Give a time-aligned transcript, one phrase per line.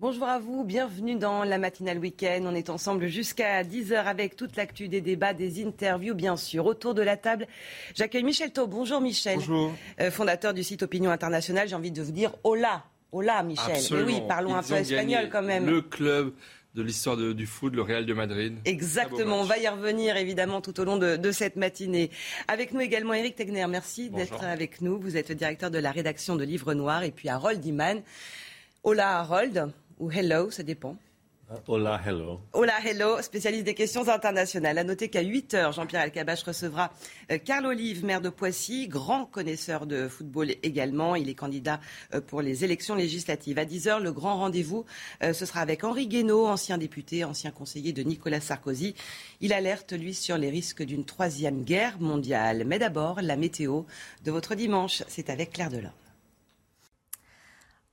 [0.00, 2.42] Bonjour à vous, bienvenue dans la matinale week-end.
[2.44, 6.66] On est ensemble jusqu'à 10h avec toute l'actu des débats, des interviews, bien sûr.
[6.66, 7.48] Autour de la table,
[7.96, 8.70] j'accueille Michel Taub.
[8.70, 9.38] Bonjour Michel.
[9.38, 9.72] Bonjour.
[10.00, 11.68] Euh, fondateur du site Opinion Internationale.
[11.68, 12.84] J'ai envie de vous dire hola.
[13.10, 13.74] Hola Michel.
[13.74, 14.06] Absolument.
[14.06, 15.66] Mais oui, parlons un peu espagnol quand même.
[15.66, 16.32] Le club
[16.76, 18.56] de l'histoire du foot, le Real de Madrid.
[18.66, 22.12] Exactement, on va y revenir évidemment tout au long de, de cette matinée.
[22.46, 25.00] Avec nous également Eric Tegner, merci d'être avec nous.
[25.00, 28.00] Vous êtes le directeur de la rédaction de Livre Noir et puis Harold Iman.
[28.84, 30.96] Hola Harold, ou hello, ça dépend.
[31.66, 32.40] Hola, hello.
[32.52, 34.76] Hola, hello, spécialiste des questions internationales.
[34.76, 36.92] À noter qu'à 8 heures, Jean-Pierre Alcabache recevra
[37.32, 41.16] euh, Carl Olive, maire de Poissy, grand connaisseur de football également.
[41.16, 41.80] Il est candidat
[42.12, 43.58] euh, pour les élections législatives.
[43.58, 44.84] À 10 heures, le grand rendez-vous,
[45.22, 48.94] euh, ce sera avec Henri Guénaud, ancien député, ancien conseiller de Nicolas Sarkozy.
[49.40, 52.64] Il alerte, lui, sur les risques d'une troisième guerre mondiale.
[52.66, 53.84] Mais d'abord, la météo
[54.22, 55.94] de votre dimanche, c'est avec Claire Delorme.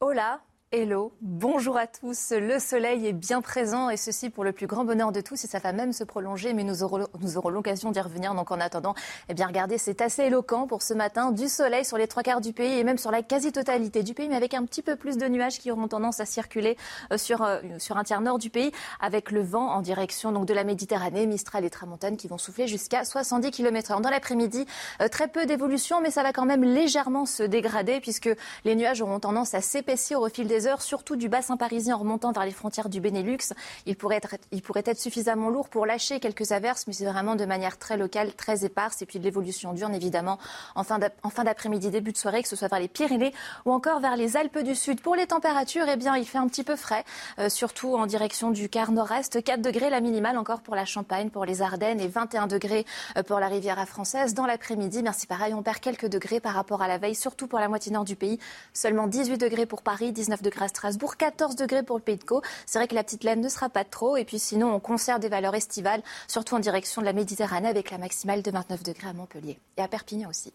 [0.01, 0.41] Hola,
[0.75, 2.33] hello, bonjour à tous.
[2.37, 5.47] Le soleil est bien présent et ceci pour le plus grand bonheur de tous et
[5.47, 8.35] ça va même se prolonger, mais nous aurons, nous aurons l'occasion d'y revenir.
[8.35, 8.93] Donc en attendant,
[9.29, 11.31] eh bien regardez, c'est assez éloquent pour ce matin.
[11.31, 14.27] Du soleil sur les trois quarts du pays et même sur la quasi-totalité du pays,
[14.27, 16.75] mais avec un petit peu plus de nuages qui auront tendance à circuler
[17.13, 20.45] euh, sur, euh, sur un tiers nord du pays, avec le vent en direction donc
[20.45, 24.01] de la Méditerranée, Mistral et Tramontane qui vont souffler jusqu'à 70 km/h.
[24.01, 24.65] Dans l'après-midi,
[25.01, 28.29] euh, très peu d'évolution, mais ça va quand même légèrement se dégrader puisque
[28.65, 32.31] les nuages auront tendance à s'épaissir au fil des surtout du bassin parisien en remontant
[32.31, 33.37] vers les frontières du Benelux.
[33.85, 37.97] Il pourrait être, suffisamment lourd pour lâcher quelques averses, mais c'est vraiment de manière très
[37.97, 39.01] locale, très éparse.
[39.01, 40.37] Et puis de l'évolution diurne, évidemment,
[40.75, 43.33] en fin d'ap- en fin d'après-midi, début de soirée, que ce soit vers les Pyrénées
[43.65, 45.01] ou encore vers les Alpes du Sud.
[45.01, 47.03] Pour les températures, eh bien, il fait un petit peu frais,
[47.39, 49.43] euh, surtout en direction du quart nord-est.
[49.43, 52.85] 4 degrés la minimale encore pour la Champagne, pour les Ardennes et 21 degrés
[53.17, 54.33] euh, pour la Riviera française.
[54.33, 57.59] Dans l'après-midi, merci pareil, on perd quelques degrés par rapport à la veille, surtout pour
[57.59, 58.39] la moitié nord du pays.
[58.73, 62.23] Seulement 18 degrés pour Paris, 19 degrés à Strasbourg, 14 degrés pour le Pays de
[62.23, 62.41] Caux.
[62.65, 64.17] C'est vrai que la petite laine ne sera pas trop.
[64.17, 67.91] Et puis sinon, on conserve des valeurs estivales, surtout en direction de la Méditerranée avec
[67.91, 70.51] la maximale de 29 degrés à Montpellier et à Perpignan aussi.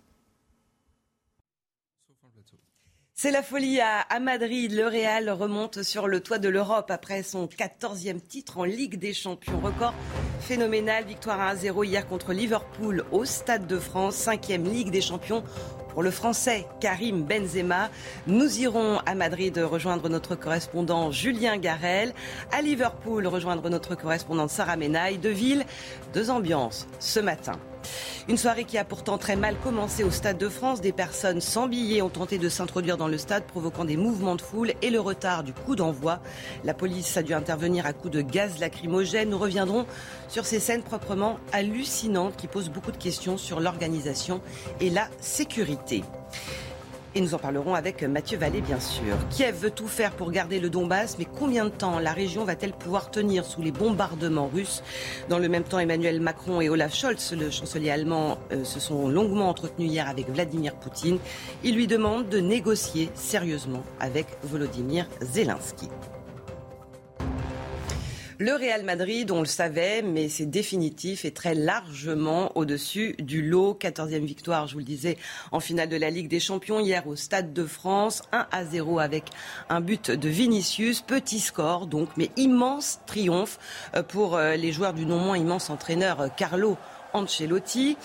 [3.23, 4.73] C'est la folie à, Madrid.
[4.73, 9.13] Le Real remonte sur le toit de l'Europe après son 14e titre en Ligue des
[9.13, 9.61] Champions.
[9.61, 9.93] Record
[10.41, 11.05] phénoménal.
[11.05, 14.17] Victoire 1-0 hier contre Liverpool au Stade de France.
[14.17, 15.45] 5e Ligue des Champions
[15.91, 17.91] pour le Français Karim Benzema.
[18.27, 22.15] Nous irons à Madrid rejoindre notre correspondant Julien Garel.
[22.53, 25.19] À Liverpool rejoindre notre correspondante Sarah Menaille.
[25.19, 25.67] Deux villes,
[26.15, 27.61] deux ambiances ce matin.
[28.29, 30.81] Une soirée qui a pourtant très mal commencé au Stade de France.
[30.81, 34.43] Des personnes sans billets ont tenté de s'introduire dans le stade, provoquant des mouvements de
[34.43, 36.21] foule et le retard du coup d'envoi.
[36.65, 39.31] La police a dû intervenir à coups de gaz lacrymogène.
[39.31, 39.87] Nous reviendrons
[40.29, 44.41] sur ces scènes proprement hallucinantes qui posent beaucoup de questions sur l'organisation
[44.81, 46.05] et la sécurité.
[47.16, 49.16] Et nous en parlerons avec Mathieu Vallée, bien sûr.
[49.31, 52.72] Kiev veut tout faire pour garder le Donbass, mais combien de temps la région va-t-elle
[52.72, 54.84] pouvoir tenir sous les bombardements russes?
[55.28, 59.09] Dans le même temps, Emmanuel Macron et Olaf Scholz, le chancelier allemand, euh, se sont
[59.09, 61.19] longuement entretenus hier avec Vladimir Poutine.
[61.65, 65.88] Ils lui demandent de négocier sérieusement avec Volodymyr Zelensky.
[68.43, 73.77] Le Real Madrid, on le savait, mais c'est définitif et très largement au-dessus du lot.
[73.78, 75.19] 14e victoire, je vous le disais,
[75.53, 78.23] en finale de la Ligue des Champions hier au Stade de France.
[78.33, 79.25] 1 à 0 avec
[79.69, 81.03] un but de Vinicius.
[81.03, 83.59] Petit score donc, mais immense triomphe
[83.95, 86.78] euh, pour euh, les joueurs du non moins immense entraîneur euh, Carlo
[87.12, 87.99] Ancelotti.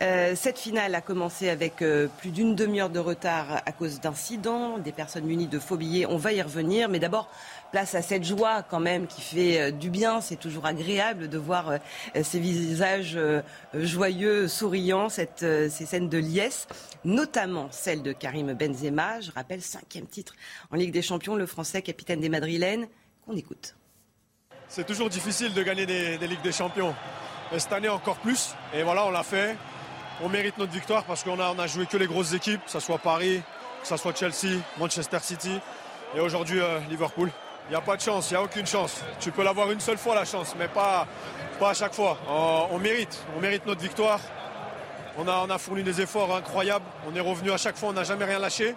[0.00, 1.82] Cette finale a commencé avec
[2.18, 6.06] plus d'une demi-heure de retard à cause d'incidents, des personnes munies de faux billets.
[6.06, 7.30] On va y revenir, mais d'abord
[7.70, 10.20] place à cette joie quand même qui fait euh, du bien.
[10.20, 11.78] C'est toujours agréable de voir euh,
[12.22, 13.42] ces visages euh,
[13.74, 16.66] joyeux, souriants, cette, ces scènes de liesse,
[17.04, 19.20] notamment celle de Karim Benzema.
[19.20, 20.34] Je rappelle cinquième titre
[20.70, 22.88] en Ligue des Champions, le Français capitaine des Madrilènes.
[23.26, 23.74] Qu'on écoute.
[24.68, 26.94] C'est toujours difficile de gagner des, des Ligues des Champions.
[27.52, 28.54] Mais cette année encore plus.
[28.74, 29.56] Et voilà, on l'a fait.
[30.22, 32.70] On mérite notre victoire parce qu'on a, on a joué que les grosses équipes, que
[32.70, 33.42] ce soit Paris,
[33.82, 35.58] que ce soit Chelsea, Manchester City
[36.14, 37.30] et aujourd'hui Liverpool.
[37.68, 39.02] Il n'y a pas de chance, il n'y a aucune chance.
[39.18, 41.06] Tu peux l'avoir une seule fois la chance, mais pas,
[41.58, 42.16] pas à chaque fois.
[42.70, 44.20] On, mérite, on mérite notre victoire.
[45.18, 46.84] On a, on a fourni des efforts incroyables.
[47.08, 48.76] On est revenu à chaque fois, on n'a jamais rien lâché.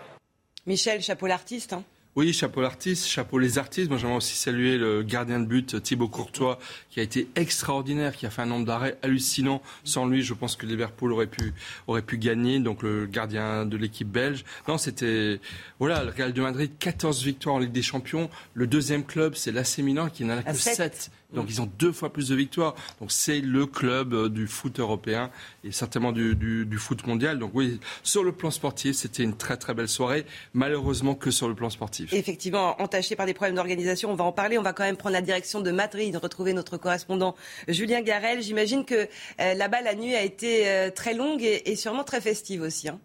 [0.65, 1.74] Michel, chapeau l'artiste.
[1.74, 1.83] Hein.
[2.15, 3.88] Oui, chapeau l'artiste, chapeau les artistes.
[3.88, 6.59] Moi, j'aimerais aussi saluer le gardien de but, Thibaut Courtois,
[6.89, 9.61] qui a été extraordinaire, qui a fait un nombre d'arrêts hallucinant.
[9.83, 11.53] Sans lui, je pense que Liverpool aurait pu,
[11.88, 12.59] aurait pu gagner.
[12.59, 14.44] Donc, le gardien de l'équipe belge.
[14.67, 15.39] Non, c'était,
[15.77, 18.29] voilà, le Real de Madrid, 14 victoires en Ligue des Champions.
[18.53, 21.11] Le deuxième club, c'est l'AC Milan, qui n'en a que 7.
[21.33, 22.75] Donc ils ont deux fois plus de victoires.
[22.99, 25.29] Donc c'est le club euh, du foot européen
[25.63, 27.37] et certainement du, du, foot mondial.
[27.37, 30.25] Donc oui, sur le plan sportif, c'était une très très belle soirée.
[30.53, 32.13] Malheureusement que sur le plan sportif.
[32.13, 34.57] Effectivement, entaché par des problèmes d'organisation, on va en parler.
[34.57, 37.35] On va quand même prendre la direction de Madrid, retrouver notre correspondant
[37.67, 38.41] Julien Garel.
[38.41, 39.07] J'imagine que
[39.39, 42.89] euh, là-bas la nuit a été euh, très longue et, et, sûrement très festive aussi.
[42.89, 42.99] Hein.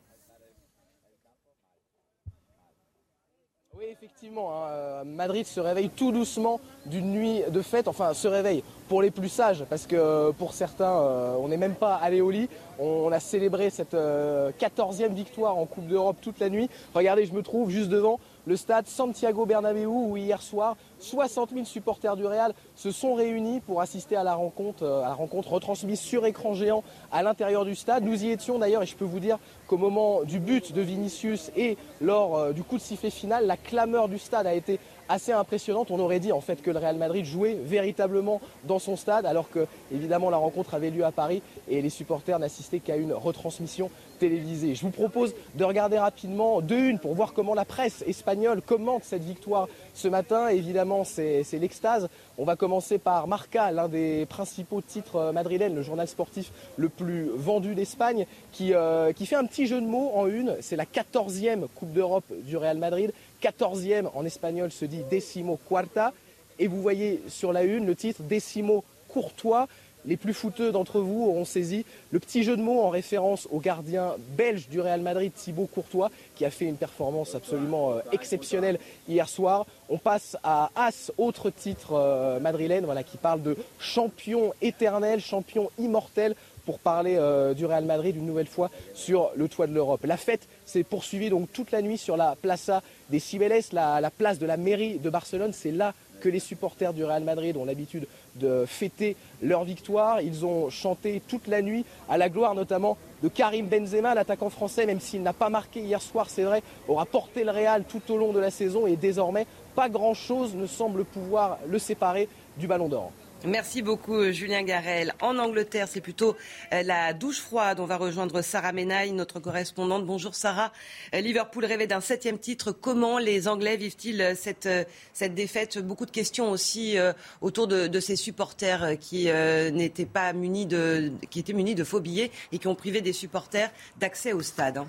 [4.24, 8.62] Effectivement, hein, euh, Madrid se réveille tout doucement d'une nuit de fête, enfin se réveille
[8.88, 12.22] pour les plus sages, parce que euh, pour certains, euh, on n'est même pas allé
[12.22, 12.48] au lit.
[12.78, 16.68] On, a célébré cette 14e victoire en Coupe d'Europe toute la nuit.
[16.92, 21.64] Regardez, je me trouve juste devant le stade Santiago Bernabéu où hier soir 60 000
[21.64, 26.00] supporters du Real se sont réunis pour assister à la rencontre, à la rencontre retransmise
[26.00, 26.82] sur écran géant
[27.12, 28.02] à l'intérieur du stade.
[28.02, 31.50] Nous y étions d'ailleurs et je peux vous dire qu'au moment du but de Vinicius
[31.56, 34.78] et lors du coup de sifflet final, la clameur du stade a été
[35.08, 35.90] assez impressionnante.
[35.90, 39.50] On aurait dit en fait que le Real Madrid jouait véritablement dans son stade, alors
[39.50, 43.90] que évidemment la rencontre avait lieu à Paris et les supporters n'assistaient qu'à une retransmission
[44.18, 44.74] télévisée.
[44.74, 49.04] Je vous propose de regarder rapidement deux une pour voir comment la presse espagnole commente
[49.04, 50.48] cette victoire ce matin.
[50.48, 52.08] Évidemment, c'est l'extase.
[52.36, 57.28] On va commencer par Marca, l'un des principaux titres madrilènes, le journal sportif le plus
[57.32, 60.56] vendu d'Espagne, qui, euh, qui fait un petit jeu de mots en une.
[60.60, 66.12] C'est la 14e Coupe d'Europe du Real Madrid 14e en espagnol se dit décimo quarta.
[66.58, 69.68] Et vous voyez sur la une le titre décimo courtois.
[70.06, 73.58] Les plus fouteux d'entre vous auront saisi le petit jeu de mots en référence au
[73.58, 78.78] gardien belge du Real Madrid, Thibaut Courtois, qui a fait une performance absolument euh, exceptionnelle
[79.08, 79.66] hier soir.
[79.88, 85.70] On passe à As, autre titre euh, madrilène, voilà, qui parle de champion éternel, champion
[85.78, 86.34] immortel
[86.64, 90.04] pour parler euh, du Real Madrid une nouvelle fois sur le toit de l'Europe.
[90.04, 94.38] La fête s'est poursuivie donc toute la nuit sur la Plaza des Cibeles, la, place
[94.38, 95.52] de la mairie de Barcelone.
[95.52, 98.06] C'est là que les supporters du Real Madrid ont l'habitude
[98.36, 100.20] de fêter leur victoire.
[100.20, 104.86] Ils ont chanté toute la nuit à la gloire notamment de Karim Benzema, l'attaquant français,
[104.86, 108.18] même s'il n'a pas marqué hier soir, c'est vrai, aura porté le Real tout au
[108.18, 112.88] long de la saison et désormais pas grand-chose ne semble pouvoir le séparer du Ballon
[112.88, 113.12] d'Or.
[113.46, 115.12] Merci beaucoup, Julien Garel.
[115.20, 116.34] En Angleterre, c'est plutôt
[116.72, 117.78] euh, la douche froide.
[117.78, 120.06] On va rejoindre Sarah Menaille, notre correspondante.
[120.06, 120.72] Bonjour, Sarah.
[121.14, 122.72] Euh, Liverpool rêvait d'un septième titre.
[122.72, 125.78] Comment les Anglais vivent-ils euh, cette, défaite?
[125.78, 126.96] Beaucoup de questions aussi
[127.42, 132.00] autour de, de ces supporters qui n'étaient pas munis de, qui étaient munis de faux
[132.00, 134.84] billets et qui ont privé des supporters d'accès au stade.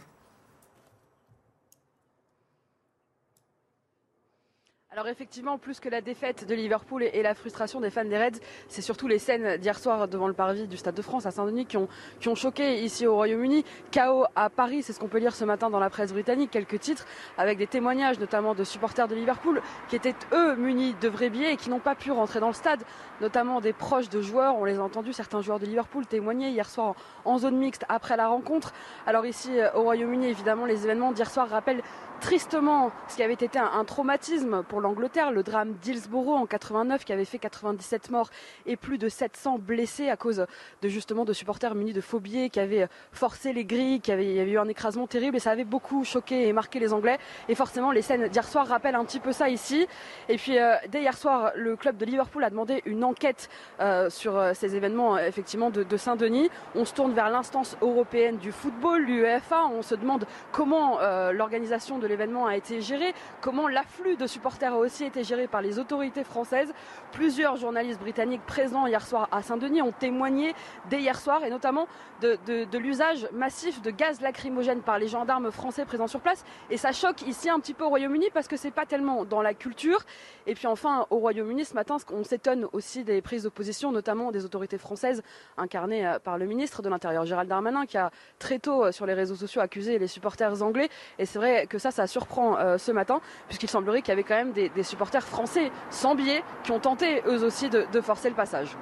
[4.96, 8.40] Alors effectivement, plus que la défaite de Liverpool et la frustration des fans des Reds,
[8.70, 11.66] c'est surtout les scènes d'hier soir devant le parvis du Stade de France à Saint-Denis
[11.66, 11.90] qui ont,
[12.22, 13.66] qui ont choqué ici au Royaume-Uni.
[13.92, 16.80] Chaos à Paris, c'est ce qu'on peut lire ce matin dans la presse britannique, quelques
[16.80, 17.06] titres
[17.38, 21.52] avec des témoignages notamment de supporters de Liverpool qui étaient eux munis de vrais billets
[21.52, 22.80] et qui n'ont pas pu rentrer dans le stade,
[23.20, 24.56] notamment des proches de joueurs.
[24.56, 26.96] On les a entendus, certains joueurs de Liverpool témoigner hier soir
[27.26, 28.72] en zone mixte après la rencontre.
[29.06, 31.84] Alors ici au Royaume-Uni, évidemment, les événements d'hier soir rappellent
[32.20, 37.14] tristement ce qui avait été un, traumatisme pour l'Angleterre, le drame d'Hillsborough en 89 qui
[37.14, 38.30] avait fait 97 morts
[38.66, 40.46] et plus de 700 blessés à cause
[40.82, 44.50] de justement de supporters munis de phobies qui avaient forcé les grilles, qui avait, il
[44.50, 47.18] eu un écrasement terrible et ça avait beaucoup choqué et marqué les Anglais.
[47.50, 49.88] Et forcément, les scènes d'hier soir rappellent un petit peu ça ici.
[50.30, 54.10] Et puis euh, dès hier soir, le club de Liverpool a demandé une enquête euh,
[54.10, 56.50] sur euh, ces événements effectivement de, de Saint-Denis.
[56.76, 59.66] On se tourne vers l'instance européenne du football, l'UEFA.
[59.68, 61.00] On se demande comment
[61.32, 65.62] l'organisation de l'événement a été géré, comment l'afflux de supporters a aussi été géré par
[65.62, 66.74] les autorités françaises.
[67.12, 70.54] Plusieurs journalistes britanniques présents hier soir à Saint-Denis ont témoigné
[70.90, 71.88] dès hier soir et notamment
[72.22, 76.44] de, de l'usage massif de gaz lacrymogène par les gendarmes français présents sur place.
[76.70, 79.42] Et ça choque ici un petit peu au Royaume-Uni parce que c'est pas tellement dans
[79.42, 80.00] la culture.
[80.48, 84.46] Et puis enfin au Royaume-Uni ce matin, on s'étonne aussi des prises d'opposition, notamment des
[84.46, 85.24] autorités françaises
[85.58, 89.06] incarnées euh, par le ministre de l'Intérieur Gérald Darmanin qui a très tôt euh, sur
[89.06, 90.90] les réseaux sociaux accusé les supporters anglais.
[91.20, 94.24] Et c'est vrai que ça, ça surprend euh, ce matin, puisqu'il semblerait qu'il y avait
[94.24, 98.36] quand même des, supporters français sans billets qui ont tenté eux aussi de, forcer le
[98.36, 98.76] passage.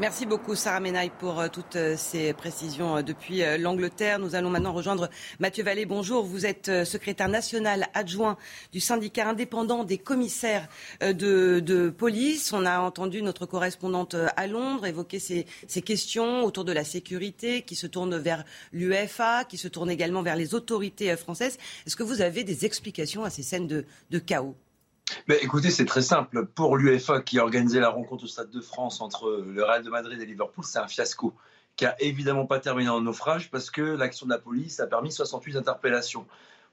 [0.00, 4.20] Merci beaucoup Sarah Menaille pour euh, toutes euh, ces précisions euh, depuis l'Angleterre.
[4.20, 5.86] Nous allons maintenant rejoindre Mathieu Vallée.
[5.86, 8.36] Bonjour, vous êtes secrétaire national adjoint
[8.72, 10.68] du syndicat indépendant des commissaires
[11.00, 12.52] de, police.
[12.52, 15.44] On a entendu notre correspondante à Londres évoquer ces,
[15.82, 20.36] questions autour de la sécurité qui se tournent vers l'UEFA, qui se tournent également vers
[20.36, 21.58] les autorités françaises.
[21.86, 24.54] Est-ce que vous avez des explications à ces scènes de chaos?
[25.28, 26.46] Écoutez, c'est très simple.
[26.46, 29.90] Pour l'UEFA qui a organisé la rencontre au Stade de France entre le Real de
[29.90, 31.34] Madrid et Liverpool, c'est un fiasco
[31.76, 35.12] qui a évidemment pas terminé en naufrage parce que l'action de la police a permis
[35.12, 36.26] 68 interpellations.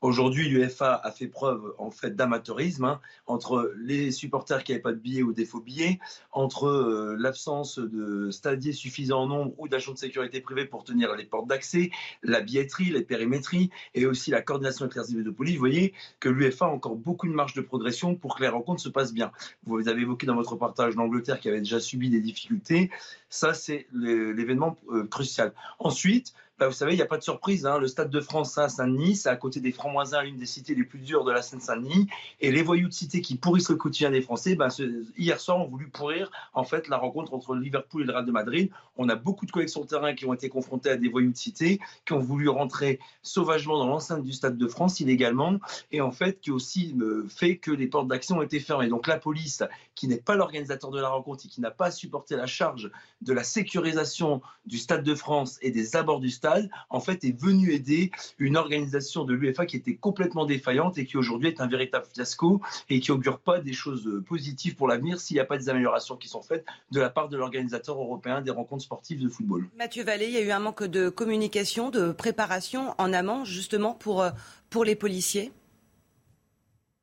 [0.05, 4.91] Aujourd'hui, l'UEFA a fait preuve en fait d'amateurisme hein, entre les supporters qui n'avaient pas
[4.91, 5.97] de billets ou des faux billets,
[6.31, 11.15] entre euh, l'absence de stadiers suffisants en nombre ou d'agents de sécurité privés pour tenir
[11.15, 11.89] les portes d'accès,
[12.21, 15.55] la billetterie, les périmétries et aussi la coordination avec de police.
[15.55, 18.81] Vous voyez que l'UEFA a encore beaucoup de marge de progression pour que les rencontres
[18.81, 19.31] se passent bien.
[19.65, 22.91] Vous avez évoqué dans votre partage l'Angleterre qui avait déjà subi des difficultés.
[23.29, 25.51] Ça, c'est l'événement euh, crucial.
[25.79, 27.65] Ensuite, bah, vous savez, il n'y a pas de surprise.
[27.65, 27.79] Hein.
[27.79, 30.85] Le Stade de France à Saint-Denis, c'est à côté des Francs-Moisins, l'une des cités les
[30.85, 32.07] plus dures de la Seine-Saint-Denis.
[32.39, 34.69] Et les voyous de cité qui pourrissent le quotidien des Français, bah,
[35.17, 38.31] hier soir, ont voulu pourrir en fait la rencontre entre Liverpool et le Real de
[38.31, 38.71] Madrid.
[38.95, 41.31] On a beaucoup de collègues sur le terrain qui ont été confrontés à des voyous
[41.31, 45.59] de cité, qui ont voulu rentrer sauvagement dans l'enceinte du Stade de France illégalement,
[45.91, 48.87] et en fait qui aussi euh, fait que les portes d'action ont été fermées.
[48.87, 49.61] Donc la police,
[49.93, 52.89] qui n'est pas l'organisateur de la rencontre et qui n'a pas supporté la charge
[53.21, 56.44] de la sécurisation du Stade de France et des abords du stade,
[56.89, 61.17] en fait, est venu aider une organisation de l'UEFA qui était complètement défaillante et qui
[61.17, 65.35] aujourd'hui est un véritable fiasco et qui augure pas des choses positives pour l'avenir s'il
[65.35, 68.51] n'y a pas des améliorations qui sont faites de la part de l'organisateur européen des
[68.51, 69.67] rencontres sportives de football.
[69.77, 73.93] Mathieu Vallée, il y a eu un manque de communication, de préparation en amont, justement
[73.93, 74.31] pour, euh,
[74.69, 75.51] pour les policiers?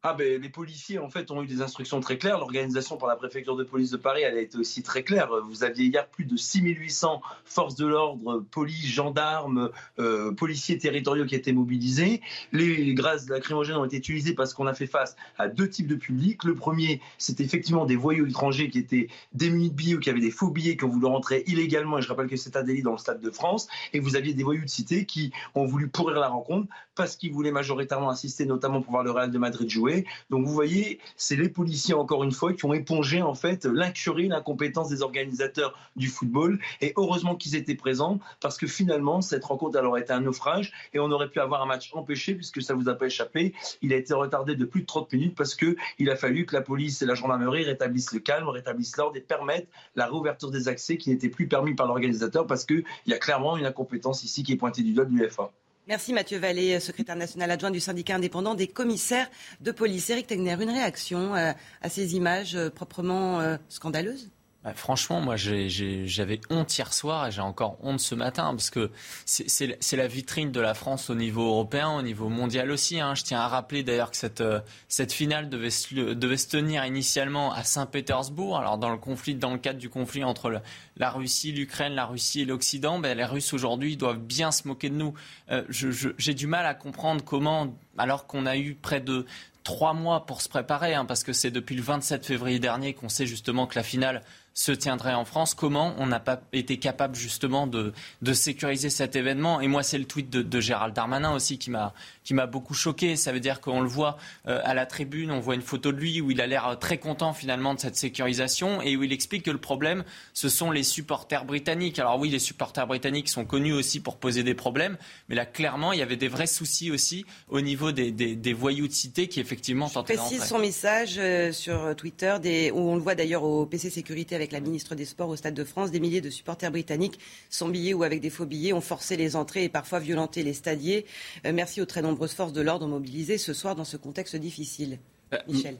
[0.04, 2.36] Ah ben, les policiers en fait ont eu des instructions très claires.
[2.38, 5.30] L'organisation par la préfecture de police de Paris, a été aussi très claire.
[5.46, 11.36] Vous aviez hier plus de 6800 forces de l'ordre, police, gendarmes, euh, policiers territoriaux qui
[11.36, 12.20] étaient mobilisés.
[12.50, 15.94] Les gaz lacrymogènes ont été utilisés parce qu'on a fait face à deux types de
[15.94, 16.42] publics.
[16.42, 20.18] Le premier, c'était effectivement des voyous étrangers qui étaient démunis de billets ou qui avaient
[20.18, 21.98] des faux billets qui ont voulu rentrer illégalement.
[21.98, 23.68] Et je rappelle que c'est un délit dans le stade de France.
[23.92, 26.66] Et vous aviez des voyous de cité qui ont voulu pourrir la rencontre
[26.96, 29.91] parce qu'ils voulaient majoritairement assister, notamment pour voir le Real de Madrid jouer
[30.30, 34.28] donc vous voyez, c'est les policiers encore une fois qui ont épongé en fait l'incurie,
[34.28, 36.58] l'incompétence des organisateurs du football.
[36.80, 40.98] Et heureusement qu'ils étaient présents parce que finalement cette rencontre alors été un naufrage et
[40.98, 43.54] on aurait pu avoir un match empêché puisque ça vous a pas échappé.
[43.82, 46.54] Il a été retardé de plus de 30 minutes parce que il a fallu que
[46.54, 50.68] la police et la gendarmerie rétablissent le calme, rétablissent l'ordre et permettent la réouverture des
[50.68, 54.42] accès qui n'étaient plus permis par l'organisateur parce qu'il y a clairement une incompétence ici
[54.42, 55.52] qui est pointée du doigt de l'UFA.
[55.88, 59.28] Merci Mathieu Vallée, secrétaire national adjoint du syndicat indépendant des commissaires
[59.60, 60.10] de police.
[60.10, 64.30] Eric Tegner, une réaction euh, à ces images euh, proprement euh, scandaleuses?
[64.64, 68.90] Bah, franchement, moi, j'avais honte hier soir et j'ai encore honte ce matin parce que
[69.24, 73.00] c'est la vitrine de la France au niveau européen, au niveau mondial aussi.
[73.00, 73.16] Hein.
[73.16, 74.60] Je tiens à rappeler d'ailleurs que cette, euh,
[75.08, 78.56] finale devait se, tenir initialement à Saint-Pétersbourg.
[78.56, 80.62] Alors, dans le conflit, dans le cadre du conflit entre
[80.96, 84.90] la Russie, l'Ukraine, la Russie et l'Occident, ben, les Russes aujourd'hui doivent bien se moquer
[84.90, 85.14] de nous.
[85.50, 89.26] Euh, j'ai du mal à comprendre comment, alors qu'on a eu près de
[89.64, 93.08] trois mois pour se préparer, hein, parce que c'est depuis le 27 février dernier qu'on
[93.08, 94.22] sait justement que la finale
[94.54, 95.54] se tiendrait en France.
[95.54, 97.92] Comment on n'a pas été capable justement de,
[98.22, 99.60] de, sécuriser cet événement?
[99.60, 101.94] Et moi, c'est le tweet de, de, Gérald Darmanin aussi qui m'a
[102.24, 103.16] qui m'a beaucoup choqué.
[103.16, 104.16] Ça veut dire qu'on le voit
[104.46, 106.98] euh, à la tribune, on voit une photo de lui où il a l'air très
[106.98, 110.04] content finalement de cette sécurisation et où il explique que le problème,
[110.34, 111.98] ce sont les supporters britanniques.
[111.98, 114.96] Alors oui, les supporters britanniques sont connus aussi pour poser des problèmes,
[115.28, 118.52] mais là clairement, il y avait des vrais soucis aussi au niveau des, des, des
[118.52, 120.36] voyous de cité qui effectivement tentaient d'entrer.
[120.36, 124.36] précise son message euh, sur Twitter, des, où on le voit d'ailleurs au PC Sécurité
[124.42, 125.90] avec la ministre des Sports au Stade de France.
[125.90, 127.18] Des milliers de supporters britanniques,
[127.48, 130.52] sans billets ou avec des faux billets, ont forcé les entrées et parfois violenté les
[130.52, 131.06] stadiers.
[131.46, 134.98] Euh, merci aux très nombreuses forces de l'ordre mobilisées ce soir dans ce contexte difficile.
[135.32, 135.78] Euh, Michel.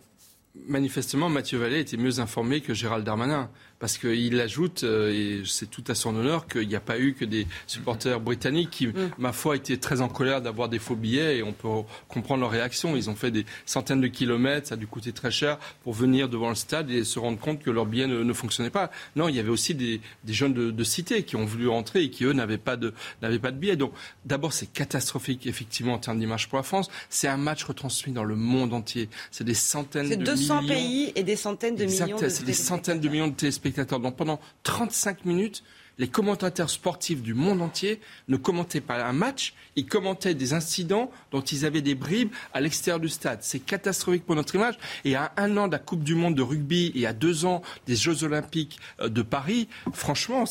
[0.54, 3.50] Manifestement, Mathieu Vallée était mieux informé que Gérald Darmanin
[3.82, 7.14] parce qu'il ajoute, euh, et c'est tout à son honneur, qu'il n'y a pas eu
[7.14, 9.10] que des supporters britanniques qui, mm.
[9.18, 11.68] ma foi, étaient très en colère d'avoir des faux billets, et on peut
[12.06, 12.94] comprendre leur réaction.
[12.94, 16.28] Ils ont fait des centaines de kilomètres, ça a dû coûter très cher pour venir
[16.28, 18.92] devant le stade et se rendre compte que leur billet ne, fonctionnait pas.
[19.16, 22.22] Non, il y avait aussi des, jeunes de, cité qui ont voulu rentrer et qui,
[22.22, 23.74] eux, n'avaient pas de, n'avaient pas de.
[23.74, 26.88] Donc, d'abord, c'est catastrophique, effectivement, en termes d'image pour la France.
[27.10, 29.08] C'est un match retransmis dans le monde entier.
[29.32, 30.36] C'est des centaines de millions.
[30.36, 33.34] C'est 200 pays et des centaines de millions de C'est des centaines de millions de
[33.34, 35.62] téléspectateurs donc pendant 35 minutes,
[35.98, 41.10] les commentateurs sportifs du monde entier ne commentaient pas un match, ils commentaient des incidents
[41.30, 43.38] dont ils avaient des bribes à l'extérieur du stade.
[43.42, 44.78] C'est catastrophique pour notre image.
[45.04, 47.62] Et à un an de la Coupe du Monde de rugby et à deux ans
[47.86, 50.44] des Jeux Olympiques euh, de Paris, franchement,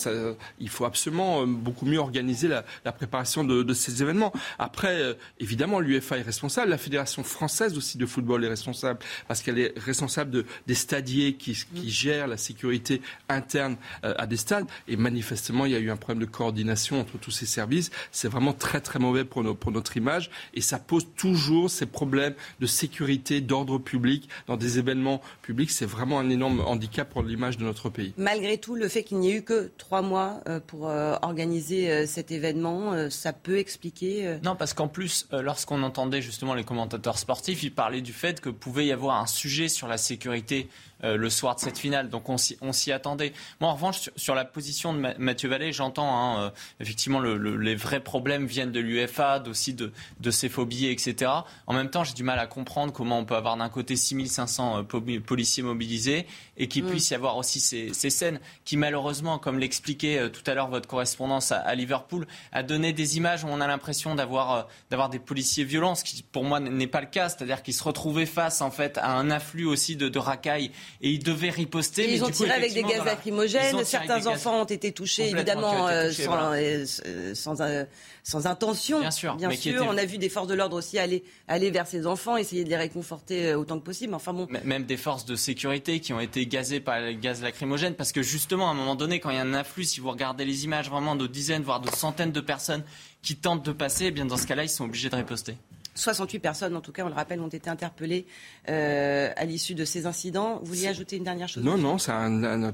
[0.60, 4.34] il faut absolument euh, beaucoup mieux organiser la, préparation de, ces événements.
[4.60, 9.42] Après, euh, évidemment, l'UEFA est responsable, la Fédération française aussi de football est responsable, parce
[9.42, 14.66] qu'elle est responsable de, des stadiers qui, qui gèrent la sécurité interne à des stades.
[14.88, 17.92] Et manifestement, il y a eu un problème de coordination entre tous ces services.
[18.12, 21.86] C'est vraiment très très mauvais pour, nos, pour notre image et ça pose toujours ces
[21.86, 25.72] problèmes de sécurité, d'ordre public dans des événements publics.
[25.72, 28.14] C'est vraiment un énorme handicap pour l'image de notre pays.
[28.18, 31.92] Malgré tout, le fait qu'il n'y ait eu que trois mois euh, pour euh, organiser
[31.92, 34.38] euh, cet événement, ça peut expliquer.
[34.44, 38.50] Non, parce qu'en plus, lorsqu'on entendait justement les commentateurs sportifs, ils parlaient du fait que
[38.50, 40.70] pouvait y avoir un sujet sur la sécurité
[41.04, 42.10] le soir de cette finale.
[42.10, 43.34] Donc on s'y attendait.
[43.60, 47.76] Moi, en revanche, sur, la position de Mathieu Vallée, j'entends hein, euh, effectivement le, les
[47.76, 51.32] vrais problèmes viennent de l'UFA, aussi de, de ses phobies, etc.
[51.68, 54.86] En même temps, j'ai du mal à comprendre comment on peut avoir d'un côté 6500
[54.94, 56.26] euh, policiers mobilisés
[56.58, 56.90] et qu'il mm.
[56.90, 60.88] puisse y avoir aussi ces, ces, scènes qui, malheureusement, comme l'expliquait tout à l'heure votre
[60.88, 65.64] correspondance à, Liverpool, a donné des images où on a l'impression d'avoir d'avoir des policiers
[65.64, 68.72] violents, ce qui pour moi n'est pas le cas, c'est-à-dire qu'ils se retrouvaient face en
[68.72, 70.72] fait à un afflux aussi de, de racailles
[71.02, 72.08] et ils devaient riposter.
[72.08, 73.84] mais ils ont tiré avec des gaz lacrymogènes.
[73.86, 76.86] Certains enfants ont été touchés, évidemment, euh, sans, euh,
[77.34, 77.86] sans, euh,
[78.24, 79.00] sans, intention.
[79.00, 79.36] Bien sûr.
[79.36, 79.86] Bien sûr.
[79.88, 82.70] On a vu des forces de l'ordre aussi aller, aller vers ces enfants, essayer de
[82.70, 84.14] les réconforter autant que possible.
[84.14, 84.48] Enfin bon.
[84.64, 88.22] Même des forces de sécurité qui ont été gazées par les gaz lacrymogènes, parce que
[88.22, 90.66] justement, à un moment donné, quand il y a un afflux, si vous regardez les
[90.66, 92.84] images vraiment de dizaines, voire de centaines de personnes
[93.22, 95.56] qui tentent de passer, eh bien dans ce cas-là, ils sont obligés de riposter.
[95.96, 98.26] 68 personnes, en tout cas, on le rappelle, ont été interpellées
[98.70, 100.60] euh, à l'issue de ces incidents.
[100.62, 101.64] Vous vouliez ajouter une dernière chose?
[101.64, 102.74] Non, non, c'est un,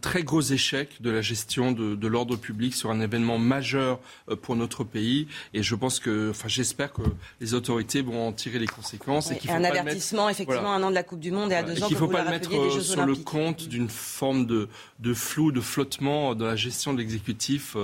[0.00, 4.56] très gros échec de la gestion de, l'ordre public sur un événement majeur euh, pour
[4.56, 5.28] notre pays.
[5.54, 7.02] Et je pense que, enfin, j'espère que
[7.40, 9.30] les autorités vont en tirer les conséquences.
[9.30, 11.86] et, un avertissement, effectivement, un an de la Coupe du Monde et à deux ans,
[11.86, 15.52] qu'il ne faut pas le mettre euh, sur le compte d'une forme de, de, flou,
[15.52, 17.76] de flottement dans la gestion de l'exécutif,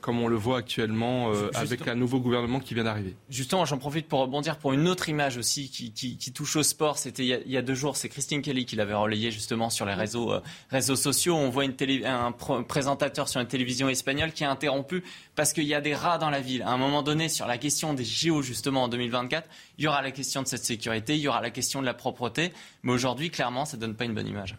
[0.00, 3.16] comme on le voit actuellement avec un nouveau gouvernement qui vient d'arriver.
[3.30, 6.98] Justement, j'en profite pour rebondir pour une autre image aussi qui, touche au sport.
[6.98, 9.94] C'était il, y a deux jours, c'est Christine Kelly qui l'avait relayé justement sur les
[9.94, 11.34] réseaux, euh, sociaux.
[11.34, 12.32] On voit un
[12.62, 15.02] présentateur sur une télévision espagnole qui a interrompu
[15.34, 16.62] parce qu'il y a des rats dans la ville.
[16.62, 20.02] À un moment donné, sur la question des JO justement en 2024, il y aura
[20.02, 22.52] la question de cette sécurité, il y aura la question de la propreté.
[22.82, 24.56] Mais aujourd'hui, clairement, ça donne pas une bonne image.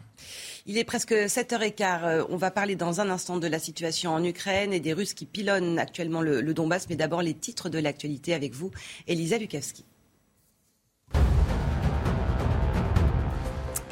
[0.66, 2.04] Il est presque 7h15.
[2.04, 5.12] Euh, on va parler dans un instant de la situation en Ukraine et des Russes
[5.12, 6.88] qui pilonnent actuellement le, Donbass.
[6.88, 8.70] Mais d'abord, les titres de l'actualité avec vous,
[9.06, 9.84] Elisa Lukavski.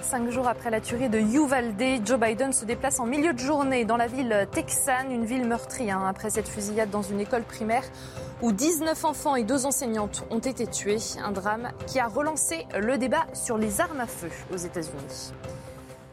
[0.00, 3.84] Cinq jours après la tuerie de Uvalde, Joe Biden se déplace en milieu de journée
[3.84, 7.84] dans la ville texane, une ville meurtrie, hein, après cette fusillade dans une école primaire
[8.42, 10.98] où 19 enfants et deux enseignantes ont été tués.
[11.22, 15.32] Un drame qui a relancé le débat sur les armes à feu aux États-Unis.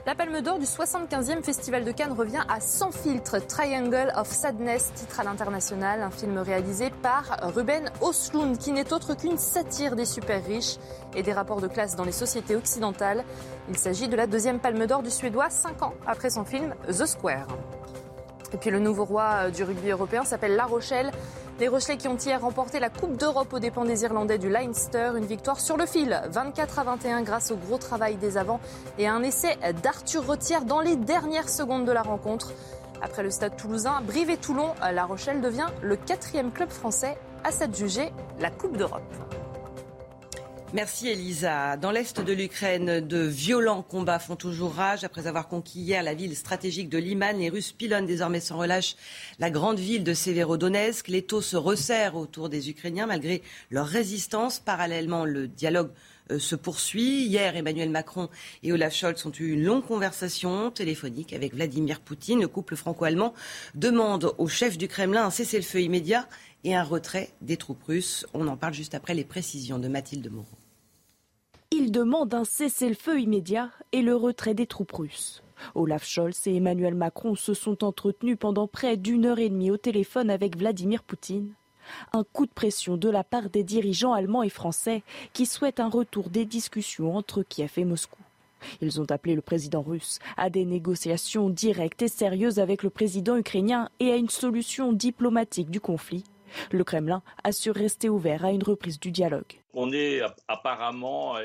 [0.09, 4.91] La Palme d'Or du 75e Festival de Cannes revient à Sans filtre, Triangle of Sadness,
[4.95, 10.05] titre à l'international, un film réalisé par Ruben Oslund, qui n'est autre qu'une satire des
[10.05, 10.77] super riches
[11.15, 13.23] et des rapports de classe dans les sociétés occidentales.
[13.69, 17.05] Il s'agit de la deuxième Palme d'Or du Suédois, cinq ans après son film The
[17.05, 17.45] Square.
[18.53, 21.11] Et puis le nouveau roi du rugby européen s'appelle La Rochelle.
[21.59, 25.11] Les Rochelais qui ont hier remporté la Coupe d'Europe aux dépens des Irlandais du Leinster,
[25.17, 28.61] une victoire sur le fil, 24 à 21 grâce au gros travail des avants
[28.97, 32.53] et un essai d'Arthur Retière dans les dernières secondes de la rencontre.
[33.01, 37.51] Après le stade toulousain, Brive et Toulon, La Rochelle devient le quatrième club français à
[37.51, 39.03] s'adjuger la Coupe d'Europe.
[40.71, 41.77] Merci Elisa.
[41.77, 45.03] Dans l'est de l'Ukraine, de violents combats font toujours rage.
[45.03, 48.95] Après avoir conquis hier la ville stratégique de Liman, les Russes pilonnent désormais sans relâche
[49.39, 51.07] la grande ville de Severodonetsk.
[51.07, 54.59] Les taux se resserrent autour des Ukrainiens malgré leur résistance.
[54.59, 55.89] Parallèlement, le dialogue
[56.29, 57.25] euh, se poursuit.
[57.25, 58.29] Hier, Emmanuel Macron
[58.61, 62.41] et Olaf Scholz ont eu une longue conversation téléphonique avec Vladimir Poutine.
[62.41, 63.33] Le couple franco-allemand
[63.73, 66.27] demande au chef du Kremlin un cessez-le-feu immédiat
[66.63, 68.27] et un retrait des troupes russes.
[68.35, 70.58] On en parle juste après les précisions de Mathilde Moreau.
[71.71, 75.43] Il demande un cessez-le-feu immédiat et le retrait des troupes russes.
[75.75, 79.77] Olaf Scholz et Emmanuel Macron se sont entretenus pendant près d'une heure et demie au
[79.77, 81.53] téléphone avec Vladimir Poutine.
[82.11, 85.03] Un coup de pression de la part des dirigeants allemands et français
[85.33, 88.21] qui souhaitent un retour des discussions entre Kiev et Moscou.
[88.81, 93.37] Ils ont appelé le président russe à des négociations directes et sérieuses avec le président
[93.37, 96.23] ukrainien et à une solution diplomatique du conflit
[96.71, 99.61] Le Kremlin assure rester ouvert à une reprise du dialogue.
[99.73, 101.35] On est apparemment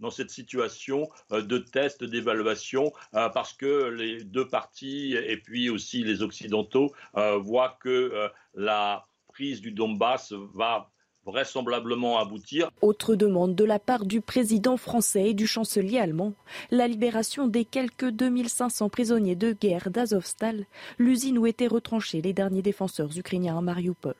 [0.00, 6.22] dans cette situation de test, d'évaluation, parce que les deux parties et puis aussi les
[6.22, 10.90] Occidentaux voient que la prise du Donbass va
[11.26, 12.70] vraisemblablement aboutir.
[12.80, 16.32] Autre demande de la part du président français et du chancelier allemand,
[16.70, 20.64] la libération des quelques 2500 prisonniers de guerre d'Azovstal,
[20.98, 24.14] l'usine où étaient retranchés les derniers défenseurs ukrainiens à Mariupol.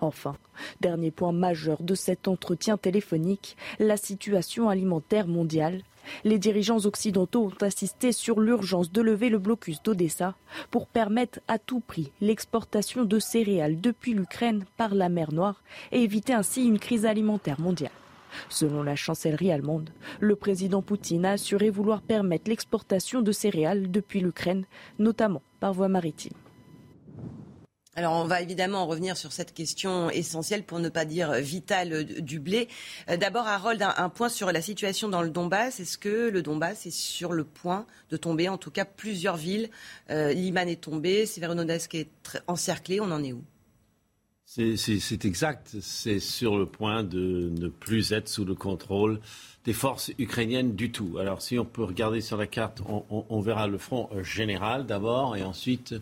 [0.00, 0.36] Enfin,
[0.80, 5.82] dernier point majeur de cet entretien téléphonique, la situation alimentaire mondiale.
[6.22, 10.34] Les dirigeants occidentaux ont insisté sur l'urgence de lever le blocus d'Odessa
[10.70, 16.02] pour permettre à tout prix l'exportation de céréales depuis l'Ukraine par la mer Noire et
[16.02, 17.90] éviter ainsi une crise alimentaire mondiale.
[18.48, 24.20] Selon la chancellerie allemande, le président Poutine a assuré vouloir permettre l'exportation de céréales depuis
[24.20, 24.66] l'Ukraine,
[24.98, 26.34] notamment par voie maritime.
[27.96, 32.40] Alors on va évidemment revenir sur cette question essentielle, pour ne pas dire vitale, du
[32.40, 32.68] blé.
[33.08, 35.78] Euh, d'abord, Harold, un, point sur la situation dans le Donbass.
[35.78, 38.48] Est-ce que le Donbass est sur le point de tomber?
[38.48, 39.70] En tout cas, plusieurs villes.
[40.10, 42.10] Euh, Liman est tombé, Severodonetsk est
[42.48, 43.00] encerclé.
[43.00, 43.44] On en est où?
[44.46, 45.76] C'est exact.
[45.80, 49.20] C'est sur le point de ne plus être sous le contrôle
[49.64, 51.16] des forces ukrainiennes du tout.
[51.18, 55.36] Alors si on peut regarder sur la carte, on verra le front euh, général d'abord
[55.36, 55.94] et ensuite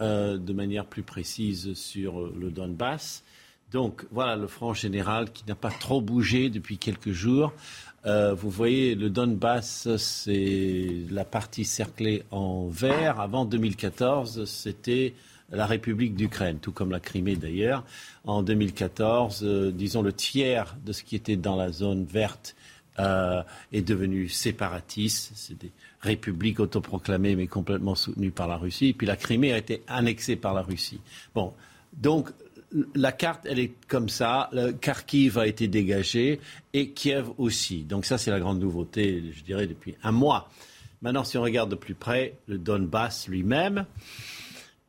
[0.00, 3.22] euh, de manière plus précise sur euh, le Donbass.
[3.70, 7.52] Donc voilà le front général qui n'a pas trop bougé depuis quelques jours.
[8.04, 13.20] Euh, vous voyez, le Donbass, c'est la partie cerclée en vert.
[13.20, 15.14] Avant 2014, c'était
[15.50, 17.84] la République d'Ukraine, tout comme la Crimée d'ailleurs.
[18.24, 22.56] En 2014, disons le tiers de ce qui était dans la zone verte
[22.98, 25.54] est devenu séparatiste.
[26.04, 28.88] République autoproclamée mais complètement soutenue par la Russie.
[28.88, 31.00] Et puis la Crimée a été annexée par la Russie.
[31.34, 31.52] Bon,
[31.92, 32.30] donc
[32.94, 34.48] la carte, elle est comme ça.
[34.52, 36.40] Le Kharkiv a été dégagé
[36.72, 37.82] et Kiev aussi.
[37.82, 40.50] Donc ça, c'est la grande nouveauté, je dirais, depuis un mois.
[41.02, 43.84] Maintenant, si on regarde de plus près, le Donbass lui-même,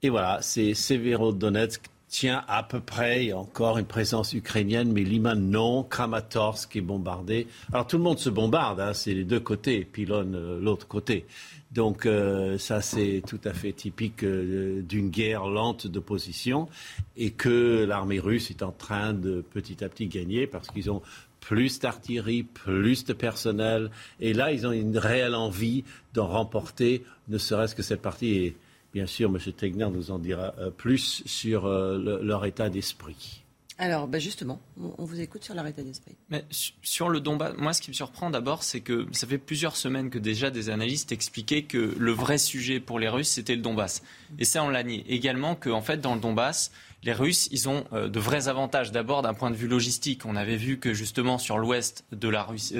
[0.01, 1.81] et voilà, c'est Severodonetsk
[2.15, 6.73] tient à peu près, il y a encore une présence ukrainienne, mais Liman non, Kramatorsk
[6.77, 7.45] est bombardé.
[7.73, 11.25] Alors tout le monde se bombarde, hein, c'est les deux côtés, pylône euh, l'autre côté.
[11.73, 16.69] Donc euh, ça c'est tout à fait typique euh, d'une guerre lente d'opposition
[17.17, 21.01] et que l'armée russe est en train de petit à petit gagner parce qu'ils ont
[21.41, 27.37] plus d'artillerie, plus de personnel et là ils ont une réelle envie d'en remporter, ne
[27.37, 28.53] serait-ce que cette partie.
[28.95, 29.37] Bien sûr, M.
[29.51, 33.43] Tegner nous en dira euh, plus sur euh, leur état d'esprit.
[33.77, 34.61] Alors, bah, justement,
[34.97, 36.13] on vous écoute sur leur état d'esprit.
[36.29, 39.75] Mais sur le Donbass, moi, ce qui me surprend d'abord, c'est que ça fait plusieurs
[39.75, 43.61] semaines que déjà des analystes expliquaient que le vrai sujet pour les Russes, c'était le
[43.61, 44.01] Donbass.
[44.39, 45.03] Et ça, on l'a nié.
[45.09, 46.71] Également qu'en fait, dans le Donbass,
[47.05, 48.91] les Russes, ils ont euh, de vrais avantages.
[48.91, 52.25] D'abord, d'un point de vue logistique, on avait vu que justement sur l'ouest de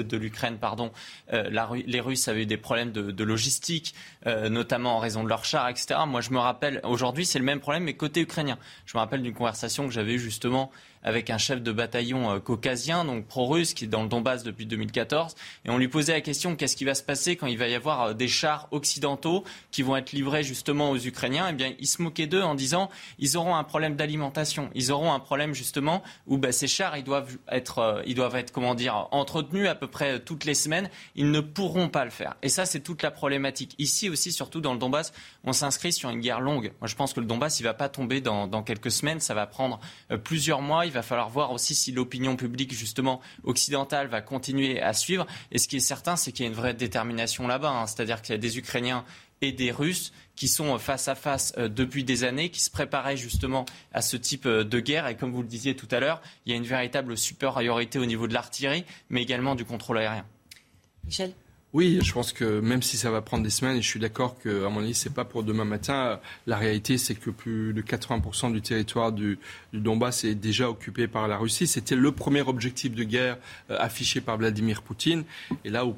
[0.02, 0.90] de l'Ukraine, pardon,
[1.32, 1.48] euh,
[1.86, 3.94] les Russes avaient eu des problèmes de, logistique,
[4.26, 6.00] euh, notamment en raison de leurs chars, etc.
[6.06, 8.58] Moi, je me rappelle, aujourd'hui, c'est le même problème, mais côté ukrainien.
[8.84, 10.70] Je me rappelle d'une conversation que j'avais eue justement
[11.06, 14.66] avec un chef de bataillon euh, caucasien, donc pro-russe, qui est dans le Donbass depuis
[14.66, 15.34] 2014.
[15.64, 17.74] Et on lui posait la question qu'est-ce qui va se passer quand il va y
[17.74, 21.46] avoir euh, des chars occidentaux qui vont être livrés justement aux Ukrainiens?
[21.48, 22.90] Eh bien, il se moquait d'eux en disant
[23.20, 24.68] ils auront un problème d'alimentation.
[24.74, 28.34] Ils auront un problème justement où bah, ces chars, ils doivent être, euh, ils doivent
[28.34, 30.90] être, comment dire, entretenus à peu près toutes les semaines.
[31.14, 32.34] Ils ne pourront pas le faire.
[32.42, 33.76] Et ça, c'est toute la problématique.
[33.78, 35.12] Ici aussi, surtout dans le Donbass,
[35.44, 36.72] on s'inscrit sur une guerre longue.
[36.80, 39.20] Moi, je pense que le Donbass, il ne va pas tomber dans, quelques semaines.
[39.20, 39.78] Ça va prendre
[40.24, 45.26] plusieurs mois va falloir voir aussi si l'opinion publique, justement, occidentale va continuer à suivre.
[45.52, 47.70] Et ce qui est certain, c'est qu'il y a une vraie détermination là-bas.
[47.70, 47.86] Hein.
[47.86, 49.04] C'est-à-dire qu'il y a des Ukrainiens
[49.42, 53.16] et des Russes qui sont face à face euh, depuis des années, qui se préparaient
[53.16, 55.06] justement à ce type euh, de guerre.
[55.08, 58.06] Et comme vous le disiez tout à l'heure, il y a une véritable supériorité au
[58.06, 60.24] niveau de l'artillerie, mais également du contrôle aérien.
[61.04, 61.32] Michel?
[61.72, 64.38] Oui, je pense que même si ça va prendre des semaines, et je suis d'accord
[64.38, 67.82] qu'à mon avis, ce n'est pas pour demain matin, la réalité, c'est que plus de
[67.82, 69.38] 80% du territoire du,
[69.74, 71.66] Donbass est déjà occupé par la Russie.
[71.66, 73.36] C'était le premier objectif de guerre
[73.70, 75.24] euh, affiché par Vladimir Poutine.
[75.64, 75.96] Et là où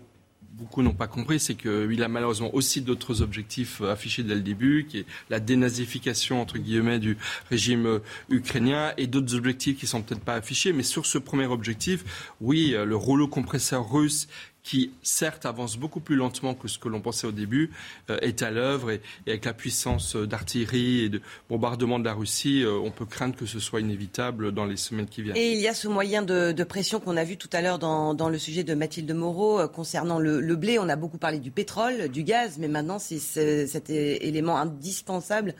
[0.52, 4.40] beaucoup n'ont pas compris, c'est qu'il a malheureusement aussi d'autres objectifs euh, affichés dès le
[4.40, 7.16] début, qui est la dénazification entre guillemets du
[7.50, 7.98] régime euh,
[8.30, 10.72] ukrainien, et d'autres objectifs qui sont peut-être pas affichés.
[10.72, 14.26] Mais sur ce premier objectif, oui, le rouleau compresseur russe
[14.62, 17.70] qui certes avance beaucoup plus lentement que ce que l'on pensait au début,
[18.10, 22.62] euh, est à l'œuvre et, avec la puissance d'artillerie et de bombardement de la Russie,
[22.62, 25.36] euh, on peut craindre que ce soit inévitable dans les semaines qui viennent.
[25.36, 28.28] Et il y a ce moyen de, pression qu'on a vu tout à l'heure dans,
[28.28, 30.78] le sujet de Mathilde Moreau euh, concernant le, blé.
[30.78, 33.18] On a beaucoup parlé du pétrole, du gaz, mais maintenant c'est
[33.66, 35.54] cet élément indispensable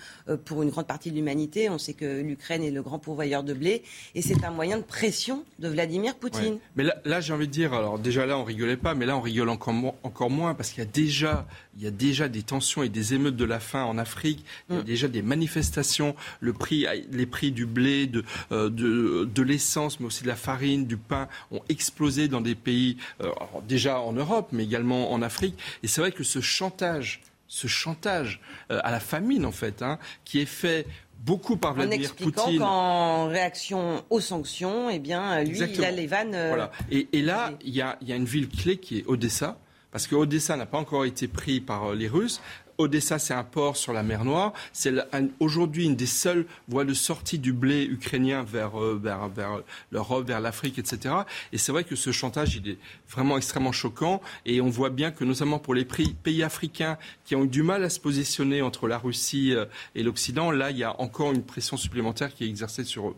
[0.44, 1.70] pour une grande partie de l'humanité.
[1.70, 3.84] On sait que l'Ukraine est le grand pourvoyeur de blé
[4.14, 6.58] et c'est un moyen de pression de Vladimir Poutine.
[6.76, 9.16] Mais là, là j'ai envie de dire, alors déjà là on rigolait pas, mais là
[9.16, 11.46] on rigole encore, encore moins parce qu'il y a déjà,
[11.76, 14.44] il y a déjà des tensions et des émeutes de la faim en Afrique.
[14.68, 14.84] Il y a mm.
[14.84, 16.14] déjà des manifestations.
[16.40, 20.36] Le prix, les prix du blé, de, euh, de, de l'essence, mais aussi de la
[20.36, 23.30] farine, du pain ont explosé dans des pays, euh,
[23.66, 25.58] déjà en Europe, mais également en Afrique.
[25.82, 29.98] Et c'est vrai que ce chantage ce chantage euh, à la famine, en fait, hein,
[30.24, 30.86] qui est fait
[31.18, 36.06] beaucoup par Vladimir en expliquant qu'en réaction aux sanctions, eh bien, lui, il a les
[36.06, 36.34] vannes.
[36.34, 36.70] Euh, voilà.
[36.90, 39.58] Et, là, il y, a, une ville clé qui est Odessa.
[39.90, 42.40] Parce que Odessa n'a pas encore été pris par euh, les Russes.
[42.78, 44.52] Odessa, c'est un port sur la mer Noire.
[44.72, 44.94] C'est
[45.40, 50.28] aujourd'hui une des seules voies de sortie du blé ukrainien vers, euh, vers, vers l'Europe,
[50.28, 51.14] vers l'Afrique, etc.
[51.52, 52.78] Et c'est vrai que ce chantage, il est
[53.10, 54.22] vraiment extrêmement choquant.
[54.46, 57.82] Et on voit bien que, notamment pour les pays africains qui ont eu du mal
[57.82, 61.42] à se positionner entre la Russie euh, et l'Occident, là, il y a encore une
[61.42, 63.16] pression supplémentaire qui est exercée sur eux.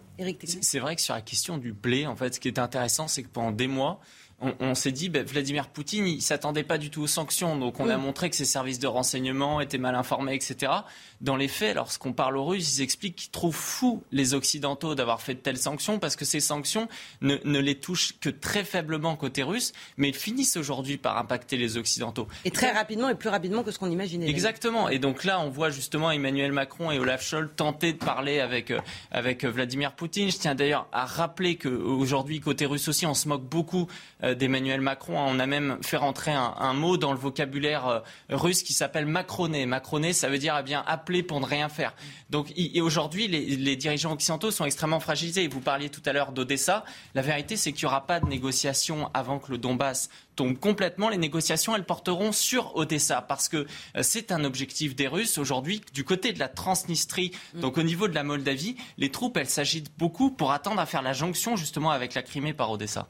[0.62, 3.22] C'est vrai que sur la question du blé, en fait, ce qui est intéressant, c'est
[3.22, 4.00] que pendant des mois,
[4.40, 7.56] on, s'est dit, ben, Vladimir Poutine, il s'attendait pas du tout aux sanctions.
[7.56, 10.72] Donc on a montré que ses services de renseignement étaient mal informés, etc.
[11.20, 15.20] Dans les faits, lorsqu'on parle aux Russes, ils expliquent qu'ils trouvent fou les Occidentaux d'avoir
[15.20, 16.88] fait de telles sanctions parce que ces sanctions
[17.20, 21.76] ne, les touchent que très faiblement côté russe, mais ils finissent aujourd'hui par impacter les
[21.76, 22.26] Occidentaux.
[22.46, 24.28] Et très rapidement et plus rapidement que ce qu'on imaginait.
[24.28, 24.88] Exactement.
[24.88, 28.70] Et donc là, on voit justement Emmanuel Macron et Olaf Scholz tenter de parler avec,
[28.70, 28.80] euh,
[29.10, 30.30] avec Vladimir Poutine.
[30.30, 33.88] Je tiens d'ailleurs à rappeler qu'aujourd'hui, côté russe aussi, on se moque beaucoup
[34.22, 35.18] euh, d'Emmanuel Macron.
[35.18, 39.66] On a même fait rentrer un, mot dans le vocabulaire euh, russe qui s'appelle macroné.
[39.66, 41.94] Macroné, ça veut dire eh bien appeler pour ne rien faire.
[42.30, 45.48] Donc et aujourd'hui, les, dirigeants occidentaux sont extrêmement fragilisés.
[45.48, 46.84] Vous parliez tout à l'heure d'Odessa.
[47.14, 51.08] La vérité, c'est qu'il n'y aura pas de négociations avant que le Donbass tombe complètement.
[51.08, 55.82] Les négociations, elles porteront sur Odessa parce que euh, c'est un objectif des Russes aujourd'hui.
[55.92, 57.60] Du côté de la Transnistrie, mm.
[57.60, 61.02] donc au niveau de la Moldavie, les troupes, elles s'agitent beaucoup pour attendre à faire
[61.02, 63.06] la jonction justement avec la Crimée par Odessa.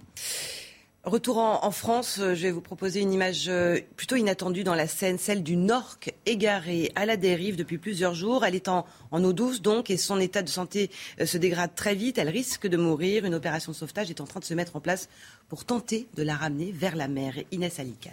[1.04, 4.86] Retour en, France, euh, je vais vous proposer une image euh, plutôt inattendue dans la
[4.86, 8.44] scène, celle d'une orque égarée à la dérive depuis plusieurs jours.
[8.44, 11.94] Elle est en, eau douce donc et son état de santé euh, se dégrade très
[11.94, 12.18] vite.
[12.18, 13.24] Elle risque de mourir.
[13.24, 15.08] Une opération de sauvetage est en train de se mettre en place
[15.48, 17.32] pour tenter de la ramener vers la mer.
[17.50, 18.12] Inès Alicane.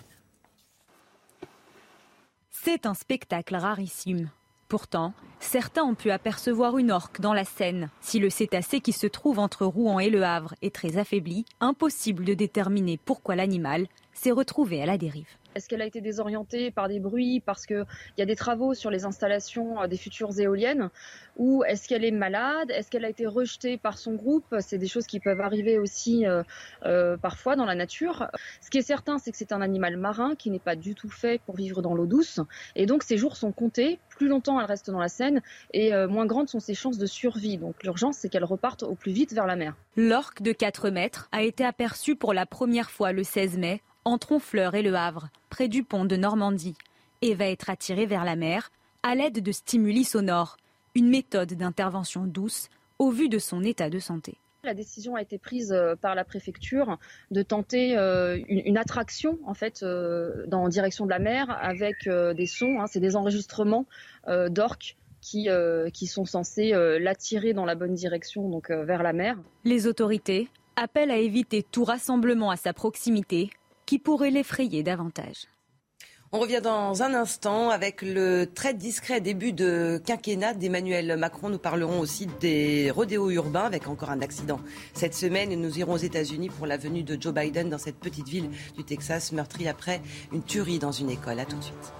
[2.49, 4.29] C'est un spectacle rarissime.
[4.67, 7.89] Pourtant, certains ont pu apercevoir une orque dans la Seine.
[8.01, 12.25] Si le cétacé qui se trouve entre Rouen et Le Havre est très affaibli, impossible
[12.25, 15.37] de déterminer pourquoi l'animal s'est retrouvé à la dérive.
[15.57, 17.85] Est-ce qu'elle a été désorientée par des bruits parce qu'il
[18.19, 20.91] y a des travaux sur les installations euh, des futures éoliennes
[21.35, 22.69] Ou est-ce qu'elle est malade?
[22.69, 24.45] Est-ce qu'elle a été rejetée par son groupe?
[24.59, 26.43] C'est des choses qui peuvent arriver aussi euh,
[26.85, 28.27] euh, parfois dans la nature.
[28.61, 31.09] Ce qui est certain, c'est que c'est un animal marin qui n'est pas du tout
[31.09, 32.39] fait pour vivre dans l'eau douce.
[32.75, 33.97] Et donc ses jours sont comptés.
[34.09, 35.41] Plus longtemps elle reste dans la Seine
[35.73, 37.57] et moins grandes sont ses chances de survie.
[37.57, 39.75] Donc l'urgence, c'est qu'elle reparte au plus vite vers la mer.
[39.95, 44.31] L'orque de 4 mètres a été aperçue pour la première fois le 16 mai entre
[44.31, 46.77] Honfleur et Le Havre, près du pont de Normandie,
[47.21, 48.71] et va être attiré vers la mer
[49.03, 50.55] à l'aide de stimuli sonores,
[50.95, 54.37] une méthode d'intervention douce au vu de son état de santé.
[54.63, 56.97] La décision a été prise euh, par la préfecture
[57.31, 62.45] de tenter euh, une, attraction en fait euh, dans direction de la mer avec des
[62.45, 62.79] sons.
[62.79, 63.85] Hein, c'est des enregistrements
[64.49, 65.49] d'orques qui,
[65.93, 69.37] qui, sont censés l'attirer dans la bonne direction, donc vers la mer.
[69.65, 73.49] Les autorités appellent à éviter tout rassemblement à sa proximité
[73.87, 75.47] qui pourrait l'effrayer davantage.
[76.33, 81.47] On revient dans un instant avec le très discret début de quinquennat d'Emmanuel Macron.
[81.47, 84.59] Nous parlerons aussi des rodéos urbains avec encore un accident
[84.93, 88.27] cette semaine nous irons aux États-Unis pour la venue de Joe Biden dans cette petite
[88.27, 90.01] ville du Texas meurtrie après
[90.33, 91.39] une tuerie dans une école.
[91.39, 91.93] À tout de suite.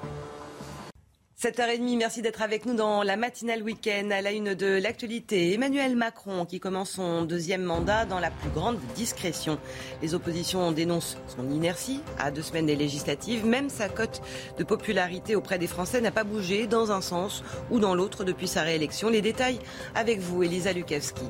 [1.39, 5.53] 7h30, merci d'être avec nous dans la matinale week-end à la une de l'actualité.
[5.53, 9.59] Emmanuel Macron qui commence son deuxième mandat dans la plus grande discrétion.
[10.01, 13.45] Les oppositions dénoncent son inertie à deux semaines des législatives.
[13.45, 14.23] Même sa cote
[14.57, 18.47] de popularité auprès des Français n'a pas bougé dans un sens ou dans l'autre depuis
[18.47, 19.09] sa réélection.
[19.09, 19.59] Les détails
[19.93, 21.21] avec vous, Elisa Lukavski.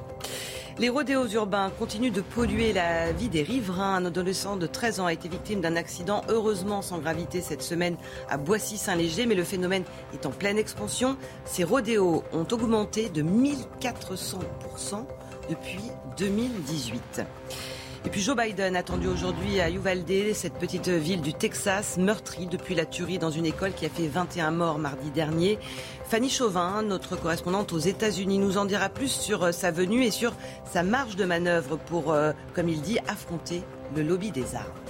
[0.80, 3.96] Les rodéos urbains continuent de polluer la vie des riverains.
[3.96, 7.98] Un adolescent de 13 ans a été victime d'un accident, heureusement sans gravité cette semaine
[8.30, 11.18] à Boissy-Saint-Léger, mais le phénomène est en pleine expansion.
[11.46, 14.38] Ces rodéos ont augmenté de 1400%
[15.50, 15.82] depuis
[16.20, 17.24] 2018.
[18.06, 22.76] Et puis Joe Biden attendu aujourd'hui à Uvalde, cette petite ville du Texas, meurtrie depuis
[22.76, 25.58] la tuerie dans une école qui a fait 21 morts mardi dernier.
[26.10, 30.12] Fanny Chauvin, notre correspondante aux États-Unis, nous en dira plus sur euh, sa venue et
[30.12, 33.62] sur sa marge de manœuvre pour, euh, comme il dit, affronter
[33.94, 34.87] le lobby des armes.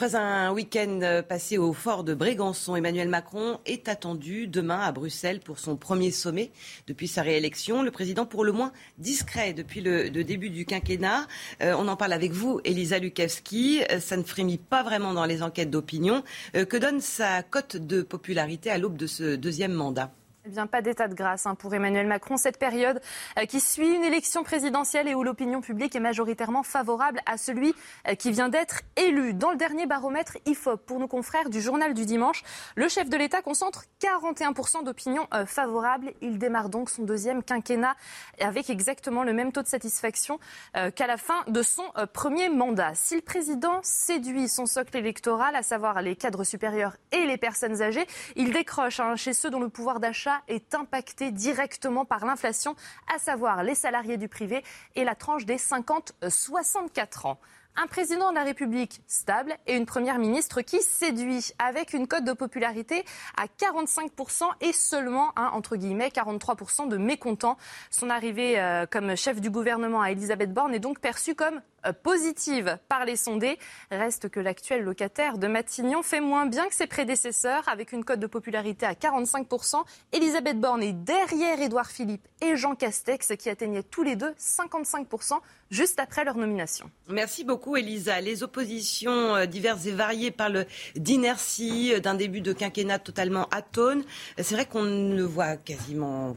[0.00, 4.92] Après un week-end euh, passé au fort de Brégançon, Emmanuel Macron est attendu demain à
[4.92, 6.52] Bruxelles pour son premier sommet
[6.86, 7.82] depuis sa réélection.
[7.82, 11.26] Le président, pour le moins discret depuis le, début du quinquennat.
[11.60, 13.82] Euh, on en parle avec vous, Elisa Lukavski.
[13.90, 16.24] Euh, ça ne frémit pas vraiment dans les enquêtes d'opinion.
[16.54, 20.14] que donne sa cote de popularité à l'aube de ce deuxième mandat?
[20.46, 22.38] Eh bien, pas d'état de grâce hein, pour Emmanuel Macron.
[22.38, 23.02] Cette période
[23.38, 27.74] euh, qui suit une élection présidentielle et où l'opinion publique est majoritairement favorable à celui
[28.08, 29.34] euh, qui vient d'être élu.
[29.34, 32.42] Dans le dernier baromètre IFOP, pour nos confrères du journal du dimanche,
[32.74, 36.14] le chef de l'État concentre 41% d'opinion euh, favorable.
[36.22, 37.94] Il démarre donc son deuxième quinquennat
[38.40, 40.38] avec exactement le même taux de satisfaction
[40.72, 42.94] qu'à la fin de son premier mandat.
[42.94, 47.82] Si le président séduit son socle électoral, à savoir les cadres supérieurs et les personnes
[47.82, 52.74] âgées, il décroche hein, chez ceux dont le pouvoir d'achat est impacté directement par l'inflation,
[53.14, 54.62] à savoir les salariés du privé
[54.94, 57.38] et la tranche des 50-64 ans
[57.76, 62.24] un président de la République stable et une première ministre qui séduit avec une cote
[62.24, 63.04] de popularité
[63.36, 67.56] à 45% et seulement, hein, entre guillemets, 43% de mécontents.
[67.90, 71.60] Son arrivée euh, comme chef du gouvernement à Elisabeth Borne est donc perçue comme
[72.02, 73.58] positive par les sondés.
[73.90, 78.20] Reste que l'actuel locataire de Matignon fait moins bien que ses prédécesseurs avec une cote
[78.20, 79.82] de popularité à 45%.
[80.12, 85.38] Elisabeth Borne est derrière Édouard Philippe et Jean Castex qui atteignaient tous les deux 55%
[85.70, 86.90] juste après leur nomination.
[87.08, 88.20] Merci beaucoup Elisa.
[88.20, 90.66] Les oppositions euh, diverses et variées parlent
[90.96, 94.04] d'inertie, euh, d'un début de quinquennat totalement atone.
[94.36, 96.36] C'est vrai qu'on ne voit quasiment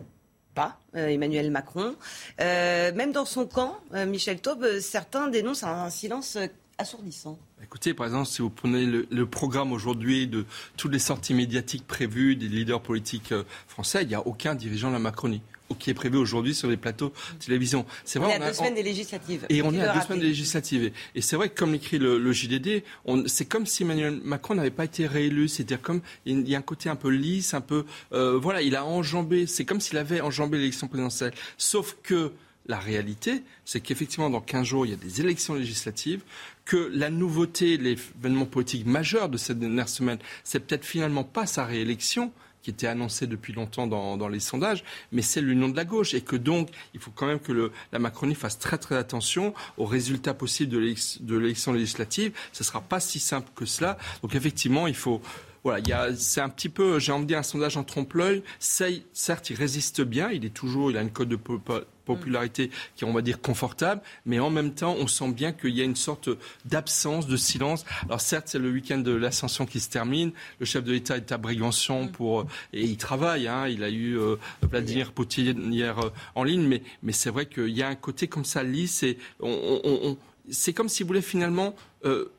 [0.54, 1.96] pas euh, Emmanuel Macron.
[2.40, 6.38] même dans son camp, Michel Taube, certains dénoncent un silence
[6.78, 7.38] assourdissant.
[7.64, 10.46] Écoutez, par exemple, si vous prenez le, programme aujourd'hui de
[10.78, 13.34] toutes les sorties médiatiques prévues des leaders politiques
[13.68, 15.42] français, il n'y a aucun dirigeant de la Macronie
[15.74, 17.86] qui est prévu aujourd'hui sur les plateaux de télévision.
[18.06, 18.38] C'est vrai.
[18.38, 19.46] On est à deux semaines des législatives.
[19.50, 20.92] Et on est à deux semaines des législatives.
[21.16, 22.84] Et c'est vrai que, comme l'écrit le, JDD,
[23.28, 25.48] c'est comme si Emmanuel Macron n'avait pas été réélu.
[25.48, 28.76] C'est-à-dire comme il y a un côté un peu lisse, un peu, euh, voilà, il
[28.76, 29.48] a enjambé.
[29.48, 31.34] C'est comme s'il avait enjambé l'élection présidentielle.
[31.58, 32.32] Sauf que
[32.66, 36.22] la réalité, c'est qu'effectivement, dans 15 jours, il y a des élections législatives,
[36.66, 41.66] que la nouveauté, l'événement politique majeur de cette dernière semaine, c'est peut-être finalement pas sa
[41.66, 42.32] réélection,
[42.64, 46.22] qui était annoncé depuis longtemps dans, les sondages, mais c'est l'union de la gauche et
[46.22, 49.86] que donc il faut quand même que le, la Macronie fasse très très attention aux
[49.86, 52.32] résultats possibles de l'élection législative.
[52.54, 53.98] Ce ne sera pas si simple que cela.
[54.22, 55.22] Donc effectivement, il faut
[55.64, 58.44] voilà, c'est un petit peu, j'ai envie de dire, un sondage en trompe-l'œil.
[58.60, 61.38] Certes, il résiste bien, il est toujours, il a une cote de
[62.06, 65.72] popularité qui est, on va dire, confortable, mais en même temps, on sent bien qu'il
[65.72, 66.30] y a une sorte
[66.66, 67.86] d'absence, de silence.
[68.06, 70.34] Alors certes, c'est le week-end de l'ascension qui se termine.
[70.60, 73.48] Le chef de l'État est à Brégançon pour euh, et il travaille.
[73.48, 77.46] Hein, il a eu euh, Vladimir Poutine hier euh, en ligne, mais mais c'est vrai
[77.46, 80.18] qu'il y a un côté comme ça lisse et on,
[80.50, 82.32] c'est comme s'il voulait finalement euh,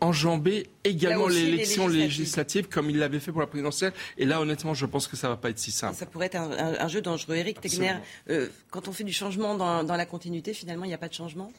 [0.00, 3.92] enjamber également l'élection législative comme il l'avait fait pour la présidentielle.
[4.18, 5.96] Et là, honnêtement, je pense que ça ne va pas être si simple.
[5.96, 7.36] Ça pourrait être un, jeu dangereux.
[7.36, 7.94] Eric Tegner,
[8.28, 11.14] euh, quand on fait du changement dans, la continuité, finalement, il n'y a pas de
[11.14, 11.52] changement?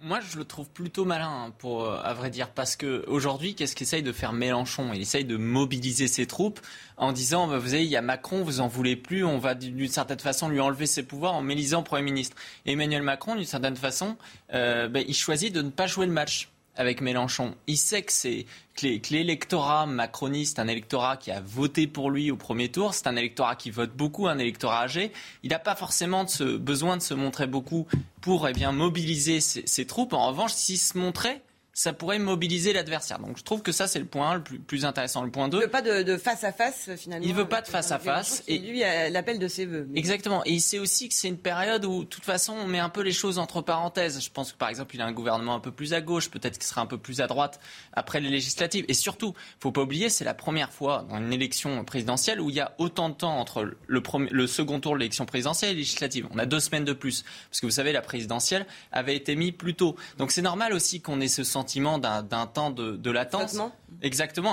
[0.00, 3.76] Moi, je le trouve plutôt malin, pour, euh, à vrai dire, parce que aujourd'hui, qu'est-ce
[3.76, 4.92] qu'essaye de faire Mélenchon?
[4.92, 6.58] Il essaye de mobiliser ses troupes
[6.96, 9.54] en disant, bah, vous savez, il y a Macron, vous en voulez plus, on va
[9.54, 12.36] d'une certaine façon lui enlever ses pouvoirs en mélisant Premier ministre.
[12.66, 14.16] Emmanuel Macron, d'une certaine façon,
[14.50, 17.54] ben, il choisit de ne pas jouer le match avec Mélenchon.
[17.66, 22.36] Il sait que c'est que l'électorat macroniste, un électorat qui a voté pour lui au
[22.36, 25.12] premier tour, c'est un électorat qui vote beaucoup, un électorat âgé.
[25.42, 27.86] Il n'a pas forcément de besoin de se montrer beaucoup
[28.20, 30.12] pour eh bien, mobiliser ses, ses troupes.
[30.12, 31.42] En revanche, s'il se montrait,
[31.78, 33.20] ça pourrait mobiliser l'adversaire.
[33.20, 35.22] Donc je trouve que ça, c'est le point le plus, intéressant.
[35.22, 35.58] Le point 2.
[35.58, 37.24] Il ne veut pas de, face à face, finalement.
[37.24, 38.42] Il ne veut pas de face à face.
[38.48, 39.88] Et lui, l'appel de ses voeux.
[39.94, 40.42] Exactement.
[40.44, 42.88] Et il sait aussi que c'est une période où, de toute façon, on met un
[42.88, 44.20] peu les choses entre parenthèses.
[44.20, 46.58] Je pense que, par exemple, il a un gouvernement un peu plus à gauche, peut-être
[46.58, 47.60] qu'il sera un peu plus à droite
[47.92, 48.84] après les législatives.
[48.88, 52.40] Et surtout, il ne faut pas oublier, c'est la première fois dans une élection présidentielle
[52.40, 55.26] où il y a autant de temps entre le, premier, le second tour de l'élection
[55.26, 56.26] présidentielle et législative.
[56.32, 57.24] On a deux semaines de plus.
[57.50, 59.94] Parce que vous savez, la présidentielle avait été mise plus tôt.
[60.16, 61.67] Donc c'est normal aussi qu'on ait ce sentiment
[61.98, 63.42] d'un temps de, latence.
[63.42, 63.72] Exactement.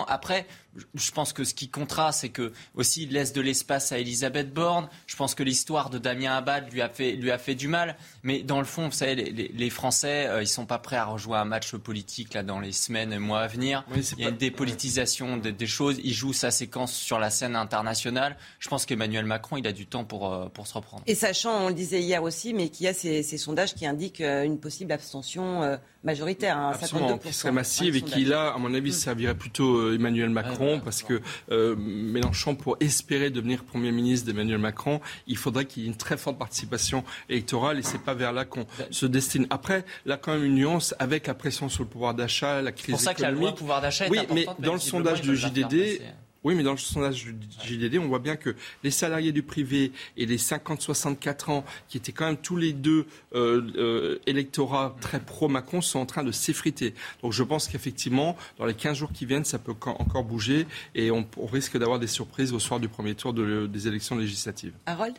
[0.07, 0.45] Après,
[0.93, 4.53] je pense que ce qui comptera, c'est que aussi il laisse de l'espace à Elisabeth
[4.53, 4.89] Borne.
[5.07, 7.95] Je pense que l'histoire de Damien Abad lui a fait lui a fait du mal.
[8.23, 11.37] Mais dans le fond, vous savez, les, Français, euh, ils sont pas prêts à rejouer
[11.37, 13.85] un match politique là dans les semaines et mois à venir.
[13.95, 15.99] il y a une dépolitisation des, choses.
[16.03, 18.37] Il joue sa séquence sur la scène internationale.
[18.59, 21.03] Je pense qu'Emmanuel Macron, il a du temps pour euh, pour se reprendre.
[21.07, 24.21] Et sachant, on le disait hier aussi, mais qu'il y a ces, sondages qui indiquent
[24.21, 28.73] euh, une possible abstention majoritaire, hein, Absolument, qui serait massive et qui là, à mon
[28.73, 28.93] avis, mm.
[29.25, 35.01] Servirait plutôt Emmanuel Macron parce que euh, Mélenchon, pour espérer devenir Premier ministre d'Emmanuel Macron,
[35.27, 38.45] il faudrait qu'il y ait une très forte participation électorale et c'est pas vers là
[38.45, 39.47] qu'on se destine.
[39.49, 42.95] Après, là, quand même une nuance avec la pression sur le pouvoir d'achat, la crise
[42.95, 42.99] économique.
[42.99, 45.35] C'est pour ça que la loi pouvoir d'achat est Oui, mais dans le sondage du
[45.35, 46.01] JDD,
[46.45, 47.34] oui, mais dans le sondage du
[47.65, 52.11] JDD, on voit bien que les salariés du privé et les 50-64 ans, qui étaient
[52.11, 56.93] quand même tous les deux euh, euh, électorats très pro-Macron, sont en train de s'effriter.
[57.24, 61.09] Donc je pense qu'effectivement, dans les 15 jours qui viennent, ça peut encore bouger et
[61.09, 64.74] on, risque d'avoir des surprises au soir du premier tour des élections législatives.
[64.86, 65.15] Harold?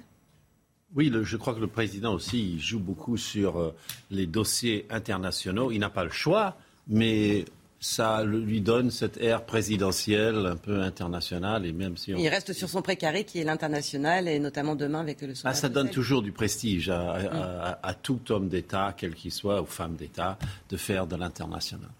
[0.94, 3.74] Oui, je crois que le président aussi joue beaucoup sur euh,
[4.12, 5.72] les dossiers internationaux.
[5.72, 7.44] Il n'a pas le choix, mais
[7.80, 12.68] ça lui donne cette ère présidentielle un peu internationale et même si il reste sur
[12.68, 16.32] son précaré qui est l'international et notamment demain avec le ah, ça donne toujours du
[16.32, 21.16] prestige à, à tout homme d'État, quel qu'il soit, ou femme d'État, de faire de
[21.16, 21.90] l'international.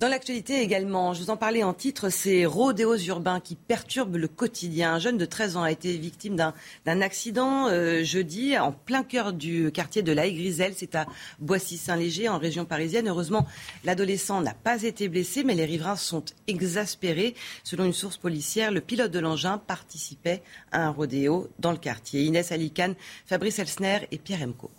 [0.00, 4.26] Dans l'actualité également, je vous en parlais en titre, ces rodéos urbains qui perturbent le
[4.26, 4.94] quotidien.
[4.94, 9.32] Un jeune de 13 ans a été victime d'un accident euh, jeudi en plein cœur
[9.32, 10.72] du quartier de la Griselle.
[10.76, 11.06] C'est à
[11.38, 13.06] Boissy-Saint-Léger, en région parisienne.
[13.06, 13.46] Heureusement,
[13.84, 17.36] l'adolescent n'a pas été blessé, mais les riverains sont exaspérés.
[17.62, 20.42] Selon une source policière, le pilote de l'engin participait
[20.72, 22.24] à un rodéo dans le quartier.
[22.24, 24.72] Inès Alicane, Fabrice Elsner et Pierre Emco.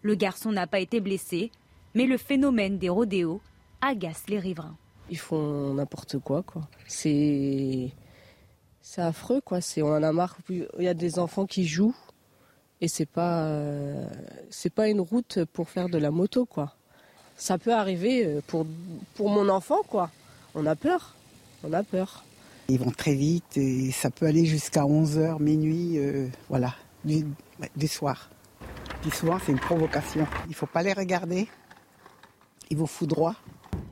[0.00, 1.50] Le garçon n'a pas été blessé,
[1.94, 3.42] mais le phénomène des rodéos
[3.80, 4.76] agace les riverains.
[5.10, 6.62] Ils font n'importe quoi, quoi.
[6.86, 7.90] C'est
[8.82, 9.60] c'est affreux, quoi.
[9.60, 10.36] C'est on en a marre.
[10.48, 11.96] Il y a des enfants qui jouent
[12.80, 14.06] et c'est pas euh,
[14.50, 16.74] c'est pas une route pour faire de la moto, quoi.
[17.36, 18.66] Ça peut arriver euh, pour
[19.14, 20.10] pour mon enfant, quoi.
[20.54, 21.14] On a peur.
[21.64, 22.24] On a peur.
[22.68, 26.74] Ils vont très vite et ça peut aller jusqu'à 11h, minuit, euh, voilà,
[27.04, 27.26] du,
[27.76, 28.30] du soir.
[29.02, 30.26] Du soir, c'est une provocation.
[30.46, 31.48] Il ne faut pas les regarder.
[32.70, 33.34] Ils vous foutent droit.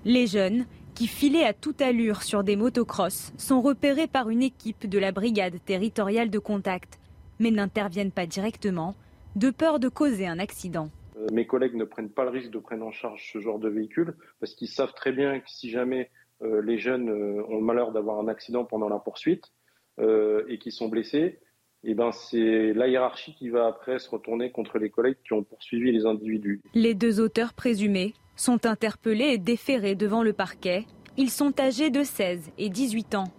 [0.09, 4.89] Les jeunes, qui filaient à toute allure sur des motocross, sont repérés par une équipe
[4.89, 6.99] de la brigade territoriale de contact,
[7.39, 8.95] mais n'interviennent pas directement,
[9.37, 10.89] de peur de causer un accident.
[11.19, 13.69] Euh, mes collègues ne prennent pas le risque de prendre en charge ce genre de
[13.69, 17.65] véhicule parce qu'ils savent très bien que si jamais euh, les jeunes euh, ont le
[17.65, 19.53] malheur d'avoir un accident pendant la poursuite
[20.01, 21.41] et qu'ils sont blessés,
[21.83, 25.43] eh ben c'est la hiérarchie qui va après se retourner contre les collègues qui ont
[25.43, 26.63] poursuivi les individus.
[26.73, 30.87] Les deux auteurs présumés sont interpellés et déférés devant le parquet.
[31.19, 33.31] Ils sont âgés de 16 et 18 ans.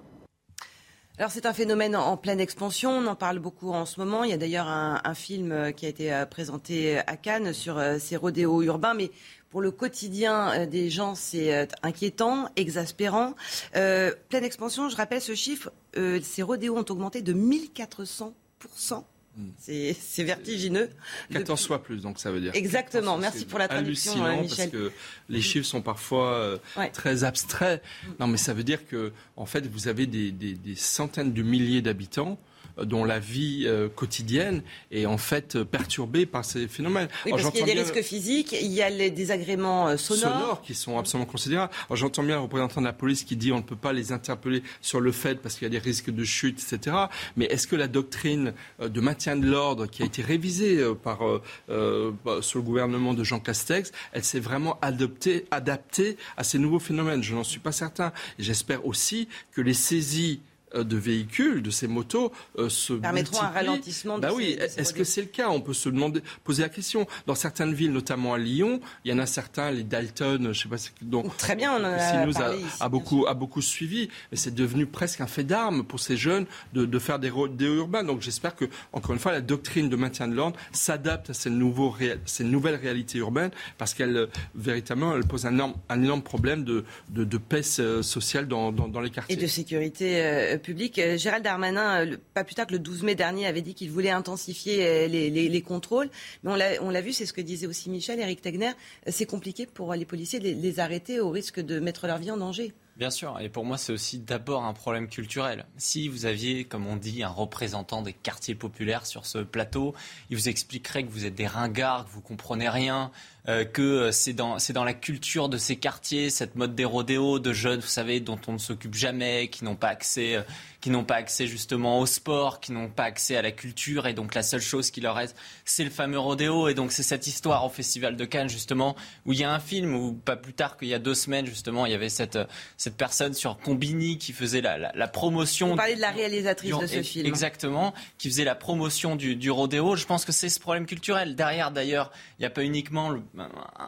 [1.18, 4.24] Alors c'est un phénomène en pleine expansion, on en parle beaucoup en ce moment.
[4.24, 7.78] Il y a d'ailleurs un, film euh, qui a été euh, présenté à Cannes sur
[7.78, 9.12] euh, ces rodéos urbains, mais
[9.50, 13.34] pour le quotidien des gens, c'est inquiétant, exaspérant.
[13.74, 19.19] pleine expansion, je rappelle ce chiffre, ces rodéos ont augmenté de 1400 Mm.
[19.58, 20.90] C'est vertigineux.
[21.32, 22.52] 14 fois plus, donc ça veut dire.
[22.56, 23.18] Exactement.
[23.18, 24.70] Merci pour la traduction, hallucinant Michel.
[24.72, 24.92] Parce que
[25.30, 26.58] les chiffres sont parfois euh,
[26.94, 27.82] très abstraits.
[28.20, 32.40] Non, mais ça veut dire que, en fait, vous avez des centaines de milliers d'habitants
[32.84, 34.62] dont la vie euh, quotidienne
[34.92, 37.08] est en fait euh, perturbée par ces phénomènes.
[37.26, 40.34] Oui, parce qu'il y a des risques physiques, il y a les désagréments euh, sonores.
[40.34, 41.74] sonores qui sont absolument considérables.
[41.92, 44.64] J'entends bien le représentant de la police qui dit on ne peut pas les interpeller
[44.82, 46.96] sur le fait parce qu'il y a des risques de chute, etc.
[47.36, 51.20] Mais est-ce que la doctrine de maintien de l'ordre qui a été révisée par,
[51.68, 56.80] bah, sur le gouvernement de Jean Castex, elle s'est vraiment adoptée, adaptée à ces nouveaux
[56.80, 57.24] phénomènes?
[57.24, 58.12] Je n'en suis pas certain.
[58.38, 63.50] J'espère aussi que les saisies euh, de véhicules, de ces motos, euh, se permettront un
[63.50, 64.18] ralentissement.
[64.18, 65.50] De bah oui, est-ce que c'est le cas?
[65.50, 67.08] On peut se demander, poser la question.
[67.28, 70.70] Dans certaines villes, notamment à Lyon, il y en a certains, les Dalton, je sais
[70.70, 71.98] pas, donc très bien, on a,
[72.32, 76.00] parlé a, a beaucoup a beaucoup suivi, mais c'est devenu presque un fait d'armes pour
[76.00, 78.04] ces jeunes de, de faire des rodéos urbains.
[78.04, 81.50] Donc j'espère que encore une fois, la doctrine de maintien de l'ordre s'adapte à ces
[81.50, 81.96] nouveaux
[82.26, 86.64] ces nouvelles réalités urbaines, parce qu'elle euh, véritablement elle pose un énorme, un énorme problème
[86.64, 90.22] de, de, de paix sociale dans, dans, dans, les quartiers et de sécurité
[90.58, 90.59] public.
[90.98, 93.92] Euh, Gérald Darmanin, euh, pas plus tard que le 12 mai dernier, avait dit qu'il
[93.92, 96.10] voulait intensifier euh, les, contrôles.
[96.44, 98.72] Mais on l'a vu, c'est ce que disait aussi Michel, Eric Tegner,
[99.08, 102.38] c'est compliqué pour les policiers de les, arrêter au risque de mettre leur vie en
[102.38, 102.74] danger.
[102.96, 105.66] Bien sûr, et pour moi c'est aussi d'abord un problème culturel.
[105.78, 109.96] Si vous aviez, comme on dit, un représentant des quartiers populaires sur ce plateau,
[110.30, 113.12] il vous expliquerait que vous êtes des ringards, que vous comprenez rien,
[113.48, 117.40] euh, que c'est dans, c'est dans la culture de ces quartiers, cette mode des rodéos,
[117.40, 120.42] de jeunes, vous savez, dont on ne s'occupe jamais, qui n'ont pas accès, euh,
[120.82, 124.14] qui n'ont pas accès justement au sport, qui n'ont pas accès à la culture, et
[124.14, 127.28] donc la seule chose qui leur reste, c'est le fameux rodéo, et donc c'est cette
[127.28, 130.54] histoire au Festival de Cannes justement, où il y a un film, où pas plus
[130.54, 132.38] tard qu'il y a deux semaines justement, il y avait cette,
[132.76, 135.70] cette personne sur Combini qui faisait la, la, promotion.
[135.70, 137.26] Vous parlez de la réalisatrice de ce film.
[137.26, 139.96] Exactement, qui faisait la promotion du, du rodéo.
[139.96, 141.36] Je pense que c'est ce problème culturel.
[141.36, 143.22] Derrière, d'ailleurs, il n'y a pas uniquement le,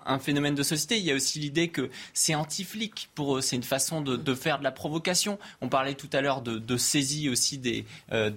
[0.06, 0.98] un phénomène de société.
[0.98, 3.42] Il y a aussi l'idée que c'est anti-flic pour eux.
[3.42, 5.40] C'est une façon de, faire de la provocation.
[5.62, 8.32] On parlait tout à l'heure de, saisie aussi des, euh,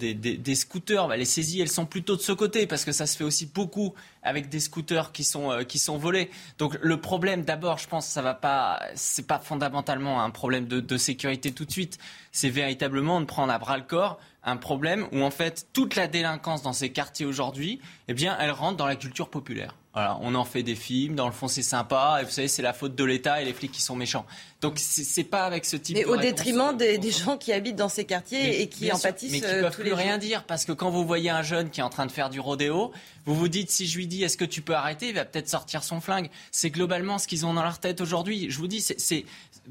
[0.54, 1.08] scooters.
[1.08, 3.46] Bah, les saisies, elles sont plutôt de ce côté parce que ça se fait aussi
[3.46, 6.30] beaucoup avec des scooters qui sont, euh, volés.
[6.58, 10.80] Donc le problème, d'abord, je pense, ça va pas, c'est pas fondamentalement un problème de,
[10.80, 11.98] de sécurité tout de suite.
[12.32, 16.06] C'est véritablement de prendre à bras le corps un problème où en fait toute la
[16.06, 19.74] délinquance dans ces quartiers aujourd'hui, eh bien, elle rentre dans la culture populaire.
[19.94, 22.62] Voilà, on en fait des films, dans le fond c'est sympa, et vous savez c'est
[22.62, 24.26] la faute de l'État et les flics qui sont méchants.
[24.64, 25.96] Donc c'est pas avec ce type.
[25.96, 29.32] Mais au détriment des, gens qui habitent dans ces quartiers et qui en pâtissent.
[29.32, 31.80] Mais qui euh, peuvent plus rien dire parce que quand vous voyez un jeune qui
[31.80, 32.92] est en train de faire du rodéo,
[33.26, 35.48] vous vous dites si je lui dis est-ce que tu peux arrêter, il va peut-être
[35.48, 36.30] sortir son flingue.
[36.50, 38.50] C'est globalement ce qu'ils ont dans leur tête aujourd'hui.
[38.50, 39.24] Je vous dis c'est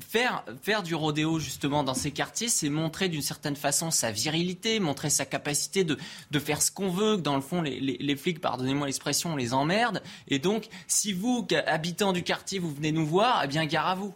[0.10, 4.80] faire faire du rodéo justement dans ces quartiers, c'est montrer d'une certaine façon sa virilité,
[4.80, 5.98] montrer sa capacité de
[6.32, 7.18] de faire ce qu'on veut.
[7.18, 11.48] Dans le fond les, les, les flics, pardonnez-moi l'expression, les emmerdent et donc, si vous,
[11.68, 14.14] habitants du quartier, vous venez nous voir, eh bien, gare à vous.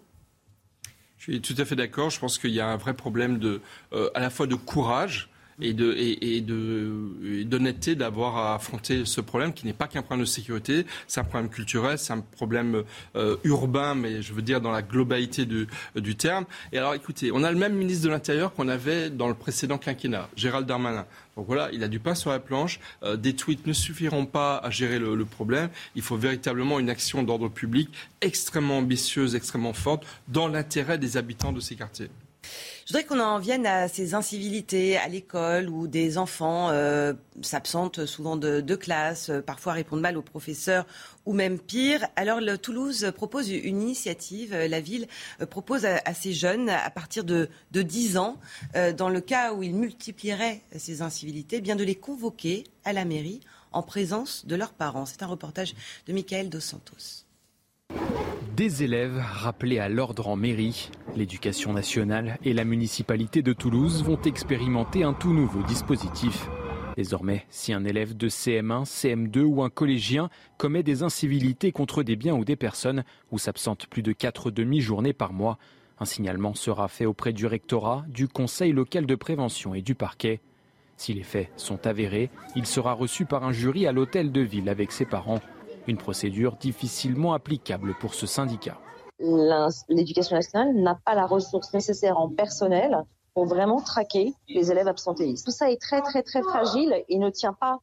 [1.28, 2.09] Je suis tout à fait d'accord.
[2.09, 3.61] Je pense qu'il y a un vrai problème de,
[3.93, 9.21] euh, à la fois de courage et de et, de d'honnêteté d'avoir à affronter ce
[9.21, 12.84] problème qui n'est pas qu'un problème de sécurité, c'est un problème culturel, c'est un problème
[13.15, 16.45] euh, urbain, mais je veux dire dans la globalité du, du terme.
[16.71, 19.80] Et alors, écoutez, on a le même ministre de l'Intérieur qu'on avait dans le précédent
[19.80, 21.05] quinquennat, Gérald Darmanin.
[21.38, 22.79] Donc voilà, il a du pain sur la planche.
[23.03, 25.69] Euh, des tweets ne suffiront pas à gérer le, le, problème.
[25.95, 27.89] Il faut véritablement une action d'ordre public
[28.21, 32.09] extrêmement ambitieuse, extrêmement forte, dans l'intérêt des habitants de ces quartiers.
[32.88, 37.11] Je voudrais qu'on en vienne à ces incivilités à l'école où des enfants euh,
[37.41, 40.88] s'absentent souvent de, classe, euh, parfois répondent mal aux professeurs
[41.25, 42.07] ou même pire.
[42.15, 45.07] Alors Toulouse propose une initiative, euh, la ville
[45.49, 48.38] propose à, ces jeunes à partir de, de 10 ans,
[48.95, 53.41] dans le cas où ils multiplieraient ces incivilités, bien de les convoquer à la mairie
[53.73, 55.05] en présence de leurs parents.
[55.05, 55.75] C'est un reportage
[56.07, 57.26] de Michael Dos Santos.
[58.57, 64.19] Des élèves rappelés à l'ordre en mairie, l'éducation nationale et la municipalité de Toulouse vont
[64.23, 66.49] expérimenter un tout nouveau dispositif.
[66.95, 72.15] Désormais, si un élève de CM1, CM2 ou un collégien commet des incivilités contre des
[72.15, 75.59] biens ou des personnes ou s'absente plus de 4 demi-journées par mois,
[75.99, 80.41] un signalement sera fait auprès du rectorat, du conseil local de prévention et du parquet.
[80.95, 84.67] Si les faits sont avérés, il sera reçu par un jury à l'hôtel de ville
[84.67, 85.41] avec ses parents.
[85.88, 88.77] Une procédure difficilement applicable pour ce syndicat.
[89.89, 95.45] L'éducation nationale n'a pas la ressource nécessaire en personnel pour vraiment traquer les élèves absentéistes.
[95.45, 97.79] Tout ça est très très très fragile et ne tient pas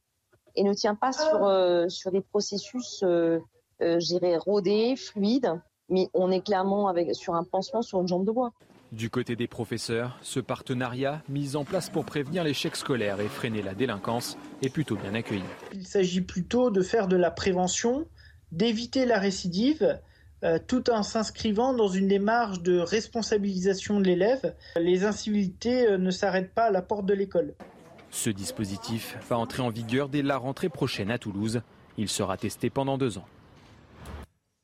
[0.55, 3.39] et ne tient pas sur euh, sur des processus euh,
[3.81, 3.99] euh
[4.45, 8.51] rodés, fluides, mais on est clairement sur un pansement sur une jambe de bois.
[8.95, 13.61] Du côté des professeurs, ce partenariat mis en place pour prévenir l'échec scolaire et freiner
[13.61, 15.43] la délinquance est plutôt bien accueilli.
[15.73, 18.07] Il s'agit plutôt de faire de la prévention,
[18.53, 19.99] d'éviter la récidive,
[20.45, 24.55] euh, tout en s'inscrivant dans une démarche de responsabilisation de l'élève.
[24.77, 27.53] Les incivilités euh, ne s'arrêtent pas à la porte de l'école.
[28.11, 31.61] Ce dispositif va entrer en vigueur dès la rentrée prochaine à Toulouse.
[31.97, 33.25] Il sera testé pendant deux ans.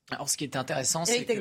[0.10, 1.34] Alors, ce qui est intéressant, c'est que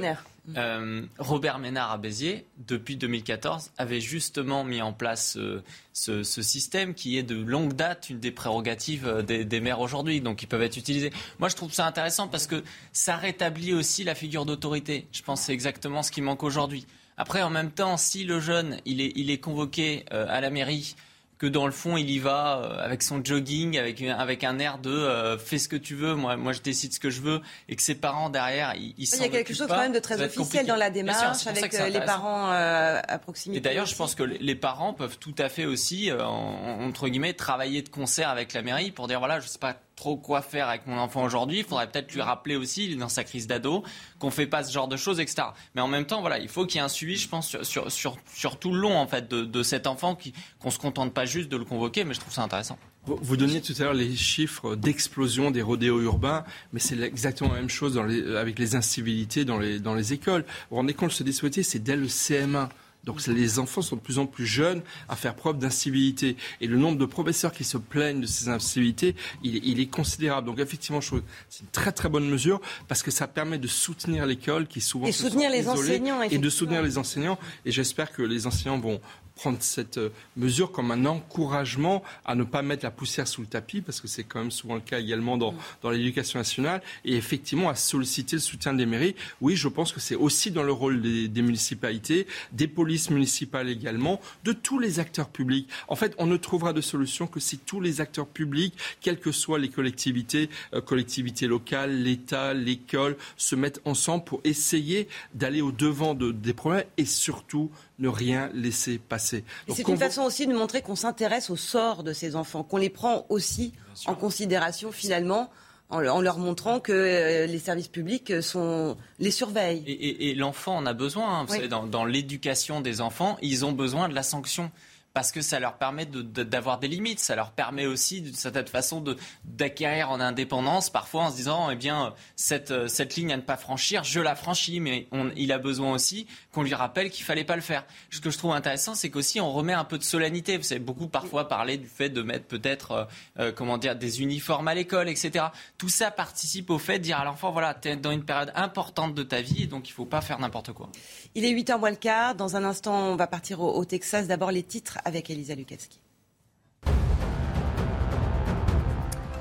[0.57, 6.94] euh, Robert Ménard à Béziers, depuis 2014, avait justement mis en place euh, ce, système
[6.94, 10.62] qui est de longue date une des prérogatives euh, des, maires aujourd'hui, donc ils peuvent
[10.62, 11.12] être utilisés.
[11.38, 15.07] Moi, je trouve ça intéressant parce que ça rétablit aussi la figure d'autorité.
[15.12, 16.86] Je pense que c'est exactement ce qui manque aujourd'hui.
[17.16, 20.94] Après, en même temps, si le jeune, il est convoqué à la mairie
[21.41, 24.76] que dans le fond, il y va euh, avec son jogging, avec, avec un air
[24.76, 27.41] de euh, fais ce que tu veux, moi, moi je décide ce que je veux,
[27.70, 29.99] et que ses parents derrière, ils, ils Il y a quelque chose quand même de
[30.01, 33.57] très officiel dans la démarche, avec euh, les parents à proximité.
[33.59, 37.80] Et d'ailleurs, je pense que les parents peuvent tout à fait aussi, entre guillemets, travailler
[37.80, 40.86] de concert avec la mairie pour dire voilà, je sais pas trop quoi faire avec
[40.86, 41.59] mon enfant aujourd'hui.
[41.59, 43.84] Il faudrait peut-être lui rappeler aussi, dans sa crise d'ado,
[44.18, 45.48] qu'on fait pas ce genre de choses, etc.
[45.74, 47.92] Mais en même temps, voilà, il faut qu'il y ait un suivi, je pense, sur,
[47.92, 50.16] sur, sur, tout le long, en fait, de, de cet enfant,
[50.59, 52.78] qu'on se contente pas juste de le convoquer, mais je trouve ça intéressant.
[53.05, 57.61] Vous donniez tout à l'heure les chiffres d'explosion des rodéos urbains, mais c'est exactement la
[57.61, 60.42] même chose avec les incivilités dans les, dans les écoles.
[60.42, 62.68] Vous vous rendez compte, ce dispositif, c'est dès le CM1
[63.05, 66.36] Donc les enfants sont de plus en plus jeunes à faire preuve d'incivilité.
[66.61, 70.46] Et le nombre de professeurs qui se plaignent de ces incivilités, il, est considérable.
[70.46, 74.66] Donc effectivement, c'est une très très bonne mesure parce que ça permet de soutenir l'école
[74.66, 77.38] qui souvent et soutenir les enseignants et de soutenir les enseignants.
[77.64, 79.01] Et j'espère que les enseignants vont
[79.41, 83.47] prendre cette euh, mesure comme un encouragement à ne pas mettre la poussière sous le
[83.47, 85.59] tapis, parce que c'est quand même souvent le cas également dans, mm.
[85.82, 89.14] dans l'éducation nationale, et effectivement à solliciter le soutien des mairies.
[89.41, 93.70] Oui, je pense que c'est aussi dans le rôle des, des, municipalités, des polices municipales
[93.70, 95.70] également, de tous les acteurs publics.
[95.88, 99.32] En fait, on ne trouvera de solution que si tous les acteurs publics, quelles que
[99.32, 105.72] soient les collectivités, euh, collectivités locales, l'État, l'école, se mettent ensemble pour essayer d'aller au
[105.72, 107.70] devant de, des problèmes et surtout
[108.01, 109.44] ne rien laisser passer.
[109.68, 112.90] C'est une façon aussi de montrer qu'on s'intéresse au sort de ces enfants, qu'on les
[112.90, 113.72] prend aussi
[114.07, 115.51] en considération finalement
[115.90, 119.82] en leur montrant que euh, les services publics sont, les surveillent.
[119.86, 121.40] Et, l'enfant en a besoin.
[121.40, 121.66] Hein.
[121.68, 124.70] dans, dans l'éducation des enfants, ils ont besoin de la sanction
[125.12, 129.04] parce que ça leur permet d'avoir des limites, ça leur permet aussi d'une certaine façon
[129.44, 133.56] d'acquérir en indépendance, parfois en se disant, eh bien, cette, cette ligne à ne pas
[133.56, 137.56] franchir, je la franchis, mais il a besoin aussi qu'on lui rappelle qu'il fallait pas
[137.56, 137.84] le faire.
[138.11, 140.56] Ce que je trouve intéressant, c'est qu'aussi on remet un peu de solennité.
[140.56, 143.04] Vous savez beaucoup parfois parler du fait de mettre peut-être, euh,
[143.38, 145.46] euh, comment dire, des uniformes à l'école, etc.
[145.78, 148.52] Tout ça participe au fait de dire à l'enfant, voilà, tu es dans une période
[148.54, 150.88] importante de ta vie, donc il faut pas faire n'importe quoi.
[151.34, 152.34] Il est 8h moins le quart.
[152.34, 154.26] Dans un instant, on va partir au Texas.
[154.26, 156.01] D'abord les titres avec Elisa Lukaski.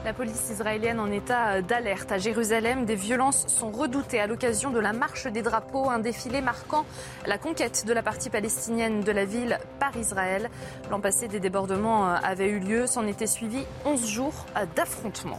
[0.05, 2.85] La police israélienne en état d'alerte à Jérusalem.
[2.85, 6.85] Des violences sont redoutées à l'occasion de la marche des drapeaux, un défilé marquant
[7.27, 10.49] la conquête de la partie palestinienne de la ville par Israël.
[10.89, 12.87] L'an passé, des débordements avaient eu lieu.
[12.87, 14.45] S'en étaient suivis 11 jours
[14.75, 15.37] d'affrontements.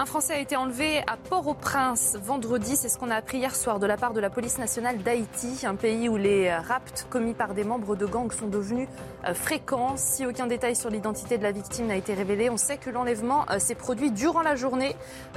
[0.00, 2.76] Un Français a été enlevé à Port-au-Prince vendredi.
[2.76, 5.66] C'est ce qu'on a appris hier soir de la part de la police nationale d'Haïti,
[5.66, 8.86] un pays où les rapts commis par des membres de gangs sont devenus
[9.26, 9.96] euh, fréquents.
[9.96, 13.44] Si aucun détail sur l'identité de la victime n'a été révélé, on sait que l'enlèvement
[13.50, 14.94] euh, s'est produit durant la journée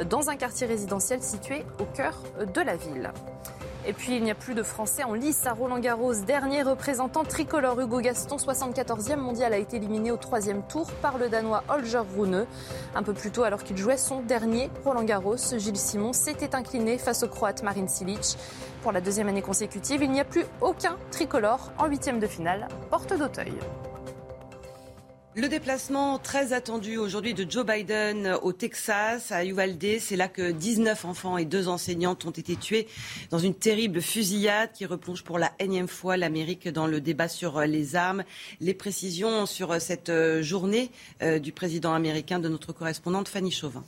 [0.08, 2.22] dans un quartier résidentiel situé au cœur
[2.54, 3.12] de la ville.
[3.88, 6.14] Et puis il n'y a plus de Français en lice à Roland Garros.
[6.14, 11.30] Dernier représentant tricolore Hugo Gaston, 74e mondial, a été éliminé au troisième tour par le
[11.30, 12.46] Danois Holger Rune.
[12.94, 17.00] Un peu plus tôt, alors qu'il jouait son dernier Roland Garros, Gilles Simon s'était incliné
[17.00, 18.38] face au Croate Marin Silic.
[18.84, 22.68] Pour la deuxième année consécutive, il n'y a plus aucun tricolore en huitième de finale,
[22.92, 23.54] porte d'Auteuil.
[25.34, 30.52] Le déplacement très attendu aujourd'hui de Joe Biden au Texas, à Uvalde, c'est là que
[30.52, 32.86] 19 enfants et deux enseignantes ont été tués
[33.30, 37.62] dans une terrible fusillade qui replonge pour la énième fois l'Amérique dans le débat sur
[37.62, 38.26] les armes.
[38.60, 40.12] Les précisions sur cette
[40.42, 43.86] journée euh, du président américain de notre correspondante Fanny Chauvin.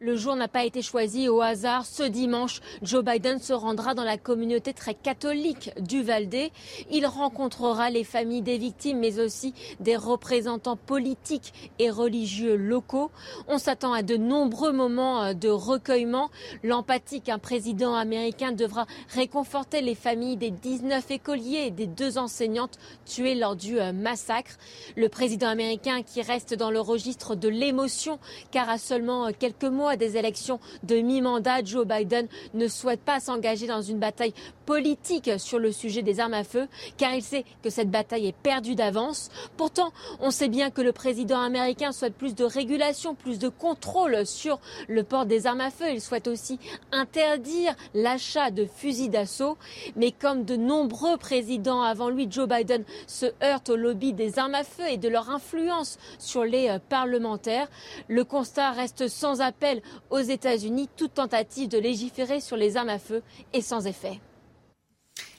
[0.00, 1.84] Le jour n'a pas été choisi au hasard.
[1.84, 6.52] Ce dimanche, Joe Biden se rendra dans la communauté très catholique du Valdé.
[6.88, 13.10] Il rencontrera les familles des victimes, mais aussi des représentants politiques et religieux locaux.
[13.48, 16.30] On s'attend à de nombreux moments euh, de recueillement.
[16.62, 22.78] L'empathie qu'un président américain devra réconforter les familles des 19 écoliers et des deux enseignantes
[23.04, 24.58] tuées lors du euh, massacre.
[24.96, 28.20] Le président américain qui reste dans le registre de l'émotion,
[28.52, 33.20] car à seulement euh, quelques mois des élections de mi-mandat, Joe Biden ne souhaite pas
[33.20, 34.34] s'engager dans une bataille
[34.66, 38.36] politique sur le sujet des armes à feu, car il sait que cette bataille est
[38.36, 39.30] perdue d'avance.
[39.56, 44.26] Pourtant, on sait bien que le président américain souhaite plus de régulation, plus de contrôle
[44.26, 45.86] sur le port des armes à feu.
[45.90, 46.58] Il souhaite aussi
[46.92, 49.56] interdire l'achat de fusils d'assaut.
[49.96, 54.54] Mais comme de nombreux présidents avant lui, Joe Biden se heurte au lobby des armes
[54.54, 57.68] à feu et de leur influence sur les euh, parlementaires.
[58.08, 59.77] Le constat reste sans appel
[60.10, 63.22] aux États-Unis toute tentative de légiférer sur les armes à feu
[63.52, 64.20] est sans effet.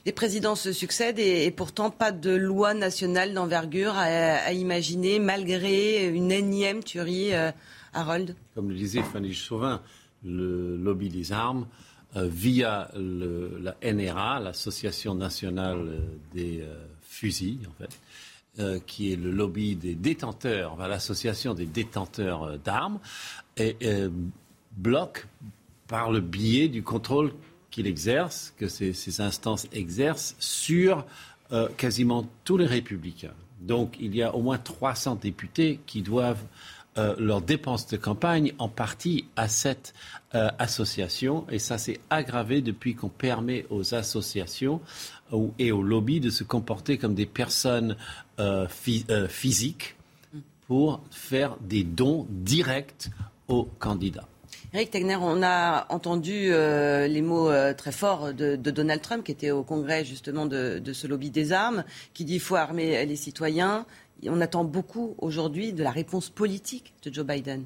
[0.06, 6.32] Les présidents se succèdent et, pourtant pas de loi nationale d'envergure à, imaginer malgré une
[6.32, 7.52] énième tuerie, euh,
[7.92, 8.34] Harold.
[8.54, 9.82] Comme le disait Fanny Chauvin,
[10.24, 11.66] le lobby des armes,
[12.16, 16.00] euh, via la NRA, l'Association nationale
[16.32, 22.98] des euh, fusils, en fait, qui est le lobby des détenteurs, l'association des détenteurs d'armes,
[23.60, 24.08] et, euh,
[24.76, 25.26] bloque
[25.86, 27.32] par le biais du contrôle
[27.70, 31.04] qu'il exerce, que ces, instances exercent sur
[31.52, 33.34] euh, quasiment tous les républicains.
[33.60, 36.42] Donc il y a au moins 300 députés qui doivent
[36.98, 39.94] euh, leurs dépenses de campagne en partie à cette
[40.32, 41.44] association.
[41.50, 44.80] Et ça s'est aggravé depuis qu'on permet aux associations
[45.58, 47.96] et aux lobbies de se comporter comme des personnes
[49.28, 49.96] physiques
[50.68, 53.10] pour faire des dons directs
[53.78, 54.28] candidats.
[54.72, 59.32] Eric Tegner, on a entendu euh, les mots euh, très forts de, Donald Trump, qui
[59.32, 61.84] était au congrès justement de, ce lobby des armes,
[62.14, 63.84] qui dit qu'il faut armer les citoyens.
[64.26, 67.64] On attend beaucoup aujourd'hui de la réponse politique de Joe Biden.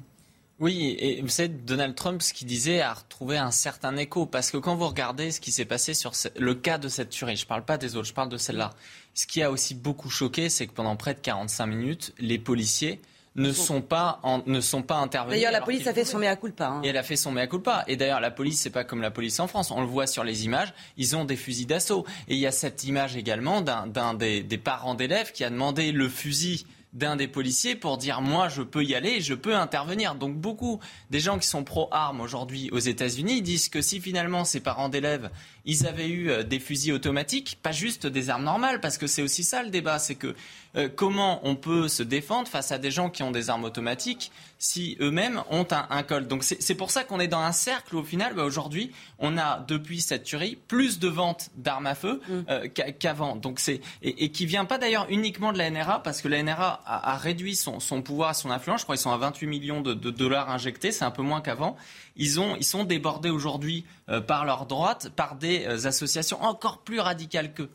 [0.59, 4.25] Oui, et vous savez, Donald Trump, ce qu'il disait a retrouvé un certain écho.
[4.25, 7.35] Parce que quand vous regardez ce qui s'est passé sur le cas de cette tuerie,
[7.35, 8.73] je ne parle pas des autres, je parle de celle-là.
[9.13, 13.01] Ce qui a aussi beaucoup choqué, c'est que pendant près de 45 minutes, les policiers
[13.35, 15.37] ne sont pas, ne sont pas intervenus.
[15.37, 16.67] D'ailleurs, la police a fait son mea culpa.
[16.67, 16.81] Hein.
[16.83, 17.83] Et elle a fait son mea culpa.
[17.87, 19.71] Et d'ailleurs, la police, c'est pas comme la police en France.
[19.71, 20.73] On le voit sur les images.
[20.97, 22.05] Ils ont des fusils d'assaut.
[22.27, 25.91] Et il y a cette image également d'un des, des parents d'élèves qui a demandé
[25.91, 26.65] le fusil
[26.95, 30.15] d'un des policiers pour dire moi je peux y aller, je peux intervenir.
[30.15, 30.79] Donc beaucoup
[31.11, 35.29] des gens qui sont pro-armes aujourd'hui aux États-Unis disent que si finalement ces parents d'élèves
[35.65, 39.21] ils avaient eu euh, des fusils automatiques, pas juste des armes normales, parce que c'est
[39.21, 40.35] aussi ça le débat, c'est que
[40.75, 44.31] euh, comment on peut se défendre face à des gens qui ont des armes automatiques
[44.65, 46.27] si eux-mêmes ont un, col.
[46.27, 48.33] Donc c'est pour ça qu'on est dans un cercle au final.
[48.33, 52.33] Bah, aujourd'hui, on a depuis cette tuerie plus de ventes d'armes à feu mm.
[52.49, 53.35] euh, qu'avant.
[53.35, 56.41] Donc c'est et, et, qui vient pas d'ailleurs uniquement de la NRA parce que la
[56.41, 58.81] NRA a, réduit son, son pouvoir, son influence.
[58.81, 61.41] Je crois qu'ils sont à 28 millions de, de dollars injectés, c'est un peu moins
[61.41, 61.77] qu'avant.
[62.15, 66.99] Ils ont ils sont débordés aujourd'hui euh, par leur droite par des associations encore plus
[66.99, 67.69] radicales qu'eux.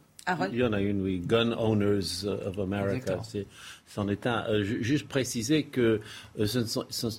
[0.52, 3.18] Il y en a une, oui, Gun Owners of America.
[3.86, 4.44] C'en est, un.
[4.48, 6.00] Euh, juste préciser que
[6.38, 6.46] euh,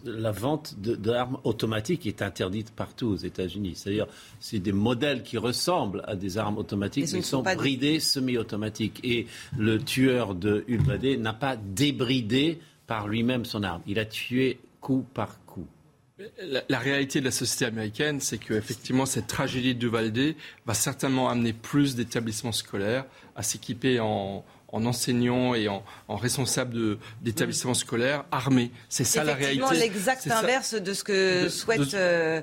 [0.06, 3.74] la vente d'armes automatiques est interdite partout aux États-Unis.
[3.76, 4.08] C'est-à-dire,
[4.40, 9.00] c'est des modèles qui ressemblent à des armes automatiques, mais, qui sont bridés semi-automatiques.
[9.04, 9.28] Et
[9.58, 13.82] le tueur de Uvalde n'a pas débridé par lui-même son arme.
[13.88, 15.68] Il a tué coup par coup.
[16.70, 21.54] La, réalité de la société américaine, c'est qu'effectivement, cette tragédie de Valdé va certainement amener
[21.54, 23.06] plus d'établissements scolaires
[23.36, 28.72] à s'équiper en, enseignants et en, responsables d'établissements scolaires armés.
[28.90, 29.64] C'est ça la réalité.
[29.64, 31.94] Effectivement, l'exact inverse de ce que souhaite.
[31.94, 32.42] Euh,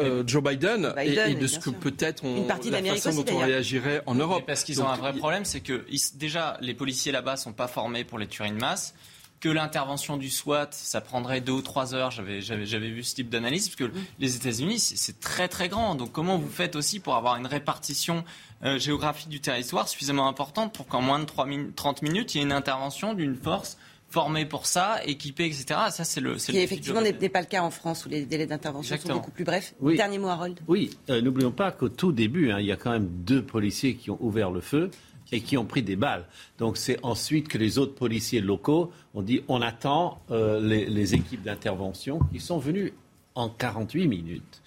[0.00, 4.14] euh, Joe Biden, et, de ce que peut-être on, la façon dont on réagirait en
[4.14, 4.44] Europe.
[4.46, 5.84] parce qu'ils ont un vrai problème, c'est que
[6.14, 8.94] déjà les policiers là-bas sont pas formés pour les tueries de masse
[9.42, 12.12] que l'intervention du SWAT, ça prendrait deux ou trois heures.
[12.12, 14.04] J'avais, vu ce type d'analyse, parce que mm.
[14.20, 15.96] les États-Unis, c'est très très grand.
[15.96, 18.24] Donc comment vous faites aussi pour avoir une répartition
[18.62, 22.40] euh, géographique du territoire suffisamment importante pour qu'en moins de 3 30 minutes, il y
[22.40, 23.76] ait une intervention d'une force
[24.10, 25.80] formée pour ça, équipée, etc.
[25.90, 26.38] Ça, c'est le.
[26.38, 29.32] Ce qui effectivement n'est pas le cas en France où les délais d'intervention sont beaucoup
[29.32, 29.74] plus brefs.
[29.82, 30.60] Dernier mot, Harold.
[30.68, 33.96] Oui, euh, n'oublions pas qu'au tout début, hein, il y a quand même deux policiers
[33.96, 34.90] qui ont ouvert le feu
[35.32, 36.26] et qui ont pris des balles.
[36.58, 41.42] Donc c'est ensuite que les autres policiers locaux ont dit on attend euh, les, équipes
[41.42, 42.92] d'intervention qui sont venues
[43.34, 44.62] en 48 minutes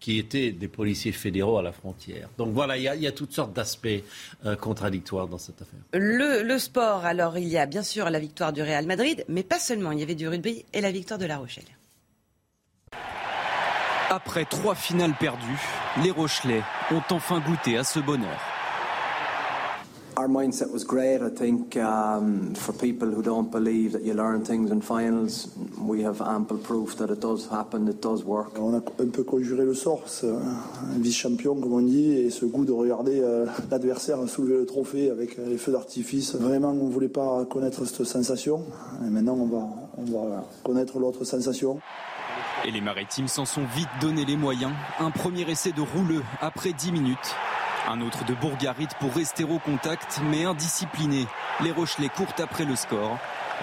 [0.00, 2.28] qui étaient des policiers fédéraux à la frontière.
[2.38, 3.88] Donc voilà, il y, a toutes sortes d'aspects
[4.44, 5.80] euh, contradictoires dans cette affaire.
[5.92, 9.42] Le, le, sport, alors il y a bien sûr la victoire du Real Madrid, mais
[9.42, 11.64] pas seulement, il y avait du rugby et la victoire de La Rochelle.
[14.10, 15.60] Après trois finales perdues,
[16.04, 16.62] les Rochelais
[16.92, 18.55] ont enfin goûté à ce bonheur.
[20.16, 21.20] Our mindset was great.
[21.20, 25.48] I think um, for people who don't believe that you learn things in finals,
[25.78, 28.58] we have ample proof that it does happen, it does work.
[28.58, 32.64] On a un peu conjuré le sort, un vice-champion comme on dit, et ce goût
[32.64, 36.34] de regarder euh, l'adversaire soulever le trophée avec euh, les feux d'artifice.
[36.34, 38.62] Vraiment, on ne voulait pas connaître cette sensation.
[39.06, 41.80] Et maintenant, on va, on va connaître l'autre sensation.
[42.64, 44.72] Et les Maritimes s'en sont vite donné les moyens.
[44.98, 47.36] Un premier essai de rouleux après 10 minutes.
[47.88, 51.26] Un autre de Bourgarit pour rester au contact, mais indiscipliné.
[51.62, 53.16] Les Rochelais courent après le score.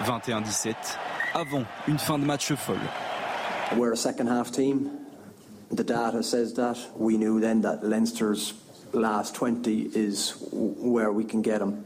[0.06, 0.74] 21-17,
[1.34, 2.78] avant une fin de match folle.
[3.76, 4.90] We're a second half team.
[5.70, 6.76] The data says that.
[6.96, 8.54] We knew then that Leinster's
[8.92, 11.84] last 20 is where we can get them.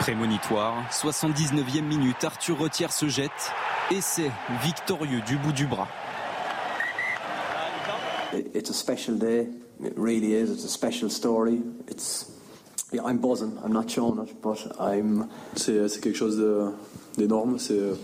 [0.00, 3.52] Prémonitoire, 79e minute, Arthur Retière se jette.
[3.90, 4.30] Essai
[4.62, 5.88] victorieux du bout du bras.
[8.32, 9.48] It's a special day.
[9.82, 10.50] It really is.
[10.50, 11.62] It's a special story.
[11.88, 12.30] It's
[12.92, 13.58] yeah, I'm buzzing.
[13.64, 15.26] I'm not showing it, but I'm.
[15.56, 16.42] C'est c'est quelque chose
[17.16, 17.58] d'énorme.
[17.58, 17.94] C'est euh,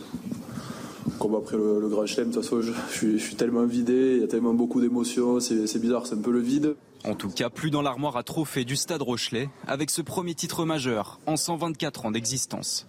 [1.18, 2.30] comme après le, le Grand Chelem.
[2.30, 4.16] De toute façon, je, je, suis, je, suis, tellement vidé.
[4.16, 5.38] Il y a tellement beaucoup d'émotions.
[5.40, 6.06] C'est bizarre.
[6.06, 6.76] C'est un peu le vide.
[7.04, 10.64] En tout cas, plus dans l'armoire à trophées du Stade Rochelet, avec ce premier titre
[10.66, 12.86] majeur en 124 ans d'existence.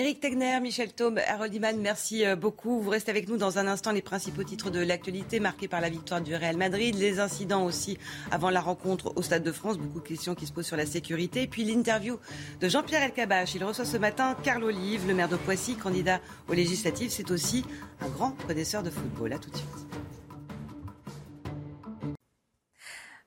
[0.00, 2.80] Éric Tegner, Michel Thaume, Harold Iman, merci euh, beaucoup.
[2.80, 5.90] Vous restez avec nous dans un instant les principaux titres de l'actualité marqués par la
[5.90, 7.98] victoire du Real Madrid, les incidents aussi
[8.30, 10.86] avant la rencontre au Stade de France, beaucoup de questions qui se posent sur la
[10.86, 12.18] sécurité, puis l'interview
[12.62, 13.54] de Jean-Pierre Elkabach.
[13.54, 17.10] Il reçoit ce matin Carl Olive, le maire de Poissy, candidat aux législatives.
[17.10, 17.66] C'est aussi
[18.00, 19.34] un grand connaisseur de football.
[19.34, 20.09] À tout de suite.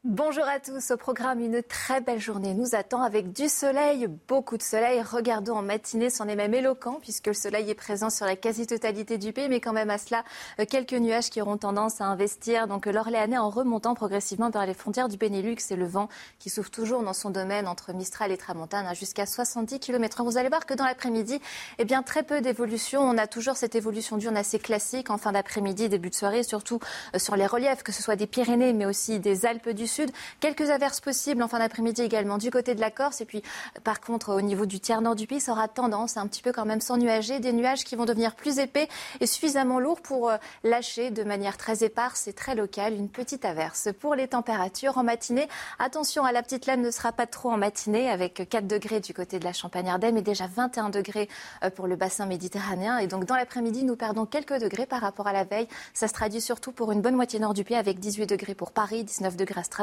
[0.06, 0.92] Bonjour à tous.
[0.92, 5.02] Au programme, une très belle journée nous attend avec du soleil, beaucoup de soleil.
[5.02, 9.18] Regardons en matinée, c'en est même éloquent puisque le soleil est présent sur la quasi-totalité
[9.18, 10.26] du pays, mais quand même à cela,
[10.60, 12.68] euh, quelques nuages qui auront tendance à investir.
[12.68, 16.70] Donc l'Orléanais en remontant progressivement vers les frontières du Benelux et le vent qui souffle
[16.70, 20.66] toujours dans son domaine entre Mistral et Tramontane hein, jusqu'à 70 km Vous allez voir
[20.66, 21.40] que dans l'après-midi,
[21.80, 23.00] eh bien très peu d'évolution.
[23.00, 26.82] On a toujours cette évolution diurne assez classique en fin d'après-midi, début de soirée, surtout
[27.16, 29.93] euh, sur les reliefs, que ce soit des Pyrénées, mais aussi des Alpes du Sud.
[30.40, 33.22] Quelques averses possibles en fin d'après-midi également du côté de la Corse.
[33.22, 33.44] Et puis,
[33.84, 36.42] par contre, au niveau du tiers nord du pays, ça aura tendance à un petit
[36.42, 37.40] peu quand même s'ennuager.
[37.40, 38.88] Des nuages qui vont devenir plus épais
[39.20, 43.46] et suffisamment lourds pour euh, lâcher de manière très éparse et très locale une petite
[43.46, 43.90] averse.
[44.00, 45.48] Pour les températures en matinée,
[45.80, 49.14] attention à la petite laine ne sera pas trop en matinée avec 4 degrés du
[49.14, 51.30] côté de la Champagne-Ardenne et déjà 21 degrés
[51.64, 52.98] euh, pour le bassin méditerranéen.
[52.98, 55.68] Et donc, dans l'après-midi, nous perdons quelques degrés par rapport à la veille.
[55.94, 58.72] Ça se traduit surtout pour une bonne moitié nord du pays avec 18 degrés pour
[58.72, 59.83] Paris, 19 degrés à Strasbourg,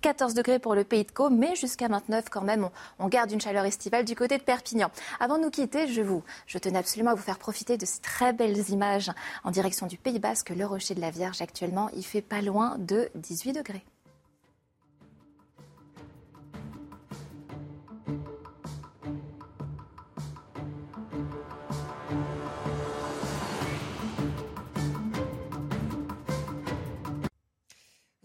[0.00, 2.68] 14 degrés pour le Pays de Caux, mais jusqu'à 29 quand même,
[2.98, 4.90] on, garde une chaleur estivale du côté de Perpignan.
[5.20, 8.00] Avant de nous quitter, je, vous, je tenais absolument à vous faire profiter de ces
[8.00, 9.10] très belles images
[9.44, 11.90] en direction du Pays Basque, le Rocher de la Vierge actuellement.
[11.94, 13.84] Il fait pas loin de 18 degrés.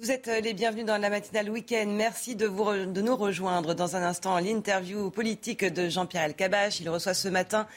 [0.04, 1.86] Vous êtes euh, les bienvenus dans la matinale week-end.
[1.88, 6.82] Merci de, nous rejoindre dans un instant l'interview politique de Jean-Pierre Elkabach.
[6.82, 7.68] Il reçoit ce matin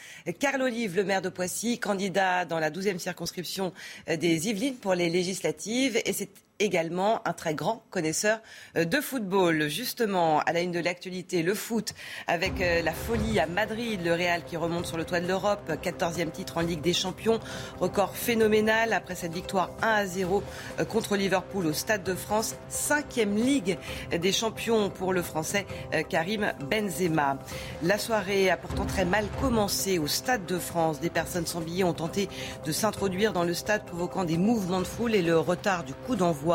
[0.40, 3.72] Carl Olive, le maire de Poissy, candidat dans la 12e circonscription
[4.08, 6.02] euh, des Yvelines pour les législatives.
[6.04, 8.40] Et c'est également un très grand connaisseur
[8.76, 9.68] euh, de football.
[9.68, 11.94] Justement, à la une de l'actualité, le foot
[12.26, 15.70] avec euh, la folie à Madrid, le Real qui remonte sur le toit de l'Europe,
[15.82, 17.40] 14e titre en Ligue des Champions,
[17.80, 20.42] record phénoménal après cette victoire 1 à 0
[20.78, 23.78] euh, contre Liverpool au Stade de France, 5e Ligue
[24.10, 25.66] des Champions pour le Français
[26.08, 27.38] Karim Benzema.
[27.82, 31.00] La soirée a pourtant très mal commencé au Stade de France.
[31.00, 32.28] Des personnes sans billets ont tenté
[32.64, 36.16] de s'introduire dans le stade provoquant des mouvements de foule et le retard du coup
[36.16, 36.45] d'envoi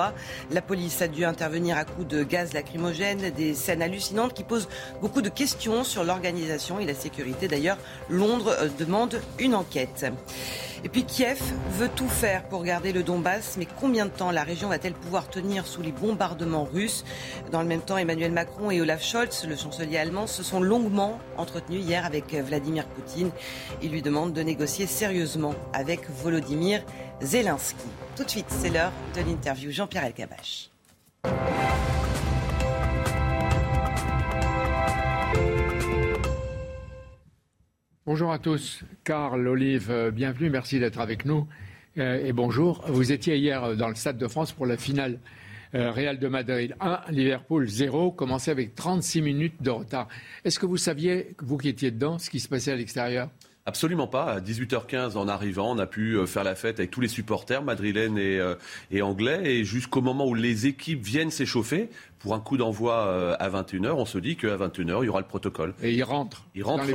[0.51, 4.69] la police a dû intervenir à coups de gaz lacrymogène, des scènes hallucinantes qui posent
[5.01, 7.47] beaucoup de questions sur l'organisation et la sécurité.
[7.47, 7.77] D'ailleurs,
[8.09, 10.05] Londres euh, demande une enquête.
[10.83, 11.39] Et puis Kiev
[11.77, 15.29] veut tout faire pour garder le Donbass, mais combien de temps la région va-t-elle pouvoir
[15.29, 17.05] tenir sous les bombardements russes?
[17.51, 21.19] Dans le même temps, Emmanuel Macron et Olaf Scholz, le chancelier allemand, se sont longuement
[21.37, 23.29] entretenus hier avec Vladimir Poutine.
[23.83, 26.81] Il lui demande de négocier sérieusement avec Volodymyr
[27.21, 27.85] Zelensky.
[28.15, 30.71] Tout de suite, c'est l'heure de l'interview Jean-Pierre Elkabach.
[38.05, 38.81] Bonjour à tous.
[39.03, 40.49] Carl Olive, euh, bienvenue.
[40.49, 41.47] Merci d'être avec nous.
[41.99, 42.83] Euh, et bonjour.
[42.87, 45.19] Vous étiez hier euh, dans le Stade de France pour la finale
[45.73, 50.09] Real de Madrid 1, Liverpool 0, commencé avec 36 minutes de retard.
[50.43, 53.29] Est-ce que vous saviez, vous qui étiez dedans, ce qui se passait à l'extérieur?
[53.67, 54.23] Absolument pas.
[54.23, 57.61] À 18h15 en arrivant, on a pu euh, faire la fête avec tous les supporters
[57.63, 58.55] madrilènes et, euh,
[58.89, 59.41] et anglais.
[59.43, 63.91] Et jusqu'au moment où les équipes viennent s'échauffer, pour un coup d'envoi euh, à 21h,
[63.91, 65.75] on se dit qu'à 21h, il y aura le protocole.
[65.83, 66.47] Et ils rentrent.
[66.55, 66.85] Ils rentrent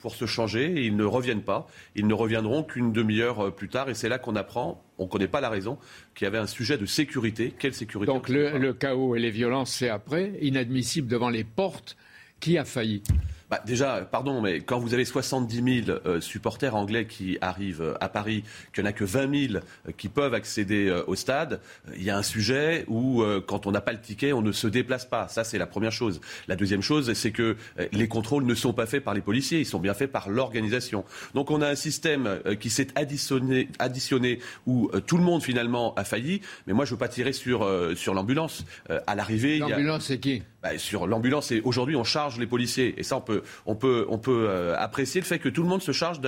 [0.00, 1.68] pour se changer et ils ne reviennent pas.
[1.94, 3.88] Ils ne reviendront qu'une demi-heure plus tard.
[3.88, 5.78] Et c'est là qu'on apprend, on ne connaît pas la raison,
[6.16, 7.54] qu'il y avait un sujet de sécurité.
[7.56, 10.32] Quelle sécurité Donc le, le chaos et les violences, c'est après.
[10.40, 11.96] Inadmissible devant les portes.
[12.40, 13.02] Qui a failli?
[13.50, 17.94] Bah, déjà, pardon, mais quand vous avez 70 000 euh, supporters anglais qui arrivent euh,
[18.00, 18.44] à Paris,
[18.74, 21.60] qu'il n'y en a que 20 000 euh, qui peuvent accéder au stade,
[21.96, 24.66] il y a un sujet où, quand on n'a pas le ticket, on ne se
[24.66, 25.28] déplace pas.
[25.28, 26.20] Ça, c'est la première chose.
[26.46, 27.56] La deuxième chose, c'est que
[27.92, 31.04] les contrôles ne sont pas faits par les policiers, ils sont bien faits par l'organisation.
[31.34, 36.04] Donc, on a un système qui s'est additionné, additionné où tout le monde, finalement, a
[36.04, 36.40] failli.
[36.66, 38.64] Mais moi, je ne veux pas tirer sur, sur l'ambulance.
[39.06, 39.58] à l'arrivée...
[39.58, 40.42] L'ambulance, c'est qui?
[40.62, 42.94] Bah, Sur l'ambulance, et aujourd'hui, on charge les policiers.
[42.98, 45.68] Et ça, on peut on peut, on peut euh, apprécier le fait que tout le
[45.68, 46.20] monde se charge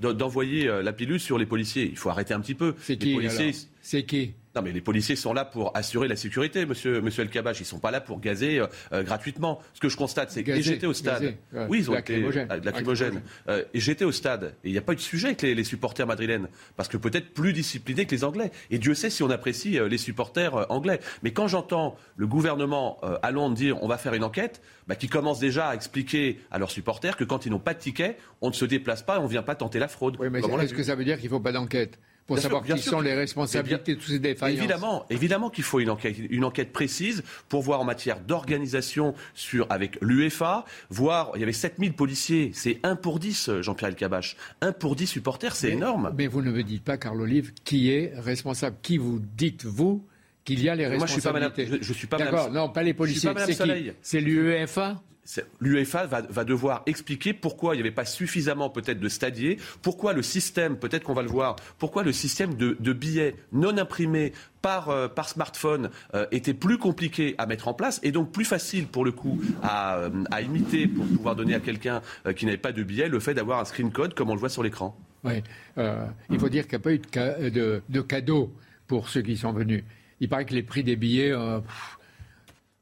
[0.00, 1.88] d'envoyer euh, la pilule sur les policiers.
[1.90, 2.74] Il faut arrêter un petit peu.
[2.80, 3.14] C'est qui
[3.86, 4.34] C'est qui?
[4.56, 7.60] Non, mais les policiers sont là pour assurer la sécurité, monsieur, monsieur El Kabach.
[7.60, 9.60] Ils ne sont pas là pour gazer euh, gratuitement.
[9.74, 11.36] Ce que je constate, c'est que j'étais au stade.
[11.68, 13.22] Oui, ils ont été de lacrymogène.
[13.48, 14.54] et j'étais au stade.
[14.64, 16.48] Et il n'y a pas eu de sujet avec les, supporters madrilènes.
[16.74, 18.50] Parce que peut-être plus disciplinés que les Anglais.
[18.70, 20.98] Et Dieu sait si on apprécie les supporters anglais.
[21.22, 25.06] Mais quand j'entends le gouvernement à Londres dire on va faire une enquête, bah, qui
[25.06, 28.48] commencent déjà à expliquer à leurs supporters que quand ils n'ont pas de ticket, on
[28.48, 30.16] ne se déplace pas et on ne vient pas tenter la fraude.
[30.18, 32.00] Oui, mais est-ce que ça veut dire qu'il ne faut pas d'enquête?
[32.26, 34.58] Pour savoir qui sont les responsabilités de tous ces défaillances.
[34.58, 39.66] Évidemment, évidemment qu'il faut une enquête, une enquête précise pour voir en matière d'organisation sur
[39.70, 44.36] avec l'UEFA, voir il y avait 7000 policiers, c'est 1 pour 10 Jean-Pierre Elkabach.
[44.60, 46.12] 1 pour 10 supporters, c'est énorme.
[46.16, 50.04] Mais vous ne me dites pas Carl Olive qui est responsable, qui vous dites vous
[50.44, 51.64] qu'il y a les Moi, je suis pas responsabilités.
[51.64, 53.30] madame- je- je suis pas D'accord, non, pas les policiers.
[53.46, 55.02] C'est qui C'est l'UEFA
[55.60, 60.22] l'UEFA va, devoir expliquer pourquoi il n'y avait pas suffisamment peut-être de stadiers, pourquoi le
[60.22, 65.08] système, peut-être qu'on va le voir, pourquoi le système de, billets non imprimés par, euh,
[65.08, 69.04] par smartphone euh, était plus compliqué à mettre en place et donc plus facile pour
[69.04, 70.10] le coup à, euh,
[70.42, 72.02] imiter pour pouvoir donner à quelqu'un
[72.36, 74.48] qui n'avait pas de billet le fait d'avoir un screen code comme on le voit
[74.48, 74.96] sur l'écran.
[75.24, 75.42] Oui.
[76.30, 78.52] Il faut dire qu'il n'y a pas eu de, de- de cadeaux
[78.86, 79.82] pour ceux qui sont venus.
[80.20, 81.32] Il paraît que les prix des billets.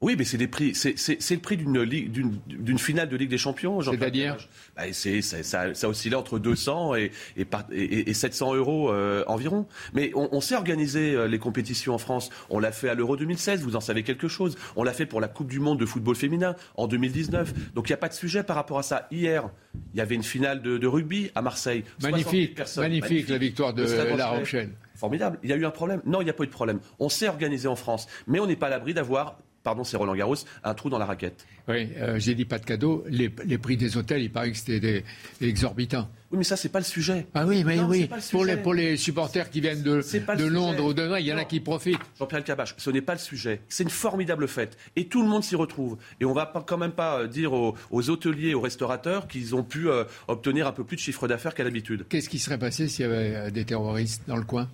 [0.01, 3.37] Oui, mais c'est des prix, c'est c'est- c'est le prix d'une finale de Ligue des
[3.37, 3.79] Champions.
[3.81, 4.35] C'est-à-dire.
[4.75, 9.65] Bah, ça, ça, oscillait entre 200 et, et, par- et- et 700 euros euh, environ.
[9.93, 12.29] Mais on, on sait organiser euh, les compétitions en France.
[12.49, 13.61] On l'a fait à l'Euro 2016.
[13.63, 14.57] Vous en savez quelque chose.
[14.75, 17.73] On l'a fait pour la Coupe du Monde de football féminin en 2019.
[17.73, 19.07] Donc il n'y a pas de sujet par rapport à ça.
[19.11, 19.49] Hier,
[19.93, 21.83] il y avait une finale de, de rugby à Marseille.
[22.01, 24.27] 60 000 magnifique, magnifique, la victoire de Stade La.
[24.27, 24.71] Rochelle.
[24.95, 25.39] Formidable.
[25.43, 26.79] Il y a eu un problème Non, il n'y a pas eu de problème.
[26.99, 30.15] On s'est organisé en France, mais on n'est pas à l'abri d'avoir, pardon, c'est Roland
[30.15, 31.45] Garros, un trou dans la raquette.
[31.67, 33.03] Oui, euh, j'ai dit pas de cadeaux.
[33.09, 35.03] Les, les prix des hôtels, il paraît que c'était des,
[35.41, 36.07] exorbitants.
[36.31, 37.25] Oui, mais ça, c'est pas le sujet.
[37.33, 38.01] Ah oui, mais Non, oui.
[38.01, 38.61] c'est pas le Pour les, sujet.
[38.63, 40.01] pour les supporters qui viennent de.
[40.47, 41.99] Londres ou de il y en a qui profitent.
[42.19, 43.61] Jean-Pierre Cabache, ce n'est pas le sujet.
[43.67, 44.77] C'est une formidable fête.
[44.95, 45.97] Et tout le monde s'y retrouve.
[46.21, 49.55] Et on va pas, quand même pas euh, dire aux, aux hôteliers, aux restaurateurs qu'ils
[49.55, 52.05] ont pu euh, obtenir un peu plus de chiffre d'affaires qu'à l'habitude.
[52.09, 54.69] Qu'est-ce qui serait passé s'il y avait des terroristes dans le coin?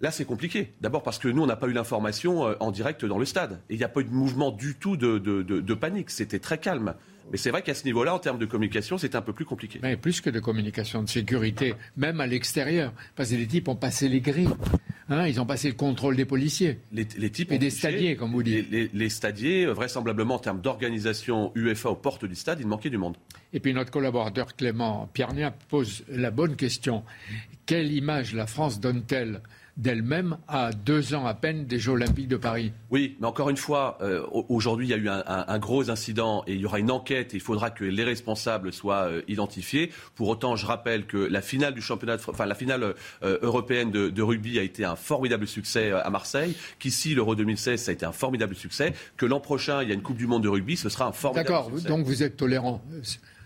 [0.00, 0.72] Là, c'est compliqué.
[0.82, 3.60] D'abord parce que nous, on n'a pas eu l'information euh, en direct dans le stade.
[3.70, 6.10] Et il n'y a pas eu de mouvement du tout de, de- de- de panique.
[6.10, 6.94] C'était très calme.
[7.32, 9.80] Mais c'est vrai qu'à ce niveau-là, en termes de communication, c'était un peu plus compliqué.
[9.82, 12.92] Mais plus que de communication, de sécurité, même à l'extérieur.
[13.16, 14.50] Parce que les types ont passé les grilles.
[15.08, 16.78] Hein, ils ont passé le contrôle des policiers.
[16.92, 18.70] Les, les types Et des touché- stadiers, comme vous dites.
[18.70, 22.66] Les, les- les stadiers, euh, vraisemblablement en termes d'organisation UEFA aux portes du stade, il
[22.66, 23.16] manquait du monde.
[23.52, 27.02] Et puis notre collaborateur Clément Piernia pose la bonne question.
[27.66, 29.40] Quelle image la France donne-t-elle
[29.76, 33.56] d'elle-même à deux ans à peine des Jeux Olympiques de Paris Oui, mais encore une
[33.58, 36.60] fois, euh, au- aujourd'hui, il y a eu un, un- un gros incident et il
[36.60, 39.90] y aura une enquête et il faudra que les responsables soient euh, identifiés.
[40.14, 43.90] Pour autant, je rappelle que la finale du championnat, de enfin la finale euh, européenne
[43.90, 46.56] de, de rugby a été un formidable succès à Marseille.
[46.78, 48.94] Qu'ici, l'Euro 2016, ça a été un formidable succès.
[49.16, 51.12] Que l'an prochain, il y a une Coupe du Monde de rugby, ce sera un
[51.12, 51.88] formidable D'accord, succès.
[51.88, 52.82] donc vous êtes tolérant.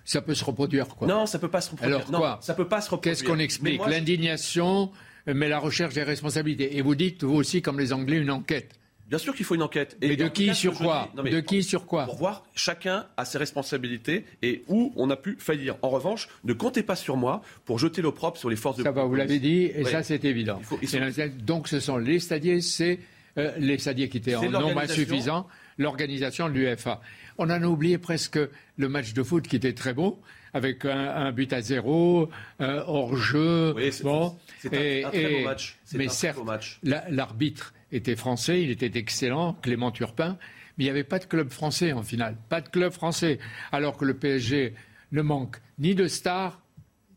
[0.04, 1.06] Ça peut se reproduire, quoi.
[1.06, 1.96] Non, ça peut pas se reproduire.
[1.98, 3.14] Alors Non, quoi Ça peut pas se reproduire.
[3.16, 4.90] Qu'est-ce qu'on explique L'indignation,
[5.34, 6.76] mais la recherche des responsabilités.
[6.76, 8.72] Et vous dites, vous aussi, comme les Anglais, une enquête.
[9.08, 9.96] Bien sûr qu'il faut une enquête.
[10.00, 13.24] Mais de qui cas, sur quoi non, De qui sur quoi Pour voir, chacun a
[13.24, 15.74] ses responsabilités et où on a pu faillir.
[15.82, 18.92] En revanche, ne comptez pas sur moi pour jeter l'opprobre sur les forces de Ça
[18.92, 20.58] va, vous l'avez dit, et ça c'est évident.
[20.60, 23.00] Il faut- il faut- Et Donc ce sont les stadiers, c'est
[23.36, 27.00] euh, les stadiers qui étaient en nombre insuffisant, l'organisation de l'UEFA.
[27.38, 28.38] On en a oublié presque
[28.76, 30.20] le match de foot qui était très beau,
[30.54, 32.28] avec un, un but à zéro,
[32.60, 33.72] euh, hors jeu.
[33.76, 34.36] Oui, c'est- bon.
[34.58, 35.78] c'est un- un très beau match.
[35.94, 36.38] Mais un certes,
[36.82, 40.38] la- l'arbitre était français, il était excellent, Clément Turpin,
[40.78, 42.36] mais il n'y avait pas de club français en finale.
[42.48, 43.38] Pas de club français.
[43.72, 44.74] Alors que le PSG
[45.12, 46.60] ne manque ni de stars,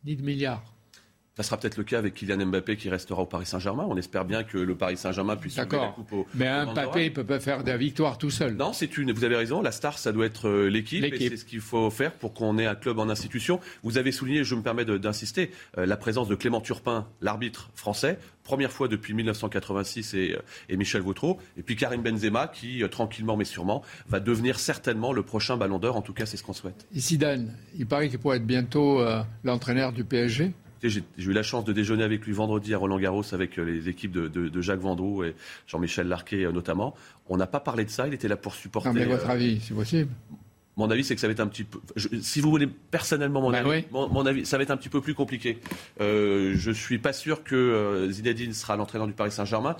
[0.05, 0.72] ni de milliards.
[1.35, 3.85] Ça sera peut-être le cas avec Kylian Mbappé qui restera au Paris Saint-Germain.
[3.89, 6.71] On espère bien que le Paris Saint-Germain puisse soulever la coupe au Mais un.
[6.71, 8.55] Mbappé, il peut pas faire de la victoire tout seul.
[8.55, 9.11] Non, c'est une.
[9.11, 9.61] Vous avez raison.
[9.61, 11.03] La star, ça doit être euh, l'équipe.
[11.03, 11.31] Et L'équipe.
[11.31, 13.59] c'est ce qu'il faut faire pour qu'on ait un club en institution.
[13.81, 18.19] Vous avez souligné, je me permets d'insister, euh, la présence de Clément Turpin, l'arbitre français,
[18.43, 23.37] première fois depuis 1986 et, euh, et Michel Vautreau, et puis Karim Benzema qui, tranquillement
[23.37, 25.95] mais sûrement, va devenir certainement le prochain Ballon d'Or.
[25.95, 26.85] En tout cas, c'est ce qu'on souhaite.
[26.95, 30.51] Et Zidane, il paraît qu'il pourrait être bientôt euh, l'entraîneur du PSG.
[30.89, 33.89] J'ai eu la chance de déjeuner avec lui vendredi à Roland Garros avec euh, les
[33.89, 35.35] équipes de, de- de Jacques Vendroux et
[35.67, 36.93] Jean-Michel Larquet euh, notamment.
[37.29, 38.89] On n'a pas parlé de ça, il était là pour supporter.
[38.89, 40.09] Non, mais votre euh, avis, c'est possible.
[40.75, 41.79] Mon avis, c'est que ça va être un petit peu.
[41.95, 43.85] je- si vous voulez personnellement mon, Ben avis, oui.
[43.91, 45.59] mon, mon avis, ça va être un petit peu plus compliqué.
[46.01, 49.75] Euh, je suis pas sûr que euh, Zinedine sera l'entraîneur du Paris Saint-Germain.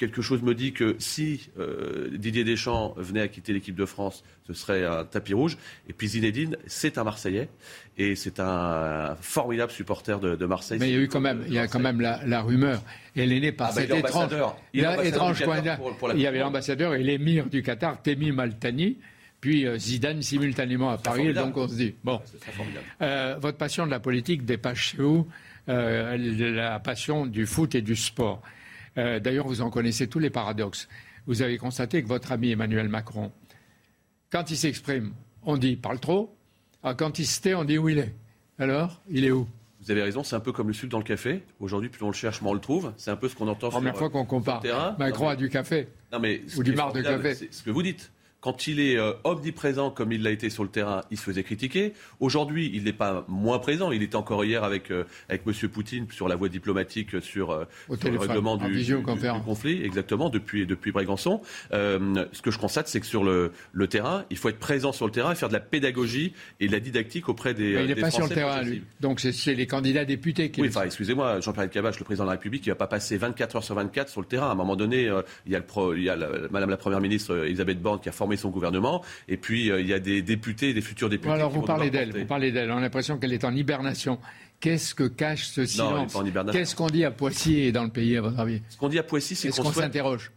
[0.00, 4.24] Quelque chose me dit que si euh, Didier Deschamps venait à quitter l'équipe de France,
[4.46, 5.58] ce serait un tapis rouge.
[5.90, 7.50] Et puis Zinedine, c'est un Marseillais
[7.98, 10.78] et c'est un formidable supporter de, de Marseille.
[10.80, 12.82] Mais il y a eu quand même, il y a quand même la, la rumeur.
[13.14, 14.30] Elle est née par Ah bah, cet étrange.
[14.72, 15.44] Il étrange
[15.98, 18.96] pour- Il y avait l'ambassadeur et l'émir du Qatar, Temi Maltani,
[19.42, 21.34] puis euh, Zidane simultanément à Paris.
[21.34, 22.22] Donc on se dit, bon.
[23.02, 25.28] Euh, votre passion de la politique dépasse chez vous
[25.68, 26.16] euh,
[26.54, 28.40] la passion du foot et du sport.
[28.98, 30.88] Euh, D'ailleurs, vous en connaissez tous les paradoxes.
[31.26, 33.30] Vous avez constaté que votre ami Emmanuel Macron,
[34.30, 35.12] quand il s'exprime,
[35.42, 36.34] on dit parle trop.
[36.82, 38.14] Ah, quand il se tait, on dit où il est.
[38.58, 39.46] Alors, il est où?
[39.82, 41.42] Vous avez raison, c'est un peu comme le sucre dans le café.
[41.58, 42.92] Aujourd'hui, plus on le cherche, moins on le trouve.
[42.98, 44.62] C'est un peu ce qu'on entend Première sur, fois qu'on compare.
[44.98, 45.88] Macron Non, à du café.
[46.12, 47.34] Non, mais ce Ou du marc de café.
[47.34, 48.12] C'est ce que vous dites.
[48.40, 51.42] Quand il est euh, omniprésent comme il l'a été sur le terrain, il se faisait
[51.42, 51.92] critiquer.
[52.20, 53.90] Aujourd'hui, il n'est pas moins présent.
[53.92, 55.68] Il était encore hier avec, euh, avec M.
[55.68, 57.64] Poutine sur la voie diplomatique sur, euh,
[57.98, 59.02] sur le règlement du, du, du,
[59.44, 61.42] conflit, exactement, depuis, depuis Brégançon.
[61.72, 64.92] Euh, ce que je constate, c'est que sur le, le, terrain, il faut être présent
[64.92, 67.74] sur le terrain et faire de la pédagogie et de la didactique auprès des.
[67.74, 68.82] Mais il n'est pas Français sur le terrain, lui.
[69.00, 70.62] Donc c'est les candidats députés qui.
[70.62, 73.16] Oui, enfin, excusez-moi, Jean-Pierre Cabache, le président de la République, il ne va pas passer
[73.18, 74.48] 24 heures sur 24 sur le terrain.
[74.48, 75.10] À un moment donné,
[75.46, 78.00] il y a, le pro, il y a la, Madame la Première ministre Elisabeth Borne
[78.00, 79.02] qui a formé son gouvernement.
[79.28, 81.32] Et puis, euh, il y a des députés, des futurs députés.
[81.32, 82.16] alors, vous parlez d'elle.
[82.16, 82.70] Vous parlez d'elle.
[82.70, 84.18] On a l'impression qu'elle est en hibernation.
[84.60, 86.16] Qu'est-ce que cache ce silence
[86.52, 88.98] Qu'est-ce qu'on dit à Poissy et dans le pays, à votre avis Ce qu'on dit
[88.98, 90.32] à Poissy, c'est qu'on s'interroge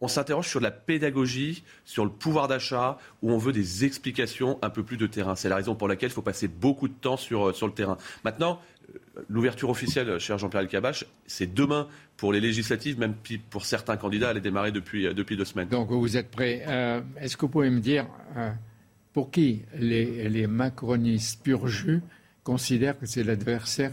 [0.00, 4.70] on s'interroge sur la pédagogie, sur le pouvoir d'achat, où on veut des explications un
[4.70, 5.34] peu plus de terrain.
[5.34, 7.98] C'est la raison pour laquelle il faut passer beaucoup de temps sur, sur le terrain.
[8.24, 8.60] Maintenant,
[9.28, 13.14] l'ouverture officielle, cher Jean-Pierre Elkabach, c'est demain pour les législatives, même
[13.50, 15.68] pour certains candidats, elle est démarrée depuis, depuis deux semaines.
[15.68, 16.64] Donc vous êtes prêts.
[16.66, 18.50] Euh, Est-ce que vous pouvez me dire euh,
[19.12, 22.00] pour qui les, les macronistes pur jus
[22.44, 23.92] considèrent que c'est l'adversaire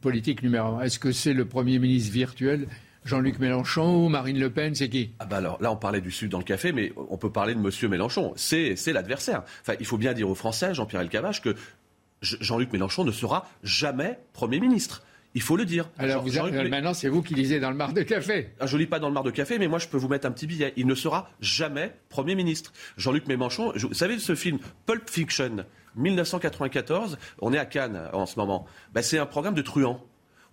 [0.00, 0.82] politique numéro un?
[0.82, 2.66] Est-ce que c'est le Premier ministre virtuel
[3.04, 5.10] Jean-Luc Mélenchon ou Marine Le Pen, c'est qui?
[5.18, 7.54] Ah bah alors là, on parlait du Sud dans le café, mais on peut parler
[7.54, 8.32] de Monsieur Mélenchon.
[8.36, 9.42] C'est l'adversaire.
[9.60, 11.54] Enfin, il faut bien dire aux Français, Jean-Pierre Elkabbach, que
[12.24, 15.02] Jean-Luc Mélenchon ne sera jamais Premier ministre.
[15.36, 15.90] Il faut le dire.
[15.98, 18.50] Alors vous avez, maintenant, c'est vous qui lisez dans le mar de café.
[18.60, 20.26] Ah, je lis pas dans le mar de café, mais moi, je peux vous mettre
[20.26, 20.72] un petit billet.
[20.76, 22.72] Il ne sera jamais Premier ministre.
[22.96, 25.64] Jean-Luc Mélenchon, vous savez ce film Pulp Fiction,
[25.96, 28.66] 1994, on est à Cannes en ce moment.
[28.92, 30.04] Ben, c'est un programme de truands.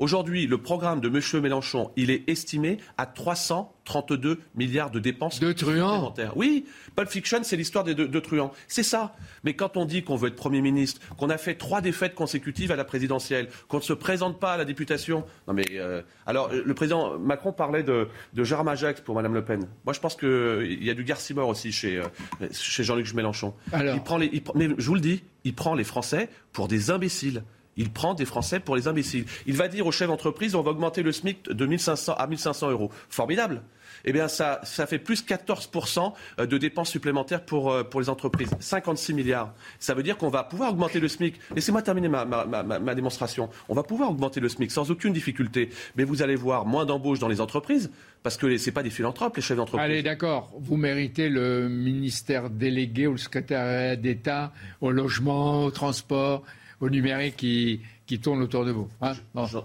[0.02, 1.44] Aujourd'hui, le programme de M.
[1.44, 6.12] Mélenchon, il est estimé à 332 milliards de dépenses de truands.
[6.36, 8.52] Oui, Pulp Fiction, c'est l'histoire des de, truands.
[8.68, 9.14] C'est ça.
[9.44, 12.72] Mais quand on dit qu'on veut être Premier ministre, qu'on a fait trois défaites consécutives
[12.72, 15.24] à la présidentielle, qu'on ne se présente pas à la députation.
[15.48, 19.46] Non mais euh, alors, le président Macron parlait de, de Gérard Majax pour Mme Le
[19.46, 19.68] Pen.
[19.86, 23.54] Moi, je pense qu'il y a du Garcimore aussi chez, euh, chez Jean-Luc Mélenchon.
[23.72, 23.94] Alors...
[23.94, 26.90] Il prend les, il, mais je vous le dis, il prend les Français pour des
[26.90, 27.44] imbéciles.
[27.78, 29.26] Il prend des Français pour les imbéciles.
[29.46, 32.72] Il va dire aux chefs d'entreprise on va augmenter le SMIC de 1500 à 1500
[32.72, 32.92] euros.
[33.10, 33.62] Formidable.
[34.06, 38.50] Eh bien, ça, fait plus 14% de dépenses supplémentaires pour, pour les entreprises.
[38.60, 39.54] 56 milliards.
[39.80, 41.36] Ça veut dire qu'on va pouvoir augmenter le SMIC.
[41.56, 43.50] Laissez-moi terminer ma, démonstration.
[43.70, 45.70] On va pouvoir augmenter le SMIC sans aucune difficulté.
[45.96, 47.92] Mais vous allez voir moins d'embauches dans les entreprises
[48.24, 49.84] parce que ce pas des philanthropes, les chefs d'entreprise.
[49.84, 50.52] Allez, d'accord.
[50.60, 56.44] Vous méritez le ministère délégué ou le secrétaire d'État au logement, au transport
[56.82, 58.90] au numérique qui, qui tourne autour de vous.
[59.02, 59.14] Hein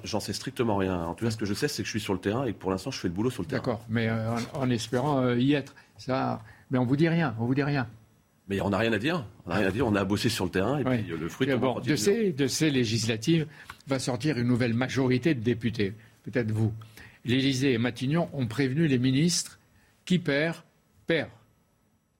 [0.04, 1.02] J'en sais strictement rien.
[1.02, 2.52] En tout cas, ce que je sais, c'est que je suis sur le terrain et
[2.52, 3.60] que pour l'instant, je fais le boulot sur le terrain.
[3.60, 5.74] D'accord, mais euh, en, espérant euh, y être.
[5.98, 7.88] Ça, mais on vous dit rien, on vous dit rien.
[8.48, 9.24] Mais on n'a rien à dire.
[9.44, 9.86] On n'a rien à dire.
[9.86, 11.48] On a bossé sur le terrain et puis euh, le fruit.
[11.56, 13.46] Bon, de ces, de ces législatives
[13.88, 15.94] va sortir une nouvelle majorité de députés.
[16.22, 16.72] Peut-être vous.
[17.24, 19.58] L'Élysée et Matignon ont prévenu les ministres
[20.04, 20.56] qui perd
[21.06, 21.30] perd.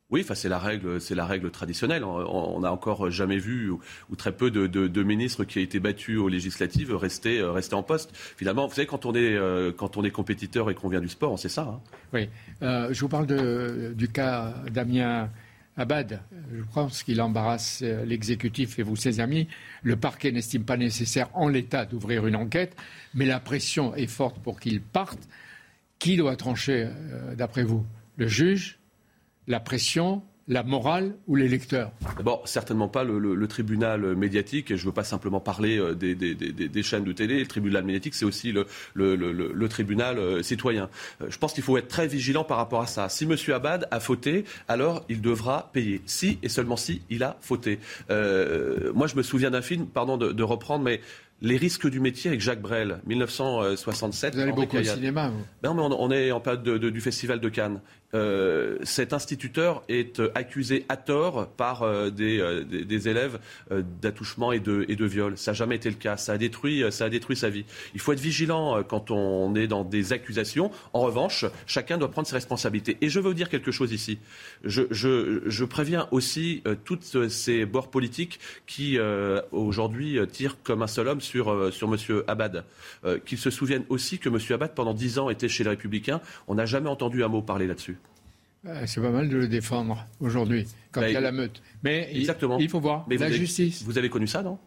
[0.09, 2.04] Oui, c'est la règle, c'est la règle traditionnelle.
[2.04, 6.28] On n'a encore jamais vu ou, très peu de, ministres qui a été battus aux
[6.28, 8.11] législatives rester, euh, rester en poste.
[8.14, 11.09] Finalement, vous savez, quand on est, euh, quand on est compétiteur et qu'on vient du
[11.09, 11.62] sport, on sait ça.
[11.62, 11.80] Hein.
[12.12, 12.28] Oui,
[12.62, 13.26] euh, je vous parle
[13.96, 15.28] du cas Damien
[15.76, 16.22] Abad.
[16.52, 19.48] Je pense qu'il embarrasse l'exécutif et vous, ses amis.
[19.82, 22.76] Le parquet n'estime pas nécessaire en l'état d'ouvrir une enquête,
[23.12, 25.28] mais la pression est forte pour qu'il parte.
[25.98, 26.90] Qui doit trancher,
[27.36, 27.84] d'après vous?
[28.16, 28.78] Le juge?
[29.47, 34.70] La pression, la morale ou les lecteurs D'abord, certainement pas le, le, le, tribunal médiatique,
[34.70, 37.40] et je ne veux pas simplement parler euh, des, des, des, des, chaînes de télé.
[37.40, 40.88] Le tribunal médiatique, c'est aussi le, le, tribunal euh, citoyen.
[41.20, 43.09] Euh, je pense qu'il faut être très vigilant par rapport à ça.
[43.09, 43.34] Si M.
[43.53, 46.01] Abad a fauté, alors il devra payer.
[46.07, 47.80] Si et seulement si il a fauté.
[48.11, 51.01] Euh, moi, je me souviens d'un film, pardon de, de reprendre, mais
[51.42, 54.34] les risques du métier avec Jacques Brel, 1967.
[54.34, 57.40] Vous allez beaucoup au cinéma, vous non, mais on, est en période de, du Festival
[57.40, 57.80] de Cannes.
[58.14, 63.38] Euh, cet instituteur est euh, accusé à tort par euh, des, élèves
[63.70, 65.36] d'attouchement et de, viol.
[65.36, 66.16] Ça n'a jamais été le cas.
[66.16, 67.09] Ça a, détruit, sa
[67.50, 67.64] vie.
[67.94, 70.70] Il faut être vigilant quand on est dans des accusations.
[70.92, 72.96] En revanche, chacun doit prendre ses responsabilités.
[73.00, 74.18] Et je veux dire quelque chose ici.
[74.64, 78.98] Je, préviens aussi toutes ces bords politiques qui,
[79.52, 82.22] aujourd'hui, tirent comme un seul homme sur, sur M.
[82.26, 82.64] Abad.
[83.24, 84.38] Qu'ils se souviennent aussi que M.
[84.50, 86.20] Abad, pendant dix ans, était chez les Républicains.
[86.48, 87.98] On n'a jamais entendu un mot parler là-dessus.
[88.66, 91.62] Euh, c'est pas mal de le défendre aujourd'hui, quand bah, il y a la meute.
[91.82, 92.58] Mais exactement.
[92.58, 93.82] Il, faut voir Mais la justice.
[93.84, 94.58] vous avez connu ça, non?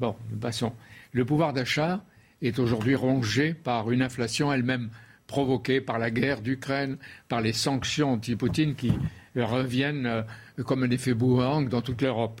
[0.00, 0.72] Bon, passons.
[1.12, 2.04] Le pouvoir d'achat
[2.42, 4.90] est aujourd'hui rongé par une inflation elle-même
[5.26, 6.98] provoquée par la guerre d'Ukraine,
[7.28, 8.92] par les sanctions anti-Poutine qui
[9.34, 10.24] reviennent
[10.64, 12.40] comme un effet boomerang dans toute l'Europe.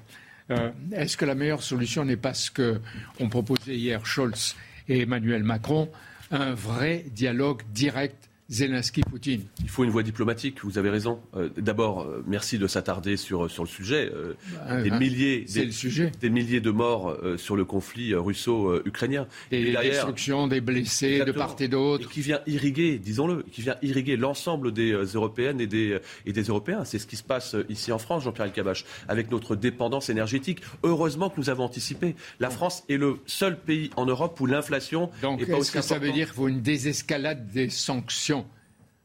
[0.50, 4.56] Euh, est-ce que la meilleure solution n'est pas ce qu'ont proposé hier Scholz
[4.88, 5.90] et Emmanuel Macron,
[6.30, 11.20] un vrai dialogue direct Zelensky-Poutine Il faut une voie diplomatique, vous avez raison.
[11.36, 14.10] Euh, d'abord, euh, merci de s'attarder sur, sur le sujet.
[14.14, 14.34] Euh,
[14.66, 16.12] Bah, des, hein, milliers, c'est des, le sujet.
[16.20, 19.26] des milliers de morts euh, sur le conflit euh, russo-ukrainien.
[19.50, 22.08] Des Et derrière- destructions, des blessés de part et d'autre.
[22.08, 25.98] Et qui vient irriguer, disons-le, qui vient irriguer l'ensemble des euh, Européennes et des, euh,
[26.24, 26.84] et des Européens.
[26.84, 30.62] C'est ce qui se passe euh, ici en France, Jean-Pierre Elkabbach, avec notre dépendance énergétique.
[30.82, 32.14] Heureusement que nous avons anticipé.
[32.40, 35.72] La France est le seul pays en Europe où l'inflation Donc, est pas est-ce aussi
[35.72, 38.37] que ça veut dire qu'il faut une désescalade des sanctions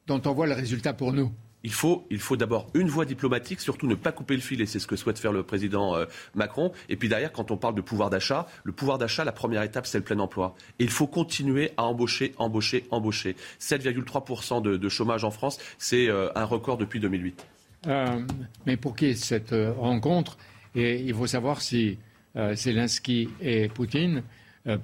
[0.08, 1.32] dont on voit le résultat pour nous
[1.64, 4.66] Il faut, il faut d'abord une voie diplomatique, surtout ne pas couper le fil, et
[4.66, 6.72] c'est ce que souhaite faire le président euh, Macron.
[6.90, 9.88] Et puis derrière, quand on parle de pouvoir d'achat, le pouvoir d'achat, la première étape,
[9.88, 10.56] c'est le plein emploi.
[10.80, 13.36] Et il faut continuer à embaucher, embaucher, embaucher.
[13.60, 17.46] 7,3% de, de chômage en France, c'est euh, un record depuis 2008.
[17.88, 18.26] Euh,
[18.66, 20.38] mais pour qui cette euh, rencontre?
[20.76, 22.00] Et il faut savoir si
[22.36, 24.24] Zelensky et Poutine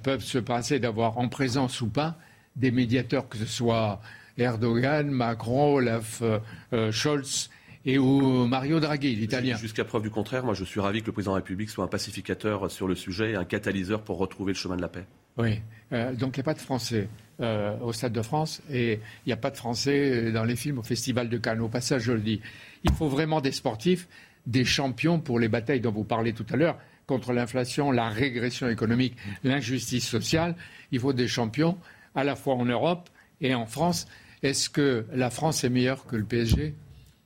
[0.04, 2.16] peuvent se passer d'avoir en présence ou pas
[2.54, 4.00] des médiateurs, que ce soit
[4.38, 6.38] Erdogan, Macron, Olaf euh,
[6.72, 7.50] euh, Scholz
[7.86, 9.56] et Mario Draghi, l'italien.
[9.56, 11.84] Jusqu'à preuve du contraire, moi je suis ravi que le président de la République soit
[11.84, 15.06] un pacificateur sur le sujet et un catalyseur pour retrouver le chemin de la paix.
[15.38, 15.60] Oui,
[15.92, 17.08] Euh, donc il n'y a pas de Français
[17.40, 20.78] euh, au Stade de France et il n'y a pas de Français dans les films
[20.78, 21.60] au Festival de Cannes.
[21.60, 22.40] Au passage, je le dis.
[22.84, 24.08] Il faut vraiment des sportifs,
[24.46, 28.68] des champions pour les batailles dont vous parlez tout à l'heure, contre l'inflation, la régression
[28.68, 30.54] économique, l'injustice sociale.
[30.92, 31.76] Il faut des champions
[32.14, 33.08] à la fois en Europe
[33.40, 34.06] et en France.
[34.42, 36.74] Est-ce que la France est meilleure que le PSG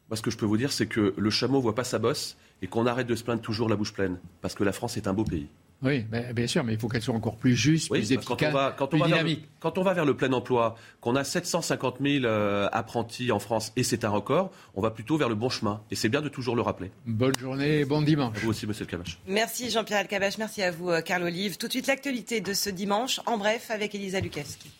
[0.08, 2.36] Moi, ce que je peux vous dire, c'est que le chameau voit pas sa bosse
[2.62, 4.18] et qu'on arrête de se plaindre toujours la bouche pleine.
[4.40, 5.48] Parce que la France est un beau pays.
[5.82, 8.38] Oui, ben, bien sûr, mais il faut qu'elle soit encore plus juste, Oui, plus efficace,
[8.38, 9.48] quand on va, quand on plus va vers le, dynamique.
[9.60, 13.70] quand on va vers le plein emploi, qu'on a 750 000 euh, apprentis en France
[13.76, 15.82] et c'est un record, on va plutôt vers le bon chemin.
[15.90, 16.90] Et c'est bien de toujours le rappeler.
[17.04, 18.36] Bonne journée et bon dimanche.
[18.36, 19.18] À vous aussi, monsieur le Cavache.
[19.28, 21.58] Merci Jean-Pierre Alcabache, merci à vous euh, Carl Olive.
[21.58, 24.70] Tout de suite l'actualité de ce dimanche, en bref, avec Elisa Lukavski.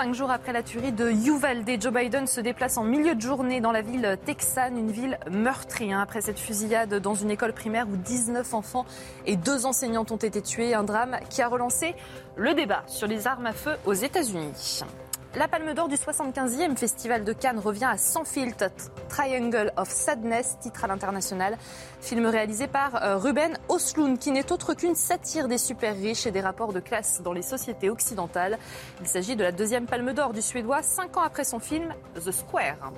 [0.00, 3.60] Cinq jours après la tuerie de Uvalde, Joe Biden se déplace en milieu de journée
[3.60, 5.92] dans la ville texane, une ville meurtrie.
[5.92, 8.86] hein, après cette fusillade dans une école primaire où 19 enfants
[9.26, 10.72] et deux enseignantes ont été tués.
[10.72, 11.94] Un drame qui a relancé
[12.36, 14.84] le débat sur les armes à feu aux États-Unis.
[15.36, 18.64] La Palme d'Or du 75e Festival de Cannes revient à Sans filtre,
[19.08, 21.56] Triangle of Sadness, titre à l'international.
[22.00, 26.32] Film réalisé par euh, Ruben Osloon, qui n'est autre qu'une satire des super riches et
[26.32, 28.58] des rapports de classe dans les sociétés occidentales.
[29.00, 32.32] Il s'agit de la deuxième Palme d'Or du Suédois, cinq ans après son film The
[32.32, 32.92] Square.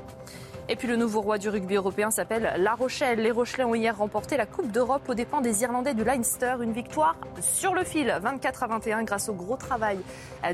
[0.72, 3.20] Et puis le nouveau roi du rugby européen s'appelle La Rochelle.
[3.20, 6.54] Les Rochelais ont hier remporté la Coupe d'Europe aux dépens des Irlandais du Leinster.
[6.62, 9.98] Une victoire sur le fil, 24 à 21, grâce au gros travail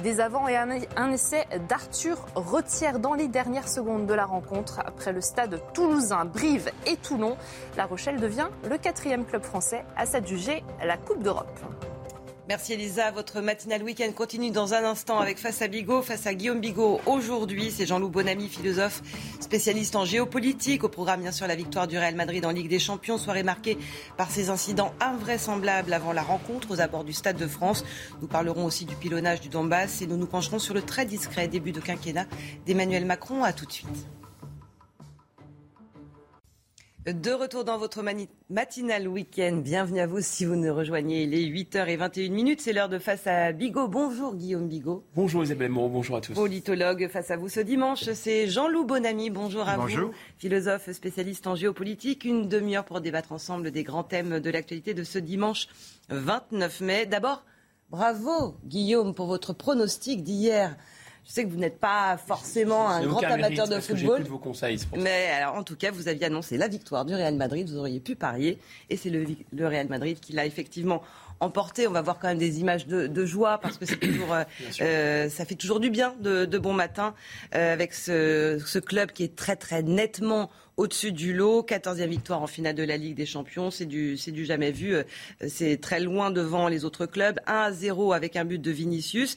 [0.03, 4.81] des avants et un, un essai d'Arthur Retière dans les dernières secondes de la rencontre.
[4.85, 7.37] Après le stade toulousain, Brive et Toulon,
[7.77, 11.47] La Rochelle devient le quatrième club français à s'adjuger la Coupe d'Europe.
[12.49, 13.11] Merci Elisa.
[13.11, 16.99] Votre matinale week-end continue dans un instant avec Face à Bigot, face à Guillaume Bigot.
[17.05, 19.03] Aujourd'hui, c'est Jean-Loup Bonamy, philosophe,
[19.39, 20.83] spécialiste en géopolitique.
[20.83, 23.77] Au programme, bien sûr, la victoire du Real Madrid en Ligue des Champions, soirée marquée
[24.17, 27.85] par ces incidents invraisemblables avant la rencontre aux abords du Stade de France.
[28.23, 31.49] Nous parlerons aussi du pilonnage du Donbass et nous nous pencherons sur le très discret
[31.49, 32.25] début de quinquennat
[32.65, 33.45] d'Emmanuel Macron.
[33.45, 34.07] À tout de suite.
[37.09, 38.05] De retour dans votre
[38.51, 39.63] matinale week-end.
[39.65, 41.23] Bienvenue à vous si vous nous rejoignez.
[41.23, 42.61] Il est 8h21 minutes.
[42.61, 43.89] C'est l'heure de Face à Bigot.
[43.89, 45.03] Bonjour Guillaume Bigot.
[45.15, 46.35] Bonjour Isabelle Moreau, bonjour à tous.
[46.35, 49.31] Politologue face à vous ce dimanche, c'est Jean-Loup Bonamy.
[49.31, 50.09] Bonjour à Bonjour.
[50.09, 50.15] vous.
[50.37, 52.27] Philosophe spécialiste en géopolitique.
[52.27, 55.69] Une demi-heure pour débattre ensemble des grands thèmes de l'actualité de ce dimanche
[56.11, 57.07] 29 mai.
[57.07, 57.43] D'abord,
[57.89, 60.77] bravo Guillaume pour votre pronostic d'hier.
[61.29, 64.23] Je sais que vous n'êtes pas forcément un grand amateur mérite, de football.
[64.23, 64.79] vos conseils.
[64.97, 67.69] Mais alors, en tout cas, vous aviez annoncé la victoire du Real Madrid.
[67.69, 68.59] Vous auriez pu parier.
[68.89, 71.03] Et c'est le, le Real Madrid qui l'a effectivement
[71.41, 71.87] emporté.
[71.87, 74.45] On va voir quand même des images de, de joie parce que c'est toujours, euh,
[74.81, 77.15] euh, ça fait toujours du bien de, de bon matin
[77.55, 81.61] euh, avec ce, ce club qui est très très nettement au-dessus du lot.
[81.63, 83.71] 14e victoire en finale de la Ligue des Champions.
[83.71, 84.97] C'est du, du jamais vu.
[85.47, 87.39] C'est très loin devant les autres clubs.
[87.47, 89.37] 1 à 0 avec un but de Vinicius.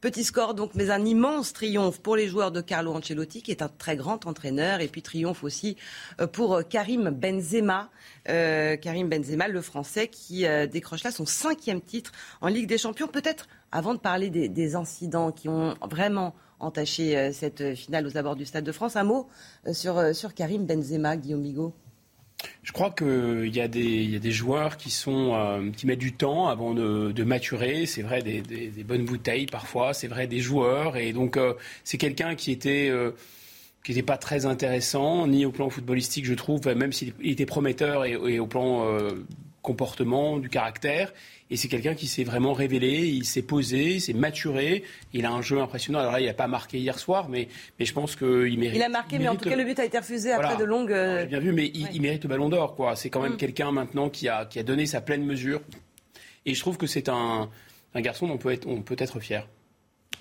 [0.00, 3.60] Petit score donc, mais un immense triomphe pour les joueurs de Carlo Ancelotti, qui est
[3.60, 5.76] un très grand entraîneur, et puis triomphe aussi
[6.22, 7.90] euh, pour euh, Karim Benzema,
[8.28, 13.08] Euh, Karim Benzema, le Français, qui décroche là son cinquième titre en Ligue des Champions.
[13.08, 18.44] Peut-être, avant de parler des, incidents qui ont vraiment entaché cette finale aux abords du
[18.44, 19.26] Stade de France, un mot
[19.72, 21.74] sur, sur Karim Benzema, Guillaume Bigot.
[22.62, 25.98] Je crois qu'il y, a des- y a des joueurs qui, sont, euh, qui mettent
[25.98, 27.86] du temps avant de, maturer.
[27.86, 28.42] C'est vrai, des,
[28.84, 29.92] bonnes bouteilles parfois.
[29.94, 30.96] C'est vrai, des joueurs.
[30.96, 31.54] Et donc, euh,
[31.84, 32.88] c'est quelqu'un qui était.
[32.90, 33.12] euh,
[33.82, 37.46] qui n'était pas très intéressant, ni au plan footballistique, je trouve, même s'il il était
[37.46, 38.86] prometteur et, au plan
[39.62, 41.12] comportement, du caractère.
[41.50, 44.84] Et c'est quelqu'un qui s'est vraiment révélé, il s'est posé, il s'est maturé.
[45.12, 45.98] Il a un jeu impressionnant.
[45.98, 48.76] Alors là, il n'a pas marqué hier soir, mais, mais je pense qu'il mérite.
[48.76, 50.94] Il a marqué, mais en tout cas, le but a été refusé après de longues.
[50.94, 52.76] J'ai bien vu, mais il, mérite le ballon d'or.
[52.76, 52.94] quoi.
[52.94, 53.38] C'est quand même mm.
[53.38, 55.60] quelqu'un maintenant qui a, qui a donné sa pleine mesure.
[56.46, 57.50] Et je trouve que c'est un,
[57.94, 59.46] un garçon dont on peut être, on peut être fier.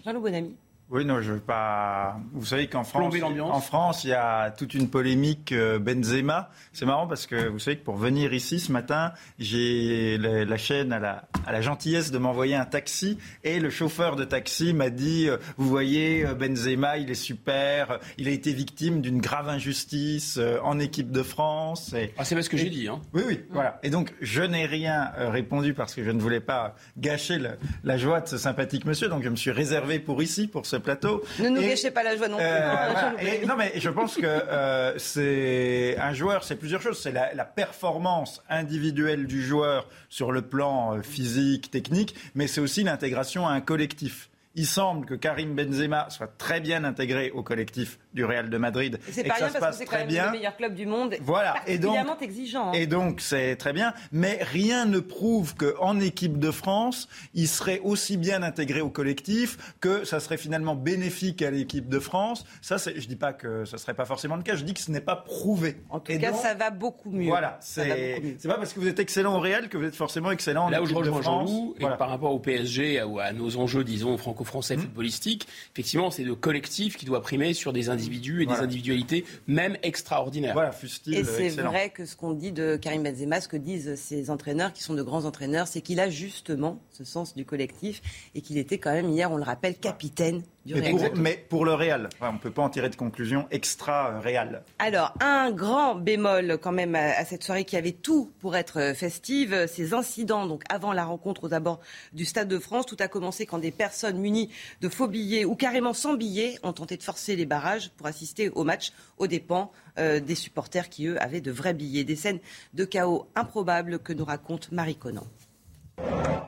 [0.03, 0.56] Jean-Loup Bonamy.
[0.91, 2.20] Oui, non, je veux pas.
[2.34, 3.14] Vous savez qu'en France,
[3.44, 6.49] en France, il y a toute une polémique euh, Benzema.
[6.74, 10.91] C'est marrant parce que vous savez que pour venir ici ce matin, j'ai la, chaîne
[10.91, 14.90] à la, à la gentillesse de m'envoyer un taxi et le chauffeur de taxi m'a
[14.90, 17.99] dit euh, Vous voyez, euh, Benzema, il est super.
[18.18, 21.94] Il a été victime d'une grave injustice en équipe de France.
[21.94, 22.88] Et, ah, c'est pas ce que j'ai dit.
[22.88, 22.99] Hein.
[23.14, 23.80] Oui, oui, voilà.
[23.84, 27.38] Et donc, je n'ai rien répondu parce que je ne voulais pas gâcher
[27.84, 29.07] la joie de ce sympathique monsieur.
[29.07, 31.23] Donc, je me suis réservé pour ici, pour ce plateau.
[31.39, 32.45] Ne nous gâchez pas la joie non plus.
[32.45, 33.14] Euh, hein,
[33.47, 36.99] non, mais je pense que euh, c'est un joueur, c'est plusieurs choses.
[36.99, 42.61] C'est la, la, performance individuelle du joueur sur le plan euh, physique, technique, mais c'est
[42.61, 44.30] aussi l'intégration à un collectif.
[44.56, 48.99] Il semble que Karim Benzema soit très bien intégré au collectif du Real de Madrid.
[49.11, 51.15] C'est pas rien parce que c'est quand même le meilleur club du monde.
[51.22, 51.56] Voilà.
[51.68, 52.69] Et donc, exigeant.
[52.69, 52.73] Hein.
[52.73, 53.94] Et donc, c'est très bien.
[54.11, 59.76] Mais rien ne prouve qu'en équipe de France, il serait aussi bien intégré au collectif,
[59.80, 62.45] que ça serait finalement bénéfique à l'équipe de France.
[62.61, 64.56] Ça, je dis pas que ce serait pas forcément le cas.
[64.56, 65.77] Je dis que ce n'est pas prouvé.
[65.90, 67.27] En tout cas, ça va beaucoup mieux.
[67.27, 67.57] Voilà.
[67.61, 70.69] C'est pas parce que vous êtes excellent au Real que vous êtes forcément excellent en
[70.69, 74.18] Là équipe où je rejoins Jean-Loup, par rapport au PSG, ou à nos enjeux, disons,
[74.18, 74.81] franco-français mmh.
[74.81, 79.78] footballistiques, effectivement, c'est le collectif qui doit primer sur des individus et des individualités, même
[79.84, 80.54] extraordinaires.
[80.54, 80.72] Voilà,
[81.08, 84.74] et c'est vrai que ce qu'on dit de Karim Benzema, ce que disent ses entraîneurs,
[84.74, 88.02] qui sont de grands entraîneurs, c'est qu'il a justement ce sens du collectif
[88.36, 92.34] et qu'il était quand même hier, on le rappelle, capitaine mais pour, le Real, on
[92.34, 94.64] ne peut pas en tirer de conclusion extra-réal.
[94.77, 99.68] Alors, un grand bémol quand même à, cette soirée qui avait tout pour être festive,
[99.68, 101.80] ces incidents donc avant la rencontre aux abords
[102.14, 102.86] du Stade de France.
[102.86, 104.49] Tout a commencé quand des personnes munies
[104.81, 108.49] de faux billets ou carrément sans billets ont tenté de forcer les barrages pour assister
[108.49, 112.03] au match aux dépens euh, des supporters qui, eux, avaient de vrais billets.
[112.03, 112.40] Des scènes
[112.73, 115.26] de chaos improbables que nous raconte Marie Conan.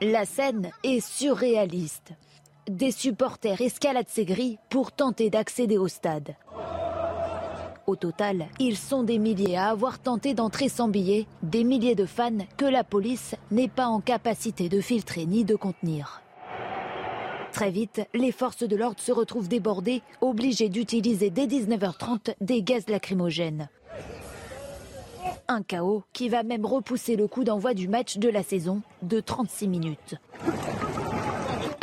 [0.02, 2.14] La scène est surréaliste
[2.76, 6.36] des supporters escaladent ces grilles pour tenter d'accéder au stade.
[7.88, 12.06] Au total, ils sont des milliers à avoir tenté d'entrer sans billet, des milliers de
[12.06, 16.22] fans que la police n'est pas en capacité de filtrer ni de contenir.
[17.52, 22.88] Très vite, les forces de l'ordre se retrouvent débordées, obligées d'utiliser dès 19h30 des gaz
[22.88, 23.68] lacrymogènes.
[25.50, 29.20] Un chaos qui va même repousser le coup d'envoi du match de la saison de
[29.20, 30.16] 36 minutes.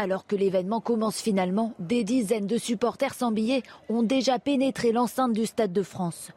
[0.01, 5.33] Alors que l'événement commence finalement, des dizaines de supporters sans billets ont déjà pénétré l'enceinte
[5.33, 6.31] du Stade de France.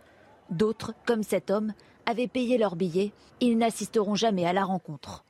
[0.49, 1.73] D'autres, comme cet homme,
[2.07, 3.11] avaient payé leurs billets.
[3.39, 5.23] Ils n'assisteront jamais à la rencontre.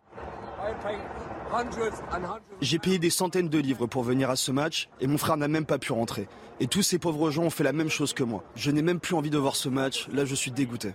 [2.61, 5.49] J'ai payé des centaines de livres pour venir à ce match et mon frère n'a
[5.49, 6.29] même pas pu rentrer.
[6.61, 8.45] Et tous ces pauvres gens ont fait la même chose que moi.
[8.55, 10.07] Je n'ai même plus envie de voir ce match.
[10.13, 10.93] Là, je suis dégoûté.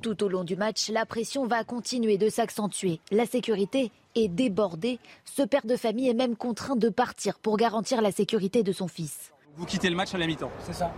[0.00, 3.00] Tout au long du match, la pression va continuer de s'accentuer.
[3.10, 4.98] La sécurité est débordée.
[5.24, 8.88] Ce père de famille est même contraint de partir pour garantir la sécurité de son
[8.88, 9.32] fils.
[9.56, 10.92] Vous quittez le match à la mi-temps, c'est ça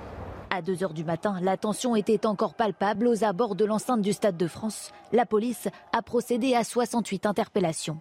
[0.51, 4.13] à 2 h du matin, la tension était encore palpable aux abords de l'enceinte du
[4.13, 4.93] Stade de France.
[5.11, 7.99] La police a procédé à 68 interpellations.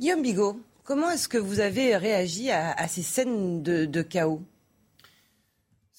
[0.00, 4.42] Guillaume Bigot, comment est-ce que vous avez réagi à, ces scènes de chaos?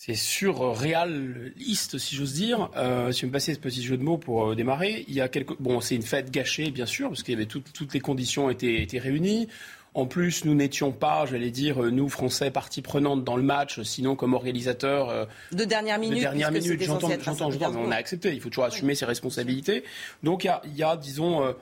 [0.06, 2.70] C'est surréaliste, si j'ose dire.
[2.76, 5.22] Euh, si vous me passez ce petit jeu de mots pour euh, démarrer, il y
[5.22, 5.58] a quelques...
[5.62, 8.82] Bon, c'est une fête gâchée, bien sûr, parce qu'il y avait toutes les conditions étaient,
[8.82, 9.48] étaient réunies.
[9.94, 13.82] En plus, nous n'étions pas, j'allais dire, euh, nous, Français, partie prenante dans le match,
[13.84, 15.10] sinon comme organisateur.
[15.10, 16.18] Euh, de dernière minute.
[16.18, 18.34] De dernière minute, j'entends, j'entends, j'entends, on a accepté.
[18.34, 19.84] Il faut toujours assumer ses responsabilités.
[20.24, 21.54] Donc, il y a, y a disons, euh,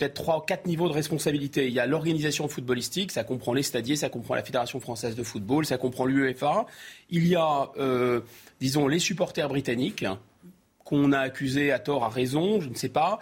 [0.00, 1.66] peut-être trois ou quatre niveaux de responsabilité.
[1.66, 5.22] Il y a l'organisation footballistique, ça comprend les stadiers, ça comprend la Fédération française de
[5.22, 6.64] football, ça comprend l'UEFA.
[7.10, 8.20] Il y a, euh,
[8.60, 10.06] disons, les supporters britanniques
[10.84, 13.20] qu'on a accusés à tort, à raison, je ne sais pas.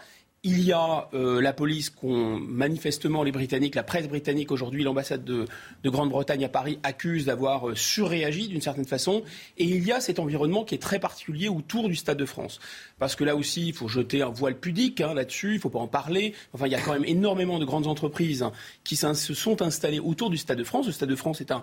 [0.50, 5.22] Il y a euh, la police qu'on, manifestement, les Britanniques, la presse britannique aujourd'hui, l'ambassade
[5.22, 5.44] de,
[5.84, 9.22] Grande-Bretagne à Paris accuse d'avoir euh, surréagi d'une certaine façon.
[9.58, 12.60] Et il y a cet environnement qui est très particulier autour du Stade de France.
[12.98, 15.68] Parce que là aussi, il faut jeter un voile pudique hein, là-dessus, il ne faut
[15.68, 16.32] pas en parler.
[16.54, 18.52] Enfin, il y a quand même énormément de grandes entreprises hein,
[18.84, 20.86] qui se sont installées autour du Stade de France.
[20.86, 21.62] Le Stade de France est un,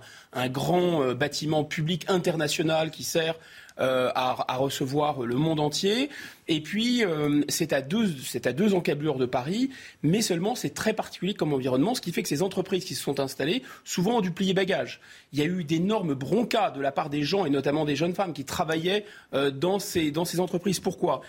[0.49, 3.33] grand euh, bâtiment public international qui sert
[3.77, 6.10] à, recevoir le monde entier.
[6.47, 7.03] Et puis,
[7.49, 8.07] c'est à, deux,
[8.45, 9.69] à deux encablures de Paris,
[10.03, 13.03] mais seulement c'est très particulier comme environnement, ce qui fait que ces entreprises qui se
[13.03, 15.02] sont installées, souvent ont dû plier bagages.
[15.34, 18.15] Il y a eu d'énormes broncas de la part des gens, et notamment des jeunes
[18.15, 20.80] femmes, qui travaillaient dans, ces, dans ces entreprises.
[20.80, 21.22] Pourquoi?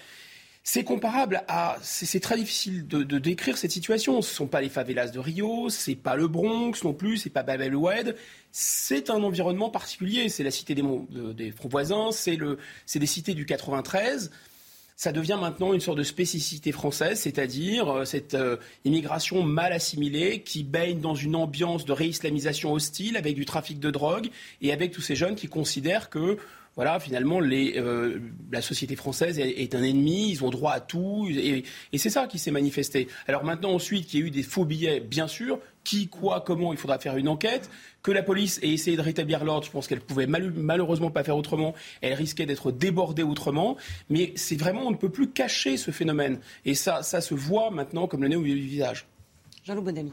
[0.68, 1.76] C'est comparable à.
[1.80, 4.20] C'est très difficile de, décrire cette situation.
[4.20, 7.30] Ce ne sont pas les favelas de Rio, c'est pas le Bronx non plus, c'est
[7.30, 8.16] pas Babel Oued.
[8.50, 10.28] C'est un environnement particulier.
[10.28, 10.82] C'est la cité des,
[11.34, 14.32] des voisins, c'est des cités du 93
[14.98, 18.56] ça devient maintenant une sorte de spécificité française, c'est-à-dire euh, cette euh,
[18.86, 23.90] immigration mal assimilée qui baigne dans une ambiance de réislamisation hostile avec du trafic de
[23.90, 24.30] drogue
[24.62, 26.38] et avec tous ces jeunes qui considèrent que
[26.76, 28.18] voilà, finalement, euh,
[28.52, 31.64] la société française est, un ennemi, ils ont droit à tout, et,
[31.96, 33.08] c'est ça qui s'est manifesté.
[33.26, 36.74] Alors maintenant, ensuite, qu'il y a eu des faux billets, bien sûr, qui, quoi, comment,
[36.74, 37.70] il faudra faire une enquête,
[38.02, 41.38] que la police ait essayé de rétablir l'ordre, je pense qu'elle pouvait malheureusement pas faire
[41.38, 43.78] autrement, elle risquait d'être débordée autrement,
[44.10, 47.70] mais c'est vraiment, on ne peut plus cacher ce phénomène, et ça, ça se voit
[47.70, 49.06] maintenant comme le nez au visage.
[49.64, 50.12] Jean-Loup Bonamy.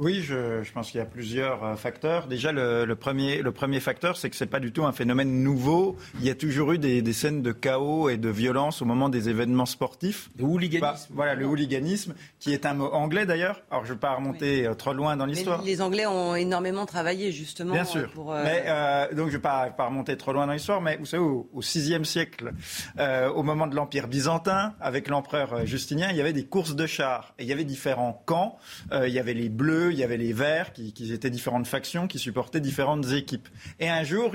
[0.00, 2.26] Oui, je, pense qu'il y a plusieurs euh, facteurs.
[2.26, 5.44] Déjà, le, premier, le premier facteur, c'est que ce n'est pas du tout un phénomène
[5.44, 5.96] nouveau.
[6.18, 9.28] Il y a toujours eu des, scènes de chaos et de violence au moment des
[9.28, 10.30] événements sportifs.
[10.36, 10.80] Le hooliganisme.
[10.80, 13.62] Bah, voilà, le hooliganisme, qui est un mot anglais d'ailleurs.
[13.70, 15.62] Alors, je ne vais pas remonter euh, trop loin dans l'histoire.
[15.62, 17.74] Les Anglais ont énormément travaillé justement.
[17.74, 18.10] Bien sûr.
[18.10, 20.80] Pour, euh, Mais, donc, je ne vais pas, remonter trop loin dans l'histoire.
[20.80, 22.52] Mais vous savez, au, VIe siècle,
[22.98, 27.32] au moment de l'Empire byzantin, avec l'empereur Justinien, il y avait des courses de chars.
[27.38, 28.58] Et il y avait différents camps.
[28.92, 32.18] il y avait les Bleus il y avait les Verts, qui, étaient différentes factions, qui
[32.18, 33.48] supportaient différentes équipes.
[33.80, 34.32] Et un jour,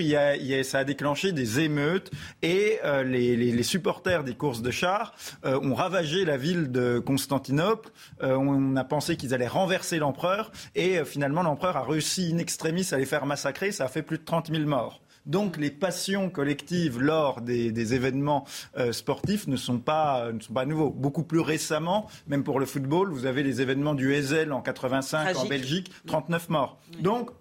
[0.63, 2.11] ça a déclenché des émeutes
[2.41, 5.13] et euh, les, supporters des courses de chars
[5.45, 7.89] euh, ont ravagé la ville de Constantinople.
[8.23, 12.87] Euh, on a pensé qu'ils allaient renverser l'empereur et finalement l'empereur a réussi in extremis
[12.91, 13.71] à les faire massacrer.
[13.71, 15.01] Ça a fait plus de 30 000 morts.
[15.25, 18.45] Donc les passions collectives lors des, événements
[18.77, 20.89] euh, sportifs ne sont, pas, ne sont pas nouveaux.
[20.89, 25.35] Beaucoup plus récemment, même pour le football, vous avez les événements du Ezel en 85
[25.37, 26.77] en Belgique, 39 morts.
[26.99, 27.31] Donc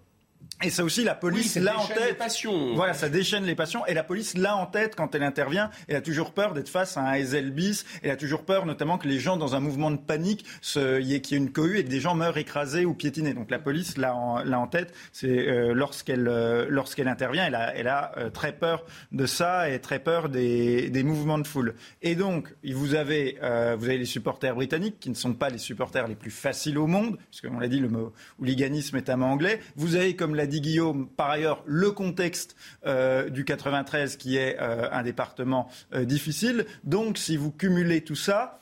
[0.61, 2.17] et ça aussi, la police l'a en tête.
[2.17, 2.75] passions.
[2.75, 3.85] Voilà, ça déchaîne les passions.
[3.85, 5.69] Et la police l'a en tête quand elle intervient.
[5.87, 7.85] Elle a toujours peur d'être face à un Ezel bis.
[8.03, 11.13] Elle a toujours peur, notamment, que les gens, dans un mouvement de panique, qu'il y,
[11.13, 13.33] ait une cohue et que des gens meurent écrasés ou piétinés.
[13.33, 14.93] Donc la police l'a en, en, tête.
[15.13, 19.69] C'est euh, lorsqu'elle euh, lorsqu'elle intervient, elle a, elle a euh, très peur de ça
[19.69, 21.75] et très peur des, des mouvements de foule.
[22.01, 23.37] Et donc, vous avez,
[23.77, 26.87] vous avez les supporters britanniques qui ne sont pas les supporters les plus faciles au
[26.87, 29.61] monde, puisque on l'a dit, le mot hooliganisme est un mot anglais.
[29.77, 32.55] Vous avez, comme l'a dit Guillaume, par ailleurs, le contexte
[32.85, 36.65] euh, du 93 qui est euh, un département euh, difficile.
[36.83, 38.59] Donc, si vous cumulez tout ça,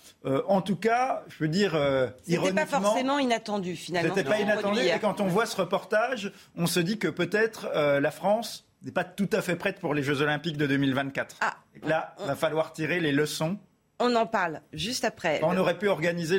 [0.48, 1.80] en tout cas, je veux dire,
[2.28, 2.66] ironiquement...
[2.66, 4.14] pas forcément inattendu, finalement.
[4.14, 4.82] C'était pas inattendu.
[4.82, 9.06] Et quand on voit ce reportage, on se dit que peut-être la France n'est pas
[9.06, 11.38] tout à fait prête pour les Jeux Olympiques de 2024.
[11.40, 13.58] Ah, Là, il va falloir tirer les leçons
[14.00, 15.40] on en parle juste après.
[15.44, 16.38] On aurait pu organiser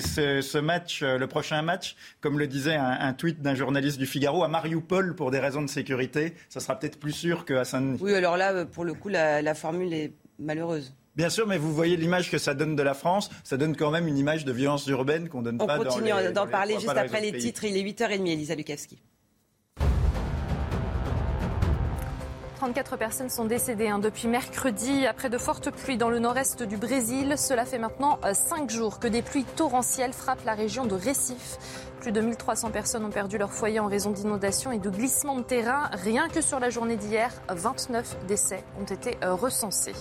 [0.00, 4.44] ce, match, euh, le prochain match, comme le disait un, tweet d'un journaliste du Figaro,
[4.44, 6.34] à Mariupol pour des raisons de sécurité.
[6.48, 7.98] Ça sera peut-être plus sûr qu'à Saint-Denis.
[8.00, 10.94] Oui, alors là, euh, pour le coup, la, formule est malheureuse.
[11.16, 13.30] Bien sûr, mais vous voyez l'image que ça donne de la France.
[13.44, 15.82] Ça donne quand même une image de violence urbaine qu'on donne pas dans.
[15.82, 17.64] On continue d'en parler juste après les titres.
[17.64, 18.98] Il est 8h30, Elisa Lukavski.
[22.60, 26.76] 34 personnes sont décédées hein, depuis mercredi après de fortes pluies dans le nord-est du
[26.76, 27.38] Brésil.
[27.38, 31.56] Cela fait maintenant 5 euh, jours que des pluies torrentielles frappent la région de Recife.
[32.00, 35.42] Plus de 1300 personnes ont perdu leur foyer en raison d'inondations et de glissements de
[35.42, 35.88] terrain.
[35.94, 39.94] Rien que sur la journée d'hier, 29 décès ont été euh, recensés.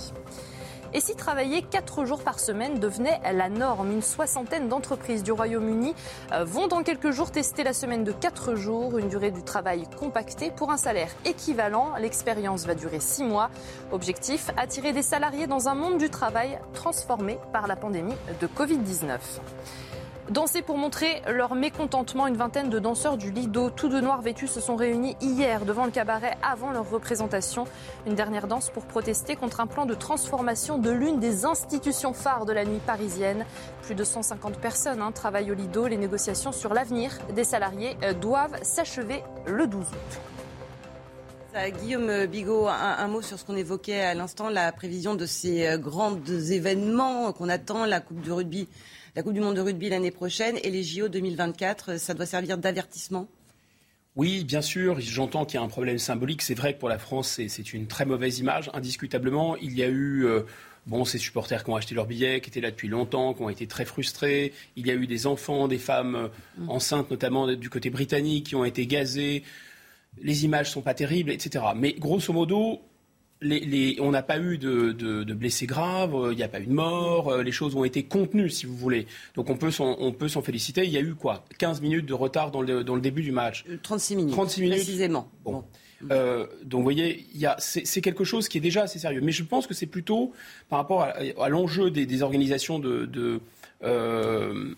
[0.94, 5.94] Et si travailler 4 jours par semaine devenait la norme, une soixantaine d'entreprises du Royaume-Uni
[6.32, 9.86] euh, vont dans quelques jours tester la semaine de 4 jours, une durée du travail
[10.00, 11.94] compactée pour un salaire équivalent.
[12.00, 13.52] L'expérience va durer 6 mois.
[13.92, 19.20] Objectif, attirer des salariés dans un monde du travail transformé par la pandémie de Covid-19.
[20.30, 24.48] Danser pour montrer leur mécontentement, une vingtaine de danseurs du Lido, tout de noir vêtus,
[24.48, 27.66] se sont réunis hier devant le cabaret avant leur représentation.
[28.06, 32.46] Une dernière danse pour protester contre un plan de transformation de l'une des institutions phares
[32.46, 33.44] de la nuit parisienne.
[33.82, 35.88] Plus de 150 personnes hein, travaillent au Lido.
[35.88, 40.20] Les négociations sur l'avenir des salariés euh, doivent s'achever le 12 août.
[41.82, 45.78] Guillaume Bigot, un, mot sur ce qu'on évoquait à l'instant, la prévision de ces euh,
[45.80, 48.70] grands événements qu'on attend, la Coupe du rugby
[49.16, 52.58] la Coupe du Monde de rugby l'année prochaine et les JO 2024, ça doit servir
[52.58, 53.28] d'avertissement
[54.16, 56.42] oui, bien sûr, j'entends qu'il y a un problème symbolique.
[56.42, 59.56] C'est vrai que pour la France, c'est une très mauvaise image, indiscutablement.
[59.58, 60.42] Il y a eu euh,
[60.88, 63.50] bon, ces supporters qui ont acheté leurs billets, qui étaient là depuis longtemps, qui ont
[63.50, 64.52] été très frustrés.
[64.76, 66.28] Il y a eu des enfants, des femmes euh,
[66.58, 66.70] mm.
[66.70, 69.44] enceintes, notamment du côté britannique, qui ont été gazés.
[70.22, 71.64] Les images ne sont pas terribles, etc.
[71.76, 72.82] Mais grosso modo,
[73.42, 77.52] on n'a pas eu de, blessés graves, il n'y a pas eu de mort, les
[77.52, 79.08] choses ont été contenues, si vous voulez.
[79.36, 80.84] Donc on peut s'en féliciter.
[80.84, 81.46] Il y a eu quoi?
[81.58, 84.34] 15 minutes de retard dans le, début du match 36 minutes.
[84.34, 84.78] 36 minutes.
[84.78, 85.30] Précisément.
[85.42, 85.66] donc
[86.72, 87.28] vous voyez,
[87.60, 89.22] c'est quelque chose qui est déjà assez sérieux.
[89.22, 90.34] Mais je pense que c'est plutôt
[90.70, 93.40] par rapport à, l'enjeu des, organisations de
[93.84, 94.76] euh,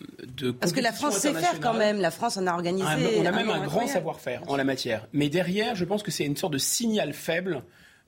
[0.60, 2.00] Parce que la France sait faire quand même.
[2.00, 2.86] La France en a organisé.
[2.88, 5.08] Ah, on a même un, grand savoir-faire en la matière.
[5.12, 7.62] Mais derrière, je pense que c'est une sorte de signal faible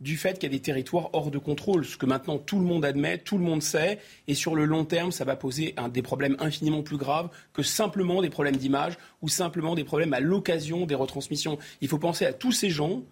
[0.05, 2.65] du fait qu'il y a des territoires hors de contrôle, ce que maintenant tout le
[2.65, 3.99] monde admet, tout le monde sait,
[4.29, 7.63] et sur le long terme, ça va poser un, des problèmes infiniment plus graves que
[7.63, 11.59] simplement des problèmes d'image ou simplement des problèmes à l'occasion des retransmissions.
[11.81, 13.03] Il faut penser à tous ces gens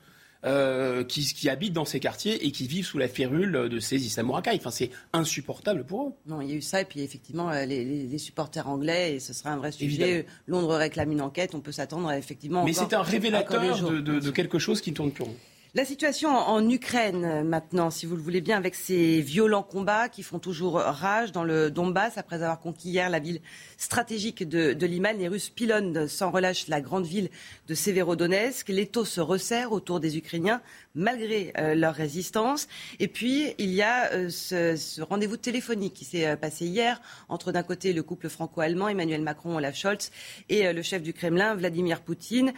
[0.44, 4.58] euh, qui, habitent dans ces quartiers et qui vivent sous la férule de ces islamo-racailles.
[4.58, 6.12] Enfin, c'est insupportable pour eux.
[6.26, 9.32] Non, il y a eu ça, et puis effectivement, euh, les, supporters anglais, et ce
[9.32, 10.26] sera un vrai sujet.
[10.46, 12.64] Londres réclame une enquête, on peut s'attendre à effectivement.
[12.64, 15.36] Mais c'est un révélateur de, de, quelque chose qui ne tourne plus rond.
[15.74, 20.10] La situation en Ukraine euh, maintenant, si vous le voulez bien, avec ces violents combats
[20.10, 23.40] qui font toujours rage dans le Donbass, après avoir conquis hier la ville
[23.78, 27.30] stratégique de, de Liman, les Russes pilonnent sans relâche la grande ville
[27.68, 28.68] de Severodonetsk.
[28.68, 30.60] L'étau se resserre autour des Ukrainiens
[30.94, 32.68] malgré euh, leur résistance.
[33.00, 37.62] Et puis, il y a euh, ce, rendez-vous téléphonique qui s'est passé hier entre d'un
[37.62, 40.10] côté le couple franco-allemand, Emmanuel Macron, Olaf Scholz,
[40.48, 42.52] et le chef du Kremlin, Vladimir Poutine.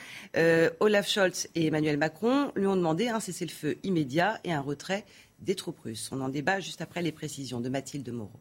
[0.81, 5.05] Olaf Scholz et Emmanuel Macron lui ont demandé un cessez-le-feu immédiat et un retrait
[5.40, 6.11] des troupes russes.
[6.12, 8.40] On en débat juste après les précisions de Mathilde Moreau.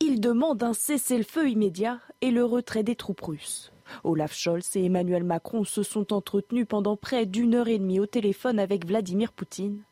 [0.00, 3.72] Il demande un cessez-le-feu immédiat et le retrait des troupes russes.
[4.04, 8.06] Olaf Scholz et Emmanuel Macron se sont entretenus pendant près d'une heure et demie au
[8.06, 9.82] téléphone avec Vladimir Poutine.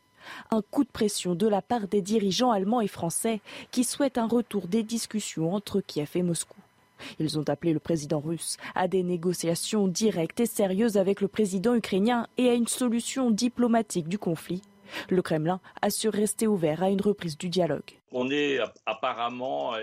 [0.51, 3.41] Un coup de pression de la part des dirigeants allemands et français
[3.71, 6.57] qui souhaitent un retour des discussions entre Kiev et Moscou.
[7.19, 11.73] Ils ont appelé le président russe à des négociations directes et sérieuses avec le président
[11.73, 14.61] ukrainien et à une solution diplomatique du conflit.
[15.09, 17.99] Le Kremlin assure rester ouvert à une reprise du dialogue.
[18.11, 19.73] On est apparemment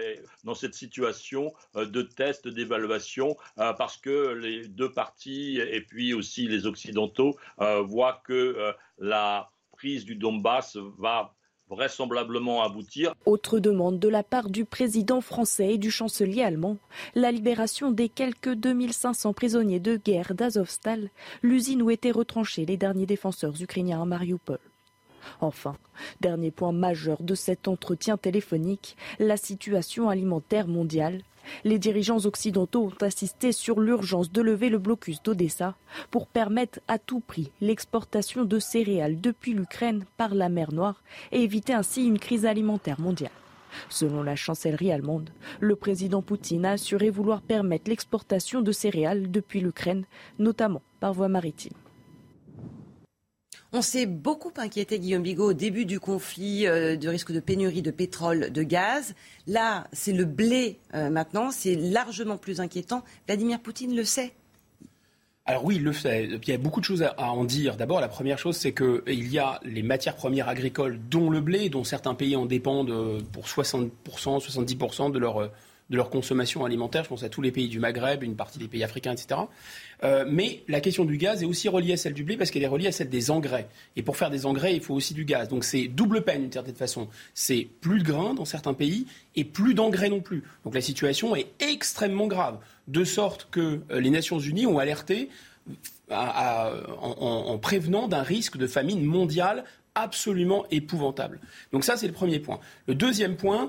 [0.45, 6.15] dans cette situation euh, de test, d'évaluation, euh, parce que les deux parties et puis
[6.15, 11.35] aussi les Occidentaux euh, voient que la prise du Donbass va
[11.69, 13.15] vraisemblablement aboutir.
[13.27, 16.79] Autre demande de la part du président français et du chancelier allemand,
[17.15, 21.11] la libération des quelques 2500 prisonniers de guerre d'Azovstal,
[21.43, 24.59] l'usine où étaient retranchés les derniers défenseurs ukrainiens à Mariupol.
[25.41, 25.77] Enfin,
[26.21, 31.23] dernier point majeur de cet entretien téléphonique, la situation alimentaire mondiale
[31.65, 35.75] les dirigeants occidentaux ont insisté sur l'urgence de lever le blocus d'Odessa
[36.11, 41.03] pour permettre à tout prix l'exportation de céréales depuis l'Ukraine par la mer Noire
[41.33, 43.33] et éviter ainsi une crise alimentaire mondiale.
[43.89, 45.31] Selon la chancellerie allemande,
[45.61, 50.05] le président Poutine a assuré vouloir permettre l'exportation de céréales depuis l'Ukraine,
[50.39, 51.75] notamment par voie maritime.
[53.75, 57.83] On s'est beaucoup inquiété, Guillaume Bigot, au début du conflit, euh, du risque de pénurie
[57.83, 59.15] de pétrole, de gaz.
[59.47, 63.05] Là, c'est le blé euh, maintenant, c'est largement plus inquiétant.
[63.27, 64.33] Vladimir Poutine le sait.
[65.45, 66.31] Alors oui, il le fait.
[66.43, 67.77] Il y a beaucoup de choses à en dire.
[67.77, 71.69] D'abord, la première chose, c'est qu'il y a les matières premières agricoles, dont le blé,
[71.69, 75.51] dont certains pays en dépendent euh, pour 60%, 70% de leur
[75.91, 77.05] de leur consommation alimentaire.
[77.05, 79.41] Je pense à tous les pays du Maghreb, une partie des pays africains, etc.
[80.05, 82.63] Euh, mais la question du gaz est aussi reliée à celle du blé parce qu'elle
[82.63, 83.69] est reliée à celle des engrais.
[83.97, 85.49] Et pour faire des engrais, il faut aussi du gaz.
[85.49, 87.09] Donc c'est double peine d'une certaine façon.
[87.35, 90.45] C'est plus de grains dans certains pays et plus d'engrais non plus.
[90.65, 92.59] Donc la situation est extrêmement grave.
[92.87, 95.29] De sorte que euh, les Nations Unies ont alerté
[96.11, 99.65] en prévenant d'un risque de famine mondiale
[99.95, 101.41] absolument épouvantable.
[101.73, 102.61] Donc ça, c'est le premier point.
[102.87, 103.69] Le deuxième point,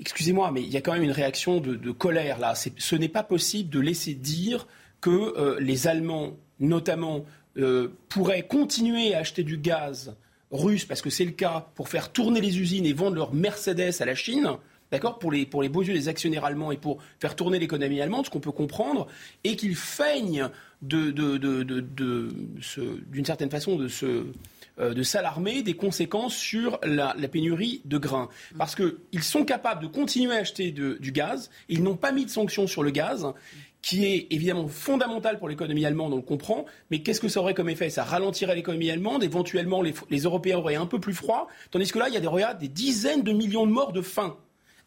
[0.00, 2.54] excusez-moi, mais il y a quand même une réaction de, colère là.
[2.54, 4.66] Ce n'est pas possible de laisser dire
[5.06, 7.24] que euh, les Allemands, notamment,
[7.58, 10.16] euh, pourraient continuer à acheter du gaz
[10.50, 13.94] russe, parce que c'est le cas, pour faire tourner les usines et vendre leurs Mercedes
[14.00, 14.50] à la Chine.
[14.90, 18.00] D'accord pour les, pour les beaux yeux des actionnaires allemands et pour faire tourner l'économie
[18.00, 19.06] allemande, ce qu'on peut comprendre,
[19.44, 20.48] et qu'ils feignent
[20.82, 21.14] d'une
[23.24, 24.26] certaine façon de se,
[24.80, 28.28] euh, de s'alarmer des conséquences sur la, pénurie de grains.
[28.58, 32.30] Parce qu'ils sont capables de continuer à acheter du gaz, ils n'ont pas mis de
[32.30, 33.32] sanctions sur le gaz
[33.86, 37.54] qui est évidemment fondamental pour l'économie allemande, on le comprend, mais qu'est-ce que ça aurait
[37.54, 37.88] comme effet?
[37.88, 42.08] Ça ralentirait l'économie allemande, éventuellement les, Européens auraient un peu plus froid, tandis que là,
[42.08, 44.36] il y a des, des dizaines de millions de morts de faim.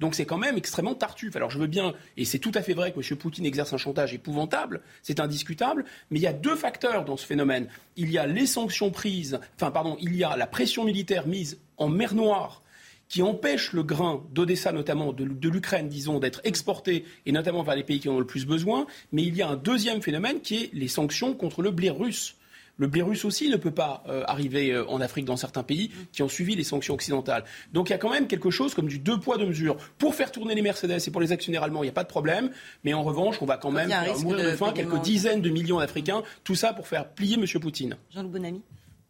[0.01, 1.37] Donc c'est quand même extrêmement tartuffe.
[1.37, 3.17] Alors je veux bien, et c'est tout à fait vrai que M.
[3.17, 7.25] Poutine exerce un chantage épouvantable, c'est indiscutable, mais il y a deux facteurs dans ce
[7.25, 7.69] phénomène.
[7.95, 11.57] Il y a les sanctions prises, enfin pardon, il y a la pression militaire mise
[11.77, 12.63] en mer Noire
[13.09, 17.75] qui empêche le grain d'Odessa notamment, de, de l'Ukraine, disons, d'être exporté, et notamment vers
[17.75, 18.85] les pays qui en ont le plus besoin.
[19.11, 22.35] Mais il y a un deuxième phénomène qui est les sanctions contre le blé russe.
[22.77, 25.91] Le blé russe aussi ne peut pas euh, arriver euh, en Afrique dans certains pays
[26.13, 27.43] qui ont suivi les sanctions occidentales.
[27.73, 29.75] Donc il y a quand même quelque chose comme du deux poids, deux mesures.
[29.97, 32.09] Pour faire tourner les Mercedes et pour les actionnaires allemands, il n'y a pas de
[32.09, 32.51] problème.
[32.85, 33.91] Mais en revanche, on va quand même
[34.21, 36.23] mourir de, faim quelques dizaines de millions d'Africains.
[36.45, 37.45] Tout ça pour faire plier M.
[37.59, 37.97] Poutine.
[38.13, 38.61] Jean-Loup Bonamy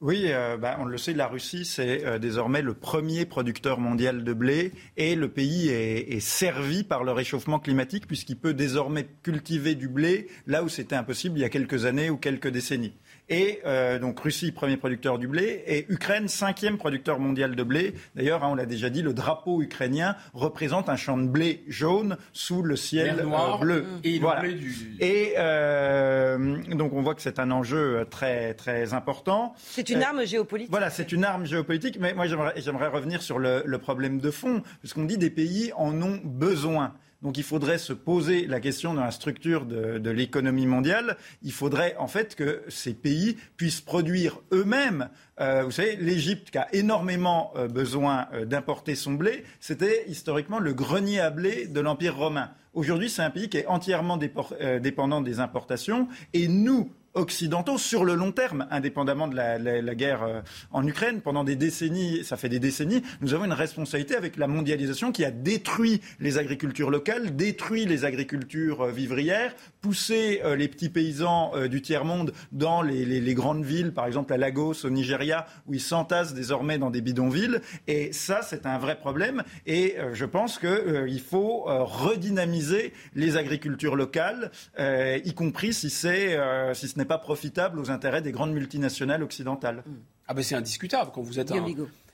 [0.02, 4.34] oui, euh, bah, on le sait, la Russie, c'est désormais le premier producteur mondial de
[4.34, 9.90] blé et le pays est servi par le réchauffement climatique puisqu'il peut désormais cultiver du
[9.90, 12.94] blé là où c'était impossible il y a quelques années ou quelques décennies.
[13.30, 17.94] Et euh, donc Russie, premier producteur du blé, et Ukraine, cinquième producteur mondial de blé.
[18.16, 22.18] D'ailleurs, hein, on l'a déjà dit, le drapeau ukrainien représente un champ de blé jaune
[22.34, 23.86] sous le ciel euh, bleu.
[24.04, 24.42] Et, voilà.
[24.42, 24.76] blé du...
[25.00, 29.54] et euh, donc on voit que c'est un enjeu très très important.
[29.58, 30.72] C'est une arme géopolitique.
[30.72, 31.98] Voilà, c'est une arme géopolitique.
[32.00, 36.02] Mais moi, j'aimerais revenir sur le, le problème de fond, puisqu'on dit des pays en
[36.02, 36.94] ont besoin.
[37.22, 41.18] Donc il faudrait se poser la question dans la structure de, l'économie mondiale.
[41.44, 45.10] Il faudrait en fait que ces pays puissent produire eux-mêmes.
[45.42, 50.60] Euh, vous savez, l'Égypte qui a énormément euh, besoin euh, d'importer son blé, c'était historiquement
[50.60, 52.52] le grenier à blé de l'Empire romain.
[52.74, 56.08] Aujourd'hui, c'est un pays qui est entièrement dépendant des importations.
[56.34, 60.42] Et nous, occidentaux sur le long terme, indépendamment de la, guerre euh,
[60.72, 61.22] en Ukraine.
[61.22, 65.26] Pendant des décennies, ça fait des décennies, nous avons une responsabilité avec la mondialisation qui
[65.26, 71.52] a détruit les agricultures locales, détruit les agricultures euh, vivrières, poussé euh, les petits paysans
[71.70, 76.34] du tiers-monde dans les, grandes villes, par exemple à Lagos, au Nigeria, où ils s'entassent
[76.34, 77.60] désormais dans des bidonvilles.
[77.88, 79.44] Et ça, c'est un vrai problème.
[79.68, 86.38] Et je pense qu'il faut redynamiser les agricultures locales, y compris si, c'est,
[86.74, 89.84] si ce n'est pas profitable aux intérêts des grandes multinationales occidentales.
[90.28, 91.66] Ah ben c'est indiscutable quand vous êtes un,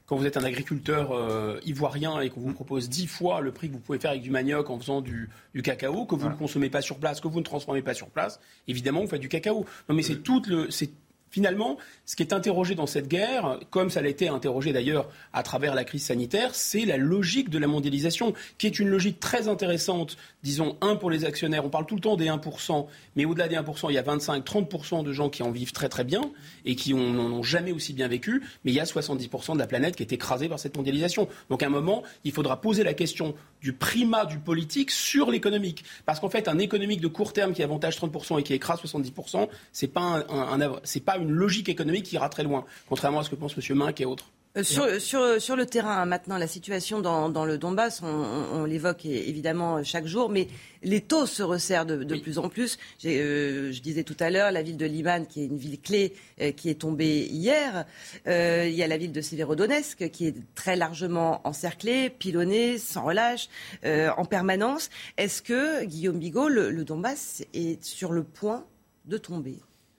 [0.05, 3.67] quand vous êtes un agriculteur euh, ivoirien et qu'on vous propose dix fois le prix
[3.67, 5.29] que vous pouvez faire avec du manioc en faisant du,
[5.63, 8.39] cacao, que vous ne consommez pas sur place, que vous ne transformez pas sur place,
[8.69, 9.65] évidemment vous faites du cacao.
[9.89, 10.91] Non mais c'est tout le, c'est
[11.35, 11.75] Finalement,
[12.05, 15.75] ce qui est interrogé dans cette guerre, comme ça a été interrogé d'ailleurs à travers
[15.75, 20.15] la crise sanitaire, c'est la logique de la mondialisation, qui est une logique très intéressante,
[20.43, 21.65] disons, un pour les actionnaires.
[21.65, 22.87] On parle tout le temps des 1%,
[23.17, 26.05] mais au-delà des 1%, il y a 25-30% de gens qui en vivent très très
[26.05, 26.21] bien
[26.63, 29.67] et qui n'en ont jamais aussi bien vécu, mais il y a 70% de la
[29.67, 31.27] planète qui est écrasée par cette mondialisation.
[31.49, 35.83] Donc à un moment, il faudra poser la question du primat du politique sur l'économique.
[36.05, 39.49] Parce qu'en fait, un économique de court terme qui avantage 30% et qui écrase 70%,
[39.73, 40.59] c'est pas un,
[41.05, 43.77] pas une logique économique qui ira très loin, contrairement à ce que pense M.
[43.77, 44.31] Minck et autres.
[44.57, 48.07] Euh, sur, sur, sur, le terrain, hein, maintenant, la situation dans, dans le Donbass, on,
[48.53, 50.47] on, l'évoque évidemment chaque jour, mais
[50.81, 52.77] les taux se resserrent de, de plus en plus.
[53.03, 56.13] Euh, je disais tout à l'heure, la ville de Liman, qui est une ville clé,
[56.39, 57.85] euh, qui est tombée hier.
[58.27, 63.03] Euh, il y a la ville de Severodonetsk, qui est très largement encerclée, pilonnée, sans
[63.03, 63.49] relâche,
[63.83, 64.89] euh, en permanence.
[65.17, 68.65] Est-ce que, Guillaume Bigot, le, le Donbass est sur le point
[69.03, 69.57] de tomber?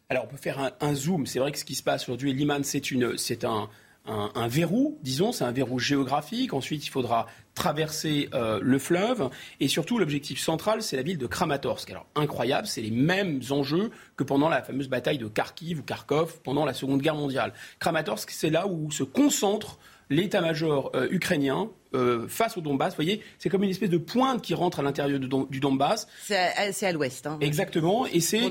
[0.09, 1.27] Alors on peut faire un, un zoom.
[1.27, 3.69] C'est vrai que ce qui se passe aujourd'hui, Liman, c'est une, c'est un,
[4.07, 6.53] un, verrou, disons, c'est un verrou géographique.
[6.53, 9.31] Ensuite, il faudra traverser euh, le fleuve.
[9.61, 11.91] Et surtout, l'objectif central, c'est la ville de Kramatorsk.
[11.91, 16.41] Alors, incroyable, c'est les mêmes enjeux que pendant la fameuse bataille de Kharkiv ou Kharkov
[16.43, 17.53] pendant la Seconde Guerre mondiale.
[17.81, 19.78] Kramatorsk, c'est là où se concentre
[20.09, 22.93] l'état-major euh, ukrainien euh, face au Donbass.
[22.93, 26.07] Vous voyez, c'est comme une espèce de pointe qui rentre à l'intérieur du Donbass.
[26.23, 27.27] C'est à, l'ouest.
[27.27, 28.07] Hein, Exactement.
[28.07, 28.43] Et c'est,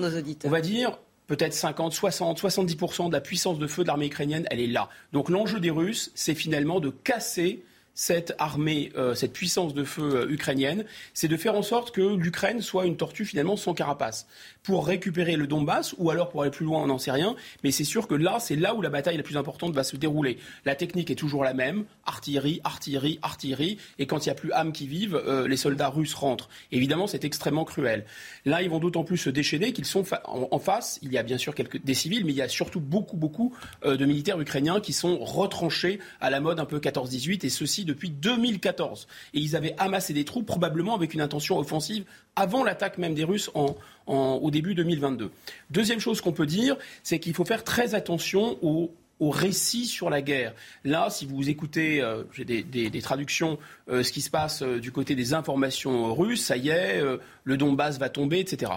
[0.44, 4.46] on va dire, peut-être 50, 60, 70% de la puissance de feu de l'armée ukrainienne,
[4.52, 4.90] elle est là.
[5.14, 7.64] Donc l'enjeu des Russes, c'est finalement de casser
[7.96, 12.16] cette armée, euh, cette puissance de feu euh, ukrainienne, c'est de faire en sorte que
[12.16, 14.28] l'Ukraine soit une tortue finalement sans carapace
[14.64, 17.36] pour récupérer le Donbass ou alors pour aller plus loin, on n'en sait rien.
[17.64, 19.96] Mais c'est sûr que là, c'est là où la bataille la plus importante va se
[19.96, 20.38] dérouler.
[20.66, 23.78] La technique est toujours la même artillerie, artillerie, artillerie.
[23.98, 26.50] Et quand il n'y a plus âmes qui vivent, euh, les soldats russes rentrent.
[26.74, 28.06] évidemment, c'est extrêmement cruel.
[28.44, 31.00] Là, ils vont d'autant plus se déchaîner qu'ils sont en, face.
[31.02, 33.56] Il y a bien sûr quelques, des civils, mais il y a surtout beaucoup, beaucoup
[33.84, 38.10] de militaires ukrainiens qui sont retranchés à la mode un peu 14-18 et ceci depuis
[38.10, 39.08] 2014.
[39.34, 42.06] Et ils avaient amassé des troupes probablement avec une intention offensive
[42.36, 43.76] avant l'attaque même des Russes en,
[44.08, 45.32] au début 2022.
[45.70, 50.10] Deuxième chose qu'on peut dire, c'est qu'il faut faire très attention aux au récit sur
[50.10, 50.54] la guerre.
[50.84, 53.58] Là, si vous écoutez, euh, j'ai des, traductions,
[53.90, 57.02] euh, ce qui se passe euh, du côté des informations russes, ça y est,
[57.44, 58.72] le Donbass va tomber, etc.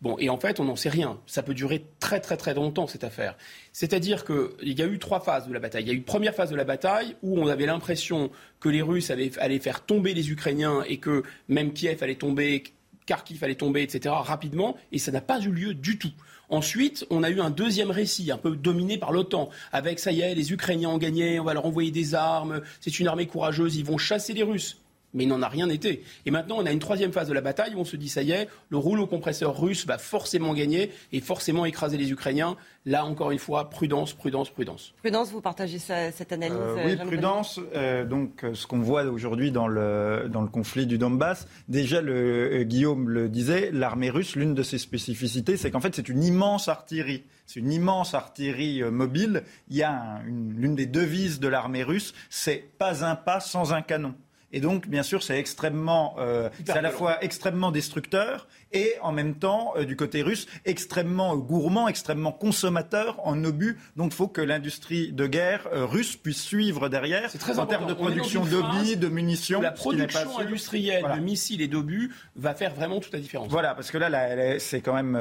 [0.00, 1.18] Bon, et en fait, on n'en sait rien.
[1.26, 3.36] Ça peut durer très très très longtemps cette affaire.
[3.72, 5.84] C'est-à-dire qu'il y a eu trois phases de la bataille.
[5.84, 8.30] Il y a eu une première phase de la bataille où on avait l'impression
[8.60, 12.64] que les Russes allaient faire tomber les Ukrainiens et que même Kiev allait tomber,
[13.06, 16.12] Kharkiv allait tomber, etc., rapidement, et ça n'a pas eu lieu du tout.
[16.48, 20.20] Ensuite, on a eu un deuxième récit, un peu dominé par l'OTAN, avec ça y
[20.20, 23.76] est, les Ukrainiens ont gagné, on va leur envoyer des armes, c'est une armée courageuse,
[23.76, 24.83] ils vont chasser les Russes.
[25.14, 26.02] Mais il n'en a rien été.
[26.26, 28.22] Et maintenant, on a une troisième phase de la bataille où on se dit, ça
[28.22, 32.56] y est, le rouleau compresseur russe va forcément gagner et forcément écraser les Ukrainiens.
[32.84, 34.92] Là, encore une fois, prudence, prudence, prudence.
[34.98, 37.58] Prudence, vous partagez cette analyse euh, Oui, prudence.
[37.74, 42.62] Euh, donc, ce qu'on voit aujourd'hui dans le, dans le conflit du Donbass, déjà, le,
[42.64, 46.68] Guillaume le disait, l'armée russe, l'une de ses spécificités, c'est qu'en fait, c'est une immense
[46.68, 47.24] artillerie.
[47.46, 49.44] C'est une immense artillerie mobile.
[49.68, 53.82] Il y a l'une des devises de l'armée russe, c'est pas un pas sans un
[53.82, 54.14] canon.
[54.54, 59.12] Et donc, bien sûr, c'est extrêmement, euh, c'est à la fois extrêmement destructeur et en
[59.12, 63.78] même temps, euh, du côté russe, extrêmement gourmand, extrêmement consommateur en obus.
[63.96, 67.86] Donc, il faut que l'industrie de guerre euh, russe puisse suivre derrière très en termes
[67.86, 69.60] de production d'obus, de munitions.
[69.60, 73.48] La production industrielle de missiles et d'obus va faire vraiment toute la différence.
[73.48, 75.18] Voilà, parce que là, c'est quand même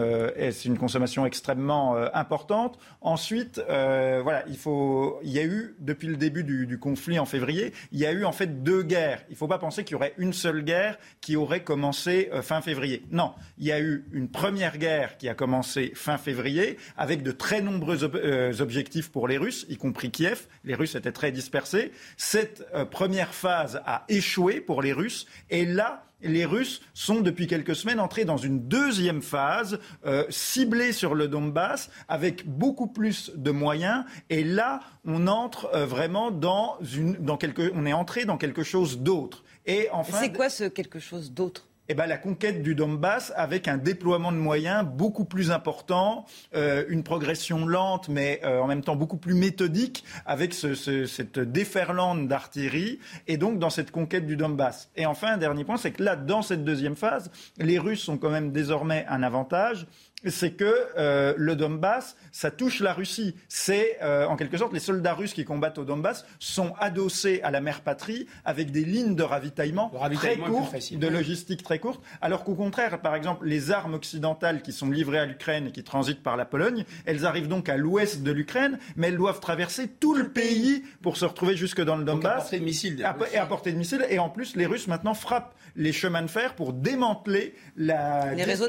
[0.51, 2.79] c'est une consommation extrêmement importante?
[3.01, 7.25] Ensuite, voilà, il faut, il y a eu depuis le début du, du conflit en
[7.25, 9.93] février, il y a eu en fait deux guerres il ne faut pas penser qu'il
[9.93, 13.03] y aurait une seule guerre qui aurait commencé euh, fin février.
[13.11, 17.31] Non, il y a eu une première guerre qui a commencé fin février avec de
[17.31, 20.47] très nombreux euh, objectifs pour les Russes, y compris Kiev.
[20.63, 21.91] Les Russes étaient très dispersés.
[22.17, 27.47] Cette euh, première phase a échoué pour les Russes et là, les Russes sont depuis
[27.47, 33.31] quelques semaines entrés dans une deuxième phase euh, ciblée sur le Donbass avec beaucoup plus
[33.35, 34.05] de moyens.
[34.29, 38.99] Et là, on entre vraiment dans une, dans quelque, on est entré dans quelque chose
[38.99, 39.43] d'autre.
[39.65, 41.67] Et enfin, c'est quoi ce quelque chose d'autre?
[41.89, 46.85] Eh ben, la conquête du Donbass avec un déploiement de moyens beaucoup plus important, euh,
[46.87, 51.39] une progression lente mais euh, en même temps beaucoup plus méthodique avec ce, ce, cette
[51.39, 54.89] déferlante d'artillerie et donc dans cette conquête du Donbass.
[54.95, 58.17] Et enfin, un dernier point, c'est que là, dans cette deuxième phase, les Russes ont
[58.17, 59.87] quand même désormais un avantage
[60.31, 63.35] c'est que euh, le Donbass, ça touche la Russie.
[63.47, 67.51] C'est euh, en quelque sorte les soldats russes qui combattent au Donbass sont adossés à
[67.51, 72.43] la mère patrie avec des lignes de ravitaillement, très courtes, de logistique très courte, alors
[72.43, 76.23] qu'au contraire, par exemple, les armes occidentales qui sont livrées à l'Ukraine et qui transitent
[76.23, 80.13] par la Pologne, elles arrivent donc à l'ouest de l'Ukraine, mais elles doivent traverser tout
[80.13, 82.33] le pays pour se retrouver jusque dans le Donbass.
[82.33, 83.01] à portée de missiles.
[83.01, 84.05] Et à portée de missiles.
[84.09, 88.43] Et en plus, les Russes maintenant frappent les chemins de fer pour démanteler la, les
[88.43, 88.67] réseaux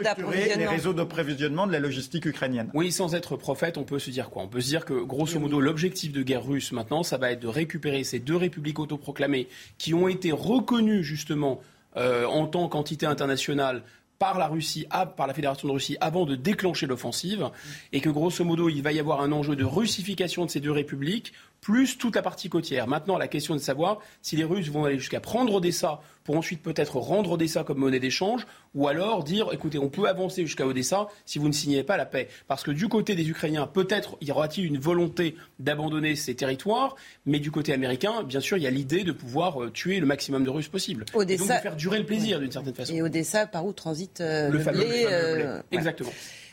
[0.92, 2.70] d'approvisionnement de la logistique ukrainienne.
[2.74, 4.42] Oui, sans être prophète, on peut se dire quoi?
[4.42, 7.40] On peut se dire que, grosso modo, l'objectif de guerre russe maintenant, ça va être
[7.40, 9.48] de récupérer ces deux républiques autoproclamées
[9.78, 11.60] qui ont été reconnues justement
[11.96, 13.82] euh, en tant qu'entité internationale
[14.18, 14.86] par la Russie,
[15.16, 17.50] par la Fédération de Russie, avant de déclencher l'offensive,
[17.92, 20.70] et que grosso modo, il va y avoir un enjeu de russification de ces deux
[20.70, 21.32] républiques
[21.64, 22.86] plus toute la partie côtière.
[22.86, 26.36] Maintenant, la question est de savoir si les Russes vont aller jusqu'à prendre Odessa pour
[26.36, 30.66] ensuite peut-être rendre Odessa comme monnaie d'échange, ou alors dire, écoutez, on peut avancer jusqu'à
[30.66, 32.28] Odessa si vous ne signez pas la paix.
[32.48, 37.40] Parce que du côté des Ukrainiens, peut-être y aura-t-il une volonté d'abandonner ces territoires, mais
[37.40, 40.44] du côté américain, bien sûr, il y a l'idée de pouvoir euh, tuer le maximum
[40.44, 41.06] de Russes possible.
[41.14, 41.34] Odessa...
[41.34, 42.92] Et donc de faire durer le plaisir d'une certaine façon.
[42.92, 46.12] Et Odessa, par où transite euh, le, fameux, euh, Exactement.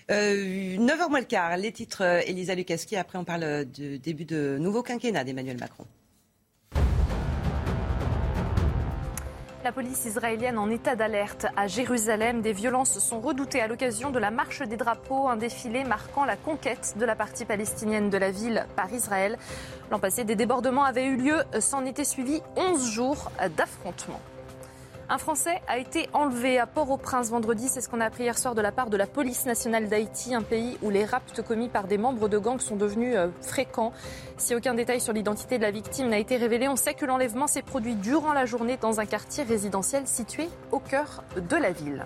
[0.09, 2.95] 9h moins le quart, les titres Elisa Lukaski.
[2.95, 5.85] Après, on parle du début de nouveau quinquennat d'Emmanuel Macron.
[9.63, 12.41] La police israélienne en état d'alerte à Jérusalem.
[12.41, 16.35] Des violences sont redoutées à l'occasion de la marche des drapeaux, un défilé marquant la
[16.35, 19.37] conquête de la partie palestinienne de la ville par Israël.
[19.91, 21.43] L'an passé, des débordements avaient eu lieu.
[21.59, 24.21] S'en étaient suivis 11 jours d'affrontements.
[25.13, 27.67] Un Français a été enlevé à Port-au-Prince vendredi.
[27.67, 30.33] C'est ce qu'on a appris hier soir de la part de la police nationale d'Haïti,
[30.33, 33.91] un pays où les rapts commis par des membres de gangs sont devenus euh, fréquents.
[34.37, 37.47] Si aucun détail sur l'identité de la victime n'a été révélé, on sait que l'enlèvement
[37.47, 42.05] s'est produit durant la journée dans un quartier résidentiel situé au cœur de la ville.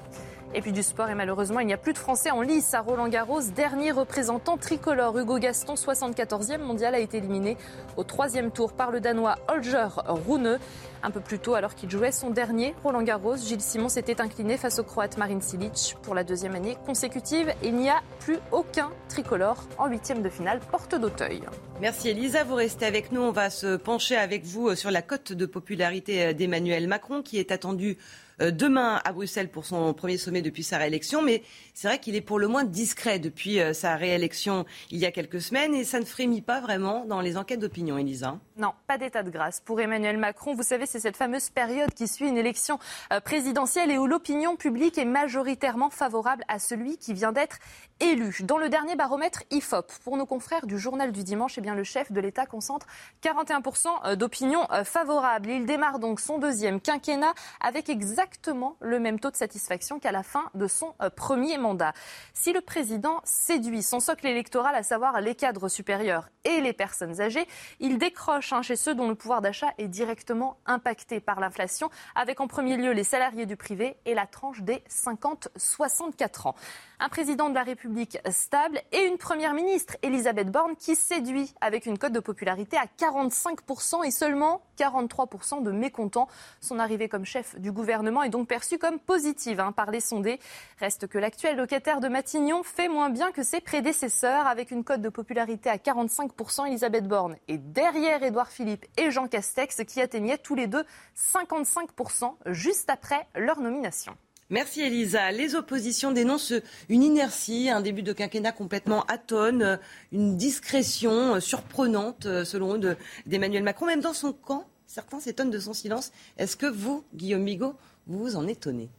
[0.53, 2.81] Et puis du sport, et malheureusement, il n'y a plus de Français en lice à
[2.81, 3.41] Roland Garros.
[3.55, 7.57] Dernier représentant tricolore, Hugo Gaston, 74e mondial, a été éliminé
[7.97, 10.59] au troisième tour par le Danois Holger Rune.
[11.03, 14.57] Un peu plus tôt, alors qu'il jouait son dernier Roland Garros, Gilles Simon s'était incliné
[14.57, 15.97] face au Croate Marin Cilic.
[16.01, 20.59] Pour la deuxième année consécutive, il n'y a plus aucun tricolore en huitième de finale
[20.71, 21.41] porte d'Auteuil.
[21.81, 23.21] Merci Elisa, vous restez avec nous.
[23.21, 27.51] On va se pencher avec vous sur la cote de popularité d'Emmanuel Macron qui est
[27.51, 31.21] attendue euh, demain à Bruxelles pour son premier sommet depuis sa réélection.
[31.21, 31.43] Mais
[31.75, 35.11] c'est vrai qu'il est pour le moins discret depuis euh, sa réélection il y a
[35.11, 38.39] quelques semaines et ça ne frémit pas vraiment dans les enquêtes d'opinion, Elisa.
[38.57, 40.55] Non, pas d'état de grâce pour Emmanuel Macron.
[40.55, 42.79] Vous savez, c'est cette fameuse période qui suit une élection
[43.11, 47.57] euh, présidentielle et où l'opinion publique est majoritairement favorable à celui qui vient d'être
[47.99, 48.37] élu.
[48.43, 51.83] Dans le dernier baromètre IFOP, pour nos confrères du journal du dimanche, eh bien, le
[51.83, 52.87] chef de l'État concentre
[53.21, 55.49] 41% d'opinion favorable.
[55.49, 60.23] Il démarre donc son deuxième quinquennat avec exactement le même taux de satisfaction qu'à la
[60.23, 61.93] fin de son premier mandat.
[62.33, 67.19] Si le président séduit son socle électoral, à savoir les cadres supérieurs et les personnes
[67.21, 67.47] âgées,
[67.79, 72.39] il décroche hein, chez ceux dont le pouvoir d'achat est directement impacté par l'inflation, avec
[72.39, 76.55] en premier lieu les salariés du privé et la tranche des 50-64 ans
[76.99, 81.85] un président de la République stable et une première ministre, Elisabeth Borne, qui séduit avec
[81.85, 86.27] une cote de popularité à 45% et seulement 43% de mécontents.
[86.61, 90.39] Son arrivée comme chef du gouvernement est donc perçue comme positive hein, par les sondés.
[90.79, 95.01] Reste que l'actuel locataire de Matignon fait moins bien que ses prédécesseurs avec une cote
[95.01, 96.67] de popularité à 45%.
[96.67, 100.83] Elisabeth Borne est derrière Édouard Philippe et Jean Castex qui atteignaient tous les deux
[101.17, 104.15] 55% juste après leur nomination.
[104.51, 105.31] Merci Elisa.
[105.31, 106.53] Les oppositions dénoncent
[106.89, 109.79] une inertie, un début de quinquennat complètement atone,
[110.11, 112.95] une discrétion surprenante, selon eux,
[113.25, 113.87] d'Emmanuel Macron.
[113.87, 116.11] Même dans son camp, certains s'étonnent de son silence.
[116.37, 117.73] Est-ce que vous, Guillaume Migaud,
[118.05, 118.89] vous vous en étonnez?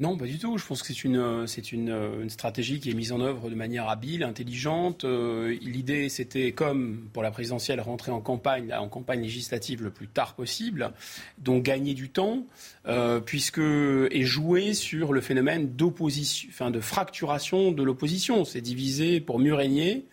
[0.00, 0.56] Non, pas du tout.
[0.56, 1.90] Je pense que c'est une, c'est une,
[2.22, 5.04] une, stratégie qui est mise en œuvre de manière habile, intelligente.
[5.04, 10.08] Euh, l'idée, c'était, comme pour la présidentielle, rentrer en campagne, en campagne législative le plus
[10.08, 10.92] tard possible,
[11.36, 12.46] donc gagner du temps,
[12.86, 18.46] euh, puisque et jouer sur le phénomène d'opposition, enfin de fracturation de l'opposition.
[18.46, 20.06] C'est diviser pour mieux régner.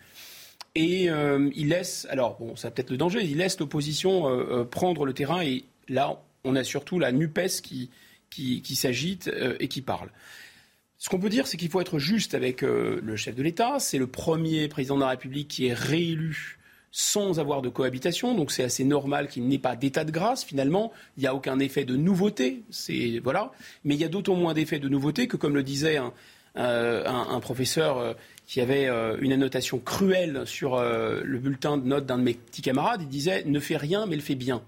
[0.74, 5.14] Et euh, il laisse, alors bon, ça peut-être le danger, il laisse l'opposition prendre le
[5.14, 5.40] terrain.
[5.40, 7.88] Et là, on a surtout la Nupes qui
[8.30, 10.10] qui, s'agite euh, et qui parle.
[10.98, 13.78] Ce qu'on peut dire, c'est qu'il faut être juste avec euh, le chef de l'État.
[13.78, 16.58] C'est le premier président de la République qui est réélu
[16.90, 20.42] sans avoir de cohabitation, donc c'est assez normal qu'il n'ait pas d'état de grâce.
[20.42, 22.62] Finalement, il n'y a aucun effet de nouveauté.
[23.22, 23.52] Voilà,
[23.84, 26.14] mais il y a d'autant moins d'effet de nouveauté que, comme le disait un,
[26.56, 28.88] euh, professeur qui avait
[29.20, 33.44] une annotation cruelle sur le bulletin de notes d'un de mes petits camarades, il disait
[33.44, 34.62] ne fait rien mais le fait bien.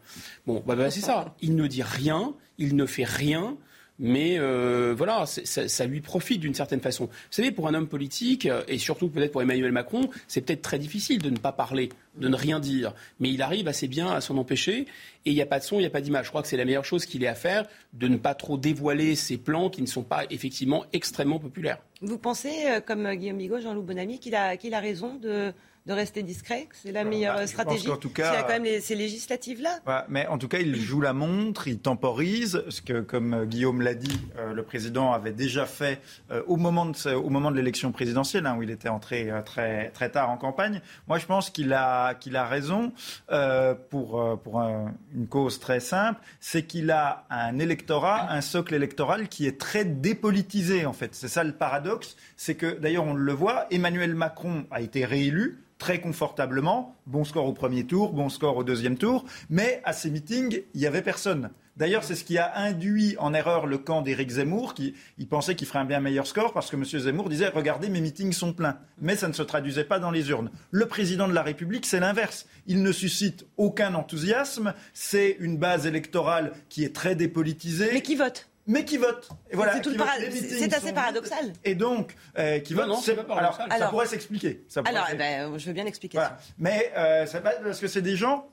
[0.47, 1.35] Bon, bah, bah c'est ça.
[1.41, 3.57] Il ne dit rien, il ne fait rien.
[4.03, 7.05] Mais euh, voilà, ça, lui profite d'une certaine façon.
[7.05, 10.63] Vous savez, pour un homme politique, euh, et surtout peut-être pour Emmanuel Macron, c'est peut-être
[10.63, 12.95] très difficile de ne pas parler, de ne rien dire.
[13.21, 14.87] Mais il arrive assez bien à s'en empêcher.
[15.27, 16.25] Et il n'y a pas de son, il n'y a pas d'image.
[16.25, 18.57] Je crois que c'est la meilleure chose qu'il ait à faire, de ne pas trop
[18.57, 21.81] dévoiler ses plans qui ne sont pas effectivement extrêmement populaires.
[22.01, 25.53] Vous pensez, euh, comme Guillaume Bigot, Jean-Loup Bonamy, qu'il a, qu'il a raison de
[25.87, 27.89] de rester discret C'est la meilleure bah, stratégie.
[27.89, 29.81] En tout cas, il y a quand même les, ces législatives-là.
[30.09, 33.95] mais en tout cas, il joue la montre, il temporise, ce que, comme Guillaume l'a
[33.95, 36.01] dit, euh, le président avait déjà fait
[36.31, 39.41] euh, au, moment de, au moment de l'élection présidentielle, hein, où il était entré euh,
[39.43, 40.83] très, très tard en campagne.
[41.09, 42.93] Moi, je pense qu'il a, qu'il a raison
[43.91, 49.47] pour, pour une cause très simple, c'est qu'il a un électorat, un socle électoral qui
[49.47, 51.15] est très dépolitisé, en fait.
[51.15, 55.65] C'est ça le paradoxe, c'est que, d'ailleurs, on le voit, Emmanuel Macron a été réélu
[55.81, 56.95] très confortablement.
[57.07, 59.25] Bon score au premier tour, bon score au deuxième tour.
[59.49, 61.51] Mais à ces meetings, il n'y avait personne.
[61.77, 65.55] D'ailleurs, c'est ce qui a induit en erreur le camp d'Éric Zemmour, qui il pensait
[65.55, 66.85] qu'il ferait un bien meilleur score parce que M.
[66.85, 68.79] Zemmour disait Regardez, mes meetings sont pleins.
[69.01, 70.51] Mais ça ne se traduisait pas dans les urnes.
[70.71, 72.47] Le président de la République, c'est l'inverse.
[72.67, 74.75] Il ne suscite aucun enthousiasme.
[74.93, 77.89] C'est une base électorale qui est très dépolitisée.
[77.95, 78.50] Mais qui vote?
[78.71, 79.29] Mais qui votent.
[79.51, 81.53] Et voilà, c'est assez paradoxal.
[81.65, 82.91] Et donc, euh, qui votent.
[83.37, 84.65] alors, ça pourrait s'expliquer.
[84.85, 86.39] Alors, eh ben, je veux bien expliquer ça.
[86.59, 87.27] Mais euh,
[87.65, 88.49] parce que c'est des gens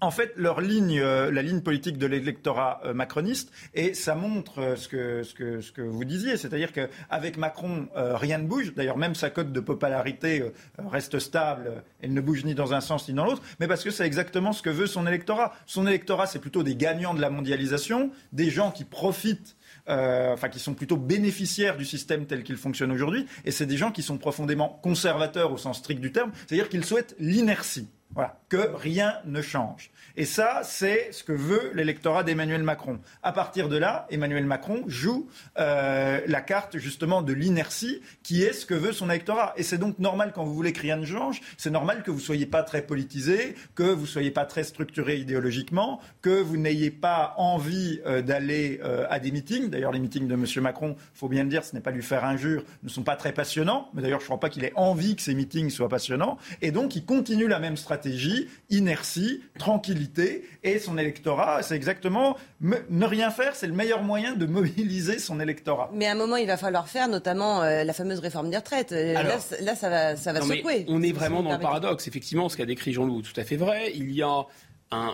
[0.00, 4.60] en fait, leur ligne, euh, la ligne politique de l'électorat euh, macroniste, et ça montre
[4.60, 8.74] euh, ce, que, ce, que, ce que vous disiez, c'est-à-dire qu'avec Macron, rien ne bouge.
[8.74, 10.44] D'ailleurs, même sa cote de popularité
[10.78, 13.90] reste stable, elle ne bouge ni dans un sens ni dans l'autre, mais parce que
[13.90, 15.52] c'est exactement ce que veut son électorat.
[15.66, 19.56] Son électorat, c'est plutôt des gagnants de la mondialisation, des gens qui profitent
[19.86, 23.90] enfin qui sont plutôt bénéficiaires du système tel qu'il fonctionne aujourd'hui, et c'est des gens
[23.90, 27.88] qui sont profondément conservateurs au sens strict du terme, c'est-à-dire qu'ils souhaitent l'inertie.
[28.12, 29.92] Voilà, que rien ne change.
[30.16, 32.98] Et ça, c'est ce que veut l'électorat d'Emmanuel Macron.
[33.22, 35.28] À partir de là, Emmanuel Macron joue
[35.58, 39.54] euh, la carte justement de l'inertie, qui est ce que veut son électorat.
[39.56, 42.16] Et c'est donc normal quand vous voulez que rien ne change, c'est normal que vous
[42.16, 46.56] ne soyez pas très politisé, que vous ne soyez pas très structuré idéologiquement, que vous
[46.56, 49.70] n'ayez pas envie euh, d'aller euh, à des meetings.
[49.70, 50.44] D'ailleurs, les meetings de M.
[50.62, 53.14] Macron, il faut bien le dire, ce n'est pas lui faire injure, ne sont pas
[53.14, 53.88] très passionnants.
[53.94, 56.38] Mais d'ailleurs, je ne crois pas qu'il ait envie que ces meetings soient passionnants.
[56.60, 61.62] Et donc, il continue la même stratégie stratégie, inertie, tranquillité et son électorat.
[61.62, 65.90] C'est exactement ne rien faire, c'est le meilleur moyen de mobiliser son électorat.
[65.92, 68.92] Mais à un moment, il va falloir faire notamment euh, la fameuse réforme des retraites.
[68.92, 70.86] Euh, là, ça va, ça va secouer.
[70.88, 72.08] On est vraiment dans le paradoxe.
[72.08, 73.92] Effectivement, ce qu'a décrit Jean-Loup, tout à fait vrai.
[73.94, 74.46] Il y a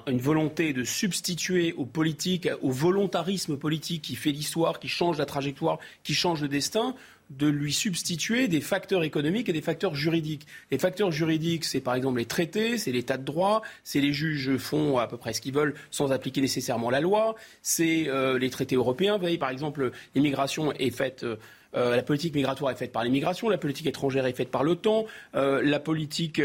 [0.07, 5.27] une volonté de substituer aux politiques, au volontarisme politique qui fait l'histoire, qui change la
[5.27, 6.95] trajectoire, qui change le destin,
[7.31, 10.47] de lui substituer des facteurs économiques et des facteurs juridiques.
[10.71, 14.57] Les facteurs juridiques, c'est par exemple les traités, c'est l'état de droit, c'est les juges
[14.57, 18.51] font à peu près ce qu'ils veulent sans appliquer nécessairement la loi, c'est euh, les
[18.51, 19.15] traités européens.
[19.15, 21.25] Vous voyez, par exemple, l'immigration est faite.
[21.25, 21.37] Euh,
[21.75, 25.05] la politique migratoire est faite par l'immigration, la politique étrangère est faite par l'OTAN,
[25.35, 26.41] la politique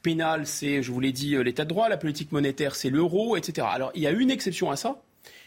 [0.00, 3.66] pénale, c'est, je vous l'ai dit, l'état de droit, la politique monétaire, c'est l'euro, etc.
[3.70, 5.02] Alors, il y a une exception à ça,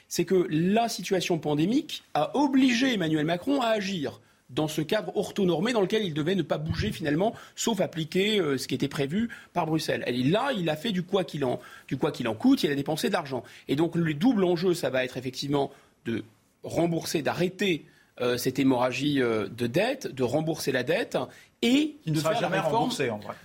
[0.07, 4.22] c'est que la situation pandémique a obligé Emmanuel Macron à agir
[4.53, 8.57] dans ce cadre orthonormé dans lequel il devait ne pas bouger finalement, sauf appliquer euh,
[8.57, 10.03] ce qui était prévu par Bruxelles.
[10.07, 12.71] Et là, il a fait du quoi qu'il en, du quoi qu'il en coûte, il
[12.71, 13.43] a dépensé de l'argent.
[13.67, 15.71] Et donc le double enjeu, ça va être effectivement
[16.05, 16.23] de
[16.63, 17.85] rembourser, d'arrêter
[18.21, 21.17] euh, cette hémorragie euh, de dette, de rembourser la dette
[21.61, 22.91] et de faire jamais la réforme.
[23.11, 23.35] en vrai.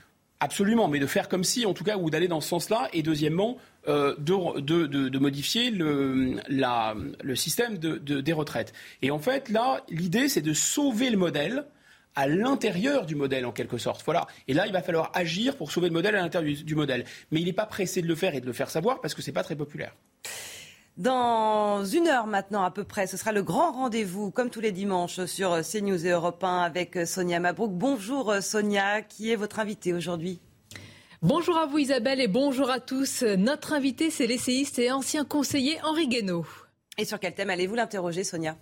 [0.41, 2.89] Absolument, mais de faire comme si, en tout cas, ou d'aller dans ce sens-là.
[2.93, 3.59] Et deuxièmement,
[3.89, 6.37] euh, de, modifier le,
[7.35, 8.73] système des retraites.
[9.03, 11.65] Et en fait, là, l'idée, c'est de sauver le modèle
[12.15, 14.03] à l'intérieur du modèle, en quelque sorte.
[14.05, 14.27] Voilà.
[14.47, 17.05] Et là, il va falloir agir pour sauver le modèle à l'intérieur du, modèle.
[17.31, 19.23] Mais il n'est pas pressé de le faire et de le faire savoir parce que
[19.23, 19.95] ce n'est pas très populaire.
[20.99, 24.73] Dans une heure maintenant à peu près, ce sera le grand rendez-vous, comme tous les
[24.73, 27.71] dimanches, sur CNews et Europe 1 avec Sonia Mabrouk.
[27.71, 30.41] Bonjour Sonia, qui est votre invitée aujourd'hui?
[31.23, 33.23] Bonjour à vous Isabelle et bonjour à tous.
[33.23, 36.45] Notre invité, c'est l'essayiste et ancien conseiller Henri Guénaud.
[36.97, 38.57] Et sur quel thème allez-vous l'interroger, Sonia?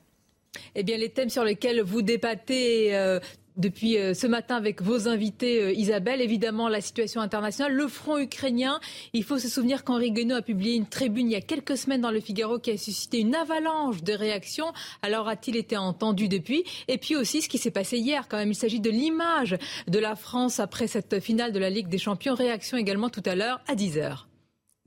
[0.75, 3.19] Eh bien, les thèmes sur lesquels vous débattez euh,
[3.57, 6.20] depuis euh, ce matin avec vos invités, euh, Isabelle.
[6.20, 8.81] Évidemment, la situation internationale, le front ukrainien.
[9.12, 12.01] Il faut se souvenir qu'Henri Guénaud a publié une tribune il y a quelques semaines
[12.01, 14.73] dans le Figaro qui a suscité une avalanche de réactions.
[15.03, 16.65] Alors a-t-il été entendu depuis?
[16.89, 18.51] Et puis aussi ce qui s'est passé hier quand même.
[18.51, 19.57] Il s'agit de l'image
[19.89, 22.35] de la France après cette finale de la Ligue des Champions.
[22.35, 24.27] Réaction également tout à l'heure à 10h.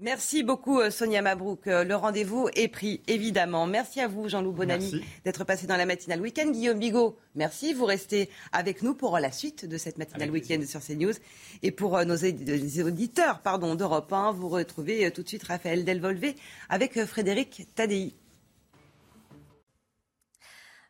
[0.01, 1.67] Merci beaucoup euh, Sonia Mabrouk.
[1.67, 3.67] Euh, le rendez-vous est pris évidemment.
[3.67, 6.49] Merci à vous Jean-Loup Bonamy d'être passé dans la matinale week-end.
[6.49, 7.73] Guillaume Bigot, merci.
[7.73, 11.11] Vous restez avec nous pour la suite de cette matinale week-end sur CNews.
[11.63, 16.37] Et pour euh, nos auditeurs pardon, d'Europe 1, vous retrouvez tout de suite Raphaël Delvolvé
[16.69, 18.13] avec Frédéric Tadei.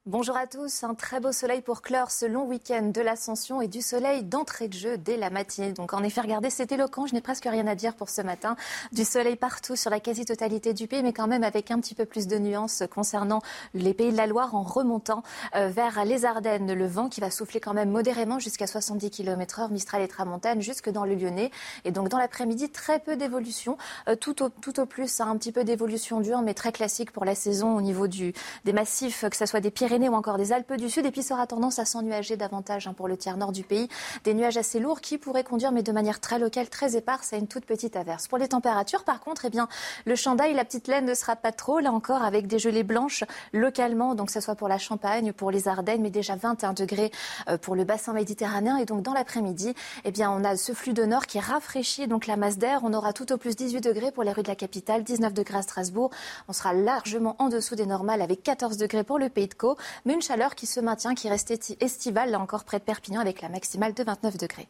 [0.10, 3.68] Bonjour à tous, un très beau soleil pour clore ce long week-end de l'ascension et
[3.68, 5.72] du soleil d'entrée de jeu dès la matinée.
[5.72, 8.56] Donc en effet, regardez, c'est éloquent, je n'ai presque rien à dire pour ce matin.
[8.92, 12.06] Du soleil partout sur la quasi-totalité du pays, mais quand même avec un petit peu
[12.06, 13.44] plus de nuances concernant
[13.76, 15.22] les pays de la Loire en remontant
[15.56, 16.74] euh, vers les Ardennes.
[16.74, 20.60] Le vent qui va souffler quand même modérément jusqu'à 70 km h Mistral et Tramontane
[20.60, 21.52] jusque dans le Lyonnais.
[21.86, 23.78] Et donc dans l'après-midi, très peu d'évolution,
[24.08, 27.26] euh, tout, au, tout au plus un petit peu d'évolution dure, mais très classique pour
[27.26, 28.34] la saison au niveau du,
[28.66, 31.06] des massifs, que ce soit des Pyrénées ou encore des Alpes du Sud.
[31.06, 33.90] Et puis, ça aura tendance à s'ennuager davantage hein, pour le tiers nord du pays.
[34.24, 37.38] Des nuages assez lourds qui pourraient conduire, mais de manière très locale, très éparse, à
[37.38, 38.28] une toute petite averse.
[38.28, 39.68] Pour les températures, par contre, eh bien,
[40.06, 41.80] le chandail, la petite laine ne sera pas trop.
[41.80, 45.52] Là encore, avec des gelées blanches localement, donc que ce soit pour la Champagne, pour
[45.52, 47.12] les Ardennes, mais déjà 21 degrés
[47.50, 48.78] euh, pour le bassin méditerranéen.
[48.78, 49.74] Et donc, dans l'après-midi,
[50.06, 52.82] eh bien, on a ce flux de nord qui rafraîchit donc la masse d'air.
[52.84, 55.58] On aura tout au plus 18 degrés pour les rues de la capitale, 19 degrés
[55.58, 56.12] à Strasbourg.
[56.48, 59.78] On sera largement en dessous des normales avec 14 degrés pour le Pays de Caux
[60.06, 61.52] mais une chaleur qui se maintient, qui reste
[61.82, 64.68] estivale, là encore près de Perpignan, avec la maximale de 29 degrés.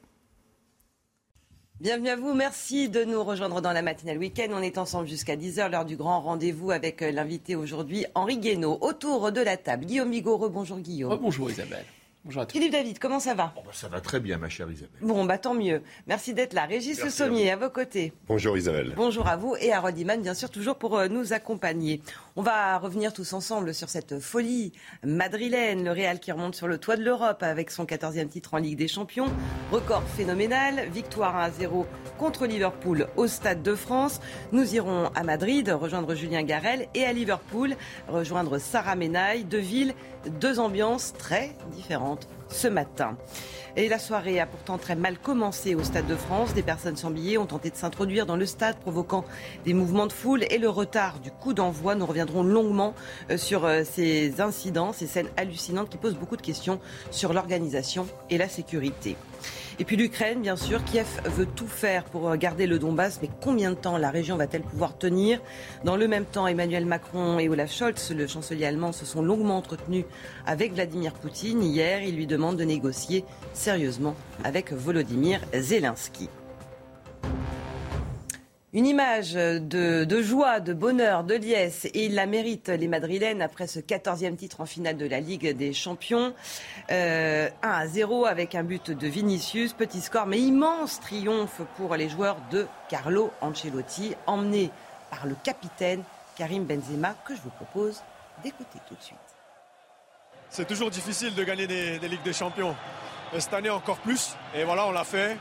[1.79, 4.47] Bienvenue à vous, merci de nous rejoindre dans la matinale week-end.
[4.51, 8.77] On est ensemble jusqu'à 10h, l'heure du grand rendez-vous avec euh, l'invité aujourd'hui, Henri Guénaud.
[8.81, 11.17] Autour de la table, Guillaume Bigot, rebonjour Guillaume.
[11.21, 11.85] Bonjour Isabelle.
[12.25, 12.57] Bonjour à tous.
[12.57, 13.53] Philippe David, comment ça va?
[13.55, 14.89] Oh, bah, Ça va très bien, ma chère Isabelle.
[15.01, 15.81] Bon, bah tant mieux.
[16.05, 16.65] Merci d'être là.
[16.65, 18.11] Régis Le Sommier, à, vos côtés.
[18.27, 18.91] Bonjour Isabelle.
[18.97, 22.01] Bonjour à vous et à Rodiman, bien sûr, toujours pour euh, nous accompagner.
[22.39, 24.71] On va revenir tous ensemble sur cette folie
[25.03, 28.59] madrilène, le Real qui remonte sur le toit de l'Europe avec son 14e titre en
[28.59, 29.27] Ligue des Champions.
[29.73, 31.85] Record phénoménal, victoire 1 à 0
[32.17, 34.21] contre Liverpool au Stade de France.
[34.53, 37.75] Nous irons à Madrid rejoindre Julien Garel et à Liverpool
[38.07, 39.43] rejoindre Sarah Menaille.
[39.43, 39.93] Deux villes,
[40.39, 43.17] deux ambiances très différentes ce matin.
[43.75, 46.53] Et la soirée a pourtant très mal commencé au Stade de France.
[46.53, 49.23] Des personnes sans billets ont tenté de s'introduire dans le stade, provoquant
[49.65, 51.95] des mouvements de foule et le retard du coup d'envoi.
[51.95, 52.93] Nous reviendrons longuement
[53.29, 56.79] euh, sur euh, ces incidents, ces scènes hallucinantes qui posent beaucoup de questions
[57.11, 59.15] sur l'organisation et la sécurité.
[59.81, 60.83] Et puis l'Ukraine, bien sûr.
[60.83, 64.61] Kiev veut tout faire pour garder le Donbass, mais combien de temps la région va-t-elle
[64.61, 65.39] pouvoir tenir?
[65.85, 69.57] Dans le même temps, Emmanuel Macron et Olaf Scholz, le chancelier allemand, se sont longuement
[69.57, 70.03] entretenus
[70.45, 71.63] avec Vladimir Poutine.
[71.63, 73.23] Hier, il lui demande de négocier
[73.53, 76.27] sérieusement avec Volodymyr Zelensky.
[78.71, 83.65] Une image de, joie, de bonheur, de liesse, et il la mérite, les Madrilènes, après
[83.65, 86.35] ce 14e titre en finale de la Ligue des Champions.
[86.87, 91.95] 1 euh, à 0 avec un but de Vinicius, petit score, mais immense triomphe pour
[91.95, 94.69] les joueurs de Carlo Ancelotti, emmenés
[95.09, 96.03] par le capitaine
[96.37, 98.03] Karim Benzema, que je vous propose
[98.43, 99.17] d'écouter tout de suite.
[100.51, 102.75] C'est toujours difficile de gagner des, Ligues des Champions.
[103.35, 104.35] cette année encore plus.
[104.53, 105.37] Et voilà, on l'a fait.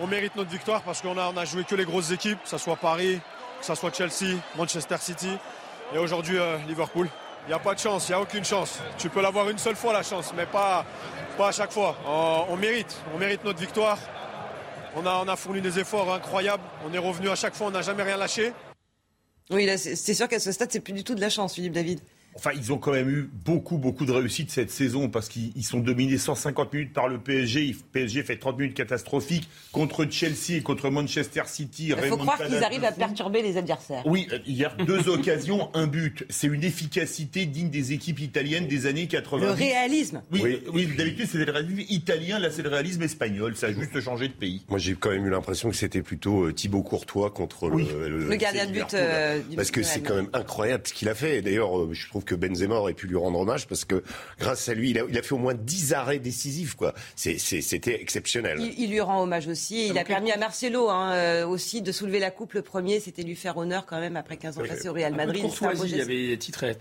[0.00, 2.58] On mérite notre victoire parce qu'on a, a joué que les grosses équipes, que ce
[2.58, 3.20] soit Paris,
[3.60, 5.30] que ce soit Chelsea, Manchester City
[5.94, 7.08] et aujourd'hui euh, Liverpool.
[7.46, 8.80] Il n'y a pas de chance, il n'y a aucune chance.
[8.98, 10.84] Tu peux l'avoir une seule fois la chance, mais pas,
[11.38, 11.96] à chaque fois.
[12.50, 13.98] On, mérite, on mérite notre victoire.
[14.96, 16.64] On a, a fourni des efforts incroyables.
[16.84, 18.52] On est revenu à chaque fois, on n'a jamais rien lâché.
[19.50, 22.00] Oui, c'est sûr qu'à ce stade, c'est plus du tout de la chance, Philippe David.
[22.36, 25.80] Enfin, ils ont quand même eu beaucoup, beaucoup de réussite cette saison parce qu'ils sont
[25.80, 27.66] dominés 150 minutes par le PSG.
[27.66, 31.92] Le PSG fait 30 minutes catastrophiques contre Chelsea et contre Manchester City.
[31.96, 34.02] Il faut croire qu'ils arrivent à perturber les adversaires.
[34.06, 36.24] Oui, hier, deux occasions, un but.
[36.28, 39.46] C'est une efficacité digne des équipes italiennes des années 80.
[39.46, 40.22] Le réalisme.
[40.32, 40.88] Oui, oui.
[40.96, 42.38] d'habitude, c'est le réalisme italien.
[42.38, 43.56] Là, c'est le réalisme espagnol.
[43.56, 44.64] Ça a juste changé de pays.
[44.68, 48.36] Moi, j'ai quand même eu l'impression que c'était plutôt euh, Thibaut Courtois contre le, le,
[48.36, 48.94] gardien de but.
[48.94, 51.42] Euh, parce que c'est quand même incroyable ce qu'il a fait.
[51.42, 54.02] D'ailleurs, euh, je trouve que Benzema aurait pu lui rendre hommage parce que
[54.38, 56.74] grâce à lui, il a, fait au moins 10 arrêts décisifs.
[56.74, 56.94] Quoi.
[57.16, 58.58] c'était exceptionnel.
[58.76, 59.88] Il, lui rend hommage aussi.
[59.88, 63.00] Il a permis à Marcelo hein, euh, aussi de soulever la coupe le premier.
[63.00, 65.44] C'était lui faire honneur quand même après 15 ans passés au Real Madrid.
[65.84, 66.76] il y avait titré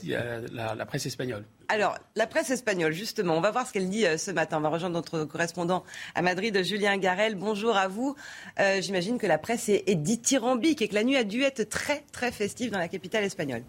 [0.52, 1.46] la, la presse espagnole.
[1.68, 4.58] Alors, la presse espagnole, justement, on va voir ce qu'elle dit euh, ce matin.
[4.58, 7.36] On va rejoindre notre correspondant à Madrid, Julien Garel.
[7.36, 8.16] Bonjour à vous.
[8.60, 11.64] Euh, j'imagine que la presse est, est dithyrambique et que la nuit a dû être
[11.64, 13.64] très, très festive dans la capitale espagnole.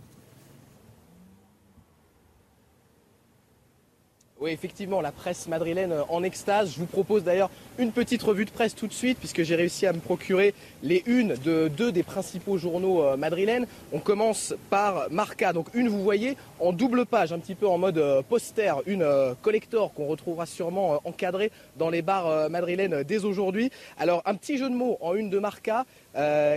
[4.39, 6.75] Oui, effectivement, la presse madrilène euh, en extase.
[6.75, 7.49] Je vous propose d'ailleurs
[7.79, 10.53] une petite revue de presse tout de suite, puisque j'ai réussi à me procurer
[10.83, 13.67] les unes de deux des principaux journaux euh, madrilènes.
[13.95, 15.55] On commence par Marca.
[15.55, 19.07] Donc une, vous voyez, en double page, un petit peu en mode euh, poster, une
[19.41, 23.71] collector qu'on retrouvera sûrement encadrée dans les bars madrilènes dès aujourd'hui.
[23.97, 25.87] Alors un petit jeu de mots en une de Marca.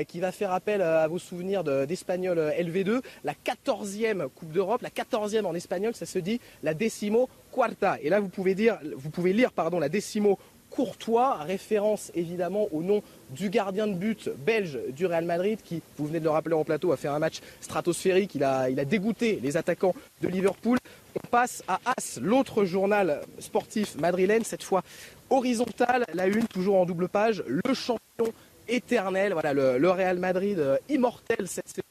[0.08, 3.02] Qui va faire appel à vos souvenirs d'Espagnol LV2.
[3.24, 7.98] La 14e Coupe d'Europe, la 14e en espagnol, ça se dit la décimo Quarta.
[8.02, 10.38] Et là, vous pouvez, dire, vous pouvez lire pardon, la décimo
[10.70, 16.06] Courtois, référence évidemment au nom du gardien de but belge du Real Madrid qui, vous
[16.06, 18.36] venez de le rappeler en plateau, a fait un match stratosphérique.
[18.36, 20.78] Il a, il a dégoûté les attaquants de Liverpool.
[21.16, 24.84] On passe à As, l'autre journal sportif madrilène, cette fois
[25.30, 28.32] horizontal, la une, toujours en double page, le champion
[28.70, 31.82] éternel, voilà, le, Real Madrid euh, immortel cette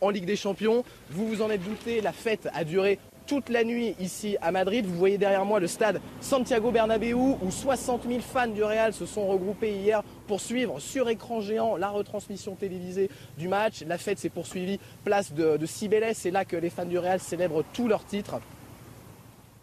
[0.00, 0.84] en Ligue des Champions.
[1.10, 4.86] Vous vous en êtes douté, la fête a duré toute la nuit ici à Madrid.
[4.86, 9.06] Vous voyez derrière moi le stade Santiago Bernabéu où 60 000 fans du Real se
[9.06, 13.82] sont regroupés hier pour suivre sur écran géant la retransmission télévisée du match.
[13.86, 16.14] La fête s'est poursuivie place de, de Cibeles.
[16.14, 18.40] C'est là que les fans du Real célèbrent tous leurs titres.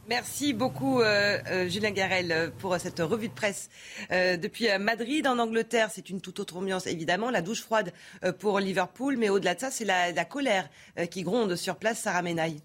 [0.10, 3.70] Merci beaucoup, euh, euh, Julien Garel, pour cette revue de presse.
[4.12, 7.30] Euh, depuis Madrid, en Angleterre, c'est une toute autre ambiance, évidemment.
[7.32, 7.94] La douche froide
[8.40, 10.70] pour Liverpool, mais au-delà de ça, c'est la, la, colère
[11.10, 12.62] qui gronde sur place, Sarah Menaille.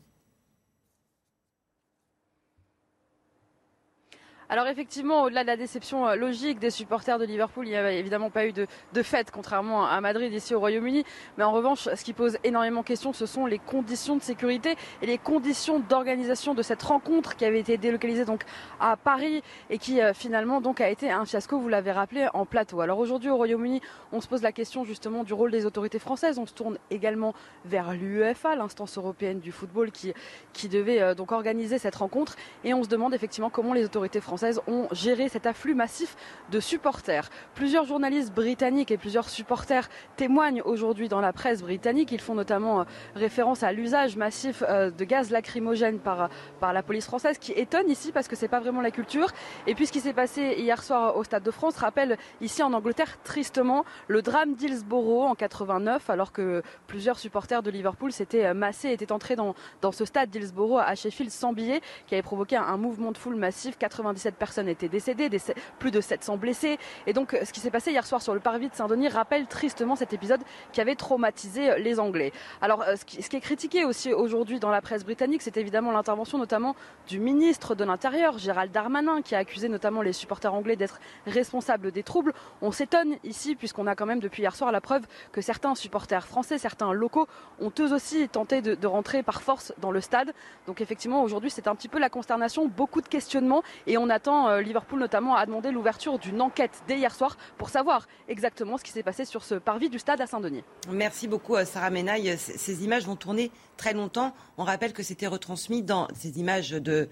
[4.50, 7.92] Alors effectivement, au-delà de la déception euh, logique des supporters de Liverpool, il n'y a
[7.92, 8.66] évidemment pas eu de,
[9.02, 11.04] fête, contrairement à Madrid, ici au Royaume-Uni.
[11.36, 14.76] Mais en revanche, ce qui pose énormément de questions, ce sont les conditions de sécurité
[15.02, 18.44] et les conditions d'organisation de cette rencontre qui avait été délocalisée donc
[18.80, 22.46] à Paris et qui euh, finalement donc a été un fiasco, vous l'avez rappelé, en
[22.46, 22.80] plateau.
[22.80, 26.38] Alors aujourd'hui au Royaume-Uni, on se pose la question justement du rôle des autorités françaises.
[26.38, 27.34] On se tourne également
[27.66, 30.14] vers l'UEFA, l'instance européenne du football qui,
[30.54, 32.36] qui devait euh, donc organiser cette rencontre.
[32.64, 36.16] Et on se demande effectivement comment les autorités françaises ont géré cet afflux massif
[36.51, 37.28] de supporters.
[37.55, 42.12] Plusieurs journalistes britanniques et plusieurs supporters témoignent aujourd'hui dans la presse britannique.
[42.12, 42.85] Ils font notamment euh,
[43.15, 46.28] référence à l'usage massif euh, de gaz lacrymogène par,
[46.60, 49.28] par la police française, qui étonne ici parce que c'est pas vraiment la culture.
[49.66, 52.73] Et puis ce qui s'est passé hier soir au Stade de France rappelle ici en
[52.73, 58.55] Angleterre tristement le drame d'Hillsborough en 89, alors que plusieurs supporters de Liverpool s'étaient euh,
[58.55, 62.56] massés, étaient entrés dans, dans ce stade d'Hillsborough à Sheffield sans billets, qui avait provoqué
[62.56, 63.78] un, un mouvement de foule massif.
[63.78, 65.30] 97 personnes étaient décédées,
[65.78, 66.78] plus de 700 blessés.
[67.06, 69.96] Et donc, ce qui s'est passé hier soir sur le parvis de Saint-Denis rappelle tristement
[69.96, 70.40] cet épisode
[70.72, 72.32] qui avait traumatisé euh, les Anglais.
[72.60, 76.38] Alors, euh, ce qui, est critiqué aussi aujourd'hui dans la presse britannique, c'est évidemment l'intervention
[76.38, 76.74] notamment
[77.06, 81.92] du ministre de l'Intérieur, Gérald Darmanin, qui a accusé notamment les supporters anglais d'être responsables
[81.92, 82.32] des troubles.
[82.62, 86.26] On s'étonne ici, puisqu'on a quand même depuis hier soir la preuve que certains supporters
[86.26, 87.26] français, certains locaux,
[87.60, 90.32] ont eux aussi tenté de, de rentrer par force dans le stade.
[90.66, 94.18] Donc effectivement, aujourd'hui, c'est un petit peu la consternation, beaucoup de questionnements, et on a
[94.27, 98.85] Euh, Liverpool notamment a demandé l'ouverture d'une enquête dès hier soir pour savoir exactement ce
[98.85, 100.65] qui s'est passé sur ce parvis du stade à Saint-Denis.
[100.90, 102.36] Merci beaucoup Sarah Menaille.
[102.39, 104.35] Ces images vont tourner très longtemps.
[104.57, 107.09] On rappelle que c'était retransmis dans ces images de,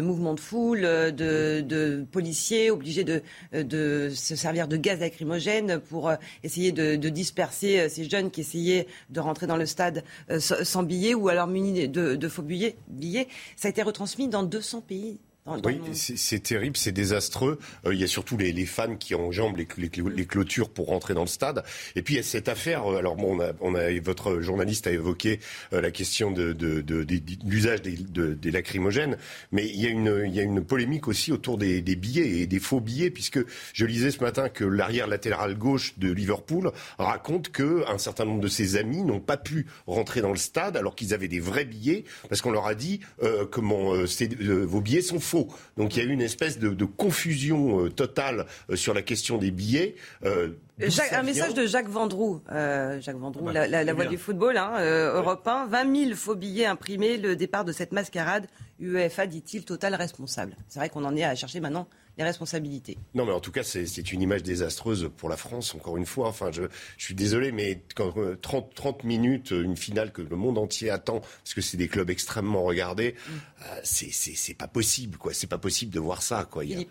[0.00, 3.22] mouvements de foule, de, policiers obligés de,
[3.52, 6.12] de, se servir de gaz lacrymogène pour
[6.42, 10.04] essayer de, disperser ces jeunes qui essayaient de rentrer dans le stade
[10.38, 13.28] sans billets ou alors munis de, de faux billets.
[13.56, 17.58] Ça a été retransmis dans 200 pays oui, c'est terrible, c'est désastreux.
[17.84, 20.86] Euh, il y a surtout les, les fans qui enjambent les, les, les, clôtures pour
[20.86, 21.64] rentrer dans le stade.
[21.96, 22.86] Et puis il y a cette affaire.
[22.86, 25.40] Euh, alors bon, on a, on a votre journaliste a évoqué
[25.72, 29.16] euh, la question de, de, de, de l'usage des, des, lacrymogènes,
[29.50, 32.40] mais il y a une, il y a une polémique aussi autour des, des, billets
[32.42, 33.40] et des faux billets, puisque
[33.72, 38.40] je lisais ce matin que l'arrière latéral gauche de Liverpool raconte que un certain nombre
[38.40, 41.64] de ses amis n'ont pas pu rentrer dans le stade alors qu'ils avaient des vrais
[41.64, 45.31] billets parce qu'on leur a dit euh, comment vos billets sont faux
[45.76, 49.38] donc il y a eu une espèce de, confusion euh, totale euh, sur la question
[49.38, 49.94] des billets.
[50.24, 50.48] Euh,
[51.12, 54.80] un message de Jacques Vendroux, Jacques Vendroux, ah bah, la, voix du football, hein,
[55.14, 58.46] Europe 1, 20 000 faux billets imprimés, le départ de cette mascarade,
[58.80, 60.56] UEFA dit-il, total responsable.
[60.68, 61.86] C'est vrai qu'on en est à chercher maintenant
[62.18, 62.98] les responsabilités.
[63.14, 66.28] Non, mais en tout cas, c'est une image désastreuse pour la France, encore une fois.
[66.28, 66.62] Enfin, je,
[66.98, 68.12] suis désolé, mais quand,
[68.42, 71.76] 30, euh, 30, minutes, euh, une finale que le monde entier attend, parce que c'est
[71.76, 73.32] des clubs extrêmement regardés, mm.
[73.62, 75.32] euh, c'est pas possible, quoi.
[75.32, 76.64] C'est pas possible de voir ça, quoi.
[76.64, 76.86] Il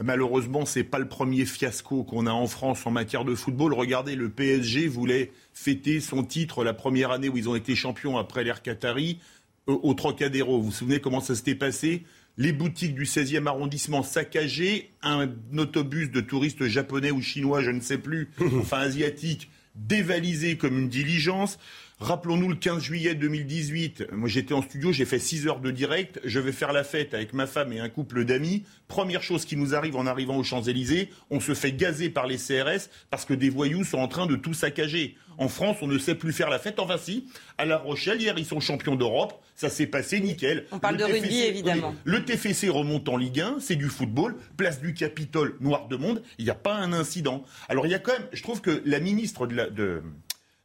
[0.00, 3.74] Malheureusement, c'est pas le premier fiasco qu'on a en France en matière de football.
[3.74, 8.16] Regardez, le PSG voulait fêter son titre la première année où ils ont été champions
[8.16, 9.18] après l'ère Qatari
[9.66, 10.58] au Trocadéro.
[10.58, 12.04] Vous vous souvenez comment ça s'était passé?
[12.38, 15.28] Les boutiques du 16e arrondissement saccagées, un
[15.58, 20.88] autobus de touristes japonais ou chinois, je ne sais plus, enfin asiatiques, dévalisé comme une
[20.88, 21.58] diligence.
[22.00, 26.20] Rappelons-nous le 15 juillet 2018, moi j'étais en studio, j'ai fait 6 heures de direct,
[26.22, 28.62] je vais faire la fête avec ma femme et un couple d'amis.
[28.86, 32.36] Première chose qui nous arrive en arrivant aux Champs-Élysées, on se fait gazer par les
[32.36, 35.16] CRS parce que des voyous sont en train de tout saccager.
[35.38, 36.78] En France, on ne sait plus faire la fête.
[36.78, 37.26] Enfin si,
[37.58, 40.66] à La Rochelle, hier ils sont champions d'Europe, ça s'est passé nickel.
[40.70, 41.96] On parle de rugby évidemment.
[42.04, 46.22] Le TFC remonte en Ligue 1, c'est du football, place du Capitole, noir de monde,
[46.38, 47.42] il n'y a pas un incident.
[47.68, 49.68] Alors il y a quand même, je trouve que la ministre de la...
[49.68, 50.00] De,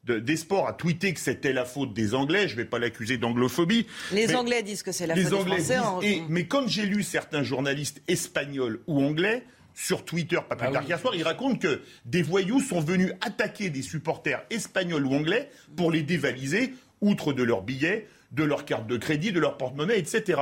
[0.05, 2.47] des sports a tweeté que c'était la faute des Anglais.
[2.47, 3.87] Je ne vais pas l'accuser d'anglophobie.
[4.11, 5.77] Les Anglais disent que c'est la faute des Français.
[6.01, 9.43] et, mais quand j'ai lu certains journalistes espagnols ou anglais
[9.75, 13.11] sur Twitter, pas plus ah tard qu'hier soir, ils racontent que des voyous sont venus
[13.21, 18.65] attaquer des supporters espagnols ou anglais pour les dévaliser, outre de leurs billets, de leurs
[18.65, 20.39] cartes de crédit, de leur porte-monnaie, etc.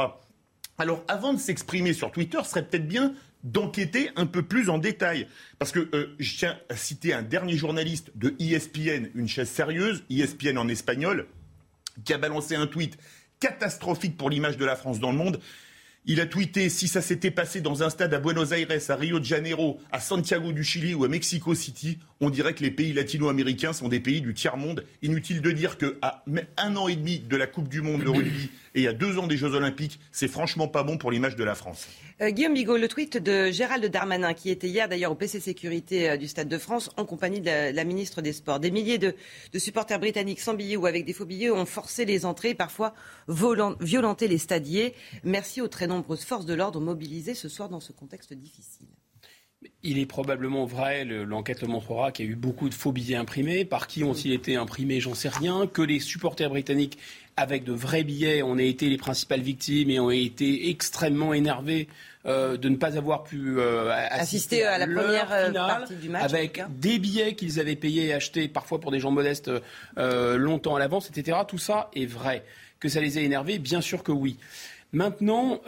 [0.78, 3.14] Alors, avant de s'exprimer sur Twitter, ce serait peut-être bien
[3.44, 5.28] d'enquêter un peu plus en détail.
[5.60, 10.04] Parce que euh, je tiens à citer un dernier journaliste de ESPN, une chaise sérieuse,
[10.10, 11.28] ESPN en espagnol,
[12.06, 12.98] qui a balancé un tweet
[13.40, 15.40] catastrophique pour l'image de la France dans le monde.
[16.06, 19.20] Il a tweeté si ça s'était passé dans un stade à Buenos Aires, à Rio
[19.20, 22.94] de Janeiro, à Santiago du Chili ou à Mexico City, on dirait que les pays
[22.94, 24.86] latino-américains sont des pays du tiers-monde.
[25.02, 26.24] Inutile de dire qu'à
[26.58, 29.26] un an et demi de la Coupe du Monde de rugby et à deux ans
[29.26, 31.88] des Jeux Olympiques, c'est franchement pas bon pour l'image de la France.
[32.22, 36.12] Euh, Guillaume Bigot, le tweet de Gérald Darmanin, qui était hier d'ailleurs au PC Sécurité
[36.12, 38.60] euh, du Stade de France, en compagnie de la, ministre des Sports.
[38.60, 39.16] Des milliers de,
[39.58, 42.94] supporters britanniques sans billets ou avec des faux billets ont forcé les entrées, parfois
[43.28, 44.94] violenté les stadiers.
[45.24, 48.88] Merci aux très nombreuses forces de l'ordre mobilisées ce soir dans ce contexte difficile.
[49.84, 53.16] Il est probablement vrai, l'enquête le montrera, qu'il y a eu beaucoup de faux billets
[53.16, 53.66] imprimés.
[53.66, 55.66] Par qui ont-ils été imprimés J'en sais rien.
[55.66, 57.00] Que les supporters britanniques,
[57.36, 61.88] avec de vrais billets, ont été les principales victimes et ont été extrêmement énervés
[62.28, 66.24] euh, de ne pas avoir pu euh, assister, à, la première euh, partie du match.
[66.24, 69.50] Avec des billets qu'ils avaient payés et achetés, parfois pour des gens modestes,
[69.98, 71.40] longtemps à l'avance, etc.
[71.48, 72.46] Tout ça est vrai.
[72.80, 74.38] Que ça les a énervés Bien sûr que oui.
[74.94, 75.60] Maintenant,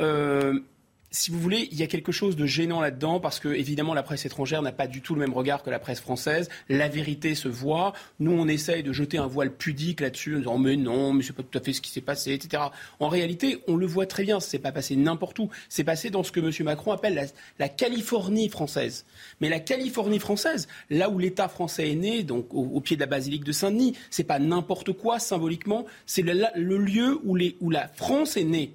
[1.16, 4.02] si vous voulez, il y a quelque chose de gênant là-dedans parce que, évidemment, la
[4.02, 6.50] presse étrangère n'a pas du tout le même regard que la presse française.
[6.70, 7.94] La vérité se voit.
[8.20, 11.34] Nous, on essaye de jeter un voile pudique là-dessus en disant mais non, mais c'est
[11.34, 12.64] pas tout à fait ce qui s'est passé, etc.
[13.00, 14.40] En réalité, on le voit très bien.
[14.40, 15.52] C'est pas passé n'importe où.
[15.70, 16.52] C'est passé dans ce que M.
[16.66, 17.30] Macron appelle
[17.60, 19.06] la, Californie française.
[19.40, 23.08] Mais la Californie française, là où l'État français est né, donc au, pied de la
[23.08, 25.86] basilique de Saint-Denis, c'est pas n'importe quoi symboliquement.
[26.08, 28.74] C'est le, lieu où la France est née.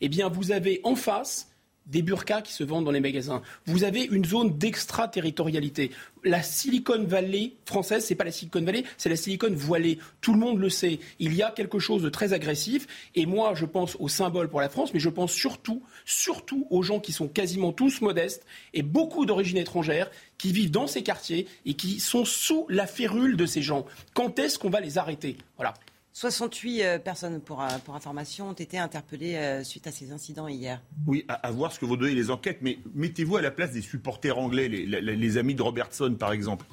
[0.00, 1.49] Eh bien, vous avez en face
[1.90, 3.42] des burkas qui se vendent dans les magasins.
[3.66, 5.90] Vous avez une zone d'extraterritorialité.
[6.24, 9.98] La Silicon Valley française, c'est pas la Silicon Valley, c'est la Silicon voilée.
[10.20, 11.00] Tout le monde le sait.
[11.18, 12.86] Il y a quelque chose de très agressif.
[13.14, 16.82] Et moi, je pense au symbole pour la France, mais je pense surtout, surtout aux
[16.82, 21.46] gens qui sont quasiment tous modestes et beaucoup d'origine étrangère qui vivent dans ces quartiers
[21.66, 23.84] et qui sont sous la férule de ces gens.
[24.14, 25.36] Quand est-ce qu'on va les arrêter?
[25.56, 25.74] Voilà.
[26.12, 30.48] 68 euh, personnes, pour, euh, pour, information, ont été interpellées euh, suite à ces incidents
[30.48, 30.82] hier.
[31.06, 33.80] Oui, à, voir ce que vont donner les enquêtes, mais mettez-vous à la place des
[33.80, 36.66] supporters anglais, les, les amis de Robertson par exemple.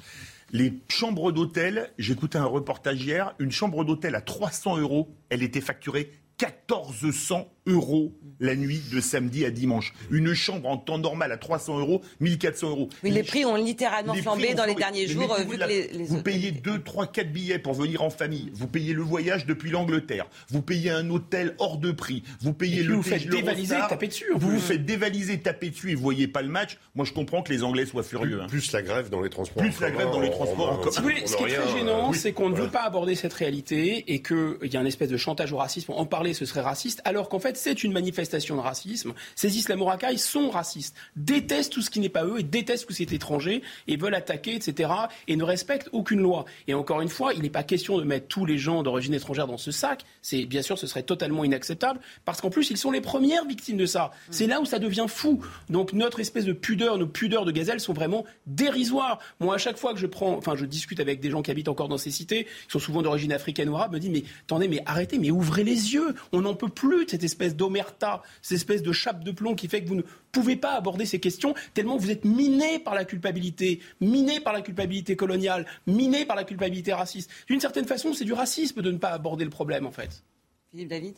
[0.50, 5.60] Les chambres d'hôtel, j'écoutais un reportage hier, une chambre d'hôtel à 300 euros, elle était
[5.60, 6.10] facturée
[6.40, 9.92] 1400 euros la nuit de samedi à dimanche.
[10.10, 12.88] Une chambre en temps normal à 300 euros, 1400 euros.
[13.02, 15.36] Oui, les prix ont littéralement flambé dans les derniers jours.
[15.48, 15.58] Vu
[16.06, 18.50] vous payez 2, 3, 4 billets pour venir en famille.
[18.54, 20.26] Vous payez le voyage depuis l'Angleterre.
[20.48, 22.22] Vous payez un hôtel hors de prix.
[22.40, 24.26] Vous payez le vous faites dévaliser, taper dessus.
[24.34, 26.78] Vous vous faites dévaliser, taper dessus et vous voyez pas le match.
[26.94, 28.40] Moi, je comprends que les Anglais soient furieux.
[28.48, 28.70] Plus, hein.
[28.74, 29.62] la grève dans les transports.
[29.62, 30.80] Plus la grève dans les transports.
[30.92, 31.00] ce
[31.36, 34.76] qui est très gênant, c'est qu'on ne veut pas aborder cette réalité et qu'il y
[34.76, 35.92] a un espèce de chantage au racisme.
[35.92, 39.12] En parler, ce serait raciste, alors qu'en fait, c'est une manifestation de racisme.
[39.34, 42.98] Ces islamo-racailles sont racistes, détestent tout ce qui n'est pas eux et détestent tout ce
[42.98, 44.90] qui est étranger et veulent attaquer, etc.
[45.26, 46.44] et ne respectent aucune loi.
[46.66, 49.46] Et encore une fois, il n'est pas question de mettre tous les gens d'origine étrangère
[49.46, 50.04] dans ce sac.
[50.22, 53.76] C'est bien sûr, ce serait totalement inacceptable parce qu'en plus, ils sont les premières victimes
[53.76, 54.12] de ça.
[54.30, 55.44] C'est là où ça devient fou.
[55.68, 59.18] Donc notre espèce de pudeur, nos pudeurs de gazelle sont vraiment dérisoires.
[59.40, 61.68] Moi, à chaque fois que je prends, enfin, je discute avec des gens qui habitent
[61.68, 64.68] encore dans ces cités, qui sont souvent d'origine africaine ou arabe, me disent mais attendez,
[64.68, 66.14] mais arrêtez, mais ouvrez les yeux.
[66.32, 69.68] On n'en peut plus de cette espèce d'omerta, cette espèce de chape de plomb qui
[69.68, 70.02] fait que vous ne
[70.32, 74.62] pouvez pas aborder ces questions tellement vous êtes miné par la culpabilité, miné par la
[74.62, 77.30] culpabilité coloniale, miné par la culpabilité raciste.
[77.46, 80.22] D'une certaine façon, c'est du racisme de ne pas aborder le problème, en fait.
[80.70, 81.14] Philippe David?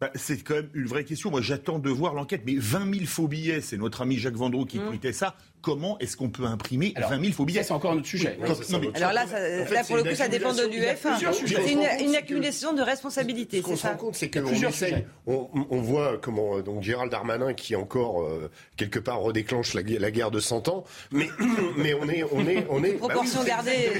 [0.00, 1.30] Bah, c'est quand même une vraie question.
[1.30, 2.42] Moi, j'attends de voir l'enquête.
[2.46, 4.88] Mais 20 000 faux billets, c'est notre ami Jacques Vendroux qui mmh.
[4.88, 8.06] tweetait ça comment est-ce qu'on peut imprimer 20 000 faux billets C'est encore un autre
[8.06, 8.38] sujet.
[8.94, 9.24] alors là,
[9.86, 11.18] pour le coup, ça dépend de l'UEFA.
[11.46, 11.72] C'est
[12.04, 13.58] une, accumulation de responsabilités.
[13.58, 17.10] Ce qu'on se rend compte, c'est qu'on essaye, on, on, voit comment euh, donc Gérald
[17.10, 21.28] Darmanin qui encore euh, quelque part redéclenche la, la, guerre de 100 ans, mais
[21.76, 23.90] mais on est on est on est bah proportion gardée.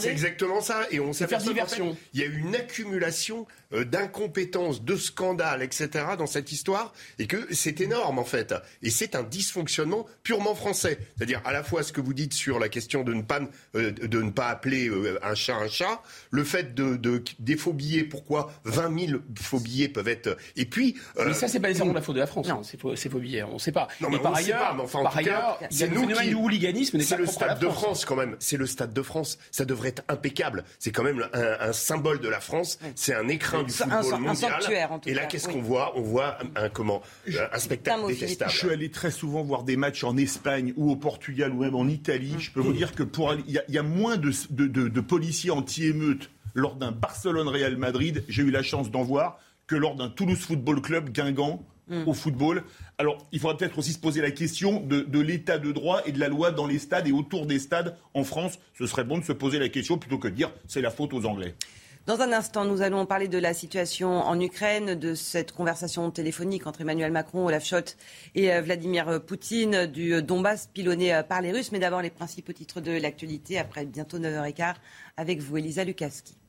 [0.00, 1.96] C'est exactement ça, et on s'est fait diversion.
[2.12, 5.88] Il y a une accumulation euh, d'incompétences, de scandales, etc.
[6.18, 10.71] dans cette histoire, et que c'est énorme en fait, et c'est un dysfonctionnement purement français.
[10.72, 13.40] C'est-à-dire à la fois ce que vous dites sur la question de ne pas,
[13.74, 17.72] euh, de ne pas appeler euh, un chat un chat, le fait de, des faux
[17.72, 20.36] billets, pourquoi 20 000 faux billets peuvent être...
[20.56, 20.96] Et puis...
[21.18, 23.18] Euh, mais ça, c'est pas nécessairement la faute de la France, hein, ces, faux, faux,
[23.18, 23.88] billets, on ne sait pas.
[24.00, 27.00] Non, mais, par, ailleurs, enfin, par ailleurs, il y a le phénomène du hooliganisme.
[27.00, 28.36] C'est le Stade de France quand même.
[28.38, 29.38] C'est le Stade de France.
[29.50, 30.64] Ça devrait être impeccable.
[30.78, 32.78] C'est quand même un, symbole de la France.
[32.94, 34.60] C'est un écrin du football mondial.
[35.06, 35.92] Et là, qu'est-ce qu'on voit?
[35.96, 38.50] On voit un, comment, un spectacle détestable.
[38.50, 41.74] Je suis allé très souvent voir des matchs en Espagne ou au Portugal ou même
[41.74, 45.50] en Italie, je peux vous dire que pour il y, a moins de, de policiers
[45.50, 50.38] anti-émeutes lors d'un Barcelone-Real Madrid, j'ai eu la chance d'en voir, que lors d'un Toulouse
[50.38, 52.06] Football Club Guingamp mm.
[52.06, 52.64] au football.
[52.98, 56.12] Alors, il faudra peut-être aussi se poser la question de, de l'état de droit et
[56.12, 58.58] de la loi dans les stades et autour des stades en France.
[58.78, 61.12] Ce serait bon de se poser la question plutôt que de dire c'est la faute
[61.14, 61.54] aux Anglais.
[62.04, 66.66] Dans un instant, nous allons parler de la situation en Ukraine, de cette conversation téléphonique
[66.66, 67.96] entre Emmanuel Macron, Olaf Scholz
[68.34, 71.70] et euh, Vladimir Poutine, du Donbass pilonné euh, par les Russes.
[71.70, 74.74] Mais d'abord, les principaux titres de l'actualité après bientôt 9h15
[75.16, 76.41] avec vous, Elisa Lukaski.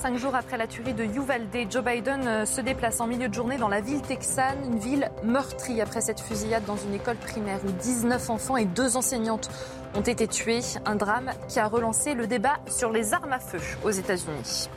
[0.00, 3.34] Cinq jours après la tuerie de Uvalde, Joe Biden euh, se déplace en milieu de
[3.34, 7.60] journée dans la ville texane, une ville meurtrie après cette fusillade dans une école primaire
[7.66, 9.50] où 19 enfants et deux enseignantes
[9.94, 10.62] ont été tués.
[10.86, 14.70] Un drame qui a relancé le débat sur les armes à feu aux États-Unis.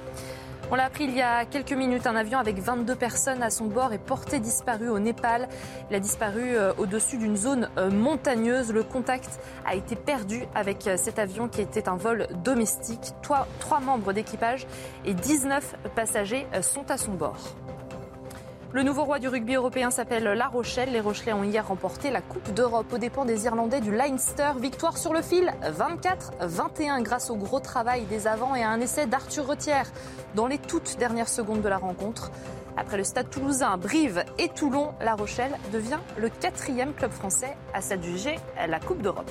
[0.73, 3.65] On l'a appris il y a quelques minutes, un avion avec 22 personnes à son
[3.65, 5.47] bord est porté disparu au Népal.
[5.91, 8.73] Il a disparu euh, au-dessus d'une zone euh, montagneuse.
[8.73, 13.11] Le contact a été perdu avec euh, cet avion qui était un vol domestique.
[13.21, 14.65] Trois, trois membres d'équipage
[15.05, 17.37] et 19 passagers sont à son bord.
[18.73, 20.91] Le nouveau roi du rugby européen s'appelle La Rochelle.
[20.91, 24.53] Les Rochelais ont hier remporté la Coupe d'Europe aux dépens des Irlandais du Leinster.
[24.59, 29.05] Victoire sur le fil 24-21 grâce au gros travail des avants et à un essai
[29.05, 29.91] d'Arthur Retière
[30.33, 32.31] dans les toutes dernières secondes de la rencontre.
[32.75, 37.81] Après le stade toulousain, Brive et Toulon, La Rochelle devient le quatrième club français à
[37.81, 39.29] s'adjuger la Coupe d'Europe.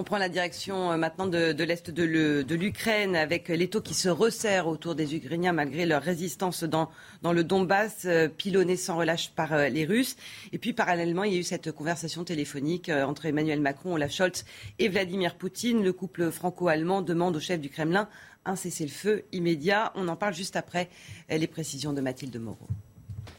[0.00, 4.08] On prend la direction euh, maintenant de, l'Est de l'Ukraine avec les taux qui se
[4.08, 6.88] resserrent autour des Ukrainiens malgré leur résistance dans,
[7.24, 10.14] le Donbass, euh, pilonné sans relâche par euh, les Russes.
[10.52, 14.44] Et puis parallèlement, il y a eu cette conversation téléphonique entre Emmanuel Macron, Olaf Scholz
[14.78, 15.82] et Vladimir Poutine.
[15.82, 18.08] Le couple franco-allemand demande au chef du Kremlin
[18.44, 19.90] un cessez-le-feu immédiat.
[19.96, 20.90] On en parle juste après
[21.28, 22.68] les précisions de Mathilde Moreau.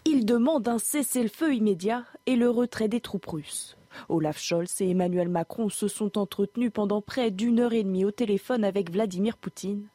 [0.03, 3.78] Il demande un cessez-le-feu immédiat et le retrait des troupes russes.
[4.07, 8.11] Olaf Scholz et Emmanuel Macron se sont entretenus pendant près d'une heure et demie au
[8.11, 9.88] téléphone avec Vladimir Poutine.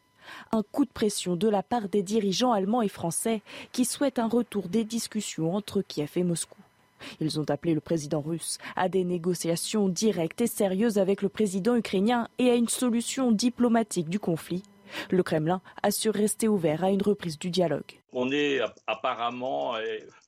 [0.53, 3.43] Un coup de pression de la part des dirigeants allemands et français
[3.73, 6.59] qui souhaitent un retour des discussions entre Kiev et Moscou.
[7.21, 11.77] Ils ont appelé le président russe à des négociations directes et sérieuses avec le président
[11.77, 14.63] ukrainien et à une solution diplomatique du conflit.
[15.11, 18.01] Le Kremlin assure rester ouvert à une reprise du dialogue.
[18.13, 19.75] On est apparemment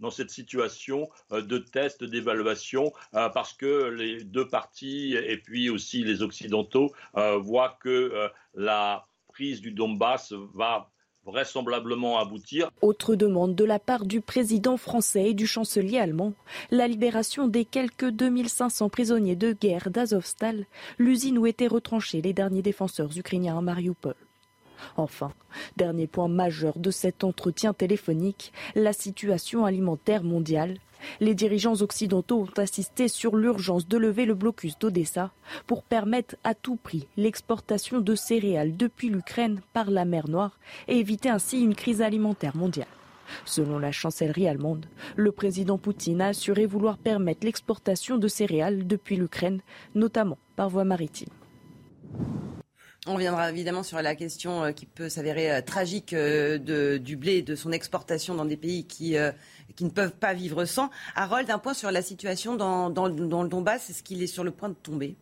[0.01, 5.71] dans cette situation euh, de test, d'évaluation, euh, parce que les deux parties et puis
[5.71, 10.91] aussi les Occidentaux euh, voient que la prise du Donbass va
[11.25, 12.71] vraisemblablement aboutir.
[12.83, 16.33] Autre demande de la part du président français et du chancelier allemand,
[16.71, 20.67] la libération des quelques 2500 prisonniers de guerre d'Azovstal,
[20.99, 24.15] l'usine où étaient retranchés les derniers défenseurs ukrainiens à Mariupol.
[24.97, 25.32] Enfin,
[25.77, 30.78] dernier point majeur de cet entretien téléphonique, la situation alimentaire mondiale.
[31.20, 35.31] Les dirigeants occidentaux ont insisté sur l'urgence de lever le blocus d'Odessa
[35.66, 40.59] pour permettre à tout prix l'exportation de céréales depuis l'Ukraine par la mer Noire
[40.89, 42.89] et éviter ainsi une crise alimentaire mondiale.
[43.44, 44.86] Selon la chancellerie allemande,
[45.16, 49.61] le président Poutine a assuré vouloir permettre l'exportation de céréales depuis l'Ukraine,
[49.94, 51.28] notamment par voie maritime.
[53.09, 57.35] On reviendra évidemment sur la question euh, qui peut s'avérer euh, tragique euh, du blé
[57.35, 59.15] et de son exportation dans des pays qui,
[59.77, 60.91] qui ne peuvent pas vivre sans.
[61.15, 63.91] Harold, un point sur la situation dans, dans, le Donbass.
[63.91, 65.16] Est-ce qu'il est sur le point de tomber?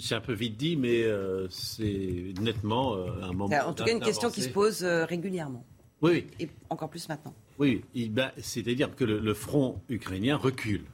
[0.00, 1.04] C'est un peu vite dit, mais
[1.50, 3.54] c'est nettement un moment.
[3.66, 5.64] En tout cas, une question qui se pose régulièrement.
[6.00, 7.34] Oui, Et encore plus maintenant.
[7.58, 10.84] Oui, ben, c'est-à-dire que le, front ukrainien recule.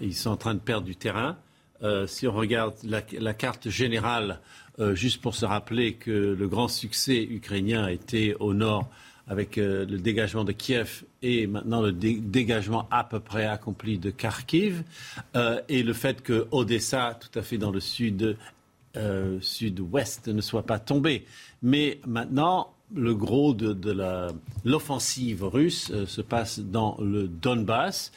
[0.00, 1.38] ils sont en train de perdre du terrain.
[1.82, 4.40] Euh, si on regarde la, carte générale,
[4.78, 8.88] euh, juste pour se rappeler que le grand succès ukrainien était au nord
[9.28, 14.10] avec euh, le dégagement de Kiev et maintenant le dégagement à peu près accompli de
[14.10, 14.84] Kharkiv,
[15.68, 18.36] et le fait que Odessa, tout à fait dans le sud,
[19.40, 21.24] sud-ouest, ne soit pas tombé.
[21.62, 23.92] Mais maintenant, le gros de
[24.64, 28.12] l'offensive russe se passe dans le Donbass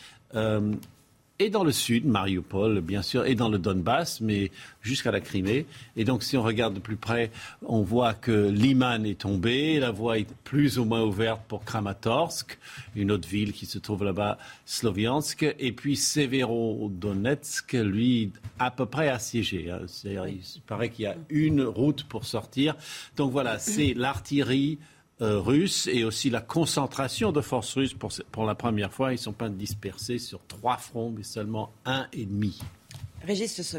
[1.40, 4.52] et dans le sud, Mariupol, bien sûr, et dans le Donbass, mais
[4.82, 5.66] jusqu'à la Crimée.
[5.96, 7.32] Et donc, si on regarde de plus près,
[7.66, 12.60] on voit que Liman est tombé, la voie est plus ou moins ouverte pour Kramatorsk,
[12.96, 19.08] une autre ville qui se trouve là-bas, Sloviansk, et puis Severodonetsk, lui, à peu près
[19.08, 19.72] assiégé.
[19.72, 19.86] Hein.
[20.04, 22.76] Il paraît qu'il y a une route pour sortir.
[23.16, 24.78] Donc voilà, c'est l'artillerie
[25.22, 29.12] euh, russes et aussi la concentration de forces russes pour, pour la première fois.
[29.12, 32.60] Ils ne sont pas dispersés sur trois fronts, mais seulement un et demi.
[33.24, 33.76] Régis.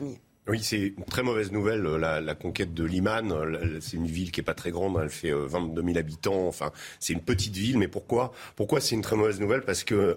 [0.48, 3.30] Oui, c'est une très mauvaise nouvelle, euh, la, conquête de Liman.
[3.30, 6.48] Euh, c'est une ville qui est pas très grande, elle fait 22 euh, 000 habitants.
[6.48, 9.60] Enfin, c'est une petite ville, mais pourquoi Pourquoi c'est une très mauvaise nouvelle?
[9.60, 10.16] Parce que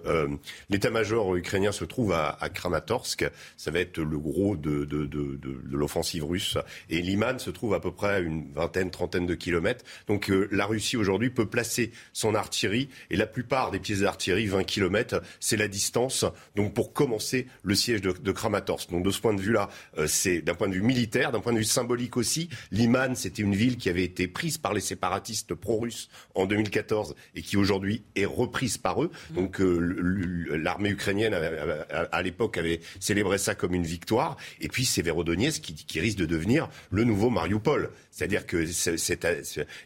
[0.70, 3.30] l'état-major ukrainien se trouve à, Kramatorsk.
[3.56, 5.38] Ça va être le gros de, de,
[5.70, 6.56] l'offensive russe.
[6.88, 9.84] Et Liman se trouve à peu près à une vingtaine, trentaine de kilomètres.
[10.08, 12.88] Donc la Russie aujourd'hui peut placer son artillerie.
[13.10, 16.24] Et la plupart des pièces d'artillerie, 20 kilomètres, c'est la distance.
[16.56, 18.90] Donc pour commencer le siège de, Kramatorsk.
[18.90, 19.68] Donc de ce point de vue-là,
[20.14, 22.48] c'est d'un point de vue militaire, d'un point de vue symbolique aussi.
[22.70, 27.42] Liman, c'était une ville qui avait été prise par les séparatistes pro-russes en 2014 et
[27.42, 29.10] qui aujourd'hui est reprise par eux.
[29.34, 34.36] Donc euh, l'armée ukrainienne à, l'époque avait célébré ça comme une victoire.
[34.60, 37.90] Et puis c'est Verodonetsk qui, qui risque de devenir le nouveau Mariupol.
[38.10, 39.26] C'est-à-dire que c'est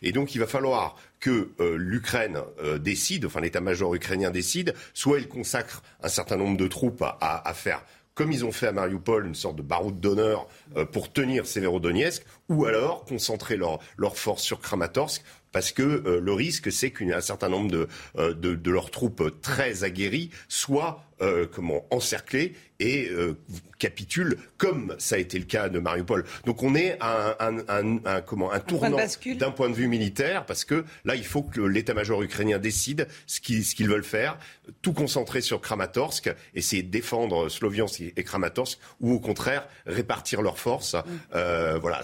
[0.03, 5.19] et donc il va falloir que euh, l'Ukraine euh, décide, enfin l'état-major ukrainien décide, soit
[5.19, 7.85] il consacre un certain nombre de troupes à, à faire
[8.19, 12.25] comme ils ont fait à Mariupol, une sorte de baroud d'honneur euh, pour tenir Severodonetsk,
[12.49, 15.23] ou alors concentrer leurs leur forces sur Kramatorsk,
[15.53, 20.31] parce que euh, le risque, c'est qu'un certain nombre de, euh, leurs troupes très aguerries
[20.49, 21.05] soient
[21.53, 23.37] comment encerclées et euh,
[23.79, 26.25] capitule, comme ça a été le cas de Mariupol.
[26.47, 28.99] Donc on est à un, un, un, comment, un tournant
[29.37, 33.41] d'un point de vue militaire, parce que là, il faut que l'état-major ukrainien décide ce
[33.41, 34.39] qu'ils veulent faire,
[34.83, 40.59] tout concentrer sur Kramatorsk, essayer de défendre Sloviansk et Kramatorsk, ou au contraire répartir leurs
[40.59, 40.95] forces.
[40.95, 41.03] Mm.
[41.35, 42.03] Euh, voilà,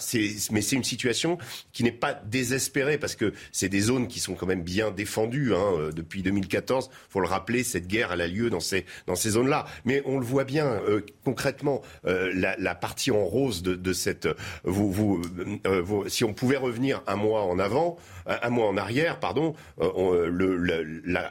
[0.50, 1.38] mais c'est une situation
[1.72, 5.54] qui n'est pas désespérée, parce que c'est des zones qui sont quand même bien défendues
[5.54, 6.90] hein, euh, depuis 2014.
[7.08, 9.66] faut le rappeler, cette guerre elle a lieu dans ces, dans ces zones-là.
[9.84, 14.28] Mais on le voit bien euh, concrètement euh, la, partie en rose de, cette.
[14.64, 15.22] Vous,
[15.66, 17.96] euh, vous, si on pouvait revenir un mois en avant,
[18.26, 19.54] un mois en arrière, pardon,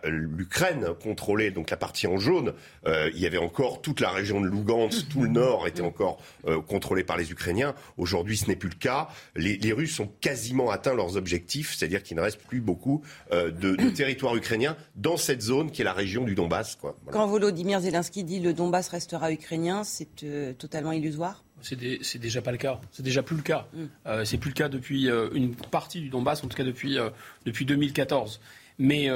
[0.05, 2.53] l'Ukraine contrôlait donc la partie en jaune.
[2.85, 6.19] il y avait encore toute la région de Lugansk, tout le nord était encore
[6.67, 7.75] contrôlé par les Ukrainiens.
[7.97, 9.07] Aujourd'hui, ce n'est plus le cas.
[9.35, 13.01] Les, Russes ont quasiment atteint leurs objectifs, c'est-à-dire qu'il ne reste plus beaucoup
[13.31, 16.75] de, territoire ukrainien dans cette zone qui est la région du Donbass.
[16.75, 16.95] Quoi.
[17.11, 21.43] Quand Volodymyr Zelensky dit le Donbass restera ukrainien, c'est euh, totalement illusoire?
[21.63, 22.79] C'est déjà pas le cas.
[22.91, 23.67] C'est déjà plus le cas.
[23.73, 23.83] Mm.
[24.05, 26.97] Euh, c'est plus le cas depuis euh, une partie du Donbass, en tout cas depuis,
[27.45, 28.39] depuis 2014.
[28.79, 29.09] Mais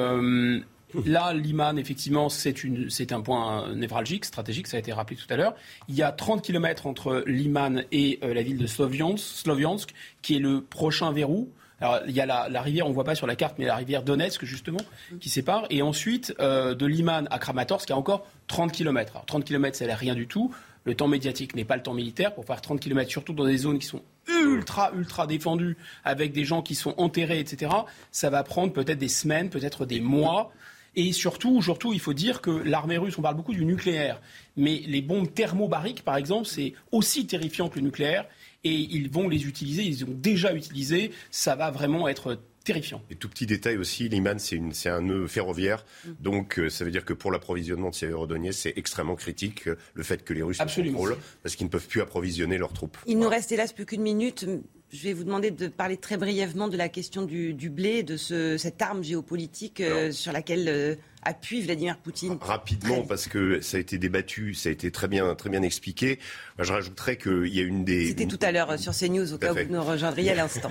[1.06, 5.53] Là, Liman, effectivement, c'est un point névralgique, stratégique, ça a été rappelé tout à l'heure.
[5.90, 10.40] Il y a 30 km entre Liman et euh, la ville de Sloviansk, qui est
[10.40, 11.49] le prochain verrou.
[11.82, 13.76] Alors, il y a la, rivière, on ne voit pas sur la carte, mais la
[13.76, 14.80] rivière Donetsk, justement,
[15.19, 15.68] qui sépare.
[15.69, 19.11] Et ensuite, euh, de Liman à Kramatorsk, il y a encore 30 km.
[19.14, 20.56] Alors, 30 km, ça n'a rien du tout.
[20.88, 22.34] Le temps médiatique n'est pas le temps militaire.
[22.34, 26.45] Pour faire 30 km, surtout dans des zones qui sont ultra, ultra défendues, avec des
[26.45, 27.69] gens qui sont enterrés, etc.,
[28.09, 30.49] ça va prendre peut-être des semaines, peut-être des mois.
[30.95, 34.22] Et surtout, surtout, il faut dire que l'armée russe, on parle beaucoup du nucléaire,
[34.55, 38.26] mais les bombes thermobariques, par exemple, c'est aussi terrifiant que le nucléaire.
[38.64, 41.11] Et ils vont les utiliser, ils ont déjà utilisé.
[41.31, 43.02] Ça va vraiment être terrifiant.
[43.10, 45.85] Et tout petit détail aussi, Liman, c'est un nœud ferroviaire.
[46.06, 46.10] Mm.
[46.19, 49.77] Donc, euh, ça veut dire que pour l'approvisionnement de ces aérodoniers, c'est extrêmement critique euh,
[49.94, 50.99] le fait que les Russes Absolument.
[50.99, 52.98] contrôlent, parce qu'ils ne peuvent plus approvisionner leurs troupes.
[53.06, 54.45] Il nous reste hélas plus qu'une minute.
[54.89, 58.81] Je vais vous demander de parler très brièvement de la question du, blé, de cette
[58.81, 62.38] arme géopolitique euh, sur laquelle euh, appuie Vladimir Poutine.
[62.39, 66.19] Rapidement, parce que ça a été débattu, ça a été très bien, très bien expliqué.
[66.57, 68.07] je rajouterais qu'il y a une des.
[68.07, 70.69] C'était tout à l'heure euh, sur CNews, au cas où vous nous rejoindriez à l'instant.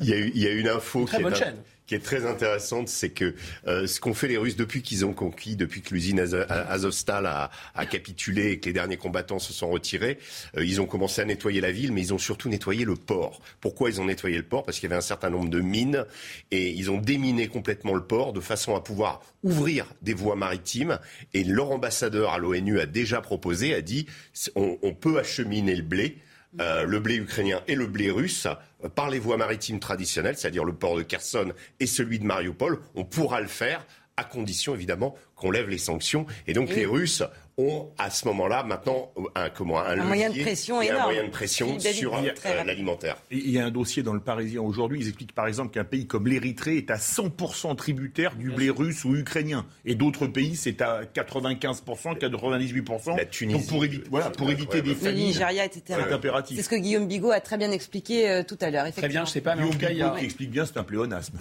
[0.00, 1.56] il, il, y a une info très bonne chaîne
[1.86, 3.34] qui est très intéressante, c'est que
[3.66, 7.50] euh, ce qu'ont fait les Russes depuis qu'ils ont conquis, depuis que l'usine Azovstal a,
[7.86, 10.18] capitulé et que les derniers combattants se sont retirés,
[10.56, 13.40] euh, ils ont commencé à nettoyer la ville, mais ils ont surtout nettoyé le port.
[13.60, 14.64] Pourquoi ils ont nettoyé le port?
[14.64, 16.04] Parce qu'il y avait un certain nombre de mines
[16.50, 20.98] et ils ont déminé complètement le port de façon à pouvoir ouvrir des voies maritimes.
[21.34, 24.06] Et leur ambassadeur à l'ONU a déjà proposé, a dit,
[24.56, 26.18] on, peut acheminer le blé
[26.58, 28.46] euh, le blé ukrainien et le blé russe
[28.88, 33.04] par les voies maritimes traditionnelles, c'est-à-dire le port de Kherson et celui de Mariupol, on
[33.04, 33.86] pourra le faire
[34.16, 36.26] à condition évidemment qu'on lève les sanctions.
[36.46, 37.22] Et donc les Russes
[37.58, 41.30] ont à ce moment-là maintenant un, comment, un, moyen de pression et un moyen de
[41.30, 42.22] pression sur euh,
[42.64, 43.16] l'alimentaire.
[43.30, 46.06] Il y a un dossier dans le Parisien aujourd'hui, ils expliquent par exemple qu'un pays
[46.06, 49.64] comme l'Érythrée est à 100% tributaire du blé russe ou ukrainien.
[49.86, 53.16] Et d'autres pays, c'est à 95%, 98%.
[53.16, 53.58] La Tunisie.
[53.58, 55.18] Donc pour éviter, voilà, pour éviter des famines.
[55.18, 55.98] Le Nigeria, etc.
[56.04, 56.56] C'est impératif.
[56.56, 58.90] C'est ce que Guillaume Bigot a très bien expliqué euh, tout à l'heure.
[58.92, 61.38] Très bien, je sais pas, mais Guillaume Bigot qui explique bien, c'est un pléonasme.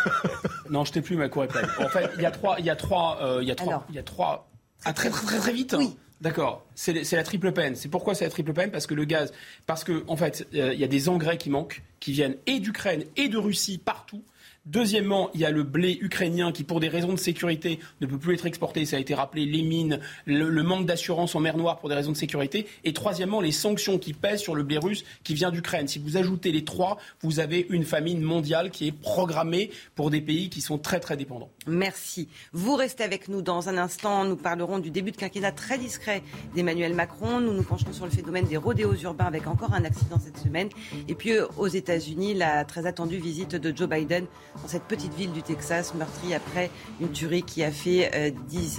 [0.70, 1.46] non, je t'ai plus ma cour
[1.78, 3.84] En fait, il y a trois, il y a trois, euh, il y a trois,
[3.88, 4.49] il y a trois
[4.84, 5.96] ah, très, très, très, très vite Oui.
[6.20, 6.66] D'accord.
[6.74, 7.74] C'est la triple peine.
[7.76, 9.32] C'est pourquoi c'est la triple peine Parce que le gaz,
[9.66, 12.60] parce que en fait, euh, il y a des engrais qui manquent, qui viennent et
[12.60, 14.22] d'Ukraine et de Russie partout.
[14.66, 18.18] Deuxièmement, il y a le blé ukrainien qui, pour des raisons de sécurité, ne peut
[18.18, 18.84] plus être exporté.
[18.84, 22.12] Ça a été rappelé, les mines, le, manque d'assurance en mer Noire pour des raisons
[22.12, 22.66] de sécurité.
[22.84, 25.88] Et troisièmement, les sanctions qui pèsent sur le blé russe qui vient d'Ukraine.
[25.88, 30.20] Si vous ajoutez les trois, vous avez une famine mondiale qui est programmée pour des
[30.20, 31.50] pays qui sont très très dépendants.
[31.66, 32.28] Merci.
[32.52, 34.26] Vous restez avec nous dans un instant.
[34.26, 36.22] Nous parlerons du début de quinquennat très discret
[36.54, 37.40] d'Emmanuel Macron.
[37.40, 40.68] Nous nous pencherons sur le phénomène des rodéos urbains avec encore un accident cette semaine.
[41.08, 44.26] Et puis euh, aux États-Unis, la très attendue visite de Joe Biden
[44.62, 46.70] dans cette petite ville du Texas, meurtrie après
[47.00, 48.34] une tuerie qui a fait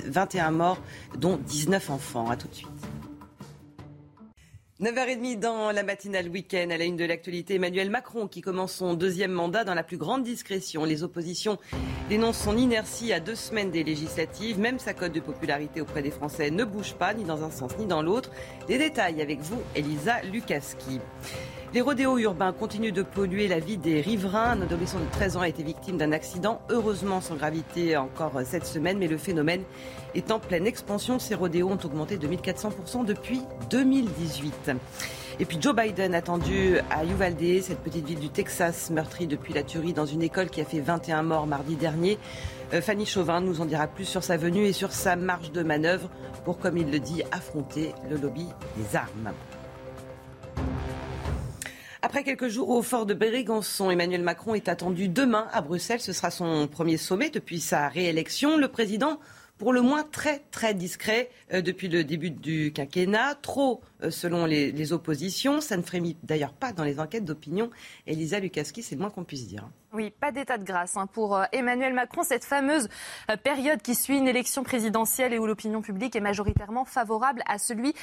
[0.05, 0.79] 21 euh, morts,
[1.17, 2.29] dont 19 enfants.
[2.29, 2.69] A tout de suite.
[4.81, 8.95] 9h30 dans la matinale week-end, à la une de l'actualité, Emmanuel Macron qui commence son
[8.95, 10.85] deuxième mandat dans la plus grande discrétion.
[10.85, 11.59] Les oppositions
[12.09, 14.59] dénoncent son inertie à deux semaines des législatives.
[14.59, 17.77] Même sa cote de popularité auprès des Français ne bouge pas, ni dans un sens
[17.77, 18.31] ni dans l'autre.
[18.69, 20.99] Les détails avec vous, Elisa Lukaski.
[21.73, 24.51] Les rodéos urbains continuent de polluer la vie des riverains.
[24.51, 28.65] Un adolescent de 13 ans a été victime d'un accident, heureusement sans gravité encore cette
[28.65, 29.63] semaine, mais le phénomène
[30.13, 31.17] est en pleine expansion.
[31.17, 34.71] Ces rodéos ont augmenté de 1400% depuis 2018.
[35.39, 39.63] Et puis Joe Biden attendu à Uvalde, cette petite ville du Texas meurtrie depuis la
[39.63, 42.19] tuerie dans une école qui a fait 21 morts mardi dernier.
[42.73, 45.63] Euh, Fanny Chauvin nous en dira plus sur sa venue et sur sa marge de
[45.63, 46.09] manœuvre
[46.43, 49.31] pour, comme il le dit, affronter le lobby des armes.
[52.03, 55.99] Après quelques jours au fort de Bérégançon, Emmanuel Macron est attendu demain à Bruxelles.
[55.99, 58.57] Ce sera son premier sommet depuis sa réélection.
[58.57, 59.19] Le président
[59.61, 64.47] pour le moins très très discret euh, depuis le début du quinquennat, trop euh, selon
[64.47, 65.61] les, oppositions.
[65.61, 67.69] Ça ne frémit d'ailleurs pas dans les enquêtes d'opinion.
[68.07, 69.69] Elisa Lukaski, c'est le moins qu'on puisse dire.
[69.93, 72.23] Oui, pas d'état de grâce hein, pour euh, Emmanuel Macron.
[72.23, 72.89] Cette fameuse
[73.43, 77.93] période qui suit une élection présidentielle et où l'opinion publique est majoritairement favorable à celui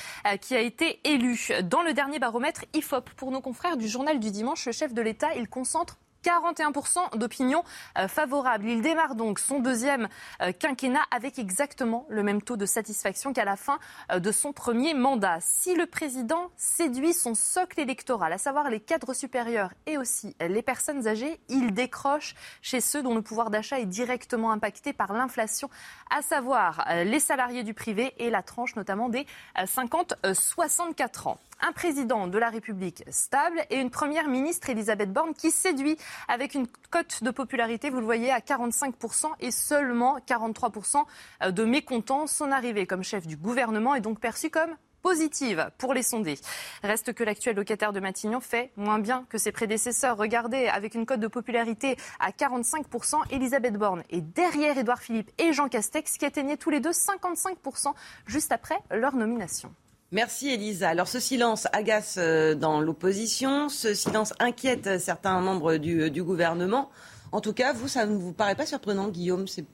[0.41, 1.49] qui a été élu.
[1.65, 5.03] Dans le dernier baromètre IFOP, pour nos confrères du journal du dimanche, le chef de
[5.03, 7.63] l'État, il concentre 41% d'opinion
[7.97, 8.67] euh, favorable.
[8.67, 10.09] Il démarre donc son deuxième
[10.43, 13.79] euh, quinquennat avec exactement le même taux de satisfaction qu'à la fin
[14.13, 15.39] euh, de son premier mandat.
[15.41, 20.63] Si le président séduit son socle électoral, à savoir les cadres supérieurs et aussi les
[20.63, 25.71] personnes âgées, il décroche chez ceux dont le pouvoir d'achat est directement impacté par l'inflation,
[26.11, 29.27] à savoir les salariés du privé et la tranche notamment des
[29.57, 31.39] 50-64 ans.
[31.61, 35.97] Un président de la République stable et une première ministre, Elisabeth Borne, qui séduit
[36.29, 41.05] avec une cote de popularité, vous le voyez, à 45% et seulement 43%
[41.51, 42.27] de mécontents.
[42.27, 46.39] Son arrivée comme chef du gouvernement est donc perçue comme positive pour les sondés.
[46.83, 50.17] Reste que l'actuel locataire de Matignon fait moins bien que ses prédécesseurs.
[50.17, 55.53] Regardez, avec une cote de popularité à 45%, Elisabeth Borne est derrière Édouard Philippe et
[55.53, 57.95] Jean Castex qui atteignaient tous les deux 55%
[58.27, 59.73] juste après leur nomination.
[60.11, 60.89] Merci Elisa.
[60.89, 66.91] Alors ce silence agace euh, dans l'opposition, ce silence inquiète certains membres du, gouvernement.
[67.31, 69.47] En tout cas, vous, ça ne vous paraît pas surprenant, Guillaume?
[69.47, 69.67] C'est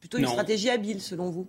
[0.00, 1.46] plutôt une stratégie habile, selon vous?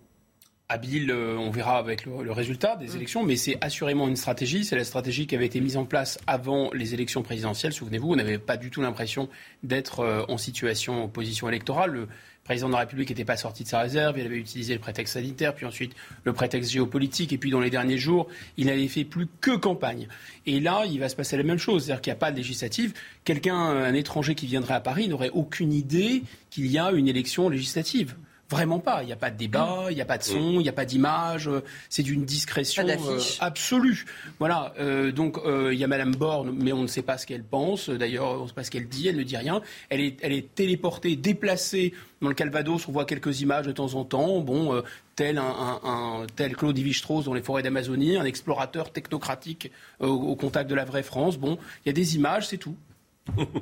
[0.67, 2.95] Habile, euh, on verra avec le, résultat des mm.
[2.95, 4.65] élections, mais c'est assurément une stratégie.
[4.65, 7.71] C'est la stratégie qui avait été mise en place avant les élections présidentielles.
[7.71, 9.29] Souvenez-vous, on n'avait pas du tout l'impression
[9.63, 11.91] d'être euh, en situation opposition électorale.
[11.91, 12.07] Le
[12.43, 15.13] président de la République n'était pas sorti de sa réserve, il avait utilisé le prétexte
[15.13, 15.93] sanitaire, puis ensuite
[16.23, 20.07] le prétexte géopolitique, et puis dans les derniers jours, il n'avait fait plus que campagne.
[20.45, 22.37] Et là, il va se passer la même chose, c'est-à-dire qu'il n'y a pas de
[22.37, 22.93] législative.
[23.23, 27.49] Quelqu'un, un étranger qui viendrait à Paris, n'aurait aucune idée qu'il y a une élection
[27.49, 28.15] législative.
[28.53, 29.01] Vraiment pas.
[29.01, 30.73] Il n'y a pas de débat, il n'y a pas de son, il n'y a
[30.73, 31.49] pas d'image.
[31.89, 34.05] C'est d'une discrétion euh, absolue.
[34.37, 34.73] Voilà.
[34.79, 37.43] Euh, donc euh, il y a Madame Borne, mais on ne sait pas ce qu'elle
[37.43, 37.89] pense.
[37.89, 39.07] D'ailleurs, on ne sait pas ce qu'elle dit.
[39.07, 39.61] Elle ne dit rien.
[39.89, 42.87] Elle est, elle est téléportée, déplacée dans le Calvados.
[42.87, 44.39] On voit quelques images de temps en temps.
[44.41, 44.83] Bon,
[45.15, 50.75] tel un, tel Claude Lévi-Strauss dans les forêts d'Amazonie, un explorateur technocratique au contact de
[50.75, 51.37] la vraie France.
[51.37, 52.75] Bon, il y a des images, c'est tout.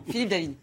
[0.10, 0.54] Philippe David.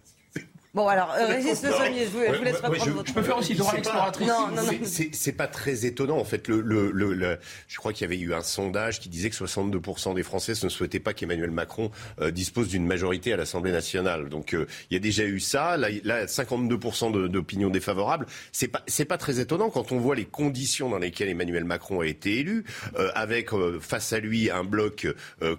[0.74, 3.08] Bon, alors, euh, Régis Le Sommier, je vous, laisse reprendre je, votre...
[3.08, 4.28] Je peux faire aussi Dora l'exploratrice.
[4.28, 4.72] Non, non, non.
[5.12, 6.46] C'est pas très étonnant, en fait.
[6.46, 7.38] Le, le, le,
[7.68, 10.68] je crois qu'il y avait eu un sondage qui disait que 62% des Français ne
[10.68, 11.90] souhaitaient pas qu'Emmanuel Macron
[12.20, 14.28] euh, dispose d'une majorité à l'Assemblée nationale.
[14.28, 15.78] Donc, euh, il y a déjà eu ça.
[15.78, 18.26] Là, là 52% d'opinion défavorable.
[18.52, 22.00] C'est pas, c'est pas très étonnant quand on voit les conditions dans lesquelles Emmanuel Macron
[22.00, 22.64] a été élu,
[22.98, 23.50] euh, avec
[23.80, 25.06] face à lui un bloc,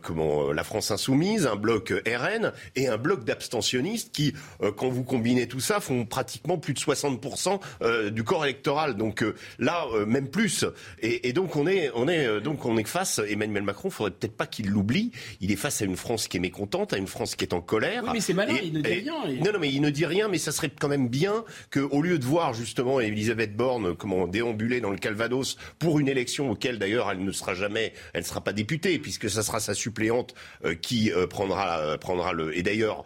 [0.02, 4.34] comment, la France insoumise, un bloc RN et un bloc d'abstentionnistes qui,
[4.78, 8.96] quand vous combiner tout ça, font pratiquement plus de 60% euh, du corps électoral.
[8.96, 10.66] Donc euh, là, euh, même plus.
[11.02, 13.22] Et, donc on est, on est, donc on est face.
[13.28, 15.12] Emmanuel Macron, faudrait peut-être pas qu'il l'oublie.
[15.42, 17.62] Il est face à une France qui est mécontente, à une France qui est en
[17.62, 18.04] colère.
[18.04, 19.14] Oui, mais c'est malin, il ne dit rien.
[19.44, 20.28] Non, non, mais il ne dit rien.
[20.28, 24.82] Mais ça serait quand même bien qu'au lieu de voir justement Elisabeth Borne comment déambuler
[24.82, 28.42] dans le Calvados pour une élection auquel d'ailleurs elle ne sera jamais, elle ne sera
[28.42, 30.34] pas députée puisque ça sera sa suppléante
[30.82, 32.58] qui prendra, prendra le.
[32.58, 33.06] Et d'ailleurs,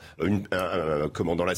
[1.14, 1.56] comment dans la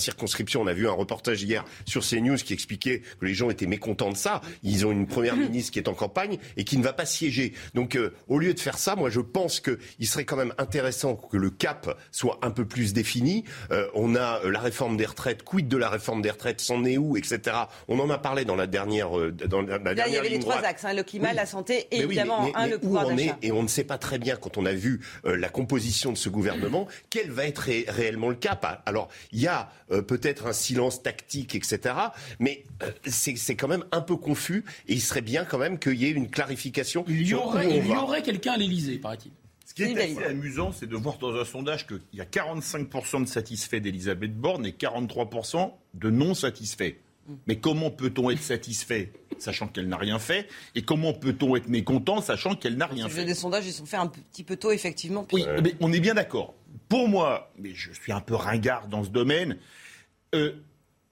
[0.55, 4.11] on a vu un reportage hier sur CNews qui expliquait que les gens étaient mécontents
[4.11, 4.41] de ça.
[4.63, 7.53] Ils ont une première ministre qui est en campagne et qui ne va pas siéger.
[7.73, 11.15] Donc, euh, au lieu de faire ça, moi, je pense qu'il serait quand même intéressant
[11.15, 13.43] que le cap soit un peu plus défini.
[13.71, 15.43] Euh, on a euh, la réforme des retraites.
[15.43, 17.39] Quid de la réforme des retraites C'en est où Etc.
[17.87, 19.09] On en a parlé dans la dernière.
[19.47, 21.99] dans la, Là, il y avait les trois axes hein, le climat, la santé et
[21.99, 23.37] évidemment un, le pouvoir d'achat.
[23.41, 26.29] Et on ne sait pas très bien, quand on a vu la composition de ce
[26.29, 28.81] gouvernement, quel va être réellement le cap.
[28.85, 29.69] Alors, il y a
[30.17, 31.93] peut-être un silence tactique, etc.
[32.39, 35.95] Mais euh, c'est quand même un peu confus et il serait bien quand même qu'il
[35.95, 37.03] y ait une clarification.
[37.07, 39.31] Il y aurait, il y aurait quelqu'un à l'Elysée, paraît-il.
[39.65, 43.23] Ce qui est assez amusant, c'est de voir dans un sondage qu'il y a 45%
[43.23, 46.93] de satisfaits d'Elisabeth Borne et 43% de non satisfaits.
[47.47, 52.21] Mais comment peut-on être satisfait sachant qu'elle n'a rien fait Et comment peut-on être mécontent
[52.21, 55.27] sachant qu'elle n'a rien fait Des sondages, ils sont faits un petit peu tôt, effectivement.
[55.33, 56.53] Oui, mais on est bien d'accord.
[56.87, 59.57] Pour moi, mais je suis un peu ringard dans ce domaine,
[60.35, 60.51] euh,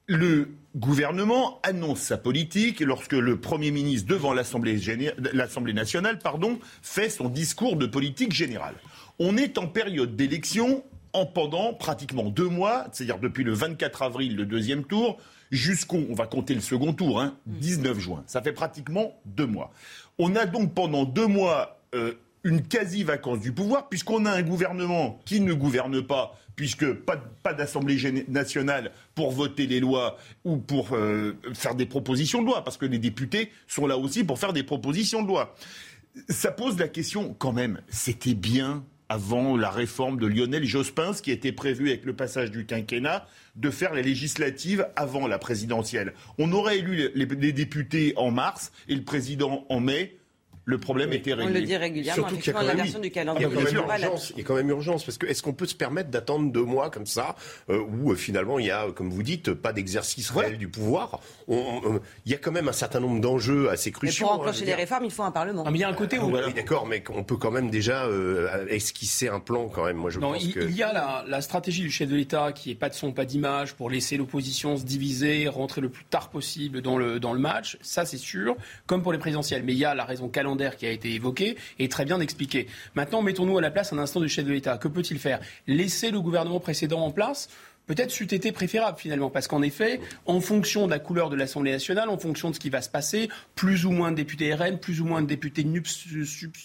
[0.06, 6.18] le gouvernement annonce sa politique lorsque le Premier ministre, devant l'Assemblée nationale,
[6.82, 8.74] fait son discours de politique générale.
[9.18, 14.34] On est en période d'élection en pendant pratiquement deux mois, c'est-à-dire depuis le 24 avril,
[14.34, 15.18] le deuxième tour,
[15.52, 18.24] jusqu'au, on va compter le second tour, 19 hein, juin.
[18.26, 19.72] Ça fait pratiquement deux mois.
[20.18, 22.14] On a donc pendant deux mois euh,
[22.44, 27.54] une quasi-vacance du pouvoir, puisqu'on a un gouvernement qui ne gouverne pas, puisque pas, pas
[27.54, 32.76] d'Assemblée nationale pour voter les lois ou pour euh, faire des propositions de loi, parce
[32.76, 35.54] que les députés sont là aussi pour faire des propositions de loi.
[36.28, 41.22] Ça pose la question, quand même, c'était bien avant la réforme de Lionel Jospin, ce
[41.22, 43.26] qui était prévu avec le passage du quinquennat,
[43.56, 46.14] de faire les législatives avant la présidentielle.
[46.38, 50.16] On aurait élu les députés en mars et le président en mai
[50.64, 51.50] le problème était réglé.
[51.50, 53.48] On le dit régulièrement, Surtout qu'il y a la version du calendrier.
[53.48, 55.42] Il y, a quand même urgence, il y a quand même urgence, parce que est-ce
[55.42, 57.36] qu'on peut se permettre d'attendre deux mois comme ça,
[57.68, 61.20] euh, où euh, finalement il y a, comme vous dites, pas d'exercice réel du pouvoir?
[61.48, 64.26] On, Il y a quand même un certain nombre d'enjeux assez cruciaux.
[64.26, 65.64] Mais pour enclencher les réformes, il faut un Parlement.
[65.66, 66.30] Ah, mais il y a un côté où...
[66.30, 70.10] oui, d'accord, mais on peut quand même déjà euh, esquisser un plan quand même, moi
[70.10, 70.60] je pense il, que...
[70.60, 73.12] il y a la, la, stratégie du chef de l'État qui est pas de son,
[73.12, 77.32] pas d'image, pour laisser l'opposition se diviser, rentrer le plus tard possible dans le, dans
[77.32, 79.62] le match, ça c'est sûr, comme pour les présidentielles.
[79.64, 82.66] Mais il y a la raison calendrier qui a été évoqué est très bien expliqué.
[82.94, 84.78] Maintenant, mettons-nous à la place un instant du chef de l'État.
[84.78, 85.40] Que peut-il faire?
[85.66, 87.48] Laisser le gouvernement précédent en place?
[87.86, 91.72] Peut-être c'eût été préférable finalement, parce qu'en effet, en fonction de la couleur de l'Assemblée
[91.72, 94.78] nationale, en fonction de ce qui va se passer, plus ou moins de députés RN,
[94.78, 96.06] plus ou moins de députés NUPS,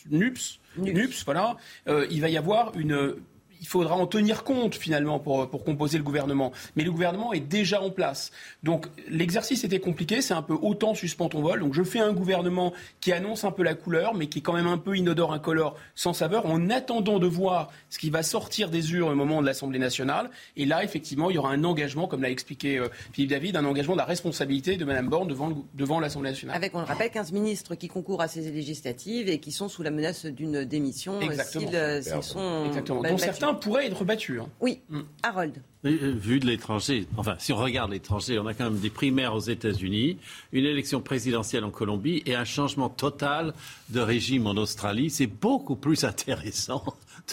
[0.10, 1.58] NUPS, NUPS, voilà,
[1.90, 3.16] euh, il va y avoir une
[3.60, 6.52] il faudra en tenir compte finalement pour, pour, composer le gouvernement.
[6.76, 8.32] Mais le gouvernement est déjà en place.
[8.64, 11.60] Donc l'exercice était compliqué, c'est un peu autant suspend ton vol.
[11.60, 14.54] Donc je fais un gouvernement qui annonce un peu la couleur, mais qui est quand
[14.54, 18.70] même un peu inodore, incolore, sans saveur, en attendant de voir ce qui va sortir
[18.70, 20.30] des urnes au moment de l'Assemblée nationale.
[20.56, 23.66] Et là, effectivement, il y aura un engagement, comme l'a expliqué euh, Philippe David, un
[23.66, 26.56] engagement de la responsabilité de Mme Borne devant, devant l'Assemblée nationale.
[26.56, 29.84] Avec, on le rappelle, 15 ministres qui concourent à ces législatives et qui sont sous
[29.84, 33.18] la menace d'une démission euh, s'ils euh, sont Exactement.
[33.18, 34.40] certains pourrait être battu.
[34.40, 34.48] Hein.
[34.60, 35.00] Oui, mm.
[35.24, 35.62] Harold.
[35.86, 39.34] Euh, vu de l'étranger, enfin, si on regarde l'étranger, on a quand même des primaires
[39.34, 40.18] aux États-Unis,
[40.52, 43.54] une élection présidentielle en Colombie et un changement total
[43.90, 45.10] de régime en Australie.
[45.10, 46.84] C'est beaucoup plus intéressant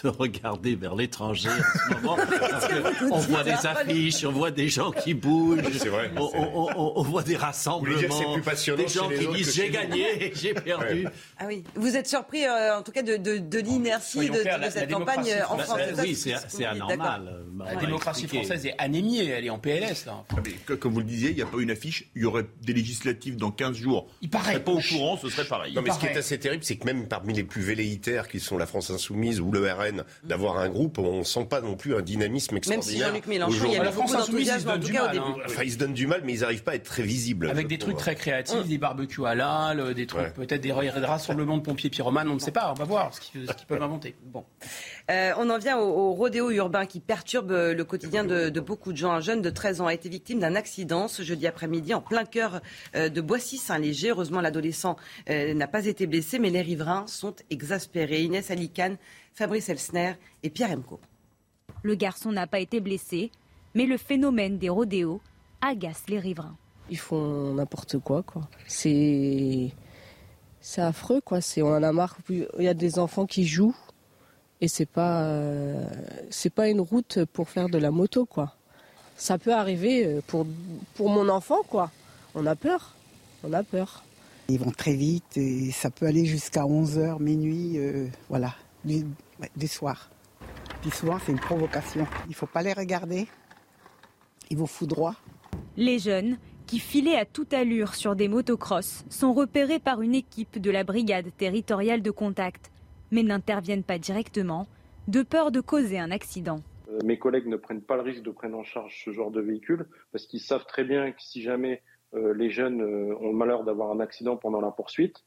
[0.02, 2.16] de regarder vers l'étranger en ce moment.
[3.12, 8.32] on voit des affiches, on voit des gens qui bougent, vrai, on, voit des rassemblements,
[8.32, 11.06] plus passionnant des gens qui disent j'ai gagné, j'ai perdu.
[11.38, 15.30] Ah oui, vous êtes surpris euh, en tout cas de, de, l'inertie de, cette campagne
[15.30, 15.80] euh, en France.
[15.98, 17.44] oui, c'est anormal.
[17.58, 20.06] La démocratie française est anémiée, elle est en PLS.
[20.06, 20.24] Là.
[20.30, 22.72] Ah, comme vous le disiez, il n'y a pas une affiche, il y aurait des
[22.72, 24.08] législatives dans 15 jours.
[24.20, 24.60] Il paraît.
[24.60, 25.74] pas au courant, ce serait pareil.
[25.74, 28.40] Non, mais ce qui est assez terrible, c'est que même parmi les plus velléitaires, qui
[28.40, 29.85] sont la France Insoumise ou le RN,
[30.24, 33.12] d'avoir un groupe, on ne sent pas non plus un dynamisme extraordinaire.
[33.12, 35.24] Même si Jean-Luc Mélenchon, il y a beaucoup d'enthousiasme en tout cas au début.
[35.24, 35.36] Hein.
[35.46, 37.50] Enfin, ils se donnent du mal, mais ils n'arrivent pas à être très visibles.
[37.50, 38.68] Avec des trucs très créatifs, mm.
[38.68, 42.70] des barbecues halal, des trucs peut-être des rassemblements de pompiers pyromanes, on ne sait pas,
[42.70, 44.14] on va voir ce qu'ils peuvent inventer.
[44.24, 44.44] Bon.
[45.10, 49.12] Euh, on en vient au, rodéo urbain qui perturbe le quotidien de, beaucoup de gens.
[49.12, 52.24] Un jeune de 13 ans a été victime d'un accident ce jeudi après-midi en plein
[52.24, 52.60] cœur
[52.94, 54.10] euh, de Boissy-Saint-Léger.
[54.10, 54.96] Heureusement, l'adolescent
[55.30, 58.22] euh, n'a pas été blessé, mais les riverains sont exaspérés.
[58.22, 58.96] Inès Alicane
[59.36, 60.98] Fabrice Elsner et Pierre Emco.
[61.82, 63.30] Le garçon n'a pas été blessé,
[63.74, 65.20] mais le phénomène des rodéos
[65.60, 66.56] agace les riverains.
[66.88, 68.48] Ils font n'importe quoi, quoi.
[68.66, 69.72] C'est
[70.62, 71.42] c'est affreux, quoi.
[71.42, 72.16] C'est on en a marre.
[72.30, 73.76] Il y a des enfants qui jouent
[74.62, 75.86] et c'est pas euh,
[76.30, 78.56] c'est pas une route pour faire de la moto, quoi.
[79.16, 80.46] Ça peut arriver euh, pour
[80.94, 81.90] pour mon enfant, quoi.
[82.34, 82.94] On a peur.
[83.44, 84.02] On a peur.
[84.48, 88.54] Ils vont très vite et ça peut aller jusqu'à 11h, minuit, euh, voilà
[89.56, 90.10] du, soir.
[90.80, 92.06] Puis soir, c'est une provocation.
[92.26, 93.26] Il ne faut pas les regarder.
[94.50, 95.14] Ils vous foutent droit.
[95.76, 100.60] Les jeunes, qui filaient à toute allure sur des motocross, sont repérés par une équipe
[100.60, 102.70] de la brigade territoriale de contact,
[103.10, 104.66] mais n'interviennent pas directement,
[105.08, 106.60] de peur de causer un accident.
[106.88, 109.40] Euh, mes collègues ne prennent pas le risque de prendre en charge ce genre de
[109.40, 111.82] véhicule parce qu'ils savent très bien que si jamais
[112.14, 115.24] euh, les jeunes euh, ont le malheur d'avoir un accident pendant la poursuite